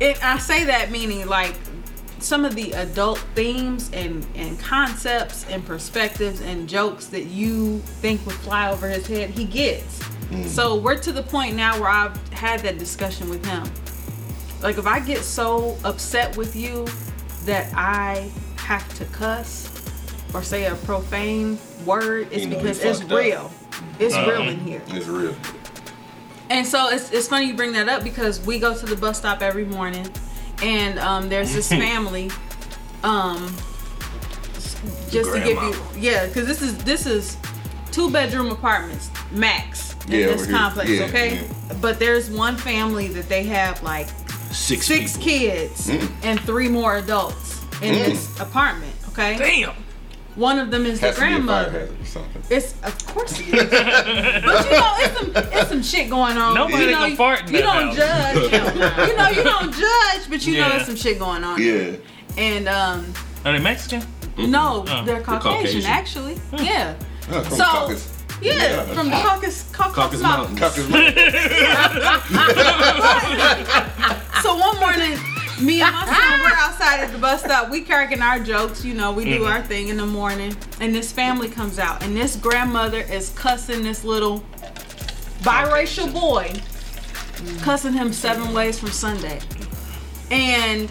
and 0.00 0.16
I 0.22 0.38
say 0.38 0.62
that 0.66 0.92
meaning 0.92 1.26
like 1.26 1.56
some 2.20 2.44
of 2.44 2.54
the 2.54 2.70
adult 2.74 3.18
themes 3.34 3.90
and, 3.92 4.24
and 4.36 4.58
concepts 4.60 5.44
and 5.48 5.66
perspectives 5.66 6.40
and 6.40 6.68
jokes 6.68 7.06
that 7.06 7.24
you 7.24 7.78
think 7.78 8.24
would 8.24 8.36
fly 8.36 8.70
over 8.70 8.88
his 8.88 9.06
head, 9.08 9.30
he 9.30 9.46
gets. 9.46 9.98
Mm. 10.30 10.46
So 10.46 10.76
we're 10.76 10.98
to 10.98 11.10
the 11.10 11.24
point 11.24 11.56
now 11.56 11.78
where 11.80 11.90
I've 11.90 12.16
had 12.32 12.60
that 12.60 12.78
discussion 12.78 13.30
with 13.30 13.44
him. 13.44 13.64
Like 14.62 14.78
if 14.78 14.86
I 14.86 15.00
get 15.00 15.24
so 15.24 15.76
upset 15.84 16.36
with 16.36 16.54
you 16.54 16.86
that 17.48 17.72
I 17.74 18.30
have 18.56 18.86
to 18.98 19.04
cuss 19.06 19.70
or 20.34 20.42
say 20.42 20.66
a 20.66 20.74
profane 20.76 21.58
word, 21.84 22.32
is 22.32 22.44
You 22.44 22.50
know 22.50 22.56
because 22.58 22.82
it's 22.84 23.00
fucked 23.00 23.12
up. 23.12 23.18
real. 23.18 23.50
It's 23.98 24.14
Uh-huh. 24.14 24.30
real 24.30 24.42
in 24.48 24.60
here. 24.60 24.82
It's 24.88 25.06
real. 25.06 25.34
And 26.50 26.66
so 26.66 26.88
it's, 26.88 27.10
it's 27.12 27.28
funny 27.28 27.46
you 27.46 27.54
bring 27.54 27.72
that 27.72 27.88
up 27.88 28.02
because 28.04 28.40
we 28.46 28.58
go 28.58 28.74
to 28.76 28.86
the 28.86 28.96
bus 28.96 29.18
stop 29.18 29.42
every 29.42 29.64
morning, 29.64 30.06
and 30.62 30.98
um, 30.98 31.28
there's 31.28 31.52
this 31.52 31.68
family. 31.84 32.30
Um, 33.02 33.54
just 35.10 35.32
to 35.32 35.40
give 35.40 35.60
you, 35.62 35.74
yeah, 35.96 36.26
because 36.26 36.46
this 36.46 36.62
is 36.62 36.76
this 36.84 37.06
is 37.06 37.36
two 37.90 38.10
bedroom 38.10 38.50
apartments 38.50 39.10
max 39.32 39.94
in 40.06 40.12
Yeah, 40.20 40.26
this 40.28 40.46
complex. 40.46 40.90
Yeah, 40.90 41.04
okay, 41.06 41.34
yeah. 41.36 41.74
but 41.80 41.98
there's 41.98 42.30
one 42.30 42.56
family 42.56 43.08
that 43.08 43.28
they 43.28 43.44
have 43.44 43.82
like 43.82 44.08
Six, 44.50 44.86
six 44.86 45.12
people. 45.16 45.22
kids 45.30 45.88
and 46.22 46.40
three 46.40 46.68
more 46.68 46.96
adults 46.96 47.60
in 47.82 47.94
this 47.94 48.38
apartment. 48.40 48.92
Okay, 49.08 49.36
Damn. 49.36 49.74
one 50.36 50.58
of 50.58 50.70
them 50.70 50.86
is 50.86 51.00
Has 51.00 51.16
the 51.16 51.20
to 51.22 51.26
be 51.26 51.32
a 51.34 51.36
fire 51.46 51.70
grandmother. 51.70 51.70
hazard 51.80 52.00
or 52.00 52.04
something. 52.04 52.42
It's 52.50 52.74
of 52.82 53.06
course 53.06 53.40
it 53.40 53.46
is. 53.48 53.52
but 53.70 54.64
you 54.64 54.70
know, 54.70 54.94
it's 54.98 55.18
some 55.18 55.32
it's 55.52 55.68
some 55.68 55.82
shit 55.82 56.08
going 56.10 56.36
on. 56.36 56.54
Nobody 56.54 56.84
you 56.84 56.90
know, 56.92 57.06
can 57.08 57.16
fart 57.16 57.40
in 57.40 57.46
you 57.54 57.60
that 57.60 57.64
don't 57.64 57.86
house. 57.88 57.96
judge. 57.96 59.10
you 59.10 59.16
know, 59.16 59.28
you 59.28 59.42
don't 59.44 59.72
judge, 59.74 60.30
but 60.30 60.46
you 60.46 60.58
know 60.58 60.68
there's 60.70 60.86
some 60.86 60.96
shit 60.96 61.18
going 61.18 61.44
on. 61.44 61.60
Yeah. 61.60 61.96
And 62.36 62.68
um, 62.68 63.12
Are 63.44 63.52
they 63.52 63.58
Mexican? 63.58 64.02
no, 64.38 64.84
Oh. 64.88 65.04
they're 65.04 65.20
Caucasian, 65.20 65.82
Caucasian. 65.82 65.84
actually. 65.84 66.38
Yeah. 66.58 66.94
Uh, 67.30 67.42
So- 67.50 67.64
Caucasus. 67.64 68.17
Yeah, 68.40 68.54
Yeah. 68.54 68.84
from 68.94 69.06
the 69.10 69.16
Caucasus, 69.16 69.64
Caucasus, 69.72 70.20
Caucasus 70.20 70.22
Mountains. 70.22 70.60
Mountains. 70.60 70.88
Caucasus. 73.28 73.84
So 74.42 74.56
one 74.56 74.78
morning, 74.78 75.18
me 75.60 75.82
and 75.82 75.92
my 75.92 76.06
son, 76.06 76.40
we're 76.40 76.54
outside 76.54 77.00
at 77.00 77.10
the 77.10 77.18
bus 77.18 77.42
stop. 77.42 77.70
We 77.70 77.80
cracking 77.80 78.22
our 78.22 78.38
jokes, 78.38 78.84
you 78.84 78.94
know, 78.94 79.10
we 79.10 79.24
do 79.24 79.40
mm-hmm. 79.40 79.48
our 79.48 79.62
thing 79.62 79.88
in 79.88 79.96
the 79.96 80.06
morning. 80.06 80.56
And 80.80 80.94
this 80.94 81.10
family 81.10 81.48
comes 81.48 81.80
out, 81.80 82.04
and 82.04 82.16
this 82.16 82.36
grandmother 82.36 83.00
is 83.00 83.30
cussing 83.30 83.82
this 83.82 84.04
little 84.04 84.44
biracial 85.40 86.12
boy, 86.12 86.54
cussing 87.62 87.92
him 87.92 88.12
seven 88.12 88.54
ways 88.54 88.78
from 88.78 88.90
Sunday. 88.90 89.40
And 90.30 90.88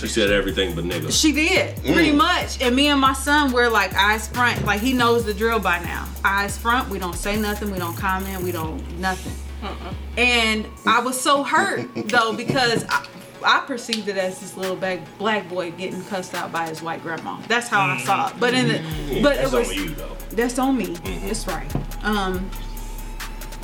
She 0.00 0.08
said 0.08 0.30
everything 0.30 0.74
but 0.74 0.84
nigga. 0.84 1.12
she 1.12 1.30
did, 1.32 1.76
pretty 1.84 2.12
mm. 2.12 2.16
much. 2.16 2.60
And 2.62 2.74
me 2.74 2.88
and 2.88 2.98
my 2.98 3.12
son, 3.12 3.52
we're 3.52 3.68
like 3.68 3.92
eyes 3.94 4.28
front. 4.28 4.64
Like 4.64 4.80
he 4.80 4.94
knows 4.94 5.26
the 5.26 5.34
drill 5.34 5.60
by 5.60 5.78
now. 5.80 6.08
Eyes 6.24 6.56
front. 6.56 6.88
We 6.88 6.98
don't 6.98 7.16
say 7.16 7.38
nothing. 7.38 7.70
We 7.70 7.78
don't 7.78 7.96
comment. 7.96 8.42
We 8.42 8.50
don't 8.50 8.98
nothing. 8.98 9.32
Uh-uh. 9.62 9.92
And 10.16 10.66
I 10.86 11.00
was 11.00 11.20
so 11.20 11.42
hurt 11.42 11.86
though 12.08 12.34
because 12.34 12.86
I, 12.88 13.06
I 13.44 13.60
perceived 13.66 14.08
it 14.08 14.16
as 14.16 14.40
this 14.40 14.56
little 14.56 14.76
black 14.76 15.00
black 15.18 15.48
boy 15.50 15.70
getting 15.72 16.02
cussed 16.04 16.34
out 16.34 16.50
by 16.50 16.66
his 16.66 16.80
white 16.80 17.02
grandma. 17.02 17.38
That's 17.46 17.68
how 17.68 17.82
I 17.82 17.98
saw 17.98 18.28
it. 18.28 18.34
But 18.40 18.54
in 18.54 18.68
the, 18.68 18.74
mm. 18.78 19.22
but 19.22 19.36
That's 19.36 19.52
it 19.52 19.56
was 19.58 19.68
on 19.68 19.74
you 19.74 19.88
though. 19.90 20.16
that's 20.30 20.58
on 20.58 20.78
me. 20.78 20.86
Mm-hmm. 20.86 21.28
It's 21.28 21.46
right. 21.46 21.76
Um, 22.02 22.50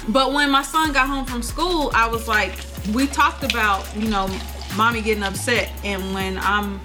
but 0.08 0.32
when 0.34 0.50
my 0.50 0.62
son 0.62 0.92
got 0.92 1.08
home 1.08 1.24
from 1.24 1.42
school, 1.42 1.90
I 1.94 2.06
was 2.08 2.28
like, 2.28 2.52
we 2.92 3.06
talked 3.06 3.42
about, 3.42 3.88
you 3.96 4.08
know, 4.08 4.28
mommy 4.76 5.02
getting 5.02 5.22
upset, 5.22 5.70
and 5.84 6.14
when 6.14 6.38
I'm, 6.38 6.78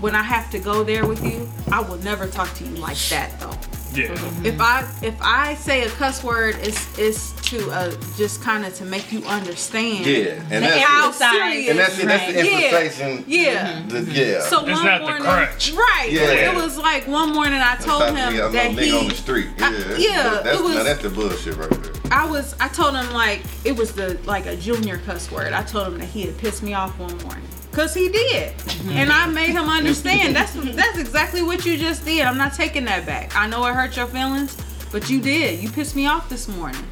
when 0.00 0.14
I 0.14 0.22
have 0.22 0.50
to 0.50 0.58
go 0.58 0.84
there 0.84 1.06
with 1.06 1.24
you, 1.24 1.48
I 1.70 1.80
will 1.80 1.98
never 1.98 2.26
talk 2.26 2.52
to 2.54 2.64
you 2.64 2.76
like 2.76 2.98
that 3.10 3.38
though. 3.40 3.65
Yeah. 3.96 4.12
If 4.44 4.60
I 4.60 4.80
if 5.02 5.14
I 5.22 5.54
say 5.54 5.84
a 5.84 5.88
cuss 5.90 6.22
word, 6.22 6.56
it's 6.60 6.98
it's 6.98 7.32
to 7.50 7.70
uh 7.70 7.90
just 8.16 8.42
kind 8.42 8.64
of 8.66 8.74
to 8.74 8.84
make 8.84 9.10
you 9.12 9.20
understand. 9.24 10.04
Yeah, 10.04 10.42
and 10.50 10.64
that's 10.64 10.82
How 10.82 11.10
serious? 11.12 11.70
and 11.70 11.78
that's, 11.78 11.96
that's 12.04 12.26
the 12.32 12.32
Yeah. 12.44 12.52
emphasization. 12.52 13.24
Yeah. 13.26 13.82
The, 13.88 14.00
yeah. 14.02 14.40
So 14.40 14.66
It's 14.66 14.76
one 14.78 14.84
not 14.84 14.98
the 14.98 15.04
morning, 15.06 15.22
crunch. 15.22 15.72
right? 15.72 16.08
Yeah. 16.10 16.50
It 16.50 16.54
was 16.56 16.76
like 16.76 17.06
one 17.06 17.32
morning 17.32 17.60
I 17.62 17.76
told 17.76 18.02
him 18.14 18.14
me, 18.34 18.40
I'm 18.42 18.52
that 18.52 18.72
a 18.72 18.74
nigga 18.74 18.82
he 18.84 18.98
on 18.98 19.08
the 19.08 19.14
street. 19.14 19.48
Yeah, 19.58 19.66
I- 19.66 19.96
yeah, 19.96 20.40
that's, 20.42 20.58
it 20.60 20.64
was- 20.64 20.74
now 20.74 20.82
that's 20.82 21.02
the 21.02 21.10
bullshit 21.10 21.56
right 21.56 21.70
there. 21.70 21.92
I 22.10 22.28
was 22.28 22.54
I 22.60 22.68
told 22.68 22.94
him 22.94 23.10
like 23.12 23.42
it 23.64 23.74
was 23.76 23.92
the 23.92 24.18
like 24.24 24.46
a 24.46 24.56
junior 24.56 24.98
cuss 24.98 25.30
word. 25.30 25.52
I 25.52 25.62
told 25.62 25.88
him 25.88 25.98
that 25.98 26.06
he 26.06 26.22
had 26.22 26.36
pissed 26.38 26.62
me 26.62 26.74
off 26.74 26.98
one 26.98 27.16
morning. 27.18 27.42
Cause 27.76 27.92
he 27.92 28.08
did. 28.08 28.54
And 28.88 29.12
I 29.12 29.26
made 29.26 29.50
him 29.50 29.68
understand 29.68 30.34
that's 30.34 30.54
that's 30.54 30.96
exactly 30.98 31.42
what 31.42 31.66
you 31.66 31.76
just 31.76 32.06
did. 32.06 32.22
I'm 32.22 32.38
not 32.38 32.54
taking 32.54 32.86
that 32.86 33.04
back. 33.04 33.36
I 33.36 33.46
know 33.46 33.66
it 33.66 33.74
hurt 33.74 33.98
your 33.98 34.06
feelings, 34.06 34.56
but 34.90 35.10
you 35.10 35.20
did. 35.20 35.62
You 35.62 35.70
pissed 35.70 35.94
me 35.94 36.06
off 36.06 36.30
this 36.30 36.48
morning. 36.48 36.82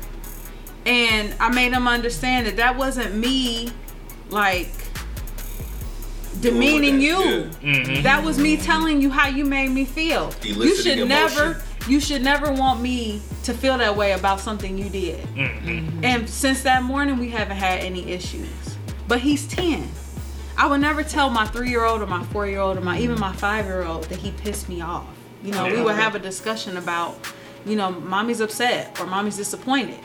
And 0.84 1.34
I 1.40 1.48
made 1.48 1.72
him 1.72 1.88
understand 1.88 2.46
that 2.46 2.56
that 2.56 2.76
wasn't 2.76 3.16
me 3.16 3.70
like 4.28 4.68
demeaning 6.42 7.00
you. 7.00 7.16
Mm-hmm. 7.16 8.02
That 8.02 8.22
was 8.22 8.38
me 8.38 8.58
telling 8.58 9.00
you 9.00 9.08
how 9.08 9.28
you 9.28 9.46
made 9.46 9.70
me 9.70 9.86
feel. 9.86 10.34
you 10.42 10.54
Eliciting 10.54 10.98
should 10.98 11.08
never 11.08 11.62
you 11.88 11.98
should 11.98 12.20
never 12.20 12.52
want 12.52 12.82
me 12.82 13.22
to 13.44 13.54
feel 13.54 13.78
that 13.78 13.96
way 13.96 14.12
about 14.12 14.38
something 14.38 14.76
you 14.76 14.90
did. 14.90 15.24
Mm-hmm. 15.28 16.04
And 16.04 16.28
since 16.28 16.62
that 16.64 16.82
morning 16.82 17.16
we 17.18 17.30
haven't 17.30 17.56
had 17.56 17.78
any 17.80 18.10
issues. 18.10 18.76
But 19.08 19.20
he's 19.20 19.48
10. 19.48 19.88
I 20.56 20.66
would 20.66 20.80
never 20.80 21.02
tell 21.02 21.30
my 21.30 21.46
3-year-old 21.46 22.00
or 22.00 22.06
my 22.06 22.22
4-year-old 22.24 22.78
or 22.78 22.80
my 22.80 22.98
even 22.98 23.18
my 23.18 23.32
5-year-old 23.32 24.04
that 24.04 24.18
he 24.18 24.30
pissed 24.30 24.68
me 24.68 24.80
off. 24.80 25.06
You 25.42 25.52
know, 25.52 25.66
we 25.66 25.80
would 25.82 25.96
have 25.96 26.14
a 26.14 26.18
discussion 26.18 26.76
about 26.76 27.18
you 27.66 27.76
know, 27.76 27.90
mommy's 27.90 28.40
upset 28.40 28.98
or 29.00 29.06
mommy's 29.06 29.36
disappointed. 29.36 29.98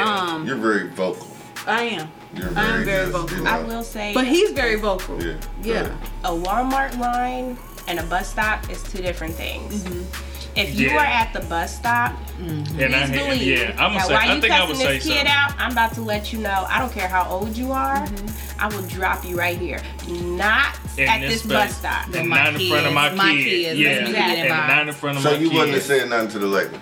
Um, 0.00 0.46
You're 0.46 0.56
very 0.56 0.88
vocal. 0.90 1.28
I 1.66 1.82
am. 1.82 2.10
You're 2.34 2.48
I 2.56 2.64
am 2.64 2.84
very 2.84 3.10
just, 3.10 3.30
vocal. 3.30 3.46
I 3.46 3.62
will 3.62 3.84
say, 3.84 4.12
But 4.14 4.26
he's 4.26 4.50
very 4.50 4.76
vocal. 4.76 5.22
Yeah. 5.22 5.36
Yeah. 5.62 5.96
a 6.24 6.30
Walmart 6.30 6.98
line 6.98 7.56
and 7.86 8.00
a 8.00 8.02
bus 8.04 8.30
stop 8.30 8.68
is 8.70 8.82
two 8.82 9.02
different 9.02 9.34
things. 9.34 9.84
Mm-hmm. 9.84 10.31
If 10.54 10.78
you 10.78 10.88
Yeah. 10.88 10.96
are 10.98 11.04
at 11.06 11.32
the 11.32 11.40
bus 11.40 11.74
stop, 11.76 12.12
And 12.38 12.94
I, 12.94 13.06
please 13.06 13.10
believe 13.10 13.42
yeah, 13.42 13.70
I'm 13.78 13.94
gonna 13.94 13.98
that 13.98 14.06
say. 14.08 14.12
while 14.14 14.30
I 14.30 14.34
you 14.34 14.40
think 14.40 14.52
I 14.52 14.58
cussing 14.58 14.68
would 14.68 14.76
say 14.76 14.94
this 14.98 15.04
kid 15.04 15.12
something. 15.14 15.26
out, 15.28 15.54
I'm 15.58 15.72
about 15.72 15.94
to 15.94 16.00
let 16.02 16.32
you 16.32 16.40
know. 16.40 16.66
I 16.68 16.78
don't 16.78 16.92
care 16.92 17.08
how 17.08 17.28
old 17.30 17.56
you 17.56 17.72
are. 17.72 17.96
Mm-hmm. 17.96 18.60
I 18.60 18.68
will 18.68 18.82
drop 18.88 19.24
you 19.24 19.36
right 19.38 19.56
here, 19.58 19.80
not 20.08 20.76
In 20.98 21.08
at 21.08 21.20
this 21.20 21.42
this, 21.42 21.46
bus 21.52 21.74
stop. 21.76 22.12
And 22.14 22.28
not 22.28 22.54
in 22.60 22.68
front 22.68 22.86
of 22.86 22.92
my, 22.92 23.10
my 23.14 23.32
kid. 23.32 23.44
kids, 23.44 23.78
Yeah, 23.80 23.88
let's 24.04 24.18
and 24.38 24.48
not 24.48 24.88
in 24.88 24.94
front 24.94 25.16
of 25.18 25.22
So 25.22 25.30
my 25.30 25.36
you 25.38 25.50
wouldn't 25.50 25.72
have 25.74 25.82
said 25.82 26.08
nothing 26.10 26.28
to 26.30 26.38
the 26.40 26.46
lady. 26.46 26.76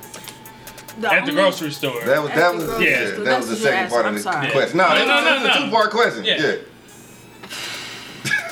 The 0.98 1.12
At 1.12 1.26
the 1.26 1.32
grocery 1.32 1.70
store. 1.70 2.02
That 2.04 2.22
was 2.22 2.30
that 2.32 2.52
the 2.52 2.58
was 2.66 2.80
yeah, 2.82 3.12
store. 3.12 3.24
that 3.24 3.38
was 3.38 3.48
the 3.48 3.56
second 3.56 3.90
part 3.90 4.06
of 4.06 4.14
asked. 4.16 4.24
the 4.24 4.30
I'm 4.30 4.50
question. 4.50 4.76
No, 4.78 4.88
No, 4.88 5.04
no, 5.06 5.24
no, 5.24 5.44
a 5.44 5.48
no. 5.60 5.64
two 5.64 5.70
part 5.70 5.90
question. 5.90 6.24
Yeah. 6.24 6.36
Yeah. 6.42 6.54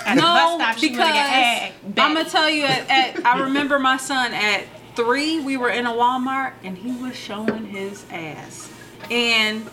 At 0.07 0.16
No, 0.16 0.23
stop, 0.59 0.81
because 0.81 1.01
I'm 1.99 2.14
gonna 2.14 2.25
tell 2.25 2.49
you. 2.49 2.64
At, 2.64 2.89
at 2.89 3.27
I 3.27 3.41
remember 3.41 3.79
my 3.79 3.97
son 3.99 4.33
at 4.33 4.64
three. 5.03 5.40
We 5.40 5.57
were 5.57 5.70
in 5.70 5.86
a 5.86 5.92
Walmart 5.92 6.53
and 6.64 6.76
he 6.76 6.92
was 6.92 7.14
showing 7.16 7.66
his 7.66 8.05
ass, 8.11 8.70
and 9.11 9.68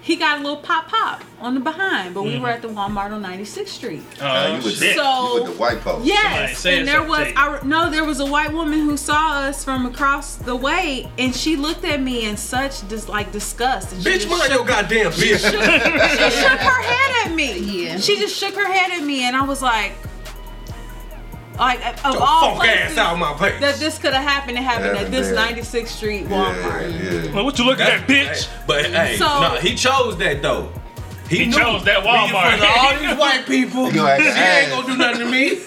he 0.00 0.14
got 0.16 0.38
a 0.38 0.42
little 0.42 0.58
pop 0.62 0.88
pop 0.88 1.22
on 1.40 1.54
the 1.54 1.60
behind. 1.60 2.14
But 2.14 2.22
we 2.22 2.38
were 2.38 2.48
at 2.48 2.62
the 2.62 2.68
Walmart 2.68 3.10
on 3.10 3.22
96th 3.22 3.68
Street. 3.68 4.02
Oh, 4.22 4.26
Uh, 4.26 4.48
you 4.58 4.64
with 4.64 4.78
shit. 4.78 4.96
So- 4.96 5.34
you 5.36 5.42
with 5.42 5.52
the 5.52 5.58
white 5.58 5.80
post. 5.80 6.06
Yes, 6.06 6.58
say 6.58 6.78
and 6.78 6.88
there 6.88 7.02
was 7.02 7.26
it. 7.26 7.34
I, 7.36 7.58
no, 7.64 7.90
there 7.90 8.04
was 8.04 8.20
a 8.20 8.24
white 8.26 8.52
woman 8.52 8.78
who 8.80 8.96
saw 8.96 9.32
us 9.40 9.64
from 9.64 9.84
across 9.86 10.36
the 10.36 10.54
way, 10.56 11.10
and 11.18 11.34
she 11.34 11.56
looked 11.56 11.84
at 11.84 12.00
me 12.00 12.24
in 12.26 12.36
such 12.36 12.88
dis, 12.88 13.08
like 13.08 13.32
disgust. 13.32 13.92
And 13.92 14.02
she 14.02 14.08
Bitch, 14.08 14.14
just 14.14 14.28
mind 14.30 14.42
shook- 14.44 14.52
your 14.54 14.64
goddamn 14.66 15.10
business. 15.10 15.42
she 15.42 15.50
shook 15.50 16.60
her 16.60 16.82
head 16.82 17.26
at 17.26 17.34
me. 17.34 17.58
Yeah. 17.78 17.98
She 17.98 18.16
just 18.18 18.36
shook 18.36 18.54
her 18.54 18.72
head 18.72 18.92
at 18.92 19.02
me, 19.04 19.24
and 19.24 19.34
I 19.36 19.42
was 19.42 19.60
like, 19.60 19.92
like 21.58 21.80
of 22.04 22.14
Your 22.14 22.22
all 22.22 22.54
funk 22.56 22.68
ass 22.68 22.78
places 22.80 22.98
out 22.98 23.18
my 23.18 23.36
face. 23.38 23.60
that 23.60 23.74
this 23.76 23.98
could 23.98 24.12
have 24.14 24.22
happened, 24.22 24.56
it 24.58 24.62
happened 24.62 24.96
at 24.98 25.10
this 25.10 25.28
Yeah. 25.32 25.46
96th 25.46 25.88
Street 25.88 26.28
Walmart. 26.28 27.26
yeah. 27.26 27.32
Well, 27.34 27.44
what 27.44 27.58
you 27.58 27.64
looking 27.64 27.86
at, 27.86 28.06
bitch? 28.06 28.48
But 28.66 28.86
hey, 28.86 29.16
So- 29.16 29.40
no, 29.40 29.56
he 29.60 29.74
chose 29.74 30.16
that 30.18 30.42
though. 30.42 30.70
He 31.28 31.44
knew. 31.46 31.52
chose 31.52 31.84
that 31.84 32.02
We 32.02 32.08
in 32.08 32.14
Walmart. 32.14 32.58
front 32.58 32.62
of 32.62 32.68
all 32.78 32.92
these 32.98 33.16
white 33.18 33.44
people. 33.46 33.86
You 33.88 33.92
gonna 33.94 34.22
she 34.22 34.28
an 34.28 34.36
ain't 34.36 34.70
gonna 34.70 34.86
do 34.86 34.96
nothing 34.96 35.26
to 35.26 35.30
me. 35.30 35.56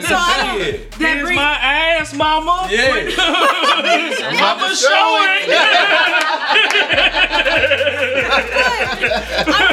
So 0.00 0.14
I 0.16 0.18
don't, 0.42 0.58
Shit. 0.64 0.90
that 0.92 1.16
Here's 1.16 1.30
my 1.30 1.56
ass, 1.60 2.14
mama. 2.14 2.66
Yeah. 2.70 3.04
Mama 4.40 4.74
showing. 4.74 5.50
I 8.32 8.96
mean, 9.00 9.10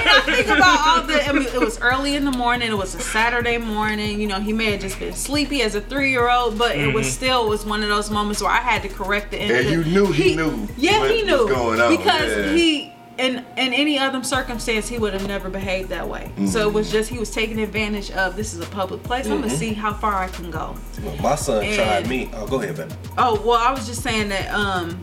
I 0.07 0.21
think 0.25 0.47
about 0.47 0.87
all 0.87 1.01
the. 1.03 1.23
I 1.25 1.31
mean, 1.31 1.47
it 1.47 1.59
was 1.59 1.79
early 1.79 2.15
in 2.15 2.25
the 2.25 2.31
morning. 2.31 2.69
It 2.69 2.77
was 2.77 2.95
a 2.95 2.99
Saturday 2.99 3.57
morning. 3.57 4.19
You 4.19 4.27
know, 4.27 4.39
he 4.39 4.53
may 4.53 4.71
have 4.71 4.81
just 4.81 4.99
been 4.99 5.13
sleepy 5.13 5.61
as 5.61 5.75
a 5.75 5.81
three-year-old, 5.81 6.57
but 6.57 6.75
it 6.75 6.93
was 6.93 7.05
mm-hmm. 7.07 7.13
still 7.15 7.49
was 7.49 7.65
one 7.65 7.83
of 7.83 7.89
those 7.89 8.09
moments 8.11 8.41
where 8.41 8.51
I 8.51 8.57
had 8.61 8.81
to 8.83 8.89
correct 8.89 9.31
the. 9.31 9.39
And 9.39 9.69
you 9.69 9.83
knew 9.83 10.11
he 10.11 10.35
knew 10.35 10.67
Yeah, 10.77 10.99
what 10.99 11.11
he 11.11 11.23
was 11.23 11.31
knew 11.31 11.47
going 11.47 11.81
on, 11.81 11.95
because 11.95 12.37
yeah. 12.37 12.53
he. 12.53 12.93
In, 13.17 13.37
in 13.57 13.73
any 13.73 13.97
other 13.97 14.23
circumstance, 14.23 14.87
he 14.87 14.99
would 14.99 15.13
have 15.13 15.27
never 15.27 15.49
behaved 15.49 15.89
that 15.89 16.07
way. 16.07 16.31
So 16.35 16.41
Mm-hmm. 16.41 16.57
it 16.69 16.73
was 16.73 16.91
just 16.91 17.09
he 17.09 17.17
was 17.17 17.31
taking 17.31 17.59
advantage 17.59 18.11
of 18.11 18.35
this 18.35 18.53
is 18.53 18.59
a 18.59 18.69
public 18.69 19.01
place. 19.03 19.25
I'm 19.25 19.33
Mm-hmm. 19.33 19.41
gonna 19.47 19.55
see 19.57 19.73
how 19.73 19.93
far 19.93 20.13
I 20.15 20.27
can 20.27 20.51
go. 20.51 20.75
Well, 21.03 21.17
my 21.17 21.35
son 21.35 21.63
And- 21.63 21.75
tried 21.75 22.07
me. 22.07 22.29
Oh, 22.33 22.45
go 22.47 22.61
ahead, 22.61 22.75
baby. 22.77 22.93
Oh 23.17 23.41
well, 23.45 23.57
I 23.59 23.71
was 23.71 23.87
just 23.87 24.03
saying 24.03 24.29
that 24.29 24.53
um 24.53 24.99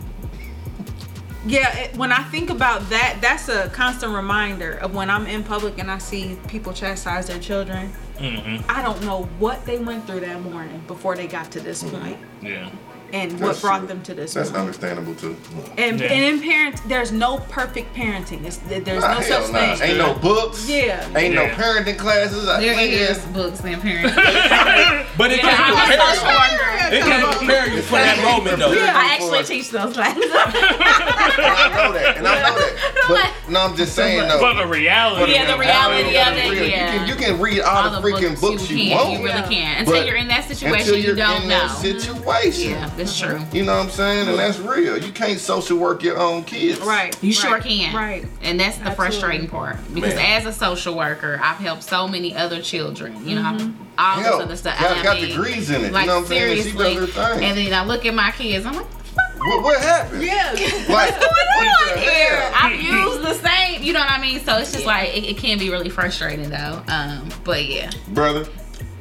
Yeah, 1.47 1.77
it, 1.77 1.97
when 1.97 2.11
I 2.13 2.23
think 2.25 2.49
about 2.51 2.89
that, 2.91 3.19
that's 3.21 3.49
a 3.49 3.69
constant 3.71 4.15
reminder 4.15 4.73
of 4.79 4.95
when 4.95 5.11
I'm 5.11 5.27
in 5.27 5.43
public 5.45 5.79
and 5.79 5.91
I 5.91 5.99
see 5.99 6.39
people 6.49 6.73
chastise 6.73 7.27
their 7.27 7.39
children. 7.41 7.93
Mm-hmm. 8.19 8.65
I 8.71 8.81
don't 8.83 9.03
know 9.05 9.25
what 9.39 9.65
they 9.67 9.79
went 9.79 10.07
through 10.07 10.21
that 10.21 10.41
morning 10.41 10.83
before 10.87 11.17
they 11.17 11.27
got 11.27 11.51
to 11.53 11.61
this 11.61 11.83
Mm-hmm. 11.83 12.01
point 12.01 12.19
Yeah. 12.43 12.71
And 13.15 13.33
what 13.41 13.47
That's 13.47 13.61
brought 13.61 13.79
true. 13.79 13.87
them 13.87 14.03
to 14.03 14.13
this 14.15 14.35
That's 14.35 14.51
point. 14.51 14.61
understandable 14.63 15.15
too. 15.15 15.37
And, 15.79 16.01
Yeah. 16.01 16.07
and 16.13 16.25
in 16.35 16.43
parent, 16.43 16.77
there's 16.89 17.13
no 17.13 17.39
perfect 17.49 17.95
parenting. 17.95 18.45
It's, 18.45 18.57
there's 18.59 19.03
Nah, 19.03 19.15
no 19.15 19.21
such 19.21 19.53
nah. 19.53 19.77
thing. 19.77 19.89
Ain't 19.91 19.99
no 19.99 20.15
books. 20.15 20.69
Yeah. 20.69 21.07
Ain't 21.17 21.35
no 21.35 21.47
parenting 21.47 21.97
classes. 21.97 22.49
I- 22.49 22.61
There 22.61 22.75
man, 22.75 22.89
is 22.91 23.19
books 23.27 23.61
and 23.61 23.81
parents. 23.89 24.15
But 25.17 25.31
it 25.31 25.39
Yeah, 25.45 25.57
can't 25.57 25.77
prepare 25.77 26.91
you. 26.91 26.97
It 26.99 27.03
can't 27.05 27.37
prepare 27.37 27.69
you 27.71 27.83
for 27.83 27.93
that 27.99 28.19
moment 28.23 28.59
though. 28.59 28.73
I 28.73 29.15
actually 29.15 29.45
teach 29.45 29.71
those 29.71 29.95
classes. 29.95 30.25
I 30.35 31.71
know 31.77 31.93
that, 31.93 32.17
and 32.19 32.27
I 32.27 32.43
know 32.49 32.59
that. 32.59 32.91
But 33.07 33.31
no, 33.51 33.61
I'm 33.61 33.77
just 33.77 33.95
saying 33.95 34.27
though. 34.29 34.41
But 34.41 34.55
the 34.55 34.67
reality. 34.67 35.33
Yeah, 35.33 35.53
the 35.53 35.59
reality 35.59 36.17
of 36.17 36.53
it, 36.59 36.71
yeah. 36.71 37.05
You 37.07 37.15
can, 37.17 37.39
read 37.39 37.61
all, 37.61 37.91
the 38.01 38.09
freaking 38.09 38.41
books, 38.41 38.71
you, 38.71 38.95
want. 38.95 39.11
You 39.13 39.25
really 39.25 39.43
can. 39.55 39.81
Until 39.81 40.07
you're 40.07 40.17
in 40.17 40.29
that 40.29 40.45
situation, 40.49 40.81
until 40.81 40.97
you're 40.97 41.15
don't 41.15 41.43
in 41.43 41.49
know. 41.49 41.69
that 41.69 41.77
situation. 41.79 42.71
yeah, 42.71 42.89
that's 43.07 43.19
true. 43.21 43.41
You 43.53 43.65
know 43.65 43.77
what 43.77 43.85
I'm 43.85 43.91
saying? 43.91 44.29
And 44.29 44.39
that's 44.39 44.59
real. 44.59 44.99
You 44.99 45.13
can't 45.13 45.39
social 45.39 45.79
work 45.79 46.03
your 46.03 46.19
own 46.19 46.45
kids. 46.45 46.81
Right. 46.81 47.17
You 47.23 47.33
sure 47.33 47.61
can. 47.61 47.95
Right. 47.95 48.27
And 48.43 48.59
that's 48.59 48.77
the 48.79 48.85
Absolutely. 48.87 48.95
frustrating 48.97 49.49
part. 49.49 49.77
Because 49.95 50.15
Man. 50.15 50.41
as 50.41 50.47
a 50.47 50.53
social 50.53 50.97
worker, 50.97 51.41
I've 51.43 51.59
helped 51.59 51.83
so 51.83 52.09
many 52.09 52.35
other 52.35 52.61
children. 52.63 53.27
You 53.27 53.37
know, 53.37 53.73
all 53.99 54.17
this 54.21 54.27
other 54.29 54.57
stuff. 54.57 54.79
got- 54.81 54.91
And 54.91 55.01
I 55.01 55.03
got 55.03 55.17
mean, 55.21 55.29
degrees 55.29 55.71
in 55.71 55.77
it, 55.83 55.87
you 55.87 55.91
know 55.93 55.99
what 56.01 56.09
I'm 56.09 56.27
saying? 56.27 56.57
She 56.57 56.63
seriously. 56.71 56.95
does 57.07 57.15
her 57.15 57.35
thing. 57.37 57.45
And 57.45 57.59
then 57.59 57.73
I 57.75 57.85
look 57.85 58.05
at 58.07 58.15
my 58.15 58.31
kids. 58.33 58.67
I'm 58.67 58.75
like, 58.75 58.87
What, 59.39 59.63
what 59.63 59.81
happened? 59.81 60.23
Yeah. 60.23 60.51
Like, 60.89 61.19
what's 61.19 61.45
going 61.55 61.69
on 61.69 61.99
here? 61.99 62.53
I've 62.55 62.81
used 62.81 63.23
the 63.23 63.35
same. 63.35 63.83
You 63.83 63.93
know 63.93 64.01
what 64.01 64.11
I 64.11 64.21
mean? 64.21 64.41
So 64.41 64.57
it's 64.59 64.73
just 64.73 64.87
like 64.87 65.17
it, 65.17 65.25
it 65.25 65.37
can 65.39 65.59
be 65.59 65.71
really 65.71 65.89
frustrating 65.91 66.51
though. 66.51 66.83
Um, 66.89 67.29
but 67.45 67.65
yeah. 67.67 67.91
Brother, 68.09 68.47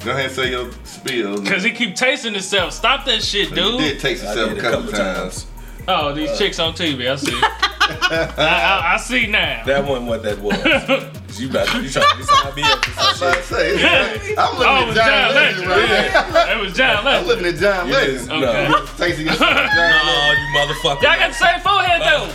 go 0.03 0.11
ahead 0.11 0.25
and 0.25 0.33
say 0.33 0.51
your 0.51 0.71
spiel. 0.83 1.43
Cause 1.45 1.63
he 1.63 1.71
keep 1.71 1.95
tasting 1.95 2.33
himself. 2.33 2.73
Stop 2.73 3.05
that 3.05 3.21
shit, 3.23 3.49
You 3.49 3.55
dude. 3.55 3.79
did 3.79 3.99
taste 3.99 4.23
I 4.23 4.29
yourself 4.29 4.49
did 4.49 4.57
a 4.57 4.61
couple 4.61 4.91
times. 4.91 5.45
Oh, 5.87 6.13
these 6.13 6.29
uh, 6.29 6.37
chicks 6.37 6.59
on 6.59 6.73
TV. 6.73 7.11
I 7.11 7.15
see. 7.17 7.31
I, 7.85 8.33
I, 8.37 8.93
I 8.93 8.97
see 8.97 9.27
now. 9.27 9.63
That 9.65 9.85
wasn't 9.85 10.07
what 10.07 10.23
that 10.23 10.39
was. 10.39 10.55
you 11.39 11.49
about 11.49 11.67
to, 11.67 11.81
you 11.83 11.89
trying 11.89 12.17
to 12.17 12.23
sign 12.23 12.55
me 12.55 12.61
up 12.63 12.85
for 12.85 13.01
I 13.01 13.07
was 13.09 13.17
some 13.17 13.27
about 13.27 13.43
to 13.43 13.43
shit. 13.43 13.81
say, 13.81 14.35
I'm 14.37 14.57
looking 14.57 14.67
Oh, 14.69 14.77
it 14.77 14.81
at 14.81 14.87
was 14.87 14.95
John 14.95 15.05
John 15.07 15.33
Legend 15.35 15.67
Legend. 15.67 15.67
right 15.67 16.33
now. 16.33 16.51
It 16.53 16.59
was 16.63 16.73
John 16.73 16.95
I'm 16.97 17.03
Legend. 17.05 17.27
looking 17.27 17.45
at 17.47 17.55
John 17.55 17.89
Legend. 17.89 18.31
Okay. 18.31 18.67
No. 18.69 18.85
Tasting 18.97 19.25
yourself 19.27 19.51
a 19.51 19.53
John 19.53 19.65
No, 19.67 19.81
Legend. 19.81 20.07
Oh, 20.07 20.31
you 20.39 20.45
motherfucker. 20.55 21.01
Y'all 21.03 21.19
got 21.19 21.27
the 21.27 21.35
same 21.35 21.59
forehead 21.59 21.99
though. 22.01 22.27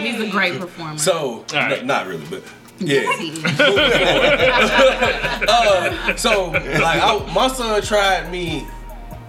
He's 0.00 0.20
a 0.20 0.28
great 0.30 0.58
performer. 0.60 0.98
So, 0.98 1.44
right. 1.52 1.78
n- 1.80 1.86
not 1.86 2.06
really, 2.06 2.24
but 2.30 2.42
yeah. 2.80 3.08
uh, 5.48 6.16
so, 6.16 6.50
like, 6.50 7.02
I, 7.02 7.32
my 7.34 7.48
son 7.48 7.82
tried 7.82 8.30
me 8.30 8.66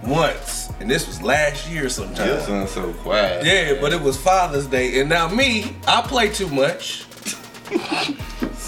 once, 0.04 0.70
and 0.80 0.90
this 0.90 1.06
was 1.06 1.22
last 1.22 1.68
year 1.68 1.88
sometime. 1.88 2.28
Your 2.28 2.40
son's 2.40 2.70
so 2.70 2.92
quiet. 2.94 3.44
Yeah, 3.44 3.80
but 3.80 3.92
it 3.92 4.00
was 4.00 4.16
Father's 4.16 4.66
Day, 4.66 5.00
and 5.00 5.08
now 5.08 5.28
me, 5.28 5.76
I 5.86 6.02
play 6.02 6.30
too 6.30 6.48
much. 6.48 7.04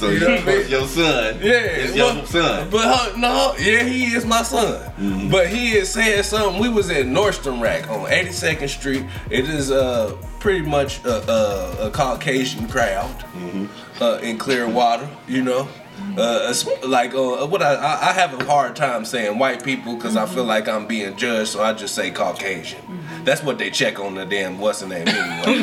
So 0.03 0.09
You 0.09 0.14
you 0.14 0.20
know 0.20 0.37
what 0.37 0.49
I 0.49 0.61
your 0.62 0.87
son. 0.87 1.39
Yeah, 1.41 1.53
It's 1.53 1.95
your 1.95 2.26
son. 2.26 2.70
But 2.70 2.87
uh, 2.87 3.16
no, 3.16 3.55
yeah, 3.59 3.85
he 3.85 4.14
is 4.14 4.24
my 4.24 4.43
son. 4.43 4.80
Mm-hmm. 4.99 5.30
But 5.30 5.49
he 5.49 5.72
had 5.72 5.87
said 5.87 6.24
something. 6.24 6.61
We 6.61 6.68
was 6.68 6.91
at 6.91 7.07
Nordstrom 7.07 7.61
Rack 7.61 7.89
on 7.89 8.11
82nd 8.11 8.68
Street. 8.68 9.05
It 9.30 9.49
is 9.49 9.70
uh 9.70 10.16
pretty 10.41 10.66
much 10.66 11.05
a, 11.05 11.30
a, 11.30 11.87
a 11.87 11.91
Caucasian 11.91 12.68
crowd 12.68 13.11
Mm-hmm. 13.33 13.66
Uh, 14.03 14.19
in 14.23 14.39
Clearwater. 14.39 15.09
You 15.29 15.43
know. 15.43 15.69
Uh, 16.17 16.53
like 16.85 17.15
uh, 17.15 17.47
what 17.47 17.63
I, 17.63 17.75
I 17.77 18.13
have 18.13 18.39
a 18.39 18.45
hard 18.45 18.75
time 18.75 19.05
saying 19.05 19.39
white 19.39 19.63
people 19.63 19.95
because 19.95 20.17
I 20.17 20.27
feel 20.27 20.45
like 20.45 20.67
I'm 20.67 20.87
being 20.87 21.17
judged, 21.17 21.51
so 21.51 21.63
I 21.63 21.75
just 21.75 21.95
say 21.95 22.11
Caucasian. 22.11 22.81
That's 23.25 23.43
what 23.43 23.59
they 23.59 23.71
check 23.71 24.01
on 24.01 24.15
the 24.15 24.25
damn 24.25 24.59
what's 24.59 24.81
the 24.81 24.89
name 24.89 25.07
anyway. 25.07 25.63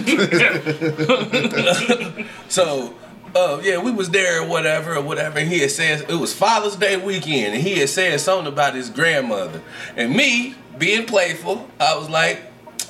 so 2.48 2.96
uh 3.36 3.62
yeah 3.64 3.78
we 3.78 3.92
was 3.92 4.10
there 4.10 4.42
or 4.42 4.48
whatever 4.48 4.96
or 4.96 5.02
whatever 5.02 5.40
and 5.40 5.50
he 5.50 5.60
had 5.60 5.70
said 5.70 6.02
it 6.10 6.16
was 6.16 6.34
father's 6.34 6.76
day 6.76 6.98
weekend 6.98 7.54
and 7.54 7.64
he 7.64 7.78
had 7.78 7.90
said 7.90 8.20
something 8.20 8.52
about 8.52 8.74
his 8.74 8.90
grandmother 8.90 9.62
and 9.96 10.16
me 10.16 10.56
being 10.78 11.06
playful 11.06 11.70
i 11.80 11.96
was 11.96 12.10
like 12.10 12.42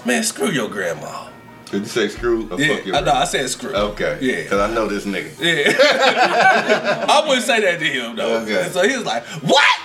man 0.06 0.24
screw 0.24 0.50
your 0.50 0.70
grandma 0.70 1.28
Did 1.72 1.82
you 1.82 1.86
say 1.88 2.07
screw 2.07 2.47
or 2.51 2.59
yeah 2.59 2.76
fuck 2.76 2.86
your 2.86 2.95
I, 2.95 3.01
no, 3.01 3.11
I 3.13 3.26
said 3.26 3.49
screw 3.49 3.74
Okay. 3.76 4.17
yeah 4.22 4.41
Because 4.43 4.59
I 4.70 4.74
know 4.74 4.88
this 4.88 5.05
nigga. 5.05 5.32
yeah 5.39 7.05
i 7.09 7.24
wouldn't 7.28 7.45
say 7.45 7.59
that 7.61 7.80
to 7.80 7.86
him 7.86 8.15
though 8.15 8.38
Okay. 8.41 8.63
And 8.63 8.72
so 8.74 8.88
he 8.88 8.95
was 8.97 9.05
like 9.05 9.24
what 9.43 9.80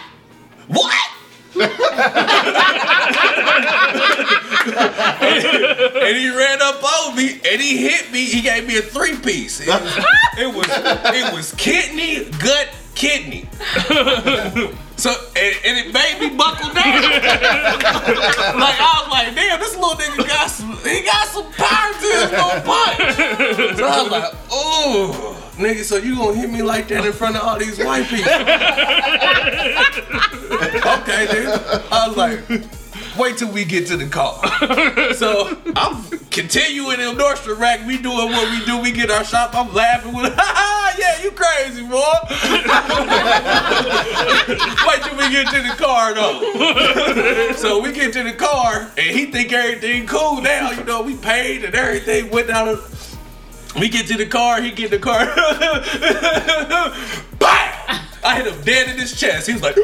what 0.69 1.11
and 4.75 6.17
he 6.17 6.29
ran 6.37 6.61
up 6.63 6.83
on 6.83 7.17
me 7.17 7.41
and 7.49 7.61
he 7.61 7.77
hit 7.89 8.11
me. 8.13 8.25
He 8.25 8.41
gave 8.41 8.67
me 8.67 8.77
a 8.79 8.83
three 8.83 9.17
piece. 9.17 9.61
It 9.61 9.69
was 9.69 9.97
it 10.39 10.53
was, 10.55 10.67
it 10.69 11.33
was 11.35 11.55
kidney, 11.55 12.25
gut, 12.41 12.69
kidney. 12.95 13.49
so 14.97 15.11
and, 15.37 15.57
and 15.65 15.79
it 15.79 15.93
made 15.93 16.19
me 16.21 16.37
buckle 16.37 16.73
down. 16.73 17.03
like 18.61 18.79
I 18.81 19.03
was 19.03 19.11
like, 19.11 19.35
damn, 19.35 19.59
this 19.61 19.75
little 19.75 19.97
nigga 19.97 20.29
got 20.29 20.51
some 20.51 20.77
he 20.79 21.03
got 21.03 21.29
some 21.29 21.51
power 21.53 21.93
to 21.93 22.07
his 22.07 22.31
little 22.31 22.61
punch. 22.63 23.77
So 23.77 23.87
I 23.87 24.03
was 24.03 24.11
like, 24.11 24.35
oh. 24.51 25.41
Nigga, 25.57 25.85
so 25.85 25.97
you 25.99 26.17
gonna 26.17 26.37
hit 26.37 26.51
me 26.51 26.63
like 26.63 26.89
that 26.89 27.07
in 27.07 27.13
front 27.13 27.37
of 27.37 27.43
all 27.43 27.57
these 27.57 27.79
white 27.79 28.09
people? 28.09 28.25
okay, 30.99 31.27
then. 31.31 31.47
I 31.93 32.09
was 32.09 32.17
like, 32.17 32.41
wait 33.19 33.39
till 33.39 33.51
we 33.51 33.65
get 33.65 33.87
to 33.89 33.97
the 33.97 34.07
car. 34.07 34.41
so 35.15 35.59
I'm 35.77 36.05
continuing 36.31 37.01
in 37.01 37.17
Nordstrom 37.17 37.59
Rack. 37.59 37.85
We 37.87 37.99
doing 37.99 38.31
what 38.31 38.51
we 38.51 38.65
do. 38.65 38.79
We 38.81 38.93
get 38.93 39.11
our 39.11 39.25
shop. 39.25 39.55
I'm 39.55 39.73
laughing 39.73 40.15
with, 40.15 40.35
ha 40.37 40.45
ha, 40.45 40.95
yeah, 40.99 41.23
you 41.23 41.31
crazy, 41.31 41.83
boy. 41.83 41.95
wait 44.87 45.03
till 45.03 45.17
we 45.17 45.31
get 45.31 45.49
to 45.53 45.63
the 45.63 45.75
car, 45.77 46.15
though. 46.15 47.53
so 47.53 47.81
we 47.81 47.93
get 47.93 48.13
to 48.15 48.23
the 48.23 48.33
car, 48.33 48.91
and 48.97 49.17
he 49.17 49.27
think 49.27 49.53
everything 49.53 50.07
cool 50.07 50.41
now. 50.41 50.71
You 50.71 50.85
know, 50.85 51.03
we 51.03 51.17
paid 51.17 51.65
and 51.65 51.75
everything. 51.75 52.31
Went 52.31 52.49
out 52.51 52.69
The, 52.69 52.81
we 53.79 53.89
get 53.89 54.07
to 54.09 54.17
the 54.17 54.27
car. 54.27 54.61
He 54.61 54.71
get 54.71 54.93
in 54.93 55.01
the 55.01 55.05
car. 55.05 55.27
Bam! 57.39 57.71
I 58.25 58.37
hit 58.37 58.47
him 58.47 58.61
dead 58.63 58.89
in 58.89 58.97
his 58.99 59.19
chest. 59.19 59.47
He 59.47 59.53
was 59.53 59.63
like. 59.63 59.77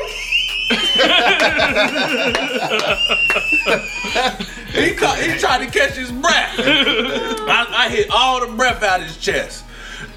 He, 4.72 4.94
caught, 4.94 5.18
he 5.18 5.38
tried 5.38 5.58
to 5.58 5.70
catch 5.70 5.96
his 5.96 6.12
breath. 6.12 6.54
I, 6.58 7.66
I 7.70 7.88
hit 7.88 8.08
all 8.10 8.40
the 8.46 8.52
breath 8.54 8.82
out 8.82 9.00
of 9.00 9.06
his 9.06 9.16
chest. 9.16 9.64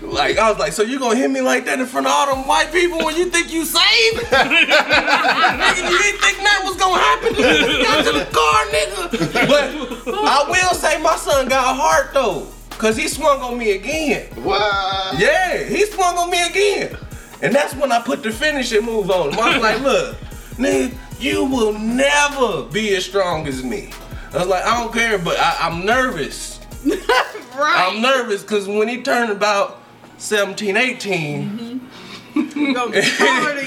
Like 0.02 0.38
I 0.38 0.50
was 0.50 0.60
like, 0.60 0.74
so 0.74 0.84
you 0.84 1.00
gonna 1.00 1.16
hit 1.16 1.32
me 1.32 1.42
like 1.42 1.66
that 1.66 1.80
in 1.80 1.86
front 1.86 2.08
of 2.08 2.14
all 2.14 2.36
them 2.36 2.48
white 2.48 2.72
people 2.72 3.00
when 3.00 3.16
you 3.16 3.26
think 3.26 3.52
you 3.52 3.66
saved? 3.66 3.84
nigga, 4.18 5.90
you 5.90 5.98
didn't 5.98 6.22
think 6.22 6.44
nothing 6.44 6.66
was 6.68 6.76
gonna 6.78 7.02
happen. 7.02 7.36
You 7.36 7.84
got 7.84 8.06
to 8.06 8.12
the 8.12 8.26
car, 8.32 8.66
nigga. 8.68 9.48
But 9.48 10.14
I 10.14 10.46
will 10.50 10.76
say 10.76 11.02
my 11.02 11.16
son 11.16 11.48
got 11.48 11.74
a 11.74 11.76
heart 11.80 12.14
though, 12.14 12.48
cause 12.72 12.98
he 12.98 13.08
swung 13.08 13.42
on 13.42 13.58
me 13.58 13.72
again. 13.72 14.28
What? 14.44 15.20
Yeah, 15.20 15.64
he 15.64 15.86
swung 15.86 16.18
on 16.18 16.30
me 16.30 16.46
again. 16.48 16.98
And 17.42 17.54
that's 17.54 17.76
when 17.76 17.92
I 17.92 18.02
put 18.02 18.24
the 18.24 18.32
finishing 18.32 18.86
move 18.86 19.10
on. 19.12 19.34
I 19.34 19.54
was 19.54 19.62
like, 19.62 19.82
look, 19.82 20.18
nigga, 20.58 20.96
you 21.20 21.46
will 21.46 21.74
never 21.78 22.64
be 22.64 22.96
as 22.96 23.06
strong 23.06 23.48
as 23.48 23.64
me. 23.64 23.92
I 24.34 24.40
was 24.40 24.48
like, 24.48 24.64
I 24.64 24.82
don't 24.82 24.94
care, 24.94 25.18
but 25.18 25.38
I, 25.40 25.58
I'm 25.62 25.86
nervous. 25.86 26.60
Right. 27.56 27.94
I'm 27.94 28.02
nervous 28.02 28.42
because 28.42 28.68
when 28.68 28.88
he 28.88 29.04
turned 29.04 29.32
about 29.32 29.80
17, 30.18 30.76
18, 30.76 31.42
You 31.42 31.50
gonna 31.52 31.62
be 31.64 31.80
taller 31.80 31.80
than 31.80 31.82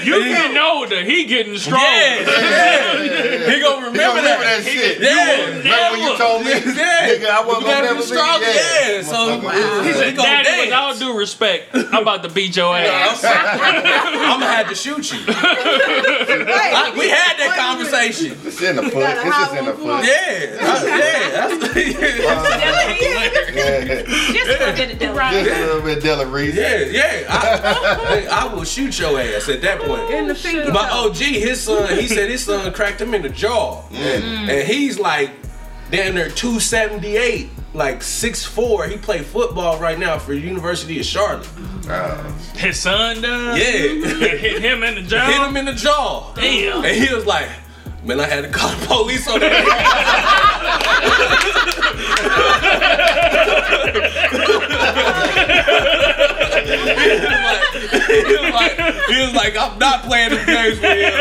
You 0.07 0.15
you. 0.23 0.53
know 0.53 0.85
that 0.85 1.03
he 1.05 1.25
getting 1.25 1.57
stronger. 1.57 1.85
yeah, 1.85 2.19
yeah, 3.03 3.51
he 3.51 3.59
gonna 3.59 3.87
remember, 3.87 3.99
You 3.99 4.07
gonna 4.07 4.21
remember 4.21 4.21
that. 4.21 4.63
that 4.63 4.63
shit. 4.63 4.99
Yeah. 5.01 5.47
You 5.47 5.57
remember 5.57 5.91
when 5.91 6.01
you 6.01 6.17
told 6.17 6.43
me, 6.45 6.51
Yeah. 6.75 7.07
nigga, 7.07 7.27
I 7.29 7.43
wasn't 7.45 7.67
You 7.67 7.67
gonna 7.67 7.87
gotta 7.87 7.87
never 7.87 7.95
be 7.95 8.01
be 8.01 8.07
strong. 8.07 8.41
Yeah, 8.41 9.01
so 9.03 9.17
Motherfucker. 9.39 9.81
He 9.83 9.87
he 9.87 9.93
said, 9.93 10.15
gonna 10.15 10.29
Daddy, 10.43 10.61
with 10.67 10.73
all 10.73 10.95
due 10.97 11.17
respect, 11.17 11.63
I'm 11.73 12.01
about 12.03 12.23
to 12.23 12.29
beat 12.29 12.55
your 12.55 12.75
ass. 12.77 13.23
I'm 13.23 14.39
gonna 14.39 14.45
have 14.51 14.69
to 14.69 14.75
shoot 14.75 15.11
you. 15.13 15.19
I- 15.27 16.93
we 16.97 17.09
had 17.09 17.35
that 17.39 17.55
conversation. 17.57 18.37
It's 18.45 18.61
in 18.61 18.75
the 18.77 18.83
foot. 18.83 18.93
gotta 19.03 19.27
It's 19.27 19.37
just 19.37 19.55
in 19.55 19.65
the 19.65 19.71
have 19.71 19.79
foot. 19.79 20.03
Yeah, 20.05 20.57
I- 20.61 20.85
yeah, 20.87 21.47
that's, 21.47 21.75
Yeah. 23.57 24.03
Just 24.33 24.49
a 24.49 24.59
little 24.59 24.75
bit 24.75 24.91
of 24.93 24.99
Della. 24.99 25.31
Just 25.31 25.49
a 25.49 25.65
little 25.65 25.81
bit 25.81 26.03
Della 26.03 26.25
Reese. 26.25 26.55
yeah, 26.55 26.79
yeah. 26.85 27.25
I, 27.29 28.27
I 28.31 28.53
will 28.57 28.65
shoot 28.65 28.97
your 28.99 29.19
ass 29.19 29.47
at 29.49 29.61
that 29.61 29.79
point. 29.81 30.09
In 30.11 30.27
the 30.27 30.35
finger. 30.35 30.71
My 30.71 30.89
OG, 30.89 31.17
his 31.17 31.61
son, 31.61 31.95
he 31.97 32.07
said 32.07 32.29
his 32.29 32.43
son 32.43 32.71
cracked 32.73 32.99
him 32.99 33.13
in 33.13 33.21
the 33.21 33.29
jaw, 33.29 33.83
mm-hmm. 33.83 33.95
and, 33.95 34.49
and 34.49 34.67
he's 34.67 34.99
like 34.99 35.29
damn 35.91 36.15
near 36.15 36.29
278, 36.29 37.49
like 37.73 37.99
6'4. 37.99 38.89
He 38.89 38.97
played 38.97 39.25
football 39.25 39.79
right 39.79 39.97
now 39.97 40.17
for 40.17 40.33
University 40.33 40.99
of 40.99 41.05
Charlotte. 41.05 41.47
Uh, 41.87 42.21
his 42.55 42.79
son 42.79 43.21
does. 43.21 43.57
Yeah. 43.57 43.65
Mm-hmm. 43.65 44.19
hit 44.19 44.61
him 44.61 44.83
in 44.83 44.95
the 44.95 45.03
jaw. 45.03 45.25
Hit 45.25 45.41
him 45.47 45.55
in 45.55 45.65
the 45.65 45.73
jaw. 45.73 46.33
Damn. 46.33 46.83
And 46.83 46.95
he 46.95 47.13
was 47.13 47.25
like, 47.25 47.47
man, 48.03 48.19
I 48.19 48.27
had 48.27 48.43
to 48.43 48.49
call 48.49 48.69
the 48.75 48.85
police 48.87 49.27
on 49.29 49.39
that. 49.39 50.63
he, 56.67 56.75
was 56.75 57.23
like, 57.43 57.63
he, 58.25 58.35
was 58.37 58.53
like, 58.53 58.75
he 59.07 59.21
was 59.21 59.33
like, 59.33 59.57
I'm 59.57 59.79
not 59.79 60.03
playing 60.03 60.29
this 60.31 60.45
game 60.45 60.75
for 60.75 60.87
him. 60.87 61.17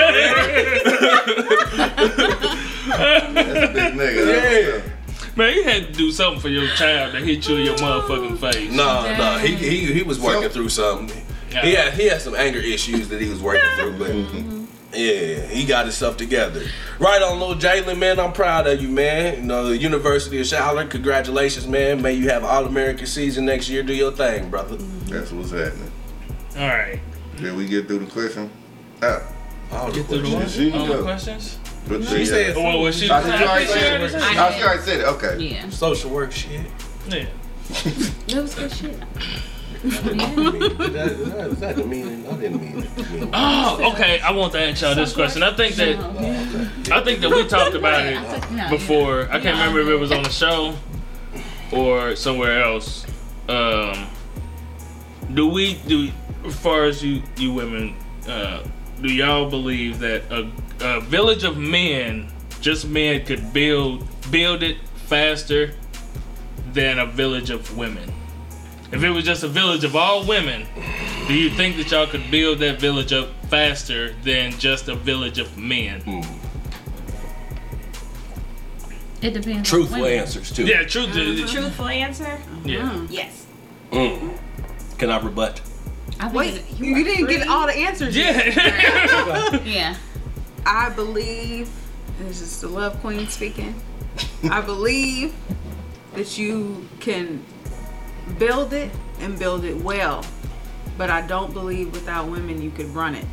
That's 3.35 3.70
a 3.70 3.73
big 3.73 3.94
nigga. 3.94 4.23
Yeah. 4.27 4.93
Man, 5.36 5.55
you 5.55 5.64
had 5.64 5.89
to 5.89 5.93
do 5.93 6.10
something 6.10 6.40
for 6.40 6.48
your 6.48 6.66
child 6.68 7.12
to 7.12 7.20
hit 7.20 7.47
you 7.48 7.56
in 7.56 7.66
your 7.66 7.77
motherfucking 7.77 8.39
face. 8.39 8.73
No, 8.73 9.16
no, 9.18 9.39
he, 9.39 9.55
he 9.55 9.93
he 9.93 10.02
was 10.02 10.18
working 10.18 10.43
So- 10.43 10.48
through 10.48 10.68
something. 10.70 11.23
Yeah. 11.51 11.62
He 11.62 11.74
had 11.74 11.94
he 11.94 12.06
had 12.09 12.20
some 12.20 12.35
anger 12.35 12.59
issues 12.59 13.09
that 13.09 13.20
he 13.20 13.28
was 13.28 13.40
working 13.40 13.70
through, 13.77 13.98
but 13.98 14.10
mm-hmm. 14.10 14.65
Yeah, 14.97 15.47
he 15.47 15.64
got 15.64 15.85
himself 15.85 16.16
together. 16.16 16.62
Right 16.98 17.23
on, 17.23 17.39
little 17.39 17.55
Jalen, 17.55 17.98
man. 17.98 18.18
I'm 18.18 18.32
proud 18.32 18.66
of 18.66 18.81
you, 18.81 18.89
man. 18.89 19.36
You 19.36 19.43
know, 19.43 19.68
the 19.68 19.77
University 19.77 20.40
of 20.40 20.47
Charlotte. 20.47 20.90
Congratulations, 20.90 21.66
man. 21.66 22.02
May 22.02 22.14
you 22.14 22.28
have 22.31 22.43
an 22.43 22.48
All 22.48 22.64
American 22.66 23.06
season 23.06 23.44
next 23.44 23.68
year. 23.68 23.82
Do 23.82 23.94
your 23.94 24.12
thing, 24.12 24.51
brother. 24.51 24.77
That's 24.77 25.31
what's 25.32 25.51
happening. 25.51 25.90
All 26.56 26.68
right. 26.68 27.01
Did 27.36 27.55
we 27.55 27.66
get 27.66 27.86
through 27.86 27.98
the 28.01 28.10
question? 28.10 28.51
Ah, 29.02 29.23
All 29.73 29.86
the 29.90 29.93
Get 29.98 30.06
through 30.06 30.23
the 30.23 30.36
questions. 30.36 30.73
one. 30.73 30.82
She 30.86 30.90
All 30.93 30.97
the 30.97 31.02
questions. 31.02 31.59
but 31.86 32.02
She 32.05 32.16
the, 32.18 32.27
said 32.27 32.56
Well, 32.56 32.81
what 32.81 32.94
she? 32.94 33.10
Oh, 33.10 33.23
did 33.23 33.31
already 33.35 33.47
I 33.48 33.59
it? 34.05 34.10
she 34.10 34.16
I 34.16 34.48
Oh, 34.48 34.52
she 34.56 34.62
already 34.62 34.82
said 34.82 35.01
it. 35.01 35.06
Okay. 35.06 35.39
Yeah. 35.39 35.68
social 35.70 36.10
work 36.10 36.32
shit. 36.32 36.62
Yeah. 37.09 37.27
that 37.68 38.43
was 38.43 38.55
good 38.55 38.73
shit. 38.73 38.97
That, 39.82 41.57
that 41.59 41.77
didn't 41.77 41.90
mean. 41.90 42.27
I 42.27 42.36
didn't 42.36 42.61
mean 42.61 42.82
it. 42.82 43.28
Oh, 43.32 43.93
okay. 43.93 44.20
I 44.20 44.32
want 44.32 44.53
to 44.53 44.61
ask 44.61 44.82
y'all 44.82 44.94
this 44.94 45.12
question. 45.12 45.43
I 45.43 45.55
think 45.55 45.74
that 45.77 45.98
I 46.90 47.03
think 47.03 47.20
that 47.20 47.31
we 47.31 47.47
talked 47.47 47.74
about 47.74 48.05
it 48.05 48.70
before. 48.70 49.23
I 49.31 49.40
can't 49.40 49.59
remember 49.59 49.81
if 49.81 49.89
it 49.89 49.97
was 49.97 50.12
on 50.12 50.23
the 50.23 50.31
show 50.31 50.74
or 51.73 52.16
somewhere 52.16 52.62
else. 52.62 53.07
Um, 53.48 54.09
do 55.35 55.48
we 55.48 55.74
do 55.86 56.11
as 56.44 56.57
far 56.59 56.85
as 56.85 57.03
you 57.03 57.23
you 57.36 57.53
women? 57.53 57.94
Uh, 58.27 58.62
do 59.01 59.12
y'all 59.12 59.48
believe 59.51 59.98
that 60.01 60.23
a, 60.31 60.51
a 60.81 61.01
village 61.01 61.44
of 61.44 61.57
men, 61.57 62.28
just 62.61 62.89
men, 62.89 63.24
could 63.24 63.53
build 63.53 64.07
build 64.31 64.62
it 64.62 64.78
faster 65.07 65.74
than 66.73 66.98
a 66.98 67.07
village 67.07 67.51
of 67.51 67.77
women? 67.77 68.12
If 68.97 69.05
it 69.05 69.10
was 69.10 69.27
just 69.27 69.43
a 69.43 69.48
village 69.48 69.85
of 69.85 69.94
all 69.94 70.24
women, 70.24 70.66
do 71.28 71.35
you 71.35 71.51
think 71.51 71.77
that 71.77 71.90
y'all 71.90 72.06
could 72.06 72.31
build 72.31 72.60
that 72.60 72.81
village 72.81 73.12
up 73.12 73.28
faster 73.51 74.14
than 74.24 74.52
just 74.52 74.89
a 74.89 74.94
village 74.94 75.39
of 75.39 75.59
men? 75.59 76.01
It 79.20 79.35
depends. 79.35 79.68
Truthful 79.68 80.01
women. 80.01 80.20
answers 80.20 80.51
too. 80.51 80.64
Yeah, 80.64 80.85
truth. 80.85 81.10
Uh-huh. 81.10 81.47
Truthful 81.47 81.89
answer? 81.89 82.40
Yeah. 82.64 82.85
Uh-huh. 82.85 82.94
Mm. 83.01 83.06
Yes. 83.10 83.47
Mm. 83.90 84.39
Can 84.97 85.10
I 85.10 85.20
rebut? 85.20 85.60
I 86.18 86.23
think 86.31 86.35
Wait, 86.35 86.55
it- 86.55 86.78
you 86.78 87.05
didn't 87.05 87.27
get 87.27 87.48
all 87.48 87.66
the 87.66 87.74
answers. 87.74 88.16
yet. 88.16 88.56
Yeah. 88.56 89.62
yeah. 89.64 89.97
I 90.64 90.89
believe, 90.89 91.68
this 92.18 92.40
is 92.40 92.62
the 92.62 92.68
love 92.68 92.98
queen 93.02 93.28
speaking. 93.28 93.74
I 94.51 94.62
believe 94.62 95.35
that 96.14 96.39
you 96.39 96.89
can 97.01 97.44
build 98.39 98.73
it 98.73 98.90
and 99.20 99.39
build 99.39 99.65
it 99.65 99.77
well, 99.77 100.24
but 100.98 101.11
I 101.11 101.27
don't 101.27 101.53
believe 101.53 101.93
without 101.93 102.28
women 102.28 102.61
you 102.61 102.70
could 102.70 102.89
run 102.94 103.15
it. 103.15 103.24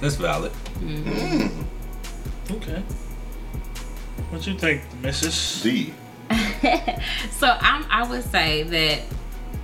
That's 0.00 0.16
valid. 0.16 0.52
Mm. 0.80 1.64
okay. 2.50 2.82
What 4.30 4.46
you 4.46 4.58
think, 4.58 4.82
Mrs. 5.02 5.62
D. 5.62 5.94
So 7.32 7.48
I'm, 7.60 7.84
I 7.90 8.08
would 8.08 8.22
say 8.22 8.62
that 8.62 9.00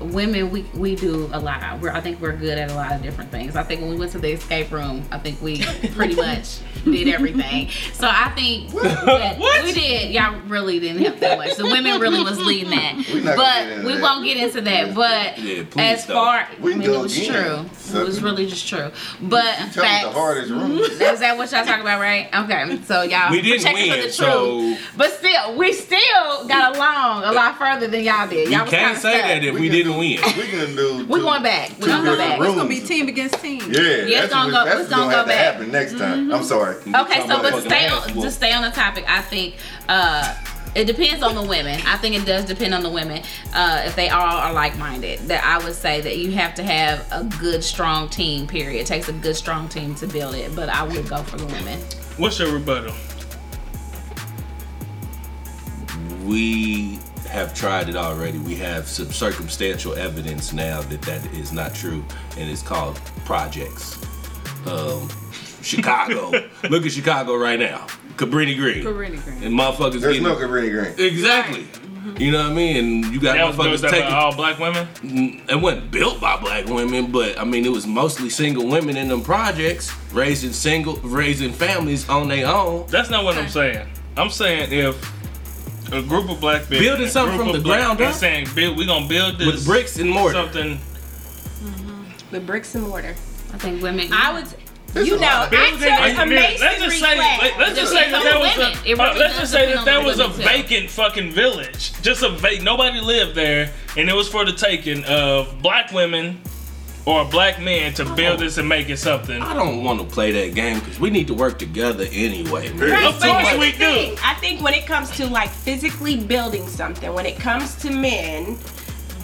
women 0.00 0.50
we 0.50 0.62
we 0.74 0.94
do 0.94 1.28
a 1.32 1.40
lot. 1.40 1.80
We're 1.80 1.90
I 1.90 2.00
think 2.00 2.20
we're 2.20 2.36
good 2.36 2.56
at 2.58 2.70
a 2.70 2.74
lot 2.74 2.92
of 2.92 3.02
different 3.02 3.30
things. 3.30 3.56
I 3.56 3.62
think 3.62 3.80
when 3.80 3.90
we 3.90 3.96
went 3.96 4.12
to 4.12 4.18
the 4.18 4.32
escape 4.32 4.70
room, 4.70 5.02
I 5.10 5.18
think 5.18 5.40
we 5.42 5.62
pretty 5.94 6.14
much 6.26 6.58
did 6.84 7.08
everything. 7.08 7.68
So 7.92 8.08
I 8.10 8.30
think 8.34 8.72
we 8.72 9.72
did. 9.72 10.10
Y'all 10.12 10.38
really 10.42 10.78
didn't 10.80 11.02
help 11.02 11.18
that 11.20 11.38
much. 11.38 11.56
The 11.56 11.64
women 11.64 12.00
really 12.00 12.22
was 12.22 12.38
leading 12.38 12.70
that. 12.70 12.94
We 13.08 13.20
not 13.22 13.36
gonna 13.36 13.68
get 13.68 13.76
But 13.76 13.84
we 13.86 13.92
that. 13.94 14.02
won't 14.02 14.24
get 14.24 14.36
into 14.36 14.60
that. 14.62 14.94
But 14.94 15.38
Yeah, 15.38 15.64
as 15.76 16.06
far 16.06 16.46
We 16.60 16.74
I 16.74 16.76
mean, 16.76 16.90
it 16.90 16.98
was 16.98 17.16
again. 17.16 17.68
true. 17.68 18.00
It 18.00 18.04
was 18.06 18.22
really 18.22 18.46
just 18.46 18.68
true. 18.68 18.90
But 19.20 19.58
me 19.60 19.66
facts. 19.70 20.04
the 20.04 20.10
hardest 20.12 20.50
room. 20.50 20.78
Is 20.78 20.98
that 20.98 21.36
what 21.36 21.50
y'all 21.50 21.64
talking 21.64 21.80
about, 21.80 22.00
right? 22.00 22.28
Okay, 22.34 22.78
so 22.84 23.02
y'all 23.02 23.30
We 23.30 23.40
didn't 23.42 23.58
protecting 23.62 23.90
for 23.90 23.96
win, 23.96 24.06
the 24.06 24.12
so- 24.12 24.60
truth. 24.60 24.78
But 24.96 25.12
still, 25.12 25.56
we 25.56 25.72
still 25.72 26.46
got 26.48 26.76
along 26.76 27.24
a 27.24 27.32
lot 27.32 27.58
further 27.58 27.86
than 27.88 28.04
y'all 28.04 28.28
did. 28.28 28.50
Y'all 28.50 28.62
was 28.62 28.70
can't 28.70 28.96
say 28.98 29.18
stuck. 29.18 29.28
that 29.28 29.44
if 29.44 29.54
we 29.58 29.68
didn't 29.82 29.98
win. 29.98 30.20
We 30.36 30.46
can 30.48 30.76
do. 30.76 31.06
We're 31.08 31.18
two- 31.18 31.24
going 31.24 31.42
back. 31.42 31.70
We're 31.80 31.86
gonna 31.86 32.04
go 32.04 32.10
different 32.16 32.18
back. 32.18 32.38
rooms. 32.40 32.48
It's 32.52 32.56
gonna 32.58 32.68
be 32.68 32.80
team 32.80 33.08
against 33.08 33.40
team. 33.40 33.60
Yeah, 33.60 33.80
it's 33.80 34.12
that's 34.20 34.32
gonna 34.32 34.52
go- 34.52 34.64
That's 34.64 34.80
it's 34.80 34.88
gonna 34.90 35.02
gonna 35.04 35.16
have 35.16 35.26
go 35.26 35.32
to 35.32 35.36
back. 35.38 35.52
happen 35.54 35.72
next 35.72 35.98
time. 35.98 36.32
I'm 36.32 36.44
sorry. 36.44 36.76
Okay, 36.76 37.20
so 37.26 37.42
but 37.42 37.62
stay 37.62 37.88
on 37.88 38.14
whoop. 38.14 38.24
to 38.24 38.30
stay 38.30 38.52
on 38.52 38.62
the 38.62 38.70
topic, 38.70 39.04
I 39.08 39.20
think 39.22 39.54
uh 39.88 40.34
it 40.74 40.84
depends 40.86 41.22
on 41.22 41.34
the 41.34 41.42
women. 41.42 41.80
I 41.86 41.96
think 41.96 42.14
it 42.14 42.24
does 42.26 42.44
depend 42.44 42.74
on 42.74 42.82
the 42.82 42.90
women. 42.90 43.22
Uh, 43.54 43.82
if 43.86 43.96
they 43.96 44.10
all 44.10 44.36
are 44.36 44.52
like-minded, 44.52 45.18
that 45.20 45.42
I 45.42 45.64
would 45.64 45.74
say 45.74 46.02
that 46.02 46.18
you 46.18 46.30
have 46.32 46.54
to 46.56 46.62
have 46.62 47.06
a 47.10 47.24
good, 47.40 47.64
strong 47.64 48.08
team. 48.10 48.46
Period. 48.46 48.78
It 48.82 48.86
takes 48.86 49.08
a 49.08 49.12
good, 49.14 49.34
strong 49.34 49.68
team 49.68 49.94
to 49.96 50.06
build 50.06 50.34
it. 50.34 50.54
But 50.54 50.68
I 50.68 50.82
would 50.84 51.08
go 51.08 51.22
for 51.22 51.38
the 51.38 51.46
women. 51.46 51.80
What's 52.18 52.38
your 52.38 52.52
rebuttal? 52.52 52.94
We 56.24 56.98
have 57.28 57.54
tried 57.54 57.88
it 57.88 57.96
already. 57.96 58.38
We 58.38 58.54
have 58.56 58.86
some 58.88 59.12
circumstantial 59.12 59.94
evidence 59.94 60.52
now 60.52 60.80
that 60.82 61.02
that 61.02 61.24
is 61.34 61.52
not 61.52 61.74
true, 61.74 62.04
and 62.36 62.50
it's 62.50 62.62
called 62.62 62.96
projects. 63.24 63.96
Um, 64.66 65.08
Chicago. 65.62 66.30
Look 66.70 66.84
at 66.86 66.92
Chicago 66.92 67.36
right 67.36 67.58
now. 67.58 67.86
Cabrini 68.16 68.56
Green. 68.56 68.84
Cabrini 68.84 69.22
Green. 69.22 69.42
And 69.44 69.54
motherfuckers 69.58 70.00
There's 70.00 70.18
getting 70.18 70.22
no 70.24 70.34
Cabrini 70.36 70.70
Green. 70.70 71.06
exactly. 71.08 71.66
You 72.16 72.32
know 72.32 72.38
what 72.42 72.52
I 72.52 72.54
mean? 72.54 72.76
And 72.76 73.12
you 73.12 73.20
got 73.20 73.36
That 73.36 73.46
was 73.48 73.56
motherfuckers 73.56 73.80
built 73.82 73.92
taking. 73.92 74.08
by 74.10 74.16
all 74.16 74.34
black 74.34 74.58
women. 74.58 74.88
it 75.48 75.60
wasn't 75.60 75.90
built 75.90 76.20
by 76.20 76.40
black 76.40 76.66
women, 76.66 77.12
but 77.12 77.38
I 77.38 77.44
mean, 77.44 77.64
it 77.66 77.72
was 77.72 77.86
mostly 77.86 78.30
single 78.30 78.66
women 78.66 78.96
in 78.96 79.08
them 79.08 79.22
projects, 79.22 79.92
raising 80.12 80.52
single, 80.52 80.96
raising 81.02 81.52
families 81.52 82.08
on 82.08 82.28
their 82.28 82.46
own. 82.46 82.86
That's 82.88 83.10
not 83.10 83.24
what 83.24 83.36
I'm 83.36 83.48
saying. 83.48 83.86
I'm 84.16 84.30
saying 84.30 84.72
if 84.72 85.17
a 85.92 86.02
group 86.02 86.28
of 86.30 86.40
black 86.40 86.68
men 86.70 86.80
Building 86.80 87.08
something 87.08 87.38
from 87.38 87.52
the 87.52 87.60
ground 87.60 87.98
they're 87.98 88.08
up? 88.08 88.14
saying 88.14 88.48
build, 88.54 88.76
we 88.76 88.86
gonna 88.86 89.08
build 89.08 89.38
this 89.38 89.46
With 89.46 89.64
bricks 89.66 89.98
and 89.98 90.10
mortar. 90.10 90.34
something. 90.34 90.78
With 92.30 92.46
bricks 92.46 92.74
and 92.74 92.84
mortar. 92.86 93.14
I 93.54 93.58
think 93.58 93.82
women. 93.82 94.12
I 94.12 94.32
would, 94.34 94.46
you 95.06 95.18
know, 95.18 95.26
I 95.26 95.48
Building- 95.48 95.78
took 95.80 95.88
a 95.88 96.58
let's 96.60 96.82
just 96.82 97.00
say, 97.00 97.14
class. 97.14 97.40
let- 97.42 97.58
let's 97.58 97.78
just 97.78 97.92
say 97.92 98.04
Depends 98.04 98.12
that 98.12 98.22
there 98.24 98.38
was 98.38 98.58
a, 98.58 98.90
It 98.90 99.00
uh, 99.00 99.14
let's 99.18 99.38
just 99.38 99.52
say 99.52 99.66
depend 99.68 99.78
that 99.78 99.84
there 99.86 100.02
was 100.04 100.20
a 100.20 100.24
too. 100.26 100.42
vacant 100.42 100.90
fucking 100.90 101.32
village, 101.32 101.92
just 102.02 102.22
a 102.22 102.28
va- 102.28 102.60
nobody 102.62 103.00
lived 103.00 103.34
there, 103.34 103.72
and 103.96 104.08
it 104.10 104.14
was 104.14 104.28
for 104.28 104.44
the 104.44 104.52
taking 104.52 105.04
of 105.04 105.62
black 105.62 105.92
women 105.92 106.38
or 107.08 107.22
a 107.22 107.24
black 107.24 107.58
man 107.58 107.94
to 107.94 108.04
build 108.14 108.40
this 108.40 108.58
and 108.58 108.68
make 108.68 108.90
it 108.90 108.98
something. 108.98 109.40
I 109.40 109.54
don't 109.54 109.82
want 109.82 109.98
to 109.98 110.04
play 110.06 110.30
that 110.30 110.54
game 110.54 110.78
because 110.78 111.00
we 111.00 111.08
need 111.08 111.26
to 111.28 111.34
work 111.34 111.58
together 111.58 112.04
anyway. 112.12 112.70
Man. 112.74 113.02
Of 113.02 113.18
course 113.18 113.56
we 113.58 113.72
do. 113.72 114.14
I 114.22 114.34
think 114.40 114.60
when 114.60 114.74
it 114.74 114.84
comes 114.84 115.10
to 115.12 115.26
like 115.26 115.48
physically 115.48 116.18
building 116.18 116.68
something, 116.68 117.14
when 117.14 117.24
it 117.24 117.38
comes 117.38 117.76
to 117.76 117.90
men, 117.90 118.58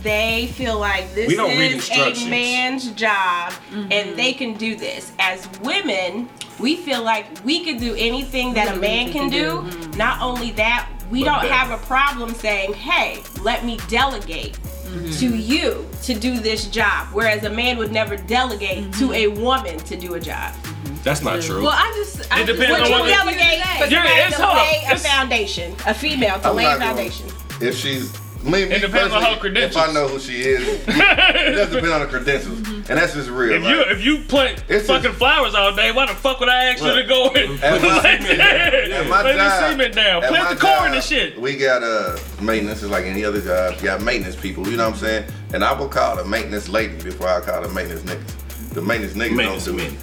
they 0.03 0.47
feel 0.55 0.79
like 0.79 1.15
this 1.15 1.29
We 1.29 1.37
don't 1.37 1.59
read 1.59 1.73
is 1.73 1.91
a 1.91 2.31
man's 2.31 2.91
job 2.93 3.53
and 3.71 4.19
they 4.19 4.33
can 4.33 4.55
do 4.55 4.77
this. 4.77 5.13
As 5.19 5.47
women, 5.61 6.31
we 6.59 6.77
feel 6.77 7.03
like 7.03 7.27
we 7.45 7.65
can 7.65 7.79
do 7.79 7.95
anything 7.99 8.55
that 8.55 8.69
a 8.69 8.71
mm-hmm. 8.73 8.81
man 8.81 9.13
can 9.13 9.29
do. 9.29 9.61
Mm-hmm. 9.61 9.99
Not 9.99 10.23
only 10.23 10.53
that, 10.53 10.89
we 11.11 11.21
But 11.21 11.27
don't 11.27 11.43
better. 11.43 11.55
have 11.55 11.71
a 11.71 11.87
problem 11.87 12.33
saying, 12.35 12.73
"Hey, 12.73 13.23
let 13.43 13.63
me 13.67 13.79
delegate." 13.89 14.59
To 14.95 15.37
you 15.37 15.89
to 16.05 16.15
do 16.15 16.39
this 16.39 16.67
job, 16.69 17.09
whereas 17.13 17.43
a 17.45 17.51
man 17.51 17.79
would 17.79 17.91
never 17.91 18.17
delegate 18.17 18.85
mm-hmm. 18.85 19.07
to 19.09 19.13
a 19.13 19.27
woman 19.29 19.79
to 19.79 19.97
do 19.97 20.15
a 20.15 20.21
job. 20.21 20.55
That's 21.03 21.21
not 21.23 21.43
true. 21.43 21.63
Well, 21.63 21.73
I 21.75 21.93
just. 21.97 22.33
I 22.33 22.41
It 22.43 22.47
just 22.47 22.59
depends 22.61 22.81
Would 22.81 22.93
on 22.93 23.07
you 23.09 23.13
what- 23.13 23.25
delegate 23.25 23.61
for 23.79 23.87
You're- 23.87 24.07
somebody 24.07 24.21
it's- 24.21 24.37
to 24.37 24.47
lay 24.47 24.83
a 24.87 24.93
It's- 24.95 25.07
foundation, 25.07 25.77
a 25.87 25.95
female 25.95 26.39
to 26.41 26.49
I'm 26.49 26.57
lay 26.57 26.65
a 26.65 26.69
not 26.69 26.79
gonna- 26.79 26.95
foundation? 26.95 27.27
If 27.61 27.77
she's, 27.77 28.13
me, 28.45 28.51
me 28.67 28.75
It 28.75 28.81
depends 28.81 29.13
on 29.15 29.23
her 29.23 29.37
credentials. 29.39 29.83
If 29.83 29.91
I 29.91 29.93
know 29.93 30.07
who 30.09 30.19
she 30.21 30.43
is, 30.43 30.67
it 30.89 31.53
does 31.57 31.71
depend 31.71 31.93
on 31.93 32.01
the 32.03 32.07
credentials. 32.07 32.59
and 32.69 32.85
that's 32.99 33.15
just 33.15 33.31
real. 33.31 33.55
If 33.55 33.65
you 33.69 33.81
if 33.93 34.05
you 34.05 34.19
plant 34.25 34.63
It's 34.69 34.87
fucking 34.87 35.11
a- 35.11 35.15
flowers 35.15 35.55
all 35.55 35.75
day, 35.75 35.91
why 35.93 36.07
the 36.07 36.15
fuck 36.15 36.41
would 36.41 36.49
I 36.49 36.65
ask 36.67 36.83
you 36.83 36.95
to 36.95 37.05
go 37.09 37.31
in? 37.33 37.59
at 37.63 37.81
my- 37.83 37.89
plant 38.01 38.25
at 38.25 39.09
my 39.09 39.23
lay 39.23 39.37
the 39.37 39.71
cement 39.71 39.95
down, 39.95 40.23
at 40.25 40.31
plant 40.31 40.51
the 40.51 40.57
corn 40.65 40.75
job, 40.89 40.95
and 40.95 41.03
shit? 41.05 41.41
We 41.41 41.57
got 41.57 41.83
uh 41.83 42.19
maintenance, 42.43 42.83
it's 42.83 42.91
like 42.93 43.05
any 43.07 43.25
other 43.25 43.41
job. 43.41 43.77
You 43.79 43.85
got 43.85 44.03
maintenance 44.03 44.37
people, 44.37 44.69
you 44.69 44.77
know 44.77 44.85
what 44.91 44.95
I'm 44.95 45.01
saying? 45.01 45.25
And 45.53 45.65
I 45.65 45.73
will 45.73 45.89
call 45.89 46.17
the 46.17 46.25
maintenance 46.25 46.69
lady 46.69 47.03
before 47.03 47.29
I 47.29 47.41
call 47.41 47.63
the 47.63 47.69
maintenance 47.69 48.03
niggas. 48.03 48.71
The 48.75 48.83
maintenance 48.83 49.15
niggas 49.15 49.37
Maintenance 49.37 49.65
don't 49.67 49.77
do 49.77 49.83
men. 49.85 49.93
it. 49.93 49.99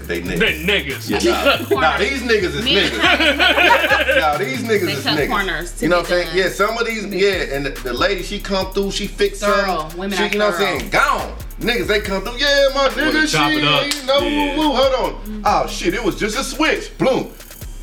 They 0.00 0.20
niggas. 0.22 0.38
They 0.38 0.64
niggas. 0.64 1.70
Nah, 1.70 1.80
nah, 1.80 1.98
these 1.98 2.22
niggas 2.22 2.54
is 2.54 2.64
Me- 2.64 2.74
niggas. 2.76 2.98
nah, 4.20 4.36
these 4.38 4.62
niggas 4.62 4.86
They 4.86 4.92
is 4.92 5.02
cut 5.02 5.18
niggas. 5.18 5.28
corners 5.28 5.72
to 5.78 5.84
you 5.84 5.88
know 5.90 5.96
what 5.98 6.04
I'm 6.06 6.10
saying? 6.10 6.28
Yeah, 6.36 6.48
some 6.50 6.76
of 6.78 6.86
these, 6.86 7.04
yeah, 7.06 7.54
and 7.56 7.66
the, 7.66 7.70
the 7.70 7.92
lady 7.92 8.22
she 8.22 8.40
come 8.40 8.72
through, 8.72 8.90
she 8.90 9.06
fix 9.06 9.40
Thorough. 9.40 9.78
something. 9.80 9.98
Women 10.00 10.18
she, 10.18 10.24
are 10.24 10.28
you 10.28 10.38
know 10.38 10.46
what 10.46 10.54
I'm 10.54 10.78
saying? 10.80 10.90
Gone. 10.90 11.36
Niggas, 11.60 11.86
they 11.86 12.00
come 12.00 12.22
through. 12.22 12.36
Yeah, 12.38 12.68
my 12.74 12.88
nigga, 12.88 13.30
chop 13.30 13.50
it 13.52 13.64
up. 13.64 13.82
shit. 13.84 13.94
You 14.00 14.06
know, 14.06 14.18
Yeah. 14.20 14.56
woo, 14.58 14.68
woo, 14.70 14.76
hold 14.76 15.14
on. 15.14 15.42
Oh 15.44 15.66
shit, 15.66 15.94
it 15.94 16.02
was 16.02 16.16
just 16.18 16.38
a 16.38 16.44
switch. 16.44 16.96
Bloom. 16.98 17.32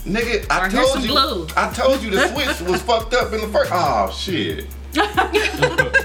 Nigga, 0.06 0.46
I 0.50 0.66
Or 0.68 0.70
told 0.70 1.02
you. 1.04 1.10
glue. 1.10 1.48
I 1.56 1.72
told 1.74 2.02
you 2.02 2.10
the 2.10 2.28
switch 2.30 2.68
was 2.70 2.82
fucked 2.90 3.14
up 3.14 3.34
in 3.34 3.42
the 3.42 3.48
first. 3.48 3.72
Oh 3.74 4.12
shit. 4.12 4.68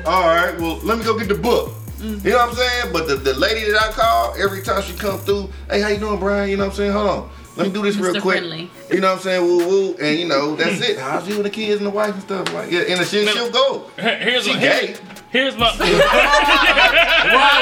All 0.06 0.26
right, 0.28 0.54
well, 0.60 0.76
let 0.84 0.98
me 0.98 1.04
go 1.04 1.18
get 1.18 1.28
the 1.28 1.34
book. 1.34 1.72
Mm-hmm. 2.06 2.26
You 2.26 2.32
know 2.32 2.38
what 2.38 2.50
I'm 2.50 2.54
saying? 2.54 2.92
But 2.92 3.08
the, 3.08 3.16
the 3.16 3.34
lady 3.34 3.70
that 3.70 3.82
I 3.82 3.92
call, 3.92 4.34
every 4.36 4.62
time 4.62 4.82
she 4.82 4.94
come 4.94 5.18
through, 5.18 5.50
hey, 5.70 5.80
how 5.80 5.88
you 5.88 5.98
doing, 5.98 6.18
Brian? 6.20 6.50
You 6.50 6.56
know 6.56 6.64
what 6.64 6.70
I'm 6.70 6.76
saying? 6.76 6.92
Hold 6.92 7.08
on. 7.08 7.30
Let 7.56 7.68
me 7.68 7.72
do 7.72 7.82
this 7.82 7.96
real 7.96 8.14
Mr. 8.14 8.20
quick. 8.20 8.38
Friendly. 8.38 8.70
You 8.90 9.00
know 9.00 9.08
what 9.08 9.16
I'm 9.16 9.22
saying? 9.22 9.42
Woo 9.42 9.66
woo. 9.66 9.94
And 9.96 10.18
you 10.18 10.28
know, 10.28 10.56
that's 10.56 10.80
it. 10.82 10.98
How's 11.00 11.26
you 11.26 11.36
and 11.36 11.44
the 11.44 11.50
kids 11.50 11.78
and 11.78 11.86
the 11.86 11.90
wife 11.90 12.12
and 12.12 12.22
stuff 12.22 12.52
like 12.52 12.70
yeah, 12.70 12.80
and 12.80 13.00
the 13.00 13.04
shit 13.04 13.28
she'll 13.30 13.50
go. 13.50 13.90
Here's 13.96 14.44
She 14.44 14.52
my, 14.52 14.60
gay. 14.60 14.96
Here's 15.30 15.56
my 15.56 15.70
Why, 15.76 15.86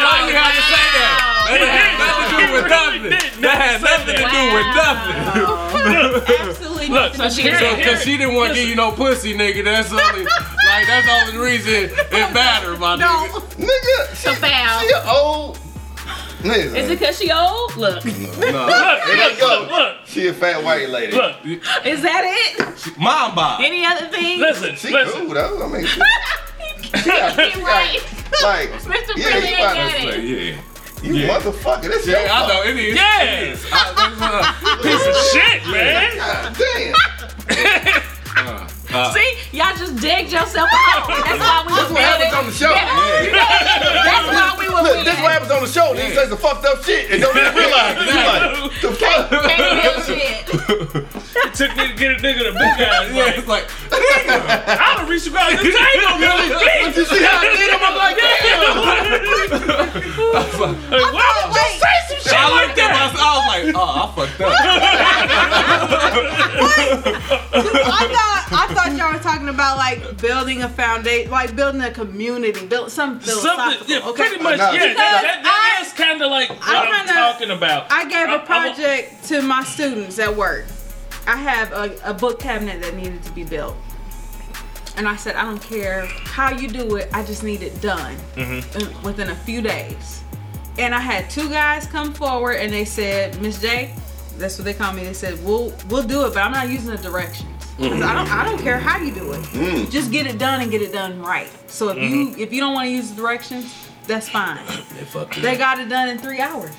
why 0.04 0.16
you 0.28 0.34
have 0.34 0.54
to 0.54 0.62
say 0.70 0.86
that? 0.94 1.20
That 1.44 1.60
had 1.76 1.92
nothing 2.00 2.28
to 2.30 2.36
do 2.40 2.52
with 2.52 2.66
nothing. 2.70 3.02
That 3.42 3.58
had 3.60 3.80
nothing 3.82 4.16
to 4.16 4.26
do 4.32 4.42
with 4.54 4.68
nothing. 4.74 5.16
Absolutely 6.48 6.88
Look, 6.88 7.18
nothing. 7.18 7.30
so 7.30 7.36
to 7.36 7.36
do 7.36 7.42
here- 7.42 7.52
with 7.76 7.84
So, 7.84 7.90
cause 7.92 8.02
she 8.04 8.16
didn't 8.16 8.34
want 8.34 8.48
to 8.50 8.54
give 8.54 8.68
you 8.68 8.74
no 8.76 8.92
pussy, 8.92 9.34
nigga. 9.34 9.64
That's 9.64 9.90
only 9.92 10.24
like 10.24 10.86
that's 10.86 11.06
the 11.06 11.12
only 11.36 11.38
reason 11.38 11.90
it 11.94 12.32
mattered, 12.32 12.78
my 12.78 12.96
No. 12.96 13.06
nigga. 13.06 13.66
Nigga, 13.68 14.14
So 14.16 14.32
she, 14.34 14.86
she 14.86 14.92
a 14.94 15.10
old 15.10 15.58
nigga. 16.40 16.76
Is 16.76 16.90
it 16.90 16.98
because 16.98 17.18
she 17.18 17.30
old? 17.30 17.76
Look, 17.76 18.04
no. 18.04 18.10
Look, 18.10 18.38
There 18.38 19.16
look, 19.16 19.40
look, 19.40 19.70
look, 19.70 19.96
She 20.06 20.26
a 20.28 20.32
fat 20.32 20.62
white 20.64 20.88
lady. 20.88 21.12
look. 21.16 21.36
is 21.84 22.02
that 22.02 22.22
it? 22.24 22.98
Mom 22.98 23.34
bob. 23.34 23.60
Any 23.62 23.84
other 23.84 24.06
thing? 24.08 24.40
Listen, 24.40 24.76
She 24.76 24.90
listen. 24.90 25.26
cool 25.26 25.34
though. 25.34 25.64
I 25.64 25.68
mean, 25.68 25.86
she, 26.84 26.98
she 26.98 27.08
got, 27.10 27.52
she 27.52 27.62
right. 27.62 28.00
like, 28.42 28.68
Mr. 28.84 29.12
yeah, 29.16 29.24
Friendly 29.30 29.48
you 29.48 29.54
ain't 29.54 29.60
about 29.60 29.74
got 29.74 29.94
it. 29.94 30.00
say, 30.00 30.20
Yeah. 30.20 30.60
you 31.02 31.14
Yeah. 31.14 31.28
motherfucker. 31.38 31.82
This 31.88 32.06
Yeah, 32.06 32.20
your 32.20 32.30
I 32.30 32.38
fault. 32.38 32.48
know 32.48 32.62
it 32.70 32.76
is. 32.76 32.94
Yeah. 32.96 33.22
It 33.22 33.48
is. 33.52 33.66
I, 33.72 33.76
Piece 34.82 35.06
of 35.06 35.16
shit, 35.32 35.60
man. 35.72 36.16
God 36.16 36.56
damn. 36.56 36.94
uh, 38.36 38.68
uh, 38.94 39.12
See, 39.12 39.38
y'all 39.52 39.74
just 39.76 39.96
digged 39.96 40.30
yourself 40.32 40.68
out. 40.72 41.08
That's 41.08 41.38
why 41.40 41.64
we 41.66 41.72
This 41.74 41.82
was 41.84 41.92
what 41.92 42.02
happens 42.02 42.34
on 42.34 42.46
the 42.46 42.52
show. 42.52 42.72
That's 42.72 44.26
why 44.28 44.56
we 44.58 44.68
were 44.68 44.82
Look, 44.82 45.04
this 45.04 45.18
what 45.20 45.32
happens 45.32 45.50
on 45.50 45.62
the 45.62 45.68
show. 45.68 45.94
Niggas 45.94 46.14
say 46.14 46.28
some 46.28 46.38
fucked 46.38 46.64
up 46.66 46.82
shit 46.84 47.10
and 47.10 47.20
don't 47.22 47.36
even 47.36 47.52
took 51.54 51.74
me 51.76 51.86
to 51.88 51.94
get 51.94 52.12
a 52.12 52.16
nigga 52.22 52.42
to 52.50 52.52
book 52.52 52.60
guys. 52.78 53.10
yeah, 53.10 53.24
Like, 53.24 53.38
it's 53.38 53.48
like, 53.48 53.64
I 53.92 53.94
done 54.96 55.08
reached 55.08 55.26
across 55.28 55.50
the 55.52 55.58
table, 55.58 56.18
really. 56.18 56.48
But 56.50 56.96
you 56.96 57.04
see 57.04 57.22
how 57.22 57.38
I 57.38 57.40
did 57.54 57.70
him? 57.70 57.80
I'm 57.82 57.96
like, 57.96 58.16
damn. 58.20 58.30
Like, 60.90 61.12
why 61.14 61.26
would 61.46 61.54
you 61.54 61.60
say 61.78 61.96
some 62.08 62.20
shit 62.22 62.34
I 62.34 62.36
like 62.50 62.66
looked 62.68 62.78
at 62.78 62.90
that? 62.90 63.12
myself, 63.12 63.22
I 63.22 63.24
was 63.38 63.46
like, 63.54 63.64
oh, 63.74 63.94
I 63.94 63.96
fucked 64.14 64.40
up. 64.40 64.44
I 66.74 68.08
thought 68.08 68.48
I 68.50 68.66
thought 68.74 68.96
y'all 68.96 69.12
were 69.12 69.18
talking 69.18 69.48
about 69.48 69.76
like 69.76 70.16
building 70.20 70.62
a 70.62 70.68
foundation, 70.68 71.30
like 71.30 71.54
building 71.56 71.80
a 71.82 71.90
community, 71.90 72.66
build 72.66 72.90
some 72.90 73.20
philosophical. 73.20 73.86
Something, 73.86 73.96
yeah, 74.02 74.08
okay. 74.10 74.28
pretty 74.28 74.42
much, 74.42 74.58
No, 74.58 74.70
yeah. 74.72 74.88
because 74.88 74.96
That, 74.96 75.22
that, 75.22 75.38
I- 75.40 75.42
that 75.42 75.82
is 75.86 75.92
kind 75.92 76.22
of 76.22 76.30
like 76.30 76.48
what 76.50 76.58
I 76.62 76.80
I'm 76.80 76.86
kinda- 77.06 77.12
talking 77.12 77.50
about. 77.50 77.90
I 77.92 78.04
gave 78.08 78.28
I- 78.28 78.32
I 78.32 78.34
a 78.34 78.38
wa- 78.38 78.44
project 78.44 79.24
to 79.28 79.42
my 79.42 79.62
students 79.64 80.18
at 80.18 80.34
work. 80.36 80.64
I 81.26 81.36
have 81.36 81.72
a, 81.72 81.96
a 82.04 82.14
book 82.14 82.38
cabinet 82.38 82.80
that 82.82 82.94
needed 82.94 83.22
to 83.24 83.32
be 83.32 83.44
built. 83.44 83.76
And 84.96 85.08
I 85.08 85.16
said, 85.16 85.34
I 85.36 85.42
don't 85.44 85.60
care 85.62 86.06
how 86.06 86.50
you 86.52 86.68
do 86.68 86.96
it, 86.96 87.08
I 87.12 87.24
just 87.24 87.42
need 87.42 87.62
it 87.62 87.80
done 87.80 88.14
Mm-hmm. 88.36 89.02
within 89.02 89.30
a 89.30 89.34
few 89.34 89.60
days. 89.60 90.22
And 90.78 90.94
I 90.94 91.00
had 91.00 91.30
two 91.30 91.48
guys 91.48 91.86
come 91.86 92.12
forward 92.12 92.54
and 92.56 92.72
they 92.72 92.84
said, 92.84 93.40
Miss 93.40 93.60
J, 93.60 93.94
that's 94.38 94.58
what 94.58 94.64
they 94.64 94.74
call 94.74 94.92
me. 94.92 95.04
They 95.04 95.12
said, 95.14 95.42
We'll 95.44 95.72
we'll 95.88 96.02
do 96.02 96.26
it, 96.26 96.34
but 96.34 96.42
I'm 96.42 96.52
not 96.52 96.68
using 96.68 96.90
the 96.90 96.96
directions. 96.98 97.50
'Cause 97.76 98.02
I 98.02 98.14
don't 98.14 98.30
I 98.30 98.44
don't 98.44 98.58
care 98.60 98.78
how 98.78 98.98
you 98.98 99.12
do 99.12 99.32
it. 99.32 99.90
Just 99.90 100.12
get 100.12 100.26
it 100.26 100.38
done 100.38 100.60
and 100.62 100.70
get 100.70 100.80
it 100.82 100.92
done 100.92 101.20
right. 101.20 101.48
So 101.68 101.88
if 101.90 101.98
you 101.98 102.34
if 102.38 102.52
you 102.52 102.60
don't 102.60 102.74
want 102.74 102.86
to 102.86 102.90
use 102.92 103.10
the 103.10 103.16
directions, 103.16 103.72
that's 104.06 104.28
fine. 104.28 104.64
They 104.66 105.04
fucked 105.04 105.38
it 105.38 105.42
They 105.42 105.52
up. 105.54 105.58
got 105.58 105.78
it 105.80 105.88
done 105.88 106.08
in 106.08 106.18
three 106.18 106.40
hours. 106.40 106.70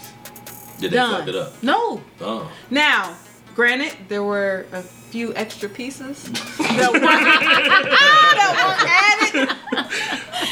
Did 0.79 0.91
they 0.91 0.97
Done. 0.97 1.19
fuck 1.19 1.27
it 1.29 1.35
up? 1.35 1.63
No, 1.63 2.01
Oh. 2.21 2.51
now, 2.69 3.15
granted, 3.55 3.95
there 4.09 4.23
were 4.23 4.65
a 4.73 4.81
few 4.81 5.33
extra 5.35 5.69
pieces 5.69 6.23
that 6.59 6.91
weren't, 6.91 7.01
that 7.01 8.51
weren't 8.59 9.47
added. 9.47 9.57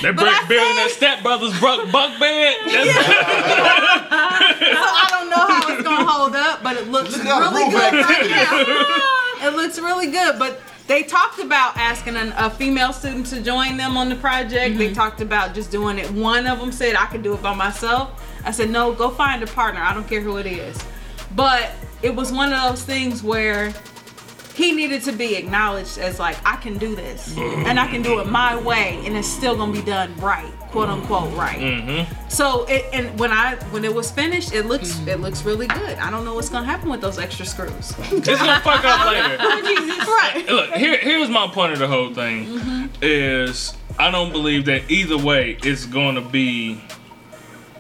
They're 0.02 0.14
But 0.14 0.28
I 0.28 0.42
br- 0.44 0.54
building 0.54 0.76
that 0.76 0.88
said- 0.90 0.98
stepbrother's 0.98 1.60
bunk, 1.60 1.92
bunk 1.92 2.20
bed. 2.20 2.56
That's, 2.66 2.90
So 4.64 4.80
I 4.80 5.08
don't 5.12 5.30
know 5.30 5.46
how 5.48 5.74
it's 5.74 5.84
gonna 5.84 6.06
hold 6.10 6.36
up, 6.36 6.64
but 6.64 6.78
it 6.78 6.88
looks 6.90 7.12
Look 7.12 7.26
at 7.26 7.32
all 7.32 7.52
the 7.52 7.58
really 7.58 7.72
good 7.72 7.94
right 7.94 8.30
now. 8.30 9.48
It 9.48 9.56
looks 9.56 9.78
really 9.78 10.10
good, 10.10 10.40
but 10.40 10.62
they 10.88 11.04
talked 11.04 11.40
about 11.40 11.76
asking 11.78 12.16
an, 12.16 12.34
a 12.38 12.50
female 12.50 12.94
student 12.94 13.26
to 13.28 13.42
join 13.42 13.78
them 13.78 13.98
on 13.98 14.10
the 14.10 14.16
project. 14.16 14.78
They 14.78 14.88
mm-hmm. 14.88 14.94
talked 14.94 15.22
about 15.22 15.54
just 15.54 15.72
doing 15.72 15.98
it. 15.98 16.10
One 16.12 16.48
of 16.48 16.60
them 16.60 16.72
said 16.72 16.96
I 16.96 17.06
could 17.08 17.24
do 17.24 17.34
it 17.34 17.42
by 17.42 17.54
myself. 17.54 18.22
I 18.46 18.52
said 18.52 18.70
no, 18.70 18.94
go 18.94 19.10
find 19.10 19.44
a 19.44 19.48
partner. 19.48 19.82
I 19.82 19.94
don't 19.94 20.08
care 20.08 20.22
who 20.22 20.38
it 20.38 20.46
is. 20.46 20.78
But 21.36 21.72
it 22.04 22.14
was 22.14 22.32
one 22.32 22.54
of 22.54 22.62
those 22.70 22.84
things 22.84 23.24
where 23.24 23.74
he 24.56 24.72
needed 24.72 25.02
to 25.02 25.12
be 25.12 25.36
acknowledged 25.36 25.98
as 25.98 26.20
like 26.20 26.38
I 26.46 26.58
can 26.58 26.78
do 26.78 26.96
this 26.96 27.34
mm-hmm. 27.34 27.66
and 27.66 27.80
I 27.80 27.88
can 27.88 28.02
do 28.04 28.20
it 28.20 28.28
my 28.28 28.56
way 28.56 29.02
and 29.06 29.18
it's 29.18 29.28
still 29.28 29.56
gonna 29.56 29.72
be 29.72 29.82
done 29.82 30.16
right, 30.18 30.52
quote 30.70 30.90
unquote 30.90 31.34
right. 31.34 31.58
Mm-hmm. 31.58 32.30
So 32.30 32.66
it 32.66 32.86
and 32.94 33.20
when 33.20 33.32
I 33.32 33.56
when 33.72 33.84
it 33.84 33.94
was 33.94 34.12
finished, 34.12 34.54
it 34.54 34.68
looks 34.68 34.94
mm. 34.94 35.08
it 35.08 35.22
looks 35.22 35.44
really 35.44 35.68
good. 35.68 35.98
I 35.98 36.12
don't 36.12 36.24
know 36.24 36.36
what's 36.36 36.50
gonna 36.50 36.68
happen 36.68 36.90
with 36.90 37.02
those 37.02 37.18
extra 37.18 37.46
screws. 37.46 37.96
it's 38.12 38.28
gonna 38.28 38.60
fuck 38.60 38.86
up 38.86 39.08
later. 39.08 39.38
right. 40.08 40.46
Look, 40.48 40.72
here, 40.74 40.98
here's 40.98 41.30
my 41.30 41.48
point 41.48 41.74
of 41.74 41.80
the 41.80 41.88
whole 41.88 42.14
thing: 42.14 42.46
Mm-hmm. 42.46 42.88
is 43.02 43.76
I 43.98 44.12
don't 44.12 44.32
believe 44.32 44.66
that 44.66 44.90
either 44.90 45.18
way 45.18 45.58
it's 45.64 45.86
to 45.86 46.22
be 46.22 46.82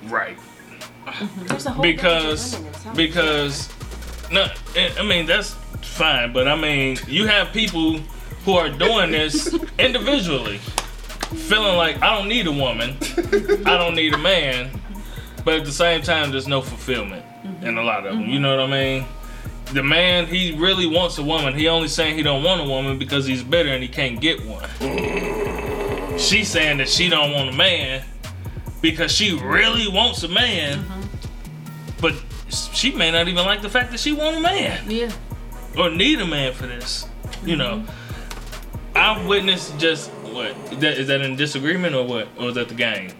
right 0.05 0.37
mm-hmm. 0.37 1.45
There's 1.45 1.65
a 1.65 1.71
whole 1.71 1.83
because 1.83 2.55
bunch 2.55 2.55
of 2.55 2.59
women 2.59 2.73
in 2.73 2.79
South 2.79 2.95
because 2.95 3.82
no, 4.31 4.47
I 4.75 4.91
I 4.99 5.03
mean 5.03 5.25
that's 5.25 5.53
fine, 5.81 6.33
but 6.33 6.47
I 6.47 6.55
mean 6.55 6.97
you 7.07 7.27
have 7.27 7.51
people 7.51 7.99
who 8.45 8.53
are 8.53 8.69
doing 8.69 9.11
this 9.11 9.53
individually, 9.79 10.57
feeling 10.57 11.77
like 11.77 12.01
I 12.01 12.17
don't 12.17 12.27
need 12.27 12.47
a 12.47 12.51
woman, 12.51 12.97
I 13.65 13.77
don't 13.77 13.95
need 13.95 14.13
a 14.13 14.17
man, 14.17 14.71
but 15.45 15.55
at 15.55 15.65
the 15.65 15.71
same 15.71 16.01
time 16.01 16.31
there's 16.31 16.47
no 16.47 16.61
fulfillment 16.61 17.25
mm-hmm. 17.43 17.65
in 17.65 17.77
a 17.77 17.83
lot 17.83 18.05
of 18.05 18.13
them. 18.15 18.21
You 18.21 18.33
mm-hmm. 18.33 18.41
know 18.43 18.57
what 18.57 18.65
I 18.65 18.67
mean? 18.67 19.05
The 19.73 19.83
man 19.83 20.27
he 20.27 20.55
really 20.57 20.85
wants 20.85 21.17
a 21.17 21.23
woman. 21.23 21.55
He 21.55 21.67
only 21.67 21.87
saying 21.87 22.15
he 22.15 22.23
don't 22.23 22.43
want 22.43 22.61
a 22.61 22.65
woman 22.65 22.99
because 22.99 23.25
he's 23.25 23.43
bitter 23.43 23.69
and 23.69 23.81
he 23.81 23.89
can't 23.89 24.19
get 24.19 24.45
one. 24.45 24.69
She's 26.19 26.47
saying 26.47 26.77
that 26.77 26.89
she 26.89 27.09
don't 27.09 27.31
want 27.31 27.49
a 27.49 27.53
man 27.53 28.03
because 28.81 29.11
she 29.11 29.33
really 29.35 29.87
wants 29.87 30.21
a 30.23 30.27
man, 30.27 30.79
mm-hmm. 30.79 31.01
but 32.01 32.13
she 32.53 32.91
may 32.91 33.11
not 33.11 33.27
even 33.27 33.45
like 33.45 33.61
the 33.61 33.69
fact 33.69 33.91
that 33.91 33.99
she 33.99 34.11
want 34.13 34.37
a 34.37 34.39
man 34.39 34.89
Yeah. 34.89 35.11
or 35.77 35.89
need 35.89 36.19
a 36.19 36.25
man 36.25 36.53
for 36.53 36.67
this. 36.67 37.07
You 37.45 37.55
know, 37.57 37.79
mm-hmm. 37.79 38.97
I've 38.97 39.25
witnessed 39.27 39.77
just 39.77 40.09
what 40.33 40.51
is 40.71 40.79
that, 40.79 40.97
is 40.97 41.07
that 41.07 41.21
in 41.21 41.35
disagreement 41.35 41.95
or 41.95 42.05
what, 42.05 42.27
or 42.39 42.49
is 42.49 42.55
that 42.55 42.69
the 42.69 42.75
game? 42.75 43.11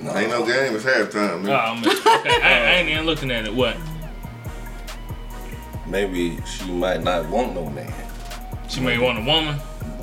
No, 0.00 0.16
ain't 0.16 0.30
no 0.30 0.46
game. 0.46 0.74
It's 0.74 0.84
halftime. 0.84 1.32
Oh 1.34 1.38
Man. 1.40 1.80
man, 1.82 1.86
okay, 1.86 2.40
I, 2.42 2.48
I 2.48 2.70
ain't 2.76 2.88
even 2.88 3.06
looking 3.06 3.30
at 3.30 3.44
it. 3.44 3.54
What? 3.54 3.76
Maybe 5.86 6.38
she 6.44 6.70
might 6.70 7.02
not 7.02 7.28
want 7.28 7.54
no 7.54 7.68
man. 7.70 7.92
She 8.68 8.80
may 8.80 8.98
want 8.98 9.18
a 9.18 9.22
woman, 9.22 9.58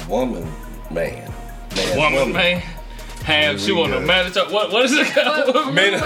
Woman, 0.10 0.52
man. 0.92 1.32
Man, 1.76 1.98
woman, 1.98 2.34
man. 2.34 2.64
Have 3.28 3.60
she 3.60 3.74
want 3.74 3.92
a 3.92 3.98
Yeah. 3.98 4.06
mandatory? 4.06 4.54
What 4.54 4.72
what 4.72 4.86
is 4.86 4.94
it 4.94 5.06
called? 5.14 5.74
Man, 5.74 6.00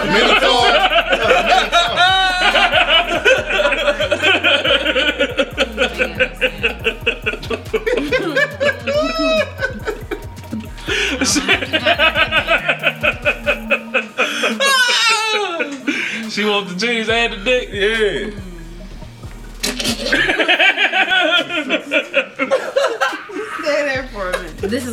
had 17.08 17.32
the 17.32 17.44
dick. 17.44 17.68
Yeah. 17.72 18.51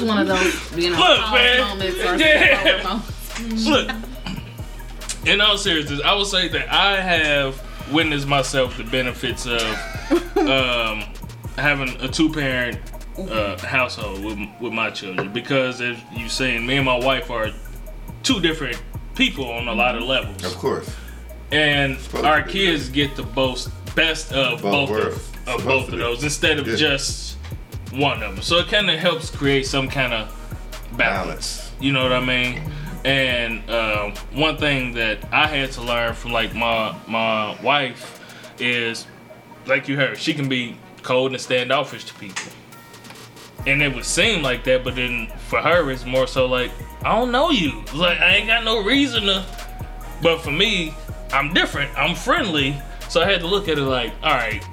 One 0.10 0.18
of 0.20 0.28
those, 0.28 0.78
you 0.84 0.90
know, 0.90 0.98
Look, 1.00 1.20
man. 1.32 1.60
moments 1.62 2.00
or 2.00 2.16
Yeah. 2.18 2.82
moments. 2.84 3.66
Look, 3.66 3.90
in 5.26 5.40
all 5.42 5.58
seriousness, 5.58 6.02
I 6.04 6.14
would 6.16 6.28
say 6.28 6.48
that 6.50 6.72
I 6.74 7.00
have 7.00 7.62
witnessed 7.92 8.28
myself 8.28 8.78
the 8.78 8.84
benefits 8.84 9.46
of 9.46 9.62
um, 10.38 11.04
having 11.58 11.90
a 12.02 12.08
two-parent 12.08 12.80
uh, 13.30 13.58
household 13.60 14.24
with 14.24 14.38
with 14.60 14.72
my 14.74 14.90
children 14.90 15.32
because, 15.34 15.82
as 15.82 15.98
you 16.16 16.30
saying, 16.30 16.66
me 16.66 16.78
and 16.78 16.86
my 16.86 16.98
wife 16.98 17.30
are 17.30 17.52
two 18.24 18.40
different 18.40 18.82
people 19.16 19.46
on 19.52 19.68
a 19.68 19.74
lot 19.74 19.96
of 19.96 20.04
levels. 20.04 20.44
Of 20.46 20.56
course. 20.58 20.90
and 21.52 21.98
our 22.24 22.42
to 22.42 22.46
be, 22.48 22.52
kids 22.54 22.90
get 22.90 23.16
the 23.16 23.24
both 23.24 23.70
best 23.96 24.32
of 24.32 24.62
Both 24.62 24.90
both, 24.90 25.38
of, 25.48 25.48
of 25.60 25.66
both 25.66 25.90
of 25.92 26.00
those 26.00 26.24
instead 26.24 26.60
of 26.60 26.68
Yeah. 26.68 26.76
just 26.76 27.36
one 27.92 28.22
of 28.24 28.36
them. 28.36 28.44
So 28.44 28.58
it 28.58 28.68
kind 28.68 28.90
of 28.90 29.00
helps 29.00 29.30
create 29.30 29.66
some 29.66 29.88
kind 29.90 30.14
of 30.14 30.28
balance. 30.98 30.98
Balance. 30.98 31.72
You 31.80 31.92
know 31.94 32.04
what 32.04 32.14
I 32.14 32.20
mean? 32.26 32.62
And 33.06 33.70
um, 33.70 34.14
one 34.34 34.58
thing 34.58 34.94
that 34.96 35.20
I 35.32 35.48
had 35.48 35.72
to 35.74 35.82
learn 35.82 36.14
from 36.14 36.32
like 36.34 36.54
my 36.54 36.96
my 37.08 37.60
wife 37.62 38.20
is, 38.60 39.08
like 39.66 39.88
you 39.88 39.96
heard, 39.96 40.18
she 40.18 40.34
can 40.34 40.50
be 40.50 40.76
cold 41.02 41.32
and 41.32 41.40
standoffish 41.40 42.04
to 42.06 42.14
people. 42.16 42.52
And 43.68 43.82
it 43.82 43.94
would 43.94 44.06
seem 44.06 44.42
like 44.42 44.64
that, 44.66 44.84
but 44.84 44.96
then 44.96 45.28
for 45.48 45.62
her, 45.62 45.90
it's 45.92 46.06
more 46.06 46.28
so 46.28 46.46
like, 46.46 46.72
I 47.04 47.16
don't 47.16 47.32
know 47.32 47.50
you. 47.52 47.84
Like, 47.94 48.20
I 48.20 48.36
ain't 48.36 48.48
got 48.48 48.64
no 48.64 48.84
reason 48.84 49.24
to. 49.24 49.46
But 50.22 50.42
for 50.42 50.52
me, 50.52 50.94
I'm 51.32 51.54
different. 51.54 51.98
I'm 51.98 52.16
friendly. 52.16 52.76
So 53.10 53.22
I 53.22 53.26
had 53.32 53.42
to 53.42 53.48
look 53.48 53.68
at 53.68 53.78
it 53.78 53.82
like, 53.82 54.14
all 54.24 54.34
right, 54.34 54.64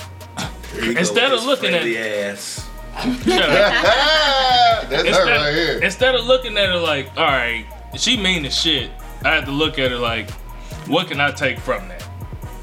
Instead 0.82 1.32
of 1.32 1.44
looking 1.44 1.74
at- 1.74 1.84
the 1.84 1.98
ass. 1.98 2.68
Shut 3.02 3.50
up. 3.50 4.88
That's 4.88 5.02
her 5.02 5.06
instead, 5.08 5.36
right 5.40 5.54
here. 5.54 5.82
instead 5.82 6.14
of 6.14 6.24
looking 6.24 6.56
at 6.56 6.68
her 6.68 6.76
like, 6.78 7.08
all 7.16 7.24
right, 7.24 7.64
she 7.96 8.16
mean 8.16 8.44
as 8.44 8.58
shit, 8.58 8.90
I 9.24 9.34
had 9.34 9.44
to 9.46 9.52
look 9.52 9.78
at 9.78 9.90
her 9.90 9.96
like, 9.98 10.30
what 10.86 11.08
can 11.08 11.20
I 11.20 11.30
take 11.32 11.58
from 11.58 11.88
that? 11.88 12.02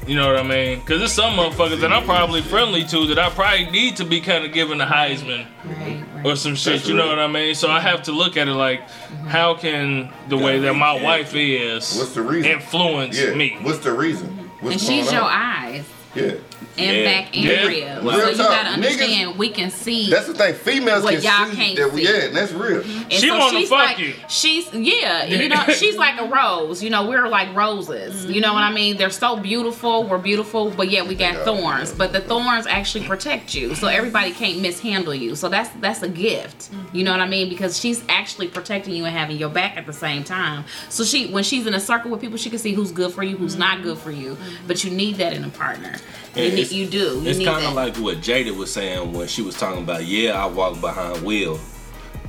You 0.06 0.16
know 0.16 0.26
what 0.26 0.36
I 0.38 0.42
mean? 0.42 0.80
Because 0.80 0.98
there's 0.98 1.12
some 1.12 1.32
motherfuckers 1.34 1.80
that 1.80 1.90
I'm 1.90 2.04
probably 2.04 2.42
friendly 2.42 2.84
to 2.84 3.06
that 3.06 3.18
I 3.18 3.30
probably 3.30 3.70
need 3.70 3.96
to 3.96 4.04
be 4.04 4.20
kind 4.20 4.44
of 4.44 4.52
giving 4.52 4.76
the 4.76 4.84
Heisman 4.84 5.46
Right, 5.64 6.04
right. 6.14 6.26
or 6.26 6.36
some 6.36 6.54
shit. 6.56 6.74
That's 6.74 6.88
You 6.88 6.94
know 6.94 7.04
real. 7.04 7.16
what 7.16 7.18
I 7.20 7.26
mean? 7.26 7.54
So 7.54 7.70
I 7.70 7.80
have 7.80 8.02
to 8.02 8.12
look 8.12 8.36
at 8.36 8.46
it 8.46 8.52
like, 8.52 8.80
mm-hmm. 8.86 9.26
how 9.28 9.54
can 9.54 10.12
the 10.28 10.36
way 10.36 10.58
that 10.60 10.74
my 10.74 11.02
wife 11.02 11.34
is 11.34 11.96
What's 11.96 12.12
the 12.14 12.20
reason? 12.20 12.50
influence 12.50 13.18
Yeah. 13.18 13.32
me? 13.34 13.56
What's 13.62 13.78
the 13.78 13.94
reason? 13.94 14.28
What's 14.60 14.74
And 14.74 14.80
she's 14.82 15.04
going 15.06 15.16
your 15.16 15.24
eyes 15.24 15.86
Yeah. 16.14 16.32
and 16.76 16.96
Yeah. 16.96 17.04
back 17.04 17.36
and 17.36 17.44
Yeah. 17.44 17.66
real. 17.66 18.02
Real 18.02 18.20
So 18.20 18.30
you 18.30 18.36
gotta 18.36 18.68
Niggas- 18.70 18.74
understand 18.74 19.38
we 19.38 19.48
can 19.48 19.70
see 19.70 20.10
That's 20.10 20.26
the 20.26 20.34
thing. 20.34 20.54
Females 20.54 21.04
What 21.04 21.14
can 21.14 21.22
y'all 21.22 21.50
see 21.50 21.56
can't 21.56 21.76
that. 21.76 21.92
we- 21.92 22.04
see. 22.04 22.12
Yeah, 22.12 22.24
and 22.24 22.36
that's 22.36 22.52
real. 22.52 22.80
Mm-hmm. 22.80 23.02
And 23.02 23.12
She 23.12 23.28
so 23.28 23.38
wanna 23.38 23.58
she's 23.58 23.68
fuck 23.68 23.78
like, 23.78 23.98
you. 23.98 24.14
She's 24.28 24.72
yeah, 24.72 25.24
you 25.26 25.48
know, 25.48 25.64
she's 25.68 25.96
like 25.96 26.20
a 26.20 26.24
rose. 26.24 26.82
You 26.82 26.90
know, 26.90 27.06
we're 27.06 27.28
like 27.28 27.54
roses. 27.54 28.26
You 28.26 28.40
know 28.40 28.52
what 28.54 28.62
I 28.62 28.66
mm-hmm. 28.66 28.74
mean? 28.74 28.96
They're 28.96 29.10
so 29.10 29.36
beautiful. 29.36 30.04
We're 30.04 30.18
beautiful, 30.18 30.70
but 30.70 30.90
yet 30.90 31.06
we 31.06 31.14
got 31.14 31.44
thorns. 31.44 31.92
But 31.92 32.12
the 32.12 32.20
thorns 32.20 32.66
actually 32.66 33.06
protect 33.06 33.54
you, 33.54 33.74
so 33.74 33.88
everybody 33.88 34.32
can't 34.32 34.60
mishandle 34.60 35.14
you. 35.14 35.36
So 35.36 35.48
that's 35.48 35.70
that's 35.80 36.02
a 36.02 36.08
gift. 36.08 36.70
You 36.92 37.04
know 37.04 37.12
what 37.12 37.20
I 37.20 37.28
mean? 37.28 37.48
Because 37.48 37.78
she's 37.78 38.02
actually 38.08 38.48
protecting 38.48 38.94
you 38.94 39.04
and 39.04 39.14
having 39.16 39.36
your 39.36 39.48
back 39.50 39.76
at 39.76 39.86
the 39.86 39.92
same 39.92 40.24
time. 40.24 40.64
So 40.88 41.04
she, 41.04 41.26
when 41.26 41.44
she's 41.44 41.66
in 41.66 41.74
a 41.74 41.80
circle 41.80 42.10
with 42.10 42.20
people, 42.20 42.38
she 42.38 42.50
can 42.50 42.58
see 42.58 42.72
who's 42.72 42.92
good 42.92 43.12
for 43.12 43.22
you, 43.22 43.36
who's 43.36 43.52
mm-hmm. 43.52 43.60
not 43.60 43.82
good 43.82 43.98
for 43.98 44.10
you. 44.10 44.36
But 44.66 44.84
you 44.84 44.90
need 44.90 45.16
that 45.16 45.32
in 45.32 45.44
a 45.44 45.48
partner. 45.50 45.96
You, 46.36 46.42
And 46.42 46.54
need, 46.54 46.60
it's- 46.62 46.72
you 46.72 46.86
do. 46.86 47.20
You 47.22 47.28
It's 47.30 47.44
kind 47.44 47.64
of 47.64 47.74
like 47.74 47.96
what 47.96 48.18
Jada 48.18 48.56
was 48.56 48.72
saying 48.72 49.12
when 49.12 49.28
she 49.28 49.42
was 49.42 49.56
talking 49.56 49.82
about, 49.82 50.04
yeah, 50.04 50.32
I 50.42 50.46
walk 50.46 50.80
behind 50.80 51.22
Will, 51.22 51.60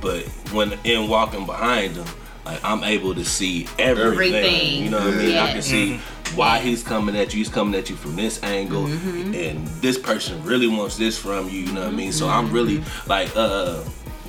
but 0.00 0.22
when 0.52 0.78
in 0.84 1.08
walking 1.08 1.44
behind 1.46 1.96
him, 1.96 2.06
like 2.44 2.60
I'm 2.64 2.84
able 2.84 3.14
to 3.16 3.24
see 3.24 3.66
everything. 3.78 4.34
Everything. 4.34 4.84
You 4.84 4.90
know 4.90 4.98
what 4.98 5.14
I 5.14 5.16
mean? 5.16 5.36
I 5.36 5.46
can 5.48 5.56
Yes. 5.56 5.66
see 5.66 6.00
why 6.36 6.58
he's 6.60 6.82
coming 6.84 7.16
at 7.16 7.32
you. 7.34 7.38
He's 7.38 7.48
coming 7.48 7.74
at 7.78 7.90
you 7.90 7.96
from 7.96 8.14
this 8.14 8.40
angle, 8.44 8.84
Mm-hmm. 8.84 9.34
and 9.34 9.66
this 9.82 9.98
person 9.98 10.42
really 10.44 10.68
wants 10.68 10.96
this 10.96 11.18
from 11.18 11.48
you. 11.48 11.60
You 11.62 11.72
know 11.72 11.80
what 11.80 11.88
I 11.92 11.96
mean? 11.96 12.12
So 12.12 12.28
I'm 12.28 12.52
really 12.52 12.82
like, 13.08 13.30
uh, 13.36 13.80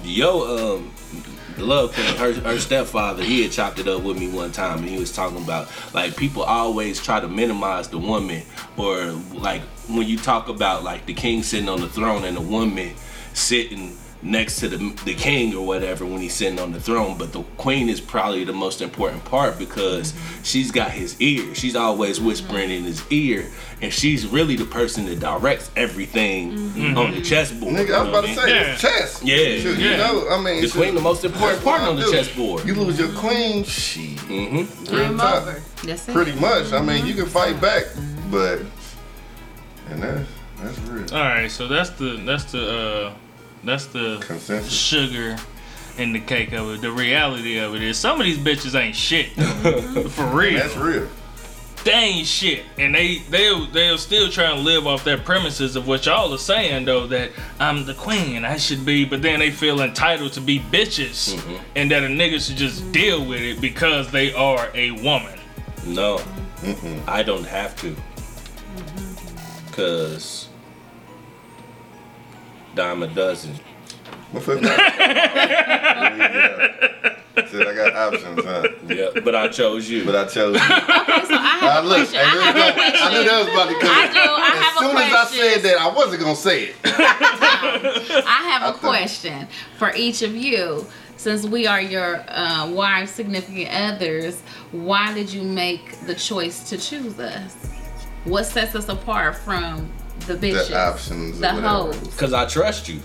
yo, 0.03 0.75
um. 0.77 0.91
Love 1.57 1.95
her 1.95 2.33
her 2.33 2.59
stepfather, 2.59 3.23
he 3.23 3.41
had 3.41 3.51
chopped 3.51 3.79
it 3.79 3.87
up 3.87 4.03
with 4.03 4.17
me 4.17 4.29
one 4.29 4.51
time, 4.51 4.79
and 4.79 4.89
he 4.89 4.99
was 4.99 5.11
talking 5.11 5.41
about 5.43 5.67
like 5.93 6.15
people 6.15 6.43
always 6.43 7.01
try 7.01 7.19
to 7.19 7.27
minimize 7.27 7.87
the 7.89 7.97
woman, 7.97 8.43
or 8.77 9.05
like 9.33 9.61
when 9.87 10.07
you 10.07 10.17
talk 10.17 10.49
about 10.49 10.83
like 10.83 11.05
the 11.05 11.13
king 11.13 11.41
sitting 11.43 11.69
on 11.69 11.81
the 11.81 11.89
throne 11.89 12.23
and 12.25 12.37
the 12.37 12.41
woman 12.41 12.93
sitting 13.33 13.97
next 14.23 14.59
to 14.59 14.67
the 14.67 14.77
the 15.05 15.13
king 15.13 15.53
or 15.55 15.65
whatever 15.65 16.03
when 16.05 16.19
he's 16.19 16.33
sitting 16.33 16.59
on 16.59 16.71
the 16.71 16.79
throne, 16.79 17.17
but 17.17 17.31
the 17.33 17.43
queen 17.57 17.87
is 17.87 18.01
probably 18.01 18.43
the 18.43 18.51
most 18.53 18.81
important 18.81 19.23
part 19.25 19.57
because 19.59 20.13
she's 20.43 20.71
got 20.71 20.89
his 20.91 21.19
ear. 21.21 21.53
She's 21.53 21.75
always 21.75 22.19
whispering 22.19 22.71
in 22.71 22.83
his 22.83 23.03
ear, 23.11 23.45
and 23.81 23.93
she's 23.93 24.25
really 24.25 24.55
the 24.55 24.65
person 24.65 25.05
that 25.05 25.19
directs 25.19 25.69
everything 25.75 26.53
on 26.97 27.11
the 27.11 27.21
chessboard. 27.21 27.75
Nigga, 27.75 27.93
I 27.93 27.99
was 28.01 28.09
about 28.09 28.25
to 28.25 28.33
say, 28.35 28.49
Yeah. 28.49 28.71
it's 28.73 28.81
chess. 28.81 29.21
Yeah. 29.23 29.35
Shoot, 29.59 29.77
You 29.77 29.89
Yeah. 29.91 29.97
know, 29.97 30.29
I 30.29 30.41
mean, 30.41 30.63
The 30.63 30.69
queen, 30.69 30.95
the 30.95 31.01
most 31.01 31.23
important 31.23 31.63
part 31.63 31.81
on 31.81 31.95
the 31.95 32.03
do. 32.05 32.11
chessboard. 32.11 32.65
You 32.65 32.73
lose 32.73 32.97
your 32.97 33.09
queen, 33.09 33.63
she 33.65 34.15
Mm-hmm. 34.27 34.83
Game 34.95 35.21
over. 35.21 35.61
That's 35.83 36.07
it. 36.09 36.13
pretty 36.13 36.33
much. 36.39 36.73
I 36.73 36.81
mean, 36.81 37.05
you 37.05 37.13
can 37.13 37.27
fight 37.27 37.61
back, 37.61 37.83
but 38.31 38.61
and 39.91 40.01
that's 40.01 40.27
that's 40.61 40.79
real. 40.79 41.05
All 41.15 41.21
right, 41.23 41.51
so 41.51 41.67
that's 41.67 41.91
the 41.91 42.19
that's 42.25 42.45
the 42.45 42.67
uh 43.07 43.13
that's 43.67 43.87
the 43.87 44.17
Consensus. 44.21 44.73
sugar 44.73 45.37
in 45.97 46.13
the 46.13 46.19
cake 46.19 46.53
of 46.53 46.69
it. 46.71 46.81
The 46.81 46.91
reality 46.91 47.57
of 47.57 47.75
it 47.75 47.81
is 47.81 47.97
some 47.97 48.19
of 48.19 48.25
these 48.25 48.37
bitches 48.37 48.79
ain't 48.79 48.95
shit. 48.95 49.31
For 50.11 50.25
real. 50.27 50.59
That's 50.59 50.75
real. 50.77 51.07
They 51.83 51.91
ain't 51.91 52.27
shit. 52.27 52.65
And 52.77 52.93
they 52.93 53.19
they'll 53.29 53.65
they'll 53.67 53.97
still 53.97 54.29
try 54.29 54.51
and 54.51 54.63
live 54.63 54.87
off 54.87 55.03
their 55.03 55.17
premises 55.17 55.75
of 55.75 55.87
what 55.87 56.05
y'all 56.05 56.33
are 56.33 56.37
saying 56.37 56.85
though, 56.85 57.07
that 57.07 57.31
I'm 57.59 57.85
the 57.85 57.93
queen, 57.93 58.43
I 58.43 58.57
should 58.57 58.85
be, 58.85 59.05
but 59.05 59.21
then 59.21 59.39
they 59.39 59.51
feel 59.51 59.81
entitled 59.81 60.33
to 60.33 60.41
be 60.41 60.59
bitches 60.59 61.33
mm-hmm. 61.33 61.63
and 61.75 61.89
that 61.91 62.03
a 62.03 62.07
nigga 62.07 62.45
should 62.45 62.57
just 62.57 62.91
deal 62.91 63.25
with 63.25 63.41
it 63.41 63.61
because 63.61 64.11
they 64.11 64.33
are 64.33 64.69
a 64.73 64.91
woman. 64.91 65.39
No, 65.85 66.21
I 67.07 67.23
don't 67.23 67.45
have 67.45 67.79
to. 67.81 67.95
Mm-hmm. 68.75 69.71
Cause 69.73 70.46
dime 72.77 73.03
a 73.03 73.07
dozen. 73.07 73.53
My 74.33 74.39
foot. 74.39 74.61
yeah. 74.61 74.73
Said 77.49 77.67
I 77.67 77.73
got 77.75 77.95
options, 78.13 78.43
huh? 78.43 78.67
Yeah, 78.87 79.09
but 79.23 79.35
I 79.35 79.47
chose 79.47 79.89
you. 79.89 80.03
But 80.05 80.15
I 80.15 80.25
chose 80.25 80.55
you. 80.55 80.59
Okay, 80.61 81.25
So 81.27 81.35
I 81.35 81.57
have 81.61 81.63
I 81.63 81.79
a 81.79 81.81
look, 81.83 81.97
question. 81.97 82.19
I, 82.19 82.23
I 82.23 82.25
have 82.25 82.55
a 82.55 82.59
I 82.59 82.71
question. 82.71 83.11
knew 83.13 83.23
that 83.23 83.39
was 83.39 83.47
about 83.53 83.69
to 83.69 83.79
come. 83.79 83.91
I 83.91 84.07
do. 84.07 84.19
I 84.19 84.51
as 84.51 84.63
have 84.63 84.75
a 84.75 84.79
soon 84.79 84.97
as 84.97 85.13
I 85.13 85.25
said 85.53 85.61
that, 85.63 85.77
I 85.79 85.87
wasn't 85.95 86.21
gonna 86.21 86.35
say 86.35 86.63
it. 86.65 86.75
I 86.85 88.43
have 88.51 88.61
a 88.63 88.71
thought- 88.73 88.79
question 88.79 89.47
for 89.77 89.93
each 89.95 90.21
of 90.23 90.35
you. 90.35 90.85
Since 91.17 91.45
we 91.45 91.65
are 91.65 91.81
your 91.81 92.23
uh, 92.27 92.69
wives, 92.71 93.09
significant 93.11 93.69
others, 93.73 94.39
why 94.71 95.13
did 95.15 95.33
you 95.33 95.41
make 95.41 95.99
the 96.05 96.13
choice 96.13 96.69
to 96.69 96.77
choose 96.77 97.17
us? 97.19 97.55
What 98.25 98.43
sets 98.45 98.75
us 98.75 98.87
apart 98.87 99.35
from 99.35 99.89
the 100.25 100.35
bitches, 100.35 100.69
The 100.69 100.79
options, 100.79 101.39
the 101.39 101.47
whatever. 101.47 101.67
hoes? 101.67 102.15
Cause 102.17 102.33
I 102.33 102.45
trust 102.45 102.89
you. 102.89 102.99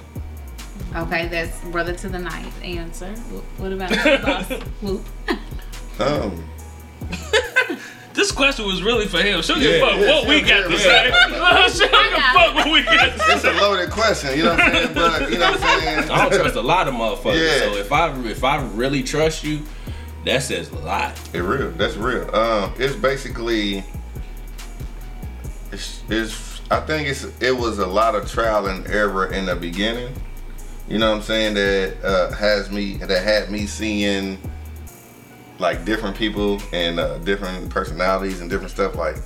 Okay, 0.94 1.28
that's 1.28 1.60
brother 1.66 1.94
to 1.94 2.08
the 2.08 2.18
ninth 2.18 2.62
answer. 2.62 3.14
What 3.58 3.72
about 3.72 3.90
you, 3.90 4.18
boss? 4.24 4.50
Whoop. 4.80 5.04
Um, 6.00 6.44
This 8.14 8.30
question 8.30 8.66
was 8.66 8.82
really 8.82 9.06
for 9.06 9.22
him. 9.22 9.40
She'll 9.40 9.56
give 9.58 9.70
Yeah, 9.70 9.76
a 9.78 9.80
fuck 9.90 9.98
yeah, 9.98 10.10
what 10.10 10.28
we 10.28 10.40
got 10.42 10.62
to 10.64 10.68
give- 10.68 10.80
say. 10.80 11.10
She'll 11.70 11.88
give 11.88 12.12
a 12.12 12.20
fuck 12.20 12.54
what 12.56 12.70
we 12.70 12.82
got 12.82 13.16
to 13.18 13.24
it's 13.34 13.44
a 13.44 13.52
loaded 13.52 13.90
question, 13.90 14.36
you 14.36 14.44
know 14.44 14.50
what 14.50 14.60
I'm 14.60 14.72
saying? 14.74 14.94
But 14.94 15.30
you 15.32 15.38
know 15.38 15.50
what 15.50 15.62
I'm 15.62 15.80
saying? 15.80 15.98
I 16.10 16.28
don't 16.28 16.38
trust 16.40 16.56
a 16.56 16.60
lot 16.60 16.88
of 16.88 16.94
motherfuckers. 16.94 17.40
Yeah. 17.40 17.72
So 17.72 17.76
if 17.78 17.90
I 17.90 18.14
if 18.26 18.44
I 18.44 18.62
really 18.74 19.02
trust 19.02 19.44
you, 19.44 19.62
that 20.26 20.42
says 20.42 20.68
a 20.70 20.74
lot. 20.80 21.18
It 21.32 21.38
real. 21.38 21.70
That's 21.70 21.96
real. 21.96 22.34
Um, 22.36 22.74
it's 22.76 22.94
basically. 22.94 23.82
It's, 25.72 26.02
it's. 26.10 26.51
I 26.72 26.80
think 26.80 27.06
it's. 27.06 27.24
It 27.42 27.54
was 27.54 27.78
a 27.78 27.86
lot 27.86 28.14
of 28.14 28.30
trial 28.30 28.66
and 28.66 28.86
error 28.86 29.26
in 29.26 29.44
the 29.44 29.54
beginning. 29.54 30.14
You 30.88 30.98
know 30.98 31.10
what 31.10 31.18
I'm 31.18 31.22
saying? 31.22 31.54
That 31.54 31.96
uh, 32.02 32.32
has 32.32 32.70
me. 32.70 32.96
That 32.96 33.22
had 33.22 33.50
me 33.50 33.66
seeing. 33.66 34.38
Like 35.58 35.84
different 35.84 36.16
people 36.16 36.60
and 36.72 36.98
uh, 36.98 37.18
different 37.18 37.68
personalities 37.70 38.40
and 38.40 38.50
different 38.50 38.72
stuff. 38.72 38.96
Like, 38.96 39.16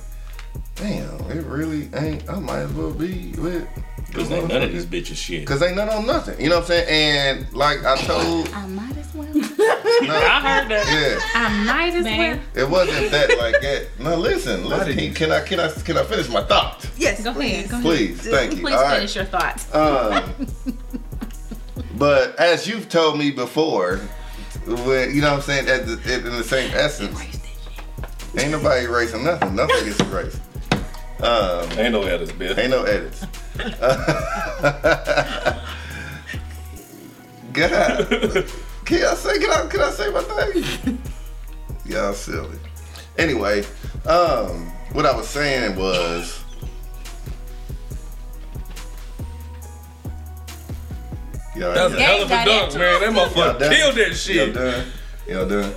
damn, 0.75 1.19
it 1.31 1.43
really 1.45 1.89
ain't. 1.95 2.29
I 2.29 2.37
might 2.37 2.59
as 2.59 2.73
well 2.73 2.93
be 2.93 3.33
with. 3.37 3.67
Cause 4.13 4.31
ain't 4.31 4.47
none 4.47 4.63
of 4.63 4.71
these 4.71 4.85
bitches 4.85 5.17
shit. 5.17 5.45
Cause 5.45 5.61
ain't 5.61 5.75
none 5.75 5.89
on 5.89 6.05
nothing. 6.05 6.39
You 6.41 6.49
know 6.49 6.55
what 6.55 6.63
I'm 6.63 6.67
saying? 6.67 7.37
And 7.39 7.53
like 7.53 7.83
I 7.83 7.97
told. 7.97 8.49
I 8.53 8.65
might 8.67 8.97
as 8.97 9.13
well. 9.13 9.27
I 9.35 10.61
heard 10.61 10.69
that. 10.69 10.87
Yeah. 10.87 11.41
I 11.41 11.63
might 11.65 11.93
as 11.93 12.03
Man. 12.03 12.37
well. 12.55 12.63
It 12.63 12.69
wasn't 12.69 13.11
that 13.11 13.37
like 13.37 13.61
that. 13.61 13.87
No, 13.99 14.15
listen, 14.15 14.65
listen. 14.65 14.95
Can, 14.95 15.13
can 15.13 15.31
I 15.31 15.41
can 15.41 15.59
I 15.59 15.69
can 15.71 15.97
I 15.97 16.03
finish 16.03 16.29
my 16.29 16.41
thought? 16.43 16.89
Yes, 16.97 17.23
Go 17.23 17.33
please. 17.33 17.53
ahead. 17.53 17.69
Go 17.69 17.75
ahead. 17.77 17.83
Please, 17.85 18.21
thank 18.21 18.55
you. 18.55 18.61
Please 18.61 18.75
All 18.75 18.83
right. 18.83 18.95
finish 18.95 19.15
your 19.15 19.25
thoughts. 19.25 19.75
Um, 19.75 20.47
but 21.97 22.35
as 22.39 22.67
you've 22.67 22.89
told 22.89 23.17
me 23.19 23.31
before, 23.31 23.97
when, 24.65 25.13
you 25.13 25.21
know 25.21 25.31
what 25.31 25.37
I'm 25.37 25.41
saying, 25.41 25.67
at 25.67 25.85
the, 25.85 26.15
in 26.15 26.23
the 26.23 26.43
same 26.43 26.71
essence, 26.73 27.19
ain't 28.37 28.51
nobody 28.51 28.85
erasing 28.85 29.23
nothing. 29.23 29.55
Nothing 29.55 29.85
gets 29.85 29.99
erased. 30.01 30.39
Um, 31.19 31.71
Ain't 31.79 31.93
no 31.93 32.03
edits, 32.03 32.31
bitch. 32.31 32.57
ain't 32.57 32.69
no 32.69 32.83
edits. 32.83 33.25
God, 37.53 38.07
can 38.85 39.03
I 39.03 39.13
say? 39.15 39.39
Can 39.39 39.49
I? 39.51 39.67
Can 39.67 39.81
I 39.81 39.89
say 39.91 40.11
my 40.11 40.21
thing? 40.21 41.01
Y'all 41.85 42.13
silly. 42.13 42.59
Anyway, 43.17 43.63
um, 44.05 44.67
what 44.93 45.05
I 45.05 45.15
was 45.15 45.27
saying 45.27 45.75
was. 45.75 46.43
Y'all, 51.55 51.73
That 51.73 51.85
was 51.85 51.93
a 51.93 52.01
hell 52.03 52.21
of 52.21 52.27
a 52.27 52.29
got 52.29 52.45
dunk, 52.45 52.73
man. 52.75 52.79
That 52.79 53.01
y'all 53.01 53.25
motherfucker 53.29 53.59
done? 53.59 53.73
killed 53.73 53.95
that 53.95 54.07
Y'all 54.07 54.13
shit. 54.15 54.53
done? 54.53 54.85
Y'all 55.27 55.47
done? 55.49 55.73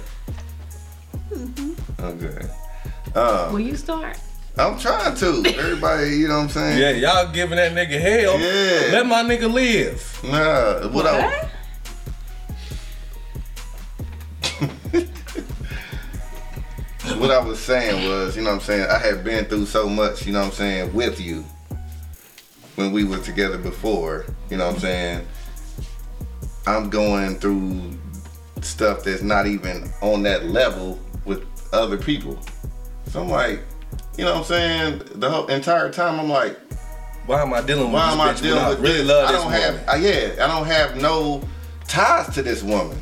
Mhm. 1.32 1.74
Okay. 2.00 3.18
Um, 3.18 3.52
Will 3.54 3.60
you 3.60 3.76
start? 3.76 4.18
I'm 4.56 4.78
trying 4.78 5.16
to. 5.16 5.42
Everybody, 5.56 6.16
you 6.16 6.28
know 6.28 6.38
what 6.38 6.44
I'm 6.44 6.48
saying? 6.50 6.78
Yeah, 6.78 6.90
y'all 6.90 7.32
giving 7.32 7.56
that 7.56 7.72
nigga 7.72 8.00
hell. 8.00 8.38
Yeah. 8.38 8.92
Let 8.92 9.06
my 9.06 9.22
nigga 9.22 9.52
live. 9.52 10.20
Nah, 10.24 10.88
what, 10.88 11.06
I 11.06 11.50
what 17.16 17.30
I 17.30 17.38
was 17.38 17.58
saying 17.58 18.08
was, 18.08 18.36
you 18.36 18.42
know 18.42 18.50
what 18.50 18.56
I'm 18.56 18.60
saying, 18.60 18.86
I 18.90 18.98
had 18.98 19.24
been 19.24 19.46
through 19.46 19.66
so 19.66 19.88
much, 19.88 20.26
you 20.26 20.32
know 20.32 20.40
what 20.40 20.48
I'm 20.48 20.52
saying, 20.52 20.92
with 20.92 21.20
you 21.20 21.44
when 22.76 22.92
we 22.92 23.04
were 23.04 23.18
together 23.18 23.58
before, 23.58 24.26
you 24.50 24.56
know 24.56 24.66
what 24.66 24.74
I'm 24.74 24.80
saying? 24.80 25.26
I'm 26.66 26.90
going 26.90 27.38
through 27.38 27.92
stuff 28.62 29.04
that's 29.04 29.22
not 29.22 29.46
even 29.46 29.90
on 30.02 30.22
that 30.24 30.46
level 30.46 30.98
with 31.24 31.44
other 31.72 31.96
people. 31.96 32.38
So 33.08 33.22
I'm 33.22 33.28
like, 33.28 33.62
you 34.16 34.24
know 34.24 34.32
what 34.32 34.38
I'm 34.40 34.44
saying? 34.44 35.02
The 35.14 35.30
whole 35.30 35.46
entire 35.46 35.90
time 35.90 36.18
I'm 36.20 36.28
like, 36.28 36.58
Why 37.26 37.42
am 37.42 37.52
I 37.54 37.60
dealing 37.62 37.84
with 37.84 37.94
why 37.94 38.06
this 38.10 38.14
am 38.14 38.20
I 38.20 38.32
dealing 38.34 38.68
with 38.68 38.78
I 38.78 38.82
really 38.82 38.98
this? 38.98 39.08
love 39.08 39.28
I 39.28 39.32
don't 39.32 39.44
woman? 39.46 39.60
have, 39.60 39.88
uh, 39.88 39.96
yeah, 39.96 40.44
I 40.44 40.48
don't 40.48 40.66
have 40.66 40.96
no 41.00 41.42
ties 41.88 42.32
to 42.34 42.42
this 42.42 42.62
woman 42.62 42.98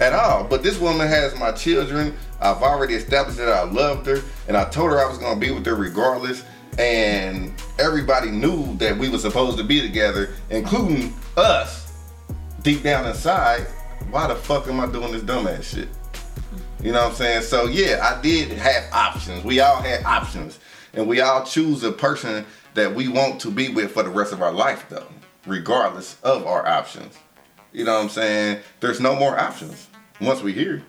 at 0.00 0.12
all. 0.12 0.44
But 0.44 0.62
this 0.62 0.78
woman 0.78 1.06
has 1.08 1.38
my 1.38 1.52
children. 1.52 2.14
I've 2.40 2.62
already 2.62 2.94
established 2.94 3.38
that 3.38 3.48
I 3.48 3.62
loved 3.64 4.06
her, 4.06 4.22
and 4.48 4.56
I 4.56 4.64
told 4.70 4.90
her 4.90 4.98
I 4.98 5.08
was 5.08 5.18
gonna 5.18 5.38
be 5.38 5.50
with 5.50 5.66
her 5.66 5.74
regardless. 5.74 6.42
And 6.78 7.52
everybody 7.78 8.30
knew 8.30 8.74
that 8.76 8.96
we 8.96 9.08
were 9.10 9.18
supposed 9.18 9.58
to 9.58 9.64
be 9.64 9.80
together, 9.82 10.30
including 10.48 11.12
us. 11.36 11.92
Deep 12.62 12.82
down 12.82 13.06
inside, 13.06 13.66
why 14.10 14.26
the 14.28 14.34
fuck 14.36 14.66
am 14.68 14.80
I 14.80 14.86
doing 14.86 15.12
this 15.12 15.22
dumbass 15.22 15.62
shit? 15.64 15.88
You 16.82 16.92
know 16.92 17.02
what 17.02 17.10
I'm 17.10 17.16
saying? 17.16 17.42
So 17.42 17.66
yeah, 17.66 18.00
I 18.02 18.20
did 18.22 18.52
have 18.52 18.84
options. 18.92 19.44
We 19.44 19.60
all 19.60 19.82
had 19.82 20.02
options. 20.04 20.58
And 20.94 21.06
we 21.06 21.20
all 21.20 21.44
choose 21.44 21.84
a 21.84 21.92
person 21.92 22.46
that 22.74 22.94
we 22.94 23.06
want 23.08 23.40
to 23.42 23.50
be 23.50 23.68
with 23.68 23.92
for 23.92 24.02
the 24.02 24.08
rest 24.08 24.32
of 24.32 24.40
our 24.40 24.52
life 24.52 24.86
though, 24.88 25.06
regardless 25.46 26.16
of 26.22 26.46
our 26.46 26.66
options. 26.66 27.18
You 27.72 27.84
know 27.84 27.94
what 27.96 28.04
I'm 28.04 28.08
saying? 28.08 28.62
There's 28.80 28.98
no 28.98 29.14
more 29.14 29.38
options 29.38 29.88
once 30.20 30.42
we 30.42 30.52
here. 30.54 30.82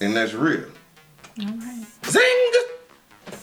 And 0.00 0.16
that's 0.16 0.32
real. 0.32 0.68
Zing! 1.38 2.52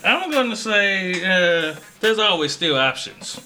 I'm 0.04 0.32
gonna 0.32 0.56
say 0.56 1.14
uh, 1.24 1.76
there's 2.00 2.20
always 2.20 2.52
still 2.52 2.76
options. 2.76 3.40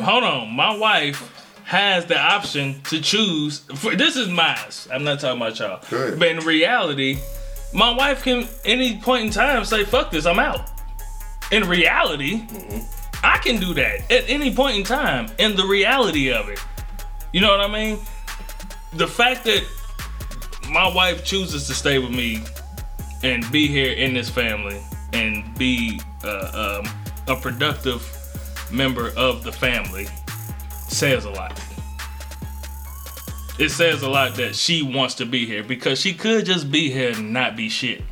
Hold 0.00 0.24
on, 0.24 0.50
my 0.50 0.74
wife 0.76 1.39
has 1.70 2.04
the 2.06 2.18
option 2.18 2.82
to 2.82 3.00
choose. 3.00 3.60
For, 3.76 3.94
this 3.94 4.16
is 4.16 4.26
mine. 4.28 4.56
I'm 4.92 5.04
not 5.04 5.20
talking 5.20 5.40
about 5.40 5.56
y'all. 5.60 5.80
Go 5.88 5.98
ahead. 5.98 6.18
But 6.18 6.26
in 6.26 6.38
reality, 6.40 7.20
my 7.72 7.94
wife 7.94 8.24
can 8.24 8.48
any 8.64 8.98
point 8.98 9.26
in 9.26 9.30
time 9.30 9.64
say, 9.64 9.84
"Fuck 9.84 10.10
this, 10.10 10.26
I'm 10.26 10.40
out." 10.40 10.68
In 11.52 11.68
reality, 11.68 12.42
I 13.22 13.38
can 13.38 13.60
do 13.60 13.72
that 13.74 14.10
at 14.10 14.28
any 14.28 14.52
point 14.52 14.78
in 14.78 14.82
time. 14.82 15.28
In 15.38 15.54
the 15.54 15.64
reality 15.64 16.32
of 16.32 16.48
it, 16.48 16.58
you 17.32 17.40
know 17.40 17.56
what 17.56 17.60
I 17.60 17.72
mean? 17.72 18.00
The 18.94 19.06
fact 19.06 19.44
that 19.44 19.64
my 20.68 20.92
wife 20.92 21.24
chooses 21.24 21.68
to 21.68 21.74
stay 21.74 22.00
with 22.00 22.10
me 22.10 22.42
and 23.22 23.48
be 23.52 23.68
here 23.68 23.92
in 23.92 24.12
this 24.12 24.28
family 24.28 24.80
and 25.12 25.56
be 25.56 26.00
uh, 26.24 26.82
um, 26.82 26.92
a 27.28 27.40
productive 27.40 28.02
member 28.72 29.12
of 29.16 29.44
the 29.44 29.52
family 29.52 30.08
says 30.90 31.24
a 31.24 31.30
lot. 31.30 31.58
It 33.58 33.68
says 33.70 34.02
a 34.02 34.08
lot 34.08 34.34
that 34.36 34.54
she 34.54 34.82
wants 34.82 35.14
to 35.16 35.26
be 35.26 35.44
here 35.46 35.62
because 35.62 36.00
she 36.00 36.14
could 36.14 36.46
just 36.46 36.70
be 36.70 36.90
here 36.90 37.10
and 37.12 37.32
not 37.32 37.56
be 37.56 37.68
shit 37.68 38.02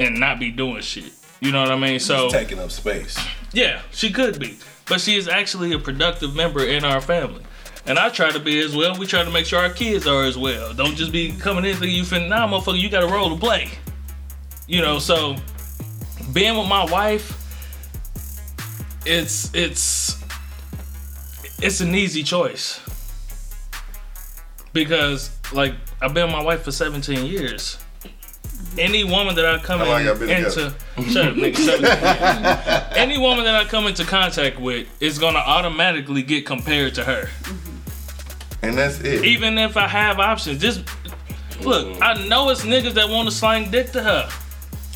and 0.00 0.18
not 0.18 0.38
be 0.40 0.50
doing 0.50 0.80
shit. 0.80 1.12
You 1.40 1.52
know 1.52 1.60
what 1.60 1.70
I 1.70 1.76
mean? 1.76 2.00
So 2.00 2.30
Taking 2.30 2.58
up 2.58 2.70
space. 2.70 3.18
yeah, 3.52 3.82
she 3.90 4.10
could 4.10 4.38
be. 4.40 4.58
But 4.88 5.00
she 5.02 5.16
is 5.16 5.28
actually 5.28 5.72
a 5.74 5.78
productive 5.78 6.34
member 6.34 6.64
in 6.64 6.82
our 6.84 7.00
family. 7.00 7.42
And 7.86 7.98
I 7.98 8.08
try 8.08 8.30
to 8.30 8.40
be 8.40 8.58
as 8.60 8.74
well. 8.74 8.98
We 8.98 9.06
try 9.06 9.22
to 9.22 9.30
make 9.30 9.46
sure 9.46 9.58
our 9.58 9.70
kids 9.70 10.06
are 10.06 10.24
as 10.24 10.36
well. 10.36 10.72
Don't 10.74 10.94
just 10.96 11.12
be 11.12 11.32
coming 11.32 11.64
in 11.64 11.76
thinking 11.76 11.96
you 11.96 12.02
finna, 12.04 12.28
nah, 12.28 12.48
motherfucker, 12.48 12.78
you 12.78 12.88
got 12.88 13.02
a 13.02 13.06
role 13.06 13.30
to 13.30 13.36
play. 13.36 13.70
You 14.66 14.80
know, 14.82 14.98
so 14.98 15.36
being 16.32 16.56
with 16.56 16.68
my 16.68 16.84
wife, 16.90 17.34
it's 19.06 19.54
it's 19.54 20.17
it's 21.60 21.80
an 21.80 21.94
easy 21.94 22.22
choice. 22.22 22.80
Because 24.72 25.30
like 25.52 25.74
I've 26.00 26.14
been 26.14 26.26
with 26.26 26.36
my 26.36 26.42
wife 26.42 26.62
for 26.62 26.72
17 26.72 27.24
years. 27.26 27.78
Any 28.76 29.04
woman 29.04 29.34
that 29.36 29.46
I 29.46 29.58
come 29.58 29.80
in, 29.80 29.86
y'all 29.86 30.20
into 30.22 30.50
shut 31.10 31.28
up, 31.28 31.34
nigga, 31.34 31.56
17 31.56 31.80
years. 31.80 32.96
Any 32.96 33.18
woman 33.18 33.44
that 33.44 33.54
I 33.54 33.64
come 33.64 33.86
into 33.86 34.04
contact 34.04 34.60
with 34.60 34.88
is 35.00 35.18
gonna 35.18 35.38
automatically 35.38 36.22
get 36.22 36.44
compared 36.46 36.94
to 36.96 37.04
her. 37.04 37.28
And 38.62 38.76
that's 38.76 39.00
it. 39.00 39.24
Even 39.24 39.58
if 39.58 39.76
I 39.76 39.86
have 39.86 40.18
options. 40.18 40.60
Just 40.60 40.84
look, 41.60 42.00
I 42.02 42.26
know 42.26 42.50
it's 42.50 42.64
niggas 42.64 42.94
that 42.94 43.08
want 43.08 43.28
to 43.28 43.34
slang 43.34 43.70
dick 43.70 43.92
to 43.92 44.02
her. 44.02 44.28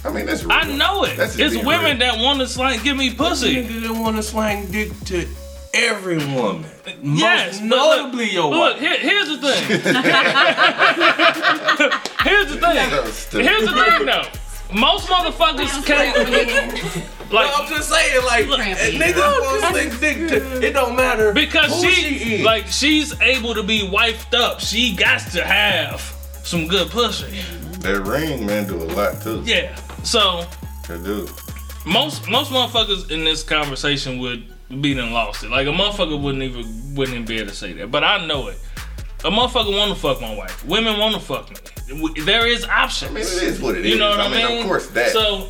I 0.05 0.11
mean, 0.11 0.27
that's 0.27 0.43
real. 0.43 0.53
I 0.53 0.77
know 0.77 1.05
it. 1.05 1.17
That's 1.17 1.39
it's 1.39 1.55
women 1.57 1.99
real. 1.99 1.99
that 1.99 2.19
want 2.19 2.41
to 2.41 2.49
slang 2.49 2.83
give 2.83 2.97
me 2.97 3.15
pussy. 3.15 3.57
Nigga 3.65 3.83
that 3.83 4.01
want 4.01 4.17
to 4.17 4.23
slang 4.23 4.71
dick 4.73 4.91
to 5.07 5.27
every 5.75 6.19
woman. 6.19 6.65
Yes, 7.03 7.61
Most 7.61 7.71
but 7.71 7.79
look- 7.79 7.97
notably 8.03 8.31
your 8.31 8.51
Look, 8.51 8.75
wife. 8.75 8.81
here, 8.81 8.99
here's 8.99 9.29
the 9.29 9.39
thing. 9.39 9.63
here's 12.25 12.49
the 12.49 12.55
thing. 12.55 12.61
That 12.91 13.03
was 13.05 13.15
stupid. 13.15 13.47
Here's 13.47 13.65
the 13.65 13.73
thing, 13.75 14.07
though. 14.07 14.25
Most 14.79 15.09
motherfuckers 15.09 15.85
can't. 15.85 16.17
Well, 17.31 17.45
Like, 17.45 17.53
I'm 17.59 17.69
just 17.69 17.89
saying, 17.91 18.25
like, 18.27 18.47
Crampy. 18.47 18.99
niggas 18.99 19.17
want 19.17 19.63
to 19.63 19.69
slang 19.91 20.01
dick 20.01 20.29
to. 20.29 20.67
It 20.67 20.73
don't 20.73 20.95
matter 20.97 21.33
because 21.33 21.83
who 21.83 21.91
she, 21.91 22.19
she 22.19 22.35
is. 22.37 22.45
like, 22.45 22.67
she's 22.67 23.19
able 23.21 23.55
to 23.55 23.63
be 23.63 23.89
wifed 23.89 24.35
up. 24.35 24.61
She 24.61 24.95
got 24.95 25.21
to 25.33 25.43
have 25.45 26.01
some 26.45 26.67
good 26.69 26.91
pussy. 26.91 27.41
That 27.81 28.01
ring, 28.03 28.47
man, 28.47 28.67
do 28.67 28.77
a 28.77 28.85
lot 28.85 29.21
too. 29.23 29.43
Yeah. 29.45 29.75
So 30.05 30.45
It 30.91 31.03
do. 31.05 31.27
most 31.87 32.29
most 32.29 32.51
motherfuckers 32.51 33.11
in 33.11 33.25
this 33.25 33.43
conversation 33.43 34.19
would 34.19 34.52
be 34.81 34.95
done 34.95 35.13
lost 35.13 35.45
it. 35.45 35.51
Like 35.51 35.67
a 35.67 35.71
motherfucker 35.71 36.21
wouldn't 36.21 36.43
even 36.43 36.95
wouldn't 36.95 37.15
even 37.15 37.27
be 37.27 37.39
able 37.39 37.51
to 37.51 37.55
say 37.57 37.73
that. 37.75 37.91
But 37.91 38.05
I 38.05 38.25
know 38.27 38.49
it. 38.49 38.59
A 39.25 39.31
motherfucker 39.31 39.77
want 39.77 39.93
to 39.95 39.99
fuck 40.01 40.21
my 40.21 40.35
wife. 40.35 40.65
Women 40.67 40.99
want 40.99 41.15
to 41.15 41.21
fuck 41.21 41.49
me. 41.51 41.57
There 42.23 42.47
is 42.47 42.65
options. 42.65 43.11
I 43.11 43.15
mean, 43.15 43.23
it 43.25 43.43
is 43.43 43.61
what 43.61 43.77
it 43.77 43.85
You 43.85 43.93
is. 43.95 43.99
know 43.99 44.11
what 44.11 44.21
I, 44.21 44.27
I 44.27 44.31
mean, 44.31 44.47
mean? 44.49 44.61
of 44.63 44.67
course 44.67 44.87
that. 44.89 45.11
So, 45.11 45.49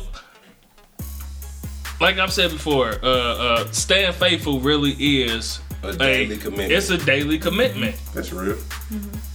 like 2.01 2.17
I've 2.19 2.33
said 2.33 2.51
before, 2.51 2.95
uh, 3.03 3.07
uh, 3.07 3.71
staying 3.71 4.13
faithful 4.13 4.59
really 4.59 4.91
is 4.91 5.59
A 5.83 5.93
daily 5.95 6.37
commitment. 6.37 6.71
It's 6.71 6.89
a 6.89 6.97
daily 6.97 7.39
commitment. 7.39 7.95
That's 8.13 8.31
real. 8.33 8.57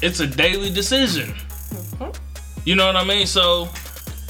It's 0.02 0.20
a 0.20 0.26
daily 0.26 0.70
decision. 0.70 1.34
You 2.64 2.76
know 2.76 2.86
what 2.86 2.96
I 2.96 3.04
mean? 3.04 3.26
So, 3.26 3.68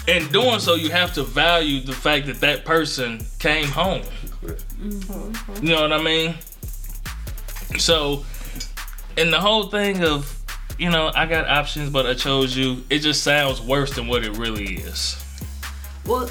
in 0.06 0.26
doing 0.28 0.60
so, 0.60 0.74
you 0.74 0.90
have 0.90 1.12
to 1.14 1.22
value 1.24 1.80
the 1.80 1.92
fact 1.92 2.26
that 2.26 2.40
that 2.40 2.64
person 2.64 3.24
came 3.40 3.66
home. 3.66 4.02
You 4.42 4.50
know 5.62 5.82
what 5.82 5.92
I 5.92 6.02
mean? 6.02 6.34
So, 7.78 8.24
and 9.16 9.32
the 9.32 9.40
whole 9.40 9.64
thing 9.64 10.04
of, 10.04 10.34
you 10.78 10.90
know, 10.90 11.10
I 11.14 11.26
got 11.26 11.48
options, 11.48 11.90
but 11.90 12.06
I 12.06 12.14
chose 12.14 12.56
you, 12.56 12.84
it 12.88 13.00
just 13.00 13.22
sounds 13.22 13.60
worse 13.60 13.94
than 13.94 14.06
what 14.06 14.24
it 14.24 14.36
really 14.36 14.76
is. 14.76 15.22
Well, 16.06 16.30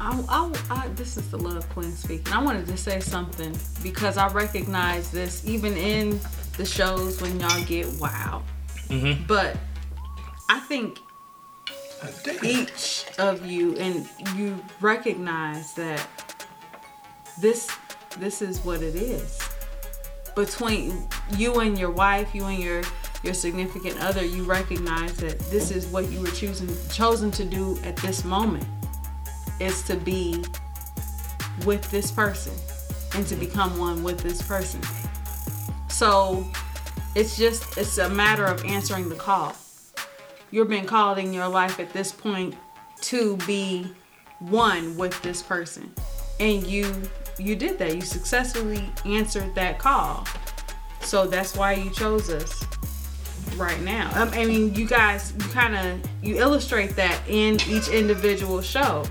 I, 0.00 0.24
I, 0.28 0.52
I, 0.70 0.88
this 0.88 1.16
is 1.16 1.30
the 1.30 1.38
love 1.38 1.68
queen 1.70 1.92
speaking. 1.92 2.32
I 2.32 2.42
wanted 2.42 2.66
to 2.68 2.76
say 2.76 3.00
something 3.00 3.56
because 3.82 4.16
I 4.16 4.28
recognize 4.28 5.10
this 5.10 5.46
even 5.46 5.76
in 5.76 6.20
the 6.56 6.64
shows 6.64 7.20
when 7.20 7.38
y'all 7.40 7.64
get 7.64 7.86
wild. 8.00 8.42
Mhm. 8.88 9.26
But 9.26 9.56
I 10.48 10.60
think 10.60 10.98
each 12.42 13.06
of 13.18 13.44
you 13.44 13.76
and 13.76 14.08
you 14.36 14.58
recognize 14.80 15.74
that 15.74 16.06
this 17.40 17.70
this 18.18 18.42
is 18.42 18.64
what 18.64 18.82
it 18.82 18.94
is. 18.94 19.38
Between 20.34 21.06
you 21.36 21.60
and 21.60 21.78
your 21.78 21.90
wife 21.90 22.34
you 22.34 22.44
and 22.46 22.58
your 22.62 22.82
your 23.22 23.34
significant 23.34 24.00
other 24.00 24.24
you 24.24 24.44
recognize 24.44 25.16
that 25.18 25.38
this 25.50 25.70
is 25.70 25.86
what 25.86 26.08
you 26.10 26.20
were 26.20 26.30
choosing 26.30 26.68
chosen 26.90 27.30
to 27.32 27.44
do 27.44 27.78
at 27.84 27.96
this 27.96 28.24
moment 28.24 28.66
is 29.60 29.82
to 29.82 29.96
be 29.96 30.44
with 31.66 31.88
this 31.90 32.10
person 32.10 32.52
and 33.14 33.26
to 33.26 33.34
become 33.34 33.76
one 33.78 34.02
with 34.02 34.20
this 34.20 34.40
person. 34.42 34.80
So 35.88 36.46
it's 37.14 37.36
just 37.36 37.76
it's 37.76 37.98
a 37.98 38.08
matter 38.08 38.44
of 38.44 38.64
answering 38.64 39.08
the 39.08 39.16
call. 39.16 39.54
You're 40.50 40.64
being 40.64 40.86
called 40.86 41.18
in 41.18 41.32
your 41.32 41.48
life 41.48 41.78
at 41.78 41.92
this 41.92 42.10
point 42.12 42.54
to 43.02 43.36
be 43.38 43.92
one 44.38 44.96
with 44.96 45.20
this 45.22 45.42
person 45.42 45.92
and 46.40 46.66
you 46.66 47.02
you 47.38 47.54
did 47.56 47.78
that 47.78 47.94
you 47.94 48.00
successfully 48.00 48.84
answered 49.04 49.54
that 49.54 49.78
call 49.78 50.26
so 51.00 51.26
that's 51.26 51.56
why 51.56 51.72
you 51.72 51.90
chose 51.90 52.28
us 52.30 52.64
right 53.56 53.80
now 53.82 54.10
Um, 54.20 54.30
i 54.34 54.44
mean 54.44 54.74
you 54.74 54.86
guys 54.86 55.32
you 55.38 55.44
kind 55.50 55.74
of 55.76 56.00
you 56.22 56.36
illustrate 56.38 56.96
that 56.96 57.20
in 57.28 57.54
each 57.68 57.88
individual 57.88 58.60
show 58.62 59.04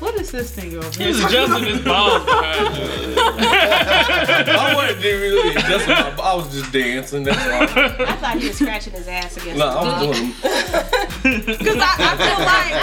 what 0.00 0.14
is 0.16 0.30
this 0.32 0.50
thing 0.54 0.76
over 0.76 0.90
here 0.98 1.06
He's 1.08 1.24
adjusting 1.24 1.64
his 1.64 1.80
balls 1.82 2.24
behind 2.24 2.76
you. 2.76 3.14
I 3.16 4.72
wasn't 4.74 5.02
really 5.04 5.50
adjusting 5.54 5.88
my. 5.94 6.16
I 6.22 6.34
was 6.34 6.52
just 6.52 6.72
dancing. 6.72 7.22
That's 7.22 7.38
all. 7.38 7.62
I 8.06 8.16
thought 8.16 8.36
he 8.38 8.48
was 8.48 8.56
scratching 8.58 8.92
his 8.92 9.08
ass 9.08 9.36
against 9.36 9.58
No, 9.58 9.70
the 9.70 9.78
I 9.78 9.82
wall. 9.82 10.08
was 10.08 10.18
doing. 10.18 10.32
Because 11.46 11.76
I, 11.80 11.94
I 11.96 12.16
feel 12.20 12.38
like 12.44 12.74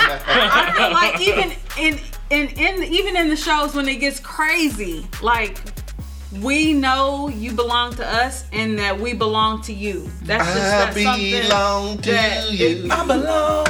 I 0.50 0.74
feel 0.74 0.92
like 0.94 1.22
even 1.22 1.52
in 1.78 2.00
in 2.32 2.48
in 2.58 2.84
even 2.84 3.16
in 3.18 3.30
the 3.30 3.36
shows 3.36 3.76
when 3.76 3.88
it 3.88 3.98
gets 3.98 4.20
crazy, 4.20 5.06
like 5.22 5.60
we 6.42 6.74
know 6.74 7.28
you 7.28 7.52
belong 7.52 7.94
to 7.96 8.08
us 8.08 8.46
and 8.54 8.80
that 8.80 8.98
we 8.98 9.14
belong 9.14 9.62
to 9.64 9.74
you. 9.74 10.10
That's 10.24 10.46
just 10.46 10.58
I 10.58 10.62
that's 10.86 11.04
something 11.04 11.42
belong 11.42 11.98
to 11.98 12.12
that 12.12 12.50
you. 12.52 12.88
I 12.90 13.06
belong. 13.06 13.68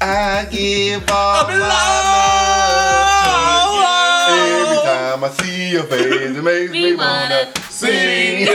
I 0.00 0.46
give 0.50 1.10
all 1.10 1.44
I 1.44 1.48
my 1.48 1.56
love 1.58 1.66
to 4.28 4.34
you. 4.46 4.62
Every 4.62 4.80
time 4.86 5.24
I 5.24 5.28
see 5.42 5.70
your 5.72 5.82
face, 5.84 6.36
it 6.36 6.42
makes 6.44 6.70
me, 6.70 6.90
Me 6.90 6.94
wanna 6.94 7.50
wanna 7.50 7.70
sing. 7.70 8.46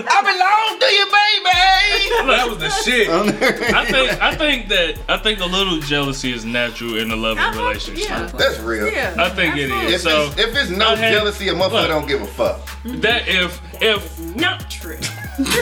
I 0.00 0.22
belong 0.24 0.78
to 0.80 0.86
you, 0.86 1.06
baby. 1.12 1.87
That 2.28 2.48
was 2.48 2.58
the 2.58 2.70
shit. 2.70 3.08
I 3.74 3.84
think 3.84 4.22
I 4.22 4.34
think 4.36 4.68
that 4.68 4.98
I 5.08 5.16
think 5.18 5.40
a 5.40 5.44
little 5.46 5.78
jealousy 5.80 6.32
is 6.32 6.44
natural 6.44 6.96
in 6.98 7.10
a 7.10 7.16
loving 7.16 7.44
relationship. 7.58 8.08
yeah. 8.08 8.26
That's 8.26 8.58
real. 8.60 8.90
Yeah. 8.90 9.14
I 9.18 9.28
think 9.30 9.56
it 9.56 9.70
absolutely. 9.70 9.94
is. 9.94 10.04
If, 10.06 10.10
So 10.12 10.24
it's, 10.26 10.38
if 10.38 10.56
it's 10.56 10.70
no 10.70 10.94
had- 10.96 11.12
jealousy, 11.12 11.48
a 11.48 11.54
motherfucker 11.54 11.70
Look. 11.72 11.88
don't 11.88 12.08
give 12.08 12.22
a 12.22 12.26
fuck. 12.26 12.60
that 12.84 13.28
if 13.28 13.60
if 13.82 14.18
Not 14.36 14.68
true. 14.70 14.98
Look 15.38 15.48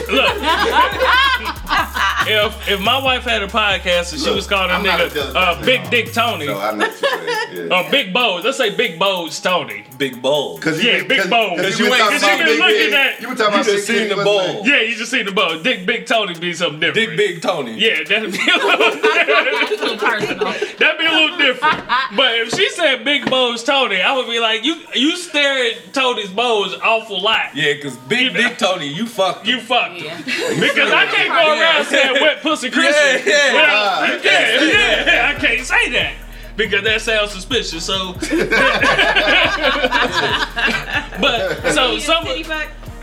if 2.29 2.69
if 2.69 2.79
my 2.81 3.01
wife 3.01 3.23
had 3.23 3.41
a 3.43 3.47
podcast 3.47 4.11
and 4.13 4.21
she 4.21 4.27
Look, 4.27 4.35
was 4.37 4.47
calling 4.47 4.71
a 4.71 4.73
I'm 4.73 4.83
not 4.83 4.99
a 4.99 5.03
nigga 5.05 5.13
jealous 5.13 5.35
uh, 5.35 5.55
person. 5.55 5.65
Big 5.65 5.89
Dick 5.89 6.13
Tony 6.13 6.45
So 6.47 6.59
I 6.59 6.71
know 6.71 6.87
what 6.87 7.01
you're 7.01 7.55
saying. 7.55 7.69
Yeah. 7.69 7.85
or 7.87 7.91
Big 7.91 8.13
Bows, 8.13 8.43
let's 8.43 8.57
say 8.57 8.75
Big 8.75 8.99
Bows 8.99 9.39
Tony. 9.39 9.85
Big 9.97 10.21
bowl. 10.21 10.57
Cause 10.59 10.83
Yeah, 10.83 11.03
big 11.03 11.29
bowl. 11.29 11.55
Cause 11.55 11.65
Cause 11.65 11.79
you, 11.79 11.85
you 11.85 11.91
been 11.91 12.01
ain't- 12.01 12.21
talking 12.21 12.29
cause 12.37 12.39
you 12.39 12.45
been 12.45 12.59
looking 12.59 12.77
dick. 12.77 12.93
at- 12.93 13.21
You 13.21 13.27
been 13.29 13.37
talking 13.37 13.53
You 13.53 13.61
about 13.61 13.65
just 13.65 13.87
seen 13.87 14.09
the 14.09 14.15
what's 14.15 14.25
bowl. 14.53 14.67
Yeah, 14.67 14.81
you 14.81 14.95
just 14.95 15.11
seen 15.11 15.25
the 15.25 15.31
bow. 15.31 15.61
Dick 15.61 15.85
Big 15.85 16.05
Tony 16.05 16.33
be 16.39 16.53
something 16.53 16.79
different. 16.79 17.09
Dick 17.09 17.17
Big 17.17 17.41
Tony. 17.41 17.73
Yeah, 17.77 18.03
that'd 18.03 18.31
be 18.31 18.37
a 18.37 18.57
little, 18.57 18.71
a 18.87 19.69
little 19.69 19.97
personal. 19.97 20.45
that'd 20.53 20.99
be 20.99 21.05
a 21.05 21.11
little 21.11 21.37
different. 21.37 21.83
But 22.15 22.35
if 22.35 22.53
she 22.53 22.69
said 22.71 23.03
Big 23.03 23.29
Bows 23.29 23.63
Tony, 23.63 24.01
I 24.01 24.15
would 24.15 24.27
be 24.27 24.39
like, 24.39 24.63
you 24.63 24.81
you 24.93 25.17
stare 25.17 25.71
at 25.71 25.93
Tony's 25.93 26.29
bows 26.29 26.75
awful 26.83 27.21
lot. 27.21 27.55
Yeah, 27.55 27.73
cause 27.81 27.95
Big 27.97 28.33
Dick 28.33 28.57
Tony, 28.57 28.87
you 28.87 29.05
fucked. 29.07 29.47
You 29.47 29.59
fucked. 29.67 30.01
Yeah. 30.01 30.21
Because 30.59 30.91
I 30.91 31.05
can't 31.07 31.29
go 31.29 31.59
around 31.59 31.85
saying 31.85 32.13
wet 32.21 32.41
pussy 32.41 32.69
Christian. 32.71 33.21
Yeah, 33.25 33.27
yeah. 33.33 33.53
Well, 33.53 33.65
Ah, 33.69 34.19
yeah, 34.23 34.61
yeah, 34.63 35.33
I 35.35 35.39
can't 35.39 35.65
say 35.65 35.89
that. 35.91 36.13
Because 36.55 36.83
that 36.83 37.01
sounds 37.01 37.31
suspicious. 37.31 37.85
So, 37.85 38.13
but 41.21 41.73
so 41.73 41.99
some? 41.99 42.25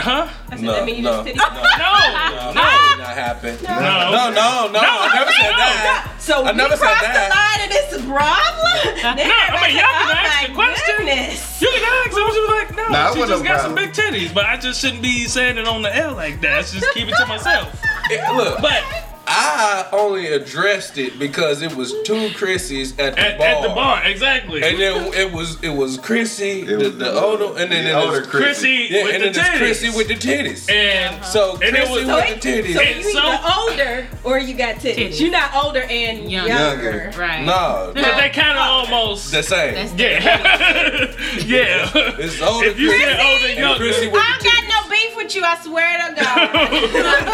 Huh? 0.01 0.29
I 0.51 0.57
said, 0.57 0.65
No, 0.65 0.73
that 0.73 0.85
mean 0.87 0.97
you 0.97 1.03
no. 1.03 1.11
just 1.23 1.27
titty 1.27 1.39
fuck? 1.39 1.55
No, 1.55 1.61
No, 1.61 2.53
that 2.55 2.95
did 2.95 3.03
not 3.05 3.15
happen. 3.15 3.53
no, 3.63 3.71
No, 4.11 4.23
no, 4.31 4.49
no. 4.73 4.81
I 4.81 5.11
never 5.15 5.33
said 5.33 5.55
that. 5.55 6.17
So 6.19 6.45
I 6.45 6.53
we 6.53 6.57
never 6.59 6.77
said 6.77 6.85
crossed 6.87 7.03
that. 7.03 7.29
the 7.29 7.35
line 7.37 7.61
and 7.65 7.73
it's 7.73 7.93
a 7.95 8.03
problem? 8.09 8.61
No, 9.05 9.11
I 9.13 9.61
mean, 9.69 9.77
y'all 9.77 9.93
can 10.01 10.17
ask 10.17 10.49
the 10.49 10.55
question. 10.55 10.97
goodness. 10.97 11.61
You 11.61 11.69
can 11.69 11.85
ask. 11.85 12.17
I 12.17 12.25
was 12.25 12.35
just 12.35 12.49
like, 12.49 12.71
no, 12.77 12.89
Nah, 12.89 13.13
she 13.13 13.21
just 13.29 13.45
got 13.45 13.61
some 13.61 13.75
big 13.75 13.91
titties, 13.93 14.33
but 14.33 14.47
I 14.47 14.57
just 14.57 14.81
shouldn't 14.81 15.03
be 15.03 15.27
saying 15.27 15.59
it 15.59 15.67
on 15.69 15.83
the 15.83 15.95
L 15.95 16.15
like 16.15 16.41
that. 16.41 16.59
I 16.59 16.63
should 16.63 16.81
just 16.81 16.95
keep 16.95 17.09
it 17.09 17.15
to 17.17 17.27
myself. 17.27 17.69
It- 18.11 18.21
look, 18.37 18.61
But 18.61 18.83
I 19.27 19.89
only 19.93 20.27
addressed 20.27 20.99
it 20.99 21.19
because 21.19 21.63
it 21.63 21.75
was 21.75 21.93
two 22.05 22.29
Chrissies 22.31 22.99
at 22.99 23.15
the 23.15 23.21
at, 23.21 23.39
bar. 23.39 23.47
at 23.47 23.63
the 23.63 23.69
bar, 23.69 24.03
exactly. 24.05 24.63
And 24.63 24.79
then 24.79 25.13
it 25.15 25.33
was 25.33 25.63
it 25.63 25.71
was 25.71 25.97
Chrissy, 25.99 26.61
It 26.63 26.67
the, 26.67 26.77
was 26.77 26.97
the 26.99 27.13
older, 27.21 27.59
and 27.61 27.73
then 27.73 27.85
the 27.85 27.91
it 27.91 27.95
older 27.95 28.21
was 28.21 28.29
Chrissy 28.29 28.89
yeah, 28.91 29.05
with 29.05 29.15
and 29.15 29.25
the 29.25 29.31
then 29.31 29.35
it's 29.41 29.49
titties. 29.55 29.59
Chrissy 29.59 29.97
with 29.97 30.09
the 30.09 30.15
titties. 30.15 30.71
and 30.71 31.15
uh-huh. 31.17 31.25
so 31.25 31.53
and 31.55 31.63
it 31.65 31.87
Chrissy 31.87 31.93
was- 31.93 32.07
So, 32.07 32.17
with 32.17 32.31
it, 32.31 32.43
the 32.43 32.49
titties. 32.49 32.75
so 32.75 32.83
you 32.83 33.13
so- 33.13 33.19
either 33.21 33.51
older 33.61 34.07
or 34.25 34.39
you 34.39 34.55
got 34.55 34.77
titties. 34.77 34.95
Titties. 34.97 35.21
You're 35.21 35.31
not 35.31 35.55
older 35.55 35.83
and 35.83 36.31
Younger. 36.31 36.49
younger. 36.53 37.13
Right. 37.19 37.43
no, 37.45 37.93
but 37.95 38.17
they 38.21 38.31
kind 38.31 38.59
of 38.59 38.65
almost. 38.91 39.31
the 39.33 39.43
same. 39.43 39.75
That's 39.75 39.93
Yeah, 39.99 40.21
yeah. 41.47 41.91
it's 42.19 42.41
older 42.43 42.67
If 42.67 42.79
you 42.79 42.89
Chrissy 42.91 43.05
older, 43.05 43.47
and 43.47 43.59
younger. 43.59 43.79
Chrissy 43.85 44.07
with 44.09 44.21
I 44.23 44.39
the 44.39 44.45
don't 44.45 44.55
titties. 44.55 44.64
Got 44.95 45.01
no 45.03 45.09
beef 45.09 45.17
with 45.17 45.35
you, 45.35 45.43
I 45.45 45.57
swear 45.57 45.99
to 46.09 46.15
God. 46.15 46.51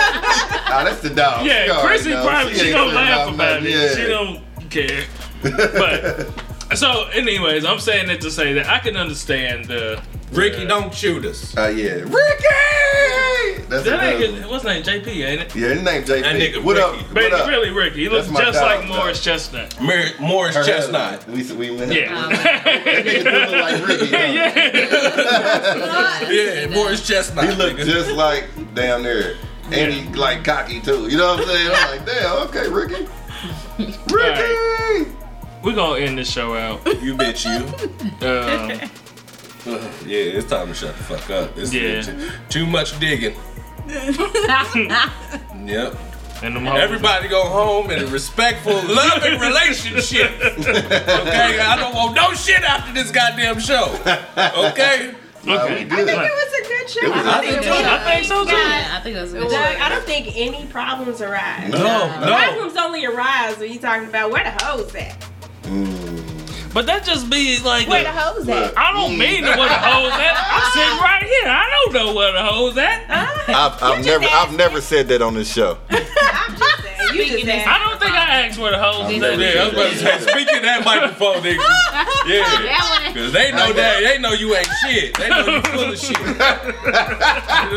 Ah, 0.72 0.84
that's 0.84 1.00
the 1.00 1.10
dog. 1.10 1.44
Yeah, 1.44 1.64
She 1.64 1.70
already 1.70 1.88
Chrissy 1.88 2.10
know. 2.10 2.24
probably 2.26 2.54
she 2.54 2.66
ain't 2.68 2.76
don't 2.76 2.94
laugh 2.94 3.18
nothing 3.18 3.34
about 3.34 3.62
it. 3.64 3.70
Yeah. 3.70 3.94
She 3.96 4.06
don't 4.06 4.70
care. 4.70 5.04
But 6.70 6.78
so, 6.78 7.06
anyways, 7.08 7.64
I'm 7.64 7.80
saying 7.80 8.08
it 8.10 8.20
to 8.20 8.30
say 8.30 8.52
that 8.52 8.66
I 8.68 8.78
can 8.78 8.96
understand 8.96 9.64
the 9.64 10.00
Ricky, 10.32 10.60
the- 10.62 10.66
don't 10.66 10.94
shoot 10.94 11.24
us. 11.24 11.56
Uh, 11.56 11.68
yeah, 11.68 11.92
Ricky. 11.94 12.14
That's 13.68 13.84
That 13.84 14.00
another 14.02 14.26
nigga, 14.42 14.50
what's 14.50 14.64
his 14.64 14.84
name? 14.86 15.02
JP, 15.02 15.06
ain't 15.24 15.40
it? 15.42 15.54
Yeah, 15.54 15.68
his 15.68 15.82
name 15.82 16.02
JP. 16.02 16.22
That 16.22 16.34
nigga 16.36 16.62
what 16.64 16.76
up? 16.76 16.92
Ricky. 16.92 17.04
But 17.12 17.22
What 17.22 17.32
up? 17.32 17.48
really, 17.48 17.70
Ricky. 17.70 18.00
He 18.02 18.08
looks 18.08 18.26
That's 18.26 18.32
my 18.38 18.44
just 18.44 18.58
dog, 18.58 18.64
like 18.80 18.88
dog. 18.88 18.96
Morris 18.98 19.22
Chestnut. 19.22 19.80
Mar- 19.80 20.04
Morris 20.18 20.56
Her 20.56 20.64
Chestnut. 20.64 21.22
husband. 21.24 21.56
We 21.58 21.70
we 21.70 21.76
met. 21.76 21.92
Yeah. 21.92 22.28
That 22.30 23.04
nigga 23.06 23.22
do 23.24 23.30
look 23.30 23.60
like 23.62 23.88
Ricky. 23.88 24.06
huh? 25.20 26.26
Yeah, 26.30 26.66
Morris 26.74 27.06
Chestnut. 27.06 27.48
He 27.48 27.54
looked 27.54 27.78
just 27.80 28.10
like 28.12 28.44
down 28.74 29.02
there. 29.04 29.36
And 29.72 29.92
he 29.92 30.08
like 30.16 30.42
cocky 30.44 30.80
too. 30.80 31.08
You 31.08 31.16
know 31.18 31.34
what 31.36 31.42
I'm 31.42 31.46
saying? 31.46 31.70
I'm 31.72 31.96
like, 31.98 32.06
damn, 32.06 32.38
okay, 32.48 32.68
Ricky. 32.68 33.06
Ricky! 34.12 35.12
We're 35.62 35.74
gonna 35.76 36.00
end 36.00 36.18
this 36.18 36.28
show 36.30 36.56
out. 36.56 36.84
You 37.00 37.14
bitch, 37.14 37.44
you. 37.46 38.26
Um, 38.26 38.90
Yeah, 40.06 40.38
it's 40.38 40.48
time 40.48 40.68
to 40.68 40.74
shut 40.74 40.96
the 40.96 41.02
fuck 41.04 41.30
up. 41.30 41.56
It's 41.58 41.72
Yeah. 41.72 42.02
too, 42.02 42.30
too 42.48 42.66
much 42.66 42.98
digging. 43.00 43.34
Yep. 45.64 45.96
and 46.42 46.68
Everybody 46.68 47.28
go 47.28 47.42
home 47.44 47.90
in 47.90 48.02
a 48.02 48.06
respectful, 48.06 48.72
loving 48.88 49.38
relationship. 49.40 50.30
Okay? 50.40 51.58
I 51.60 51.76
don't 51.76 51.94
want 51.94 52.14
no 52.16 52.32
shit 52.34 52.62
after 52.62 52.92
this 52.92 53.10
goddamn 53.10 53.58
show. 53.60 53.92
Okay? 53.96 55.14
Okay. 55.42 55.82
I 55.82 55.86
think 55.86 55.90
it 55.90 56.06
was 56.06 56.52
a 56.52 56.68
good 56.68 56.90
show. 56.90 57.06
It 57.06 57.10
was 57.16 57.26
I 57.26 57.38
a 57.38 57.40
think 57.40 57.60
good 57.62 57.80
it 57.80 57.86
I 57.86 58.14
think 58.14 58.26
so 58.26 58.44
too. 58.44 58.50
Yeah, 58.50 58.96
I 58.96 59.00
think 59.02 59.16
it 59.16 59.20
was 59.22 59.32
a 59.34 59.38
good 59.38 59.50
show. 59.50 59.56
I 59.56 59.88
don't 59.88 60.04
think 60.04 60.32
any 60.36 60.66
problems 60.66 61.20
arise. 61.22 61.70
No, 61.70 61.78
no. 62.20 62.36
Problems 62.36 62.76
only 62.76 63.04
arise 63.06 63.56
when 63.58 63.72
you 63.72 63.78
talking 63.78 64.08
about 64.08 64.30
where 64.30 64.44
the 64.44 64.64
hoes 64.64 64.94
at. 64.94 65.16
Mm. 65.62 65.99
But 66.72 66.86
that 66.86 67.04
just 67.04 67.28
be 67.28 67.58
like. 67.64 67.88
Where 67.88 68.00
a- 68.00 68.04
the 68.04 68.12
hoes 68.12 68.48
at? 68.48 68.78
I 68.78 68.92
don't 68.92 69.18
mean 69.18 69.42
to 69.42 69.50
where 69.50 69.68
the 69.68 69.74
hoes 69.82 70.12
at. 70.12 70.34
I'm 70.38 70.70
sitting 70.76 70.98
right 71.02 71.22
here. 71.22 71.48
I 71.50 71.66
don't 71.84 71.92
know 71.94 72.14
where 72.14 72.32
the 72.32 72.42
hoes 72.44 72.76
at. 72.78 73.10
I've, 73.50 73.82
I've 73.82 74.04
never 74.04 74.24
asked 74.24 74.34
I've 74.50 74.56
never 74.56 74.80
said 74.80 75.08
that 75.08 75.20
on 75.22 75.34
this 75.34 75.52
show. 75.52 75.78
I'm 75.90 76.56
just 76.56 76.82
saying. 76.82 76.96
You 77.12 77.26
just 77.26 77.32
Speaking 77.32 77.50
asked. 77.50 77.66
I 77.66 77.78
don't 77.90 77.98
think 77.98 78.12
I 78.12 78.46
asked 78.46 78.58
where 78.60 78.70
the 78.70 78.78
hoes 78.78 79.06
I've 79.06 79.10
is 79.12 79.22
at. 79.22 79.38
Yeah, 79.38 79.62
I 79.62 79.64
was 79.64 79.72
about 79.74 79.90
to 79.90 79.98
say, 79.98 80.18
speaking 80.30 80.62
that 80.62 80.84
microphone, 80.84 81.42
nigga. 81.42 81.58
Yeah. 82.30 82.46
That 82.46 83.02
one. 83.02 83.14
Cause 83.18 83.32
they 83.32 83.50
know 83.50 83.72
that 83.72 84.00
they 84.06 84.18
know 84.18 84.32
you 84.32 84.54
ain't 84.54 84.68
shit. 84.86 85.18
They 85.18 85.28
know 85.28 85.46
you 85.46 85.62
full 85.62 85.90
of 85.90 85.98
shit. 85.98 86.16
You 86.18 86.24
know 86.26 86.38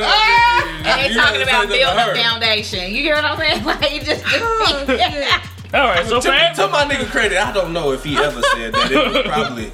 I 0.06 0.70
mean? 0.70 0.86
And 0.86 1.02
they 1.02 1.10
You 1.10 1.16
talking 1.18 1.42
about 1.42 1.42
say 1.42 1.46
that 1.46 1.62
to 1.66 1.68
building 1.68 1.98
her. 1.98 2.16
foundation. 2.16 2.92
You 2.94 3.02
hear 3.02 3.16
what 3.16 3.26
I'm 3.26 3.38
saying? 3.40 3.64
Like 3.66 3.92
you 3.92 4.02
just. 4.04 4.24
All 5.74 5.86
right, 5.88 6.06
so 6.06 6.22
To, 6.22 6.28
for 6.32 6.56
to 6.62 6.68
my 6.70 6.84
nigga 6.86 7.10
credit, 7.10 7.38
I 7.38 7.52
don't 7.52 7.74
know 7.74 7.92
if 7.94 8.04
he 8.04 8.16
ever 8.18 8.42
said 8.54 8.74
that. 8.74 8.92
It 8.92 9.14
was 9.14 9.24
probably 9.24 9.72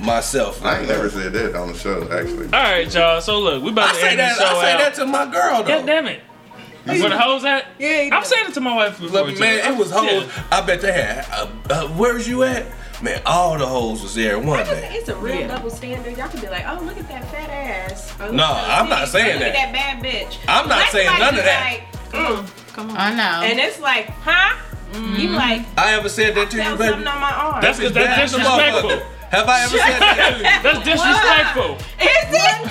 myself. 0.00 0.64
I 0.64 0.78
ain't 0.80 0.88
never 0.88 1.08
said 1.10 1.32
that 1.32 1.54
on 1.56 1.72
the 1.72 1.78
show, 1.78 2.02
actually. 2.12 2.44
All 2.46 2.50
right, 2.62 2.92
y'all. 2.94 3.20
So 3.20 3.40
look, 3.40 3.62
we 3.62 3.70
about 3.70 3.88
I 3.90 3.92
to 3.94 3.98
say 4.00 4.08
end 4.10 4.20
that. 4.20 4.38
the 4.38 4.44
show 4.44 4.56
I 4.56 4.62
say 4.62 4.72
out. 4.72 4.78
that 4.78 4.94
to 4.96 5.06
my 5.06 5.24
girl 5.26 5.62
though. 5.62 5.68
God 5.68 5.86
damn 5.86 6.06
it. 6.06 6.20
Where 6.84 6.98
the 7.08 7.18
hoes 7.18 7.44
at? 7.46 7.66
Yeah, 7.78 8.10
I'm 8.12 8.24
saying 8.24 8.48
it 8.48 8.54
to 8.54 8.60
my 8.60 8.76
wife 8.76 9.00
before. 9.00 9.22
Look, 9.22 9.34
too. 9.34 9.40
man, 9.40 9.72
it 9.72 9.78
was 9.78 9.90
hoes. 9.90 10.04
Yeah. 10.26 10.44
I 10.52 10.60
bet 10.60 10.82
they 10.82 10.92
had. 10.92 11.26
Uh, 11.32 11.48
uh, 11.70 11.88
where's 11.88 12.28
you 12.28 12.42
at? 12.42 12.66
Man, 13.02 13.22
all 13.24 13.56
the 13.58 13.66
hoes 13.66 14.02
was 14.02 14.14
there 14.14 14.38
one 14.38 14.64
day. 14.66 14.90
It's 14.92 15.08
a 15.08 15.16
real 15.16 15.34
Yeah. 15.40 15.46
double 15.48 15.70
standard. 15.70 16.16
Y'all 16.16 16.28
can 16.28 16.40
be 16.40 16.48
like, 16.48 16.64
oh, 16.68 16.80
look 16.84 16.98
at 16.98 17.08
that 17.08 17.24
fat 17.30 17.48
ass. 17.50 18.12
Or, 18.20 18.26
look 18.26 18.34
No, 18.34 18.44
I'm 18.44 18.88
those 18.88 18.98
not 18.98 19.08
titties. 19.08 19.12
saying 19.12 19.32
Look 19.40 19.52
that. 19.54 19.56
at 19.56 19.72
that 19.72 20.00
bad 20.02 20.04
bitch. 20.04 20.36
I'm 20.46 20.68
not 20.68 20.78
Let 20.78 20.90
saying 20.92 21.18
none 21.18 21.38
of 21.38 21.44
that. 21.44 21.80
Like, 22.12 22.12
mm. 22.12 22.72
Come 22.74 22.90
on. 22.90 22.96
I 22.98 23.14
know. 23.14 23.46
And 23.46 23.58
it's 23.58 23.80
like, 23.80 24.06
huh? 24.10 24.54
Mm-hmm. 24.94 25.16
You 25.20 25.28
like, 25.30 25.62
I 25.76 25.94
ever 25.94 26.08
said 26.08 26.36
that 26.36 26.50
to 26.52 26.56
you, 26.56 26.62
felt 26.62 26.78
baby? 26.78 26.90
something 26.90 27.08
on 27.08 27.20
my 27.20 27.32
arm. 27.32 27.60
That's 27.60 27.78
because 27.78 27.92
that's 27.92 28.06
Bad 28.06 28.22
as 28.22 28.32
a 28.32 28.36
disrespectful. 28.38 29.00
Have 29.30 29.48
I 29.48 29.62
ever 29.64 29.76
said 29.76 29.98
that 29.98 30.30
to 30.30 30.36
you? 30.38 30.44
That's 30.62 30.78
disrespectful. 30.86 31.74
Is 31.98 32.30
it? 32.30 32.70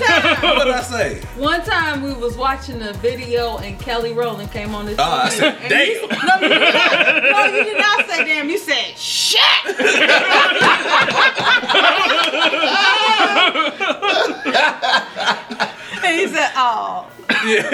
What 0.55 0.63
did 0.63 0.73
I 0.73 0.81
say? 0.81 1.19
One 1.35 1.61
time 1.65 2.01
we 2.01 2.13
was 2.13 2.37
watching 2.37 2.81
a 2.81 2.93
video 2.93 3.57
and 3.57 3.77
Kelly 3.79 4.13
Rowland 4.13 4.49
came 4.51 4.73
on 4.73 4.85
this. 4.85 4.95
Oh, 4.97 5.03
ah, 5.03 5.25
I 5.25 5.29
said, 5.29 5.55
and 5.55 5.63
you- 5.63 5.67
damn. 6.07 6.25
No, 6.25 6.35
you 6.39 6.47
did 6.47 6.73
not. 6.73 7.23
No, 7.23 7.45
you 7.57 7.63
did 7.65 7.77
not 7.77 8.05
say 8.07 8.23
damn. 8.23 8.49
You 8.49 8.57
said 8.57 8.97
shit. 8.97 9.41
and 16.03 16.19
he 16.19 16.27
said, 16.27 16.51
"Oh, 16.55 17.07
Yeah. 17.45 17.69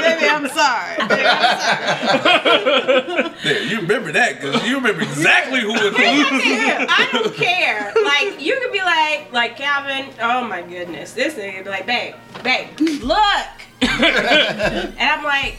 baby, 0.00 0.26
I'm 0.28 0.48
sorry. 0.48 0.96
Baby, 1.08 1.22
I'm 1.26 1.60
sorry." 1.60 3.34
yeah. 3.44 3.58
You 3.60 3.80
remember 3.80 4.12
that 4.12 4.40
because 4.40 4.66
you 4.68 4.76
remember 4.76 5.02
exactly 5.02 5.60
who 5.60 5.74
it 5.74 5.92
was. 5.92 6.00
I 6.00 7.08
don't 7.12 7.34
care. 7.34 7.92
Like 8.02 8.40
you 8.40 8.58
could 8.60 8.72
be 8.72 8.80
like, 8.80 9.32
like 9.32 9.56
Calvin. 9.56 10.06
Oh 10.20 10.44
my 10.44 10.62
goodness, 10.62 11.12
this 11.12 11.34
nigga 11.34 11.64
be 11.64 11.70
like, 11.70 11.86
babe, 11.86 12.14
babe, 12.42 12.68
look, 13.02 13.48
and 13.82 14.98
I'm 14.98 15.24
like, 15.24 15.56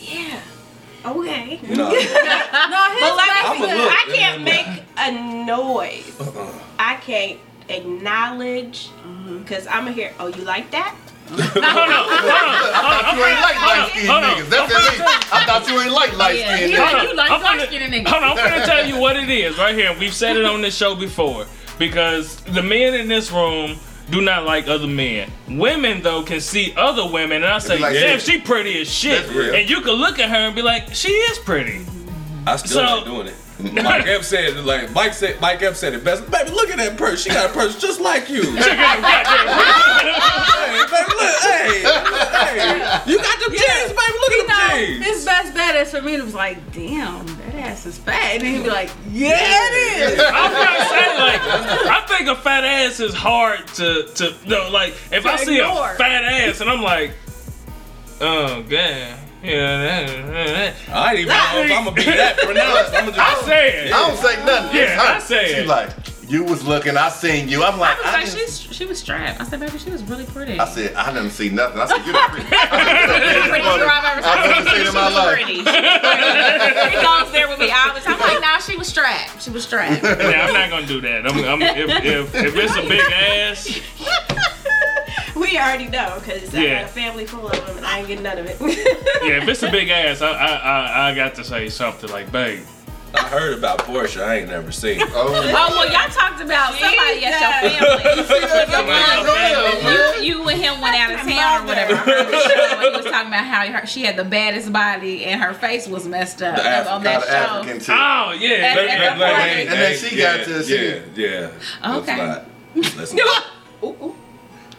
yeah, 0.00 0.40
okay. 1.04 1.60
No. 1.68 1.76
No, 1.76 1.90
his 1.90 2.12
But 2.12 3.16
like, 3.16 3.44
I'ma 3.44 3.64
look. 3.64 3.90
I 3.90 4.10
can't 4.14 4.42
make 4.42 4.82
a 4.96 5.12
noise. 5.44 6.20
Uh-uh. 6.20 6.52
I 6.78 6.96
can't 6.96 7.40
acknowledge 7.68 8.88
mm-hmm. 8.88 9.38
because 9.38 9.66
I'm 9.66 9.84
gonna 9.84 9.92
hear. 9.92 10.12
Oh, 10.18 10.28
you 10.28 10.44
like 10.44 10.70
that? 10.72 10.94
Hold 11.26 11.40
on, 11.40 11.64
hold 11.64 11.64
on, 11.64 12.74
hold 12.74 13.04
on. 13.04 13.16
You 13.18 13.24
ain't 13.24 13.40
like 13.40 13.56
light 13.62 13.88
skinned 13.90 14.08
Hold 14.08 14.24
niggas. 14.24 14.48
That's 14.50 14.74
at 14.74 14.82
least. 14.82 15.32
I 15.32 15.44
thought 15.46 15.68
you 15.68 15.80
ain't 15.80 15.92
like 15.92 16.16
light 16.16 16.38
skinned 16.40 16.72
you, 16.72 16.78
niggas. 16.78 17.02
You 17.10 17.16
like 17.16 17.30
I'm 17.30 17.40
dark 17.40 17.58
finna- 17.60 17.66
skinned 17.66 17.92
niggas. 17.94 18.08
Hold 18.08 18.22
on, 18.24 18.38
I'm 18.38 18.50
gonna 18.50 18.66
tell 18.66 18.86
you 18.86 18.98
what 18.98 19.16
it 19.16 19.28
is 19.30 19.58
right 19.58 19.74
here. 19.74 19.96
We've 19.98 20.14
said 20.14 20.36
it 20.36 20.44
on 20.44 20.60
this 20.60 20.76
show 20.76 20.94
before 20.94 21.46
because 21.78 22.36
the 22.42 22.62
men 22.62 22.94
in 22.94 23.08
this 23.08 23.32
room 23.32 23.76
do 24.10 24.20
not 24.20 24.44
like 24.44 24.68
other 24.68 24.86
men. 24.86 25.30
Women 25.48 26.02
though 26.02 26.22
can 26.22 26.40
see 26.40 26.74
other 26.76 27.10
women, 27.10 27.42
and 27.42 27.46
I 27.46 27.58
say, 27.58 27.78
like, 27.78 27.94
damn, 27.94 28.12
yeah. 28.12 28.18
she 28.18 28.38
pretty 28.40 28.80
as 28.82 28.90
shit. 28.90 29.22
That's 29.24 29.34
real. 29.34 29.54
And 29.54 29.68
you 29.70 29.80
can 29.80 29.94
look 29.94 30.18
at 30.18 30.28
her 30.28 30.36
and 30.36 30.54
be 30.54 30.62
like, 30.62 30.94
she 30.94 31.08
is 31.08 31.38
pretty. 31.38 31.84
I 32.46 32.56
still 32.56 32.86
So- 32.86 32.96
ain't 32.98 33.06
doing 33.06 33.26
it. 33.28 33.34
Mike 33.82 34.06
Epps 34.06 34.26
said 34.28 34.44
it 34.44 34.56
like 34.64 34.90
Mike 34.92 35.14
said 35.14 35.40
Mike 35.40 35.62
Epps 35.62 35.78
said 35.78 35.94
it 35.94 36.04
best. 36.04 36.30
Baby, 36.30 36.50
look 36.50 36.68
at 36.70 36.76
that 36.76 36.96
purse. 36.98 37.22
She 37.22 37.30
got 37.30 37.50
a 37.50 37.52
purse 37.52 37.78
just 37.80 38.00
like 38.00 38.28
you. 38.28 38.42
hey, 38.42 38.50
baby, 40.90 41.12
look, 41.14 41.36
hey, 41.40 41.82
hey, 41.82 43.00
you 43.06 43.18
got 43.18 43.38
them 43.40 43.50
jeans, 43.50 43.88
baby. 43.90 44.18
Look 44.20 44.30
You 44.32 44.40
at 44.42 44.48
know, 44.48 44.76
jeans. 44.86 45.04
his 45.06 45.24
best 45.24 45.54
bet 45.54 45.76
is 45.76 45.90
for 45.90 46.02
me 46.02 46.16
to 46.16 46.22
was 46.24 46.34
like, 46.34 46.72
damn, 46.72 47.26
that 47.26 47.54
ass 47.54 47.86
is 47.86 47.96
fat. 47.98 48.34
And 48.34 48.42
then 48.42 48.54
he'd 48.54 48.62
be 48.64 48.70
like, 48.70 48.90
yeah, 49.10 49.30
it 49.38 50.02
is. 50.12 50.20
I'm 50.20 50.52
gonna 50.52 50.84
say 50.88 51.18
like 51.18 51.40
I 51.42 52.04
think 52.08 52.28
a 52.28 52.36
fat 52.36 52.64
ass 52.64 53.00
is 53.00 53.14
hard 53.14 53.66
to 53.74 54.04
to 54.16 54.34
no 54.46 54.68
like 54.70 54.94
if 55.12 55.24
I 55.26 55.36
see 55.36 55.58
a 55.58 55.66
fat 55.96 56.24
ass 56.24 56.60
and 56.60 56.68
I'm 56.70 56.82
like, 56.82 57.12
oh 58.20 58.62
god, 58.68 59.18
I 59.46 61.10
ain't 61.10 61.18
even 61.20 61.28
know 61.28 61.62
if 61.62 61.72
I'm 61.72 61.84
gonna 61.84 61.92
be 61.92 62.04
that 62.04 62.38
pronounced. 62.38 62.94
I'm 62.94 63.04
gonna 63.10 63.22
I 63.22 63.30
just. 63.34 63.44
say 63.46 63.86
it. 63.88 63.92
I 63.92 64.08
don't 64.08 64.16
say 64.16 64.44
nothing. 64.44 64.76
Yeah, 64.76 64.82
It's 64.82 65.02
her. 65.02 65.14
I 65.14 65.18
say 65.18 65.54
She 65.60 65.66
like, 65.66 65.90
you 66.28 66.42
was 66.44 66.64
looking, 66.66 66.96
I 66.96 67.10
seen 67.10 67.48
you. 67.48 67.62
I'm 67.62 67.78
like, 67.78 67.98
I 68.02 68.08
I, 68.08 68.12
like, 68.14 68.24
didn't, 68.24 68.38
she's, 68.48 68.58
she 68.74 68.86
was 68.86 68.98
strapped. 68.98 69.42
I 69.42 69.44
said, 69.44 69.60
baby, 69.60 69.76
she 69.76 69.90
was 69.90 70.02
really 70.04 70.24
pretty. 70.24 70.58
I 70.58 70.64
said, 70.66 70.94
I 70.94 71.12
didn't 71.12 71.30
see 71.30 71.50
nothing. 71.50 71.78
I 71.78 71.86
said, 71.86 72.00
you're 72.06 72.14
the 72.14 72.18
pretty. 72.32 72.48
I 72.50 72.64
said, 72.64 72.88
you're 72.88 73.06
the 73.06 73.12
prettiest 73.12 73.48
pretty 73.50 73.64
woman 73.64 73.78
girl 73.80 73.90
I've 73.92 74.18
ever 74.18 74.26
I've 74.26 74.50
ever 74.50 74.54
seen. 74.54 74.72
seen 74.72 74.80
in 74.80 74.86
She 74.86 74.92
my 74.94 75.04
was 75.04 75.14
life. 75.14 75.34
pretty. 75.36 75.54
She 75.60 75.60
was 75.60 75.74
pretty. 76.80 76.96
It 76.96 77.02
goes 77.04 77.32
there 77.32 77.48
with 77.48 77.58
me 77.58 77.70
all 77.70 77.92
the 77.92 78.00
time. 78.00 78.14
I'm 78.14 78.20
like, 78.20 78.40
nah, 78.40 78.58
she 78.58 78.76
was 78.78 78.88
strapped. 78.88 79.42
She 79.42 79.50
was 79.50 79.64
strapped. 79.64 80.02
Yeah, 80.02 80.46
I'm 80.48 80.54
not 80.54 80.70
gonna 80.70 80.86
do 80.86 81.00
that. 81.02 81.26
I'm, 81.28 81.36
I'm 81.44 81.60
if, 81.60 82.04
if 82.04 82.34
if 82.34 82.56
it's 82.56 82.76
a 82.76 82.82
big 82.88 83.04
ass, 83.12 83.68
We 85.40 85.58
already 85.58 85.88
know 85.88 86.16
because 86.20 86.54
I 86.54 86.66
got 86.66 86.84
a 86.84 86.86
family 86.88 87.26
full 87.26 87.48
of 87.48 87.66
them 87.66 87.76
and 87.78 87.84
I 87.86 87.98
ain't 87.98 88.08
getting 88.08 88.22
none 88.22 88.38
of 88.38 88.46
it. 88.46 88.56
yeah, 88.60 89.42
if 89.42 89.48
it's 89.48 89.62
a 89.64 89.70
big 89.78 89.88
ass, 89.88 90.22
I 90.22 90.30
I 90.30 90.46
I, 90.54 91.10
I 91.10 91.14
got 91.14 91.34
to 91.36 91.44
say 91.44 91.68
something 91.68 92.08
like, 92.10 92.30
babe. 92.30 92.62
I 93.16 93.28
heard 93.28 93.56
about 93.56 93.78
Porsche. 93.78 94.20
I 94.24 94.38
ain't 94.38 94.48
never 94.48 94.72
seen. 94.72 95.00
Oh, 95.00 95.08
Oh 95.14 95.30
well, 95.70 95.86
y'all 95.86 96.10
talked 96.10 96.40
about 96.40 96.74
somebody 96.74 97.24
at 97.24 97.70
your 97.70 97.70
family. 97.70 98.24
You, 100.24 100.38
you 100.40 100.48
and 100.48 100.60
him 100.60 100.80
went 100.80 100.96
out 100.96 101.12
of 101.12 101.20
town 101.20 101.62
or 101.62 101.66
whatever. 101.66 101.92
I 101.94 101.96
heard 101.96 102.26
the 102.26 102.40
show 102.40 102.74
and 102.76 102.82
he 102.82 102.90
was 102.90 103.04
talking 103.04 103.28
about 103.28 103.44
how 103.44 103.66
her, 103.72 103.86
she 103.86 104.02
had 104.02 104.16
the 104.16 104.24
baddest 104.24 104.72
body 104.72 105.24
and 105.26 105.40
her 105.40 105.54
face 105.54 105.86
was 105.86 106.06
messed 106.08 106.42
up 106.42 106.56
the 106.56 106.62
Af- 106.80 106.88
on 106.88 107.02
got 107.04 107.22
that 107.24 107.28
show. 107.48 107.54
African 107.58 107.78
chick. 107.80 107.88
Oh 107.90 108.32
yeah, 108.38 108.48
At- 108.50 108.76
let- 108.76 108.88
at 108.88 108.98
let- 108.98 109.14
the 109.14 109.20
let- 109.20 109.36
Hey, 109.48 109.60
And 109.66 109.72
then 109.72 109.96
she 109.96 110.16
yeah, 110.18 110.36
got 110.38 110.46
to- 110.46 110.62
she- 110.64 110.74
Yeah, 111.16 111.50
yeah. 111.84 111.96
Okay. 111.98 112.16
Let's 112.16 112.44
not. 112.74 112.96
Let's 112.98 113.14
not. 113.14 113.44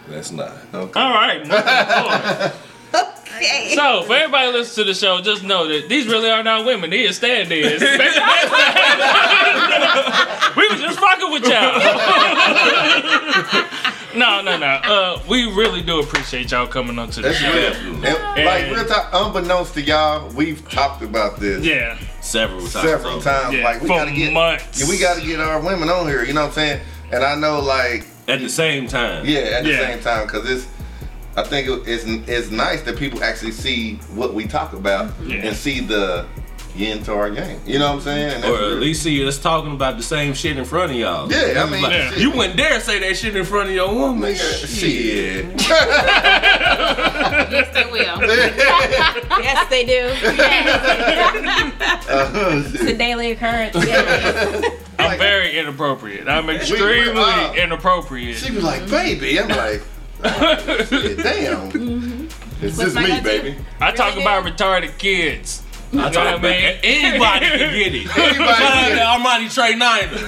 Let's 0.08 0.30
not. 0.32 0.52
Okay. 0.74 1.00
All 1.00 1.12
right, 1.12 1.38
moving 1.40 1.62
forward. 1.62 2.52
So, 3.74 4.02
for 4.04 4.14
everybody 4.14 4.50
listening 4.52 4.86
to 4.86 4.92
the 4.92 4.98
show, 4.98 5.20
just 5.20 5.42
know 5.42 5.66
that 5.68 5.88
these 5.90 6.06
really 6.06 6.30
are 6.30 6.42
not 6.42 6.64
women. 6.64 6.88
These 6.88 7.10
are 7.10 7.12
stand-ins. 7.12 7.82
we 10.56 10.68
was 10.68 10.80
just 10.80 10.98
fucking 10.98 11.30
with 11.32 11.44
y'all. 11.44 11.78
no, 14.18 14.40
no, 14.40 14.56
no. 14.56 14.66
Uh, 14.66 15.20
we 15.28 15.44
really 15.52 15.82
do 15.82 16.00
appreciate 16.00 16.50
y'all 16.50 16.66
coming 16.66 16.98
on 16.98 17.10
to 17.10 17.20
the 17.20 17.28
That's 17.28 17.38
show. 17.38 17.52
real. 17.52 17.74
And, 18.06 18.44
like 18.46 18.70
real 18.70 18.86
talk, 18.86 19.10
unbeknownst 19.12 19.74
to 19.74 19.82
y'all, 19.82 20.30
we've 20.30 20.66
talked 20.70 21.02
about 21.02 21.38
this 21.38 21.62
Yeah, 21.64 21.98
Several 22.22 22.60
times. 22.60 22.72
several 22.72 23.20
times. 23.20 23.54
yeah. 23.54 23.64
like 23.64 23.82
we 23.82 23.88
for 23.88 23.96
gotta 23.96 24.12
get, 24.12 24.32
months. 24.32 24.80
yeah, 24.80 24.88
we 24.88 24.96
gotta 24.98 25.20
get 25.20 25.40
our 25.40 25.60
women 25.60 25.90
on 25.90 26.06
here. 26.06 26.24
You 26.24 26.32
know 26.32 26.40
what 26.42 26.46
I'm 26.48 26.54
saying? 26.54 26.80
And 27.12 27.22
I 27.22 27.34
know, 27.36 27.60
like, 27.60 28.06
At 28.28 28.40
the 28.40 28.48
same 28.48 28.88
time. 28.88 29.24
yeah, 29.26 29.38
at 29.58 29.64
the 29.64 29.70
Yeah. 29.70 29.88
same 29.94 30.00
time, 30.02 30.26
because 30.26 30.48
it's. 30.50 30.66
I 31.36 31.42
think 31.42 31.68
it's 31.86 32.04
it's 32.26 32.50
nice 32.50 32.80
that 32.82 32.96
people 32.96 33.22
actually 33.22 33.52
see 33.52 33.96
what 34.14 34.32
we 34.32 34.46
talk 34.46 34.72
about 34.72 35.12
Yeah. 35.26 35.36
and 35.46 35.56
see 35.56 35.80
the 35.80 36.24
yin 36.76 37.02
to 37.04 37.12
our 37.14 37.30
game. 37.30 37.60
You 37.66 37.78
know 37.78 37.88
what 37.88 37.94
I'm 37.96 38.00
saying? 38.02 38.34
And 38.34 38.44
Or 38.44 38.54
at 38.56 38.60
real. 38.60 38.74
least 38.76 39.02
see 39.02 39.26
us 39.26 39.38
talking 39.38 39.72
about 39.72 39.96
the 39.96 40.02
same 40.02 40.34
shit 40.34 40.56
in 40.56 40.64
front 40.64 40.92
of 40.92 40.98
y'all. 40.98 41.30
Yeah, 41.30 41.64
I 41.64 41.70
mean, 41.70 41.82
like, 41.82 41.92
Yeah. 41.92 42.14
You 42.16 42.30
wouldn't 42.32 42.56
dare 42.56 42.80
say 42.80 42.98
that 43.00 43.16
shit 43.16 43.34
in 43.34 43.44
front 43.44 43.68
of 43.70 43.74
your 43.74 43.92
woman. 43.94 44.34
Shit. 44.34 45.46
Yes, 47.48 47.74
they 47.74 47.84
will. 47.90 48.20
yes, 49.42 49.68
they 49.70 49.84
do. 49.84 50.10
Uh, 52.08 52.62
It's 52.74 52.82
a 52.82 52.96
daily 52.96 53.32
occurrence. 53.32 53.76
I'm 54.98 55.18
very 55.18 55.56
inappropriate. 55.58 56.28
I'm 56.28 56.48
extremely 56.50 57.14
wow. 57.14 57.52
inappropriate. 57.56 58.36
She 58.36 58.52
was 58.52 58.64
like, 58.64 58.88
baby. 58.90 59.38
I'm 59.40 59.48
like, 59.48 59.82
oh, 60.24 60.84
shit, 60.88 61.18
damn. 61.18 62.28
It's 62.62 62.78
just 62.78 62.96
me, 62.96 63.20
baby. 63.20 63.56
I 63.80 63.92
talk 63.92 64.16
about 64.16 64.44
retarded 64.44 64.96
kids. 64.98 65.62
You 65.92 65.98
know 65.98 66.04
what 66.06 66.16
I 66.16 66.38
mean? 66.38 66.78
Anybody 66.82 67.46
can 67.46 67.58
get 67.72 67.94
it. 67.94 68.06
Anybody 68.18 68.44
Shout 68.44 68.60
out 68.60 68.72
can 68.72 68.90
to 68.90 68.96
get 68.96 69.06
Armani 69.06 69.48
Trey 69.54 69.74
Niner. 69.76 70.18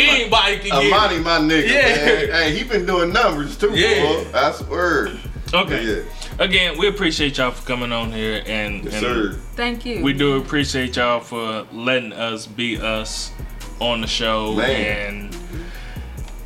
Anybody 0.00 0.58
can 0.58 0.64
get 0.64 0.84
it. 0.84 0.92
Amani, 0.92 1.18
my 1.20 1.38
nigga. 1.38 1.68
Yeah. 1.68 2.04
Man. 2.04 2.30
Hey, 2.30 2.56
he 2.56 2.64
been 2.64 2.86
doing 2.86 3.12
numbers 3.12 3.56
too, 3.56 3.70
Yeah. 3.74 4.02
boy. 4.02 4.26
I 4.38 4.52
swear. 4.52 5.10
Okay. 5.54 5.82
Yeah. 5.84 6.02
Again, 6.44 6.78
we 6.78 6.86
appreciate 6.88 7.36
y'all 7.38 7.50
for 7.50 7.66
coming 7.66 7.90
on 7.92 8.12
here, 8.12 8.42
and, 8.46 8.84
Yes, 8.84 8.94
and 8.94 9.02
sir. 9.02 9.32
Thank 9.56 9.84
you. 9.84 10.02
we 10.02 10.12
do 10.12 10.36
appreciate 10.36 10.96
y'all 10.96 11.20
for 11.20 11.66
letting 11.72 12.12
us 12.12 12.46
be 12.46 12.78
us 12.78 13.30
on 13.80 14.00
the 14.00 14.06
show. 14.06 14.54
Man. 14.54 15.16
And 15.30 15.36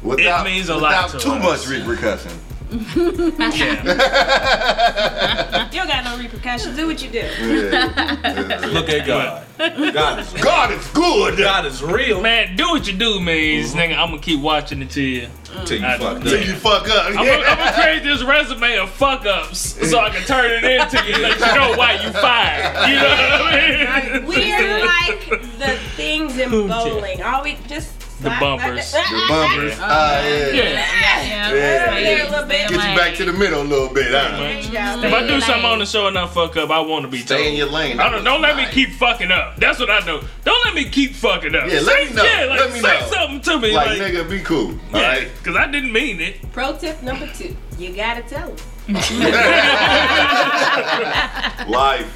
Without, 0.02 0.44
means 0.47 0.69
a 0.69 0.74
lot 0.74 1.12
without 1.12 1.20
to 1.20 1.27
too 1.27 1.32
us. 1.32 1.66
much 1.66 1.78
repercussion. 1.78 2.32
yeah, 2.73 3.82
You 5.73 5.78
don't 5.78 5.89
got 5.89 6.05
no 6.05 6.19
repercussions. 6.19 6.77
Do 6.77 6.86
what 6.86 7.03
you 7.03 7.09
do. 7.09 7.19
Yeah. 7.19 8.61
Look 8.73 8.89
at 8.90 9.07
God. 9.07 9.47
God 9.59 10.19
is 10.19 10.32
God 10.35 10.70
is 10.73 10.86
good. 10.89 11.39
God 11.39 11.65
is 11.66 11.82
real. 11.82 12.20
man, 12.20 12.57
do 12.57 12.65
what 12.70 12.86
you 12.86 12.93
do, 12.93 13.20
means 13.20 13.74
nigga. 13.74 13.97
I'm 13.97 14.11
gonna 14.11 14.20
keep 14.20 14.40
watching 14.40 14.82
it 14.82 14.90
till 14.90 15.03
you. 15.03 15.28
Till 15.65 15.78
you 15.81 15.86
I- 15.86 15.99
fucked 15.99 16.24
Till 16.24 16.43
you 16.43 16.55
fuck 16.55 16.89
up. 16.90 17.07
I'm 17.07 17.15
gonna, 17.15 17.31
I'm 17.31 17.59
gonna 17.59 17.73
create 17.73 18.03
this 18.03 18.23
resume 18.23 18.77
of 18.78 18.90
fuck 18.90 19.24
ups 19.24 19.89
so 19.89 19.99
I 19.99 20.11
can 20.11 20.23
turn 20.27 20.51
it 20.51 20.65
into 20.65 20.97
you, 21.07 21.23
let 21.23 21.39
you 21.39 21.55
know 21.55 21.77
why 21.77 21.93
you 21.94 22.11
fired. 22.12 22.89
You 22.89 22.97
know 22.97 23.09
what 23.09 23.55
I 23.55 24.19
mean? 24.19 24.27
We're 24.27 24.85
like 24.85 25.31
the 25.59 25.78
things 25.97 26.39
in 26.39 26.51
bowling. 26.51 27.23
All 27.23 27.43
we 27.43 27.57
just 27.66 28.02
the 28.23 28.31
bumpers. 28.40 28.93
The 28.93 29.24
bumpers. 29.28 29.74
Ah, 29.81 30.23
yeah. 30.23 30.47
Yeah. 30.47 30.53
Yeah, 30.53 31.53
Yeah. 31.53 31.99
yeah. 31.99 32.23
a 32.23 32.31
little 32.31 32.47
bit. 32.47 32.69
Get 32.69 32.73
you 32.73 32.97
back 32.97 33.15
to 33.16 33.24
the 33.24 33.32
middle 33.32 33.62
a 33.62 33.65
little 33.65 33.89
bit. 33.93 34.07
Huh? 34.11 34.39
If 35.05 35.12
I 35.12 35.27
do 35.27 35.40
something 35.40 35.65
on 35.65 35.78
the 35.81 35.86
show 35.86 36.07
and 36.07 36.16
I 36.19 36.27
fuck 36.27 36.57
up, 36.57 36.70
I 36.70 36.81
want 36.81 37.03
to 37.05 37.09
be 37.11 37.19
Stay 37.19 37.49
in 37.51 37.55
your 37.57 37.66
lane. 37.69 37.99
I 38.01 38.09
don't, 38.11 38.24
don't 38.24 38.40
let 38.40 38.57
me 38.57 38.66
keep 38.70 38.90
fucking 38.93 39.31
up. 39.31 39.57
That's 39.57 39.78
what 39.78 39.90
I 39.90 40.01
do. 40.01 40.20
Don't 40.44 40.65
let 40.65 40.74
me 40.74 40.85
keep 40.89 41.15
fucking 41.15 41.55
up. 41.55 41.66
Yeah, 41.69 41.81
let 41.81 41.85
say, 41.85 42.05
me 42.09 42.15
know. 42.15 42.24
Yeah, 42.24 42.44
like, 42.47 42.61
Let 42.61 42.73
me 42.73 42.81
say 42.81 43.01
know. 43.01 43.07
something 43.09 43.40
to 43.43 43.59
me. 43.61 43.73
Like, 43.74 43.99
Like, 43.99 44.12
nigga, 44.12 44.28
be 44.31 44.40
cool. 44.40 44.73
yeah, 44.90 44.97
Alright? 44.97 45.28
because 45.39 45.57
I 45.57 45.66
didn't 45.70 45.93
mean 45.93 46.20
it. 46.20 46.36
Pro 46.53 46.77
tip 46.77 47.03
number 47.03 47.27
two: 47.35 47.57
you 47.78 47.93
gotta 47.94 48.23
tell 48.23 48.49
them. 48.51 48.57
Life. 51.69 52.09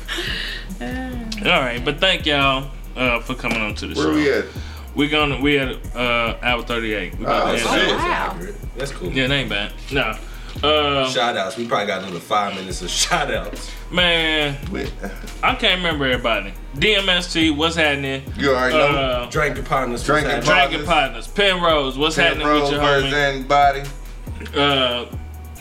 All 0.80 1.60
right, 1.60 1.80
but 1.84 1.98
thank 2.00 2.26
y'all 2.26 2.70
uh, 2.96 3.20
for 3.20 3.34
coming 3.34 3.60
on 3.60 3.74
to 3.76 3.86
the 3.86 3.94
Where 3.94 4.04
show. 4.08 4.14
we 4.14 4.30
at? 4.32 4.44
We're 4.96 5.10
gonna 5.10 5.40
we 5.40 5.58
at 5.58 5.94
uh, 5.94 6.38
hour 6.42 6.62
thirty 6.62 6.94
eight. 6.94 7.16
We 7.18 7.24
about 7.24 7.54
Oh, 7.54 7.56
to 7.56 7.68
end 7.70 7.98
Wow. 7.98 8.36
That's 8.76 8.92
cool. 8.92 9.12
Yeah, 9.12 9.24
it 9.24 9.30
ain't 9.30 9.50
bad. 9.50 9.72
No. 9.92 10.16
Uh, 10.66 11.06
Shout 11.10 11.36
outs. 11.36 11.58
We 11.58 11.68
probably 11.68 11.86
got 11.86 12.02
another 12.02 12.18
five 12.18 12.54
minutes 12.54 12.80
of 12.80 12.88
shout 13.02 13.30
outs. 13.30 13.70
man, 13.90 14.56
Wait. 14.72 14.90
I 15.42 15.54
can't 15.54 15.76
remember 15.78 16.06
everybody. 16.06 16.54
DMST, 16.76 17.54
what's 17.54 17.76
happening? 17.76 18.22
You 18.38 18.50
already 18.54 18.74
know. 18.74 18.86
Uh, 18.86 19.30
Drinking 19.30 19.64
partners. 19.64 20.02
Drinking 20.02 20.32
what's 20.32 20.46
Drinking 20.46 20.84
Partners. 20.86 21.26
Partners, 21.26 21.28
Penrose, 21.28 21.98
what's 21.98 22.16
happening 22.16 22.48
with 22.48 22.70
your 22.72 22.80
versus 22.80 23.12
homie? 23.12 23.34
anybody. 23.34 23.82
Uh, 24.56 25.06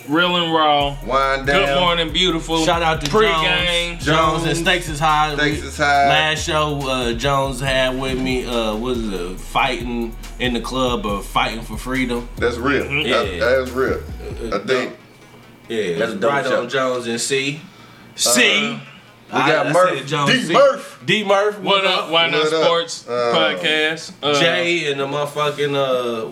Real 0.08 0.36
and 0.36 0.54
Raw. 0.54 0.98
Wind 1.06 1.48
down. 1.48 1.66
Good 1.66 1.80
morning, 1.80 2.14
beautiful. 2.14 2.64
Shout 2.64 2.82
out 2.84 3.02
to 3.02 3.10
Pre-game. 3.10 3.98
Jones. 4.00 4.06
Jones 4.06 4.44
and 4.46 4.58
Stakes 4.58 4.88
is 4.90 5.00
high. 5.00 5.36
Stakes 5.36 5.64
is 5.64 5.78
high. 5.78 6.08
Last 6.08 6.44
show 6.46 6.80
uh, 6.88 7.14
Jones 7.14 7.60
had 7.60 8.00
with 8.00 8.20
me 8.22 8.46
uh, 8.46 8.76
was 8.76 9.12
it 9.12 9.40
fighting 9.40 10.16
in 10.40 10.54
the 10.54 10.62
club 10.62 11.06
or 11.06 11.22
fighting 11.24 11.62
for 11.64 11.78
freedom. 11.78 12.30
That's 12.38 12.58
real. 12.58 12.84
Mm-hmm. 12.86 13.10
That, 13.10 13.34
Yeah. 13.34 13.40
that 13.40 13.60
is 13.62 13.72
real. 13.72 14.04
I 14.54 14.60
think. 14.60 14.96
Yeah, 15.68 15.98
That's 15.98 16.12
a 16.12 16.16
dope 16.18 16.32
right 16.32 16.46
show. 16.46 16.62
on 16.62 16.70
Jones 16.70 17.08
and 17.08 17.20
C. 17.20 17.60
C. 18.16 18.80
We 19.28 19.40
got 19.40 19.72
Murph. 19.74 20.06
Jones. 20.06 20.48
D. 20.48 20.54
Murph. 20.54 21.02
D 21.04 21.24
Murph. 21.24 21.60
What 21.62 21.84
up? 21.84 22.12
Why 22.12 22.30
not 22.30 22.44
What 22.44 22.54
up? 22.54 22.64
sports 22.66 23.08
Uh, 23.08 23.34
podcast? 23.36 24.12
Uh, 24.22 24.40
Jay 24.40 24.92
and 24.92 25.00
the 25.00 25.08
motherfucking 25.08 25.74
uh, 25.76 26.32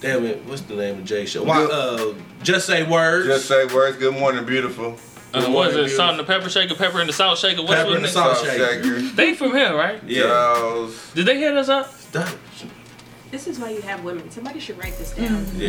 damn 0.00 0.24
it, 0.24 0.42
what's 0.46 0.62
the 0.62 0.74
name 0.74 1.00
of 1.00 1.04
Jay 1.04 1.26
show? 1.26 1.44
Why, 1.44 1.62
uh, 1.64 2.14
just 2.42 2.66
say 2.66 2.82
words. 2.88 3.26
Just 3.26 3.46
say 3.46 3.66
words. 3.66 3.96
Good 3.98 4.14
morning, 4.14 4.44
beautiful. 4.44 4.96
uh, 5.34 5.40
Good 5.40 5.52
what 5.52 5.68
is 5.68 5.74
morning, 5.74 5.90
it? 5.92 5.96
Salt 5.96 6.10
and 6.10 6.18
the 6.20 6.24
pepper 6.24 6.48
shaker, 6.48 6.74
pepper 6.74 7.00
and 7.00 7.08
the 7.08 7.12
salt 7.12 7.38
shaker. 7.38 7.62
What's 7.62 7.74
Pepper 7.74 7.94
and 7.96 8.04
the 8.04 8.08
it? 8.08 8.12
salt 8.12 8.36
Salt 8.36 8.48
shaker. 8.48 8.82
shaker. 8.82 9.00
They 9.16 9.34
from 9.34 9.52
here, 9.52 9.74
right? 9.76 10.02
yeah. 10.04 10.22
Charles. 10.22 11.12
Did 11.14 11.26
they 11.26 11.38
hit 11.38 11.56
us 11.56 11.68
up? 11.68 11.92
That- 12.12 12.34
This 13.30 13.46
is 13.46 13.58
why 13.58 13.70
you 13.70 13.82
have 13.82 14.02
women. 14.04 14.30
Somebody 14.30 14.58
should 14.58 14.78
write 14.78 14.96
this 14.96 15.12
down. 15.12 15.46
yeah. 15.54 15.68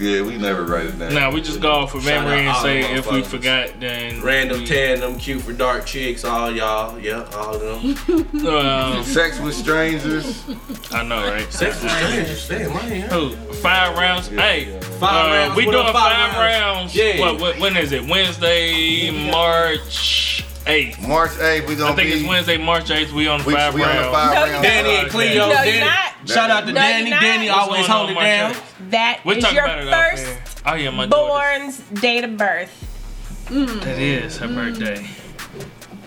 Yeah, 0.00 0.22
we 0.22 0.36
never 0.36 0.64
write 0.64 0.86
it 0.86 0.98
down. 0.98 1.14
Nah, 1.14 1.30
we 1.30 1.40
just 1.40 1.60
go 1.60 1.70
off 1.70 1.92
for 1.92 2.00
Shout 2.00 2.24
memory 2.24 2.44
and 2.46 2.56
say 2.56 2.80
if 2.96 3.06
we 3.10 3.20
motherfuckers. 3.22 3.26
forgot, 3.26 3.80
then 3.80 4.20
Random 4.20 4.58
we- 4.60 4.66
tandem, 4.66 5.16
cute 5.16 5.42
for 5.42 5.52
dark 5.52 5.86
chicks, 5.86 6.24
all 6.24 6.50
y'all. 6.50 6.98
Yeah, 6.98 7.22
all 7.34 7.54
of 7.54 7.60
them. 7.60 8.24
Um, 8.48 9.04
Sex 9.04 9.38
with 9.40 9.54
strangers. 9.54 10.44
I 10.90 11.02
know, 11.04 11.22
right? 11.30 11.52
Sex 11.52 11.80
with 11.82 11.92
strangers. 11.92 12.48
Damn, 12.48 12.76
I 12.76 12.88
ain't 12.88 13.12
Who? 13.12 13.30
Five 13.54 13.96
rounds. 13.96 14.28
Hey, 14.28 14.80
Five 14.98 15.26
uh, 15.26 15.28
rounds, 15.34 15.56
We 15.56 15.64
doing 15.64 15.76
five, 15.86 15.92
five 15.94 16.36
rounds. 16.36 16.96
rounds? 16.96 16.96
Yeah. 16.96 17.20
What, 17.20 17.40
what? 17.40 17.58
When 17.60 17.76
is 17.76 17.92
it? 17.92 18.08
Wednesday, 18.08 19.30
March 19.30 20.44
eighth. 20.68 21.06
March 21.06 21.30
8th, 21.32 21.66
we 21.68 21.74
gonna 21.76 21.92
I 21.92 21.96
think 21.96 22.10
be. 22.12 22.18
it's 22.20 22.28
Wednesday, 22.28 22.56
March 22.58 22.90
eighth. 22.90 23.12
We 23.12 23.26
on 23.28 23.44
We, 23.44 23.54
five 23.54 23.74
we 23.74 23.82
on 23.82 23.88
rounds. 23.88 24.06
the 24.06 24.12
five 24.12 24.34
No, 24.34 24.52
round. 24.52 24.62
Danny 24.62 24.90
and 24.96 25.10
Cleo. 25.10 25.48
No, 25.48 25.52
Danny. 25.54 25.70
you're 25.76 25.84
not. 25.84 26.12
Shout 26.28 26.50
out 26.50 26.60
to 26.66 26.72
No, 26.72 26.80
Danny. 26.80 27.10
you're 27.10 27.20
Danny 27.20 27.48
not. 27.48 27.58
always 27.58 27.78
What's 27.80 27.88
going 27.88 27.98
hold 27.98 28.10
on, 28.10 28.10
it 28.10 28.14
March 28.14 28.26
down. 28.26 28.52
8th? 28.54 28.90
That 28.90 29.20
We 29.24 29.34
is 29.36 29.42
talking 29.42 29.56
your 29.56 29.64
about 29.64 29.78
it 29.78 29.88
off 29.88 30.10
first 30.10 30.26
air. 30.26 30.42
Oh 30.66 30.74
yeah, 30.74 30.90
my 30.90 31.06
daughter. 31.06 31.58
born's 31.60 31.78
date 32.00 32.24
of 32.24 32.36
birth 32.36 33.44
mm. 33.48 33.80
That 33.82 33.98
is 33.98 34.36
her 34.38 34.48
birthday. 34.48 35.06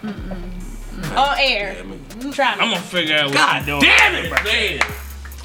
Mm-mm. 0.02 1.18
on 1.18 1.36
air. 1.40 1.76
Try 2.32 2.54
I'm 2.54 2.60
me. 2.70 2.76
gonna 2.76 2.82
figure 2.82 3.16
out 3.18 3.26
what 3.26 3.34
God 3.34 3.58
she's 3.58 3.66
doing. 3.66 3.82
damn 3.82 4.16
it, 4.26 4.32
man. 4.32 4.80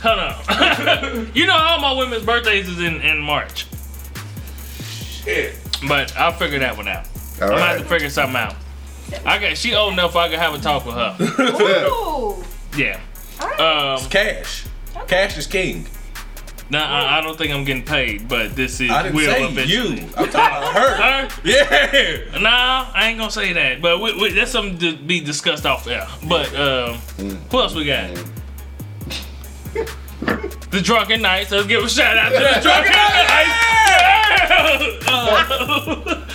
Hold 0.03 0.19
on. 0.19 1.31
you 1.35 1.47
know 1.47 1.57
all 1.57 1.81
my 1.81 1.93
women's 1.93 2.25
birthdays 2.25 2.69
is 2.69 2.79
in, 2.81 3.01
in 3.01 3.19
March. 3.21 3.67
Shit. 4.85 5.57
But 5.89 6.15
I'll 6.17 6.33
figure 6.33 6.59
that 6.59 6.77
one 6.77 6.87
out. 6.89 7.07
All 7.41 7.45
I'm 7.45 7.49
gonna 7.51 7.61
have 7.61 7.77
right. 7.77 7.83
to 7.83 7.89
figure 7.89 8.11
something 8.11 8.37
out. 8.37 8.55
I 9.25 9.39
got 9.39 9.57
she 9.57 9.75
old 9.75 9.93
enough 9.93 10.17
I 10.17 10.29
can 10.29 10.39
have 10.39 10.55
a 10.55 10.59
talk 10.59 10.85
with 10.85 10.95
her. 10.95 11.17
Ooh. 11.89 12.45
Yeah. 12.77 13.01
Um 13.59 14.09
Cash. 14.11 14.67
Cash 15.07 15.37
is 15.39 15.47
king. 15.47 15.87
nah, 16.71 16.81
I, 16.85 17.19
I 17.19 17.21
don't 17.21 17.37
think 17.39 17.53
I'm 17.53 17.65
getting 17.65 17.85
paid, 17.85 18.29
but 18.29 18.57
this 18.57 18.81
is 18.81 18.91
I 18.91 19.03
didn't 19.05 19.15
will 19.17 19.33
say 19.33 19.45
eventually. 19.45 20.01
you. 20.01 20.09
I'm 20.17 20.29
talking 20.31 20.35
about 20.35 20.75
her. 20.75 20.97
Her? 21.29 21.29
Yeah. 21.45 22.39
Nah, 22.41 22.91
I 22.93 23.09
ain't 23.09 23.19
gonna 23.19 23.31
say 23.31 23.53
that. 23.53 23.81
But 23.81 24.01
we, 24.01 24.21
we, 24.21 24.33
that's 24.33 24.51
something 24.51 24.79
to 24.79 24.97
be 24.97 25.21
discussed 25.21 25.65
off 25.67 25.87
air. 25.87 26.07
But 26.29 26.53
um, 26.57 26.95
who 27.51 27.61
else 27.61 27.75
we 27.75 27.85
got? 27.87 28.11
The 30.71 30.81
Drunken 30.83 31.23
Knights. 31.23 31.53
Let's 31.53 31.67
give 31.69 31.85
a 31.85 31.89
shout 31.89 32.17
out 32.17 32.31
to 32.31 32.39
the 32.39 32.61
Drunken 32.61 32.93
Knights. 32.93 33.53
Uh, 35.09 36.26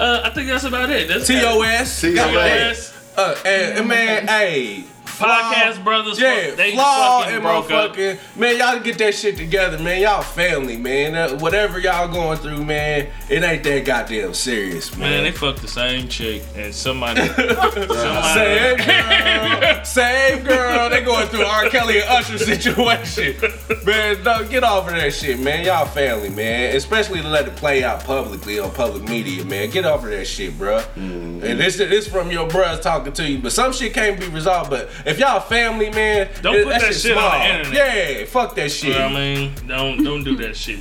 uh, 0.00 0.20
I 0.24 0.30
think 0.30 0.48
that's 0.48 0.64
about 0.64 0.90
it. 0.90 1.08
That's 1.08 1.26
TOS. 1.26 2.00
TOS. 2.00 2.14
TOS. 2.14 2.92
Uh, 3.16 3.36
and, 3.46 3.78
and 3.78 3.88
man, 3.88 4.28
hey. 4.28 4.84
Podcast 5.18 5.82
brothers. 5.84 6.20
Yeah, 6.20 6.54
they 6.54 6.72
Flaw 6.72 7.20
fucking 7.20 7.34
and 7.36 7.42
broke 7.42 7.70
up. 7.70 7.94
motherfucking 7.94 8.36
man, 8.36 8.56
y'all 8.58 8.80
get 8.80 8.98
that 8.98 9.14
shit 9.14 9.36
together, 9.36 9.78
man. 9.78 10.02
Y'all 10.02 10.22
family, 10.22 10.76
man. 10.76 11.14
Uh, 11.14 11.38
whatever 11.38 11.78
y'all 11.78 12.08
going 12.08 12.38
through, 12.38 12.64
man, 12.64 13.08
it 13.28 13.42
ain't 13.42 13.62
that 13.64 13.84
goddamn 13.84 14.34
serious, 14.34 14.90
Man, 14.96 15.10
man. 15.10 15.24
they 15.24 15.32
fucked 15.32 15.62
the 15.62 15.68
same 15.68 16.08
chick, 16.08 16.42
and 16.54 16.74
somebody, 16.74 17.20
Same 17.26 18.76
girl, 18.86 19.84
same 19.84 20.44
girl. 20.44 20.90
They 20.90 21.02
going 21.02 21.26
through 21.28 21.44
R. 21.44 21.68
Kelly 21.68 22.00
and 22.00 22.08
Usher 22.08 22.38
situation, 22.38 23.36
man. 23.84 24.22
No, 24.22 24.46
get 24.48 24.64
off 24.64 24.88
of 24.88 24.94
that 24.94 25.12
shit, 25.12 25.40
man. 25.40 25.64
Y'all 25.64 25.86
family, 25.86 26.30
man. 26.30 26.74
Especially 26.76 27.20
to 27.22 27.28
let 27.28 27.46
it 27.46 27.56
play 27.56 27.82
out 27.84 28.04
publicly 28.04 28.58
on 28.58 28.70
public 28.72 29.04
media, 29.08 29.44
man. 29.44 29.70
Get 29.70 29.84
off 29.86 30.04
of 30.04 30.10
that 30.10 30.26
shit, 30.26 30.52
bruh. 30.54 30.84
And 30.96 31.40
this 31.60 31.76
this 31.76 32.06
from 32.08 32.30
your 32.30 32.48
bruhs 32.48 32.80
talking 32.82 33.12
to 33.14 33.28
you, 33.28 33.38
but 33.38 33.52
some 33.52 33.72
shit 33.72 33.94
can't 33.94 34.18
be 34.18 34.26
resolved. 34.28 34.70
But 34.70 34.88
if 35.06 35.18
y'all 35.18 35.40
family, 35.40 35.88
man, 35.90 36.28
Don't 36.42 36.64
put 36.64 36.80
that 36.80 36.94
shit 36.94 37.16
on 37.16 37.38
the 37.38 37.46
internet. 37.58 38.18
Yeah, 38.18 38.24
fuck 38.26 38.54
that 38.56 38.64
you 38.64 38.68
shit. 38.68 38.90
know 38.90 39.04
what 39.08 39.16
I 39.16 39.34
mean? 39.34 39.52
Don't 39.66 40.02
don't 40.04 40.24
do 40.24 40.36
that 40.38 40.56
shit. 40.56 40.80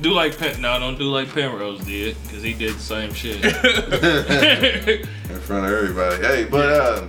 Do 0.00 0.12
like 0.12 0.36
Pen, 0.38 0.60
no, 0.60 0.78
don't 0.78 0.98
do 0.98 1.04
like 1.04 1.32
Penrose 1.32 1.84
did, 1.84 2.16
cause 2.28 2.42
he 2.42 2.52
did 2.52 2.74
the 2.74 2.80
same 2.80 3.14
shit. 3.14 3.44
in 3.44 5.40
front 5.40 5.66
of 5.66 5.72
everybody. 5.72 6.22
Hey, 6.22 6.44
but 6.44 6.68
uh, 6.68 7.06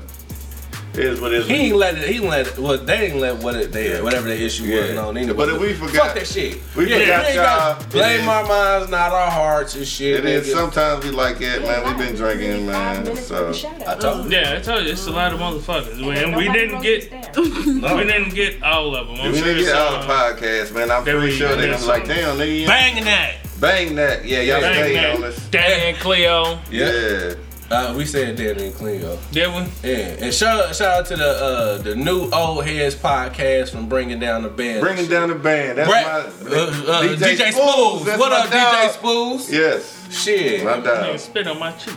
it 0.98 1.06
is 1.06 1.20
what 1.22 1.34
it 1.34 1.42
is. 1.42 1.48
He 1.48 1.56
ain't 1.56 1.76
let 1.76 1.98
it. 1.98 2.08
He 2.08 2.16
ain't 2.16 2.26
let 2.26 2.48
it. 2.48 2.58
Well, 2.58 2.78
they 2.78 3.08
ain't 3.08 3.18
let 3.18 3.38
what 3.38 3.56
it, 3.56 3.72
they 3.72 4.02
whatever 4.02 4.28
the 4.28 4.42
issue 4.42 4.64
was 4.76 4.92
Yeah. 4.92 5.02
on. 5.02 5.18
Anyway. 5.18 5.34
But 5.34 5.50
if 5.50 5.60
we 5.62 5.74
forgot- 5.74 6.08
fuck 6.08 6.16
that 6.16 6.28
shit. 6.28 6.58
we 6.76 6.90
yeah, 6.90 7.00
forgot 7.00 7.20
we 7.22 7.26
ain't 7.28 7.36
y'all. 7.36 7.44
got 7.46 7.90
blame 7.92 8.22
It 8.22 8.28
our 8.28 8.44
minds, 8.48 8.90
not 8.92 9.12
our 9.12 9.32
hearts 9.32 9.76
and 9.76 9.88
shit. 9.88 10.20
It 10.20 10.26
is 10.26 10.48
nigga. 10.48 10.52
sometimes 10.54 11.06
we 11.06 11.12
like 11.12 11.42
it, 11.42 11.62
man. 11.64 11.86
We've 11.88 11.98
been 12.08 12.16
drinking, 12.16 12.66
man. 12.68 13.16
So 13.18 13.54
I 13.88 13.96
told 13.96 14.32
you. 14.32 14.38
yeah, 14.40 14.56
I 14.58 14.62
told 14.62 14.84
you, 14.86 14.92
it's 14.92 15.08
a 15.08 15.12
lot 15.12 15.34
of 15.34 15.40
motherfuckers. 15.40 15.94
And 16.24 16.36
we 16.36 16.48
didn't 16.52 16.82
get, 16.82 17.12
we 17.38 18.04
didn't 18.04 18.34
get 18.34 18.62
all 18.64 18.96
of 18.96 19.08
them. 19.08 19.18
I'm 19.20 19.32
we 19.32 19.38
sure 19.40 19.48
didn't 19.48 19.66
get 19.66 19.76
all 19.76 19.92
some- 20.02 20.08
the 20.08 20.14
podcast, 20.14 20.74
man. 20.74 20.92
I'm 20.92 21.04
pretty 21.04 21.20
we- 21.20 21.32
sure 21.32 21.50
they're 21.56 21.68
there's 21.68 21.86
gonna 21.86 22.04
be 22.04 22.08
like, 22.10 22.18
damn, 22.18 22.38
nigga, 22.38 22.60
you 22.62 22.68
Banging 22.68 23.04
that. 23.06 23.34
bang 23.60 23.96
that. 23.96 24.26
Yeah, 24.26 24.42
y'all 24.42 24.62
Dang, 24.62 24.74
stayed 24.74 25.16
on 25.16 25.24
us. 25.24 25.38
Danny 25.50 25.84
and 25.92 25.98
Cleo, 25.98 26.60
Yeah. 26.72 27.34
Uh, 27.72 27.94
we 27.98 28.06
said 28.06 28.36
Danny 28.36 28.68
and 28.68 28.76
Cleo. 28.76 29.18
did 29.32 29.48
we? 29.48 29.66
Yeah, 29.90 30.24
and 30.26 30.32
shout 30.34 30.76
shout 30.76 31.00
out 31.00 31.06
to 31.08 31.16
the 31.16 31.28
uh, 31.28 31.78
the 31.80 31.96
new 31.96 32.30
old 32.32 32.64
heads 32.64 32.94
podcast 32.96 33.72
from 33.72 33.90
bringing 33.90 34.20
down 34.20 34.44
the 34.44 34.50
band. 34.50 34.82
Bringing 34.82 35.08
down 35.08 35.30
the 35.30 35.36
band. 35.36 35.80
That's 35.80 35.90
Brett, 35.90 36.06
my 36.06 36.20
uh, 36.58 36.68
uh, 36.68 37.16
DJ, 37.16 37.52
Spools. 37.52 38.06
That's 38.06 38.20
What 38.20 38.32
up, 38.32 38.52
dog. 38.52 38.76
DJ 38.76 38.90
Spools? 38.92 39.50
Yes, 39.52 40.08
Shit. 40.12 40.64
my 40.64 40.74
Nigga 40.74 40.84
dog. 40.84 41.20
spit 41.20 41.48
on 41.48 41.58
my 41.60 41.72
cheek. 41.72 41.96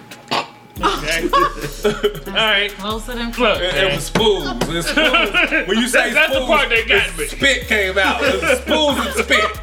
Okay. 0.80 1.28
All 2.28 2.32
right. 2.34 2.70
Closer 2.78 3.12
than 3.14 3.30
Look, 3.32 3.60
It, 3.60 3.74
it 3.74 3.92
was 3.94 4.04
Spools. 4.06 4.46
It 4.62 4.68
was 4.68 4.86
Spools. 4.86 5.66
When 5.68 5.76
you 5.78 5.88
say 5.88 6.12
That's 6.14 6.32
the 6.32 6.40
part 6.46 6.68
that 6.70 6.86
got 6.88 7.08
it's 7.08 7.18
me. 7.18 7.26
Spit 7.26 7.66
came 7.66 7.98
out. 7.98 8.22
It 8.22 8.40
was 8.40 8.58
Spools 8.60 8.96
and 8.98 9.14
spit. 9.24 9.58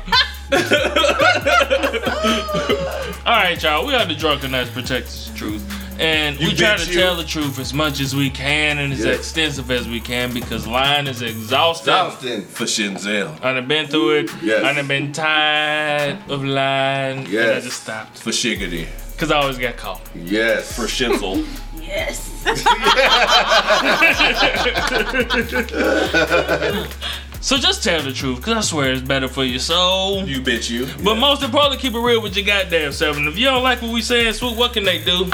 All 3.26 3.34
right, 3.34 3.58
y'all. 3.64 3.86
We 3.88 3.96
are 3.96 4.06
the 4.06 4.14
drunken 4.14 4.52
knights 4.52 4.70
Protectors 4.72 5.32
truth, 5.36 5.64
and 6.00 6.38
we 6.40 6.54
try 6.54 6.78
to 6.78 6.92
you. 6.92 7.00
tell 7.00 7.16
the 7.16 7.24
truth 7.24 7.60
as 7.60 7.74
much 7.74 8.00
as 8.00 8.16
we 8.16 8.30
can 8.30 8.78
and 8.80 8.94
as 8.94 9.06
Yes. 9.06 9.18
extensive 9.20 9.72
as 9.72 9.88
we 9.88 10.00
can 10.00 10.34
because 10.34 10.68
lying 10.68 11.08
is 11.08 11.22
exhausting. 11.22 11.94
Johnston. 11.94 12.42
For 12.46 12.66
Shinzel. 12.66 13.44
I 13.44 13.54
done 13.54 13.68
been 13.68 13.88
through 13.88 14.12
it. 14.20 14.30
Yes. 14.44 14.64
I 14.64 14.74
done 14.74 14.88
been 14.88 15.12
tired 15.14 16.18
of 16.30 16.44
lying. 16.44 17.26
And 17.28 17.38
I 17.52 17.60
just 17.62 17.84
stopped. 17.84 18.20
For 18.20 18.32
Shiggity. 18.32 18.88
Because 19.14 19.32
I 19.32 19.38
always 19.38 19.58
got 19.58 19.78
caught. 19.78 20.02
Yes. 20.14 20.76
For 20.76 20.84
Shinzel. 20.84 21.46
Yes. 21.82 22.32
So 27.46 27.60
just 27.60 27.84
tell 27.84 28.02
the 28.02 28.12
truth, 28.12 28.42
cause 28.42 28.58
I 28.58 28.62
swear 28.62 28.92
it's 28.92 29.04
better 29.04 29.28
for 29.28 29.44
your 29.44 29.60
soul. 29.60 30.28
You 30.28 30.42
bitch 30.42 30.68
you. 30.68 30.88
But 31.04 31.20
most 31.20 31.44
importantly, 31.44 31.78
keep 31.78 31.94
it 31.94 32.00
real 32.00 32.20
with 32.20 32.36
your 32.36 32.44
goddamn 32.44 32.92
self. 32.92 33.18
And 33.18 33.28
if 33.28 33.38
you 33.38 33.46
don't 33.46 33.62
like 33.62 33.84
what 33.84 33.94
we 33.94 34.02
saying, 34.02 34.34
swoop, 34.34 34.58
what 34.58 34.74
can 34.74 34.84
they 34.84 34.98
do? 35.04 35.30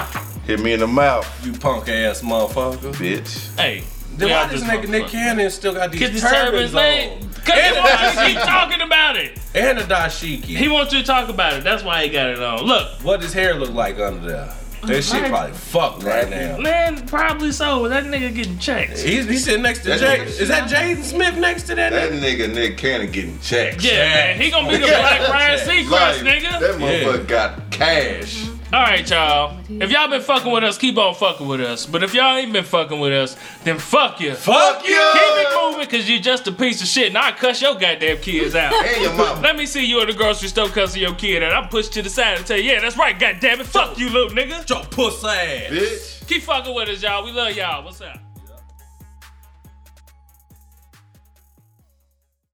Hit 0.45 0.59
me 0.59 0.73
in 0.73 0.81
the 0.81 0.87
mouth, 0.87 1.25
You 1.45 1.53
punk 1.53 1.87
ass 1.87 2.21
motherfucker. 2.21 2.91
bitch. 2.95 3.55
Hey, 3.57 3.85
Then 4.17 4.27
we 4.27 4.33
why 4.33 4.39
out 4.41 4.49
this 4.49 4.59
this 4.59 4.69
nigga 4.69 4.89
Nick. 4.89 5.07
Cannon 5.07 5.49
still 5.49 5.73
got 5.73 5.89
these 5.89 6.01
Get 6.01 6.11
these 6.11 6.21
turbans 6.21 6.73
turbans, 6.73 6.75
on? 6.75 7.29
Cause 7.45 7.49
And 7.55 7.75
they 7.77 7.79
the 7.79 7.79
want 7.79 8.17
to 8.17 8.25
keep 8.25 8.37
talking 8.39 8.81
about 8.81 9.15
it. 9.15 9.39
And 9.55 9.79
a 9.79 9.83
dashiki. 9.83 10.43
He 10.43 10.67
wants 10.67 10.91
you 10.91 10.99
to 10.99 11.05
talk 11.05 11.29
about 11.29 11.53
it. 11.53 11.63
That's 11.63 11.81
why 11.81 12.03
he 12.03 12.09
got 12.09 12.29
it 12.29 12.39
on. 12.43 12.63
Look, 12.63 12.89
What 13.03 13.21
does 13.21 13.31
hair 13.31 13.53
look 13.53 13.73
like 13.73 13.99
under 14.01 14.27
there? 14.27 14.53
That 14.83 15.03
shit 15.03 15.25
probably 15.29 15.53
fucked 15.55 16.03
right 16.03 16.29
now. 16.29 16.57
man, 16.57 17.05
probably 17.07 17.51
so. 17.51 17.87
That 17.87 18.05
nigga 18.05 18.33
getting 18.33 18.57
checks. 18.57 19.01
He's, 19.01 19.25
he's 19.27 19.43
sitting 19.45 19.61
next 19.61 19.79
to 19.83 19.89
That 19.89 19.99
Jay. 19.99 20.17
nigga- 20.25 20.39
Is 20.41 20.47
that 20.47 20.69
Jaden 20.69 21.03
Smith 21.03 21.37
next 21.37 21.63
to 21.63 21.75
that 21.75 21.93
nigga? 21.93 22.09
That 22.09 22.21
nigga? 22.21 22.47
nigga 22.49 22.53
Nick 22.55 22.77
Cannon 22.77 23.11
getting 23.11 23.39
checks. 23.41 23.83
Yeah, 23.83 23.91
man. 23.97 24.41
He 24.41 24.49
gonna 24.49 24.69
be 24.69 24.77
the 24.77 24.87
black 24.87 25.29
Ryan 25.29 25.59
Seacrest, 25.59 25.89
Like, 25.89 26.41
nigga. 26.43 26.59
That 26.59 26.75
motherfucker 26.79 27.27
got 27.27 27.71
cash. 27.71 28.45
All 28.73 28.81
right, 28.83 29.09
y'all. 29.09 29.57
If 29.67 29.91
y'all 29.91 30.07
been 30.07 30.21
fucking 30.21 30.49
with 30.49 30.63
us, 30.63 30.77
keep 30.77 30.97
on 30.97 31.13
fucking 31.13 31.45
with 31.45 31.59
us. 31.59 31.85
But 31.85 32.03
if 32.03 32.13
y'all 32.13 32.37
ain't 32.37 32.53
been 32.53 32.63
fucking 32.63 32.97
with 33.01 33.11
us, 33.11 33.35
then 33.65 33.77
fuck 33.77 34.21
you. 34.21 34.33
Fuck 34.33 34.87
you! 34.87 35.11
Keep 35.13 35.23
it 35.23 35.47
moving, 35.61 35.87
cause 35.89 36.09
you're 36.09 36.21
just 36.21 36.47
a 36.47 36.53
piece 36.53 36.81
of 36.81 36.87
shit. 36.87 37.09
And 37.09 37.17
I 37.17 37.33
cuss 37.33 37.61
your 37.61 37.75
goddamn 37.75 38.19
kids 38.19 38.55
out. 38.55 38.73
And 38.73 39.01
your 39.01 39.13
mama. 39.13 39.41
Let 39.41 39.57
me 39.57 39.65
see 39.65 39.85
you 39.85 39.99
at 39.99 40.07
the 40.07 40.13
grocery 40.13 40.47
store 40.47 40.69
cussing 40.69 41.01
your 41.01 41.15
kid 41.15 41.43
out. 41.43 41.51
I'm 41.51 41.67
pushed 41.69 41.91
to 41.93 42.01
the 42.01 42.09
side 42.09 42.37
and 42.37 42.45
tell 42.47 42.57
you, 42.57 42.71
yeah, 42.71 42.79
that's 42.79 42.95
right, 42.97 43.19
goddamn 43.19 43.59
it. 43.59 43.67
Fuck 43.67 43.97
you, 43.97 44.09
little 44.09 44.29
nigga. 44.29 44.67
Your 44.69 44.85
pussy 44.85 45.27
ass. 45.27 45.69
Bitch. 45.69 46.27
Keep 46.27 46.43
fucking 46.43 46.73
with 46.73 46.87
us, 46.87 47.03
y'all. 47.03 47.25
We 47.25 47.33
love 47.33 47.53
y'all. 47.53 47.83
What's 47.83 47.99
up? 47.99 48.30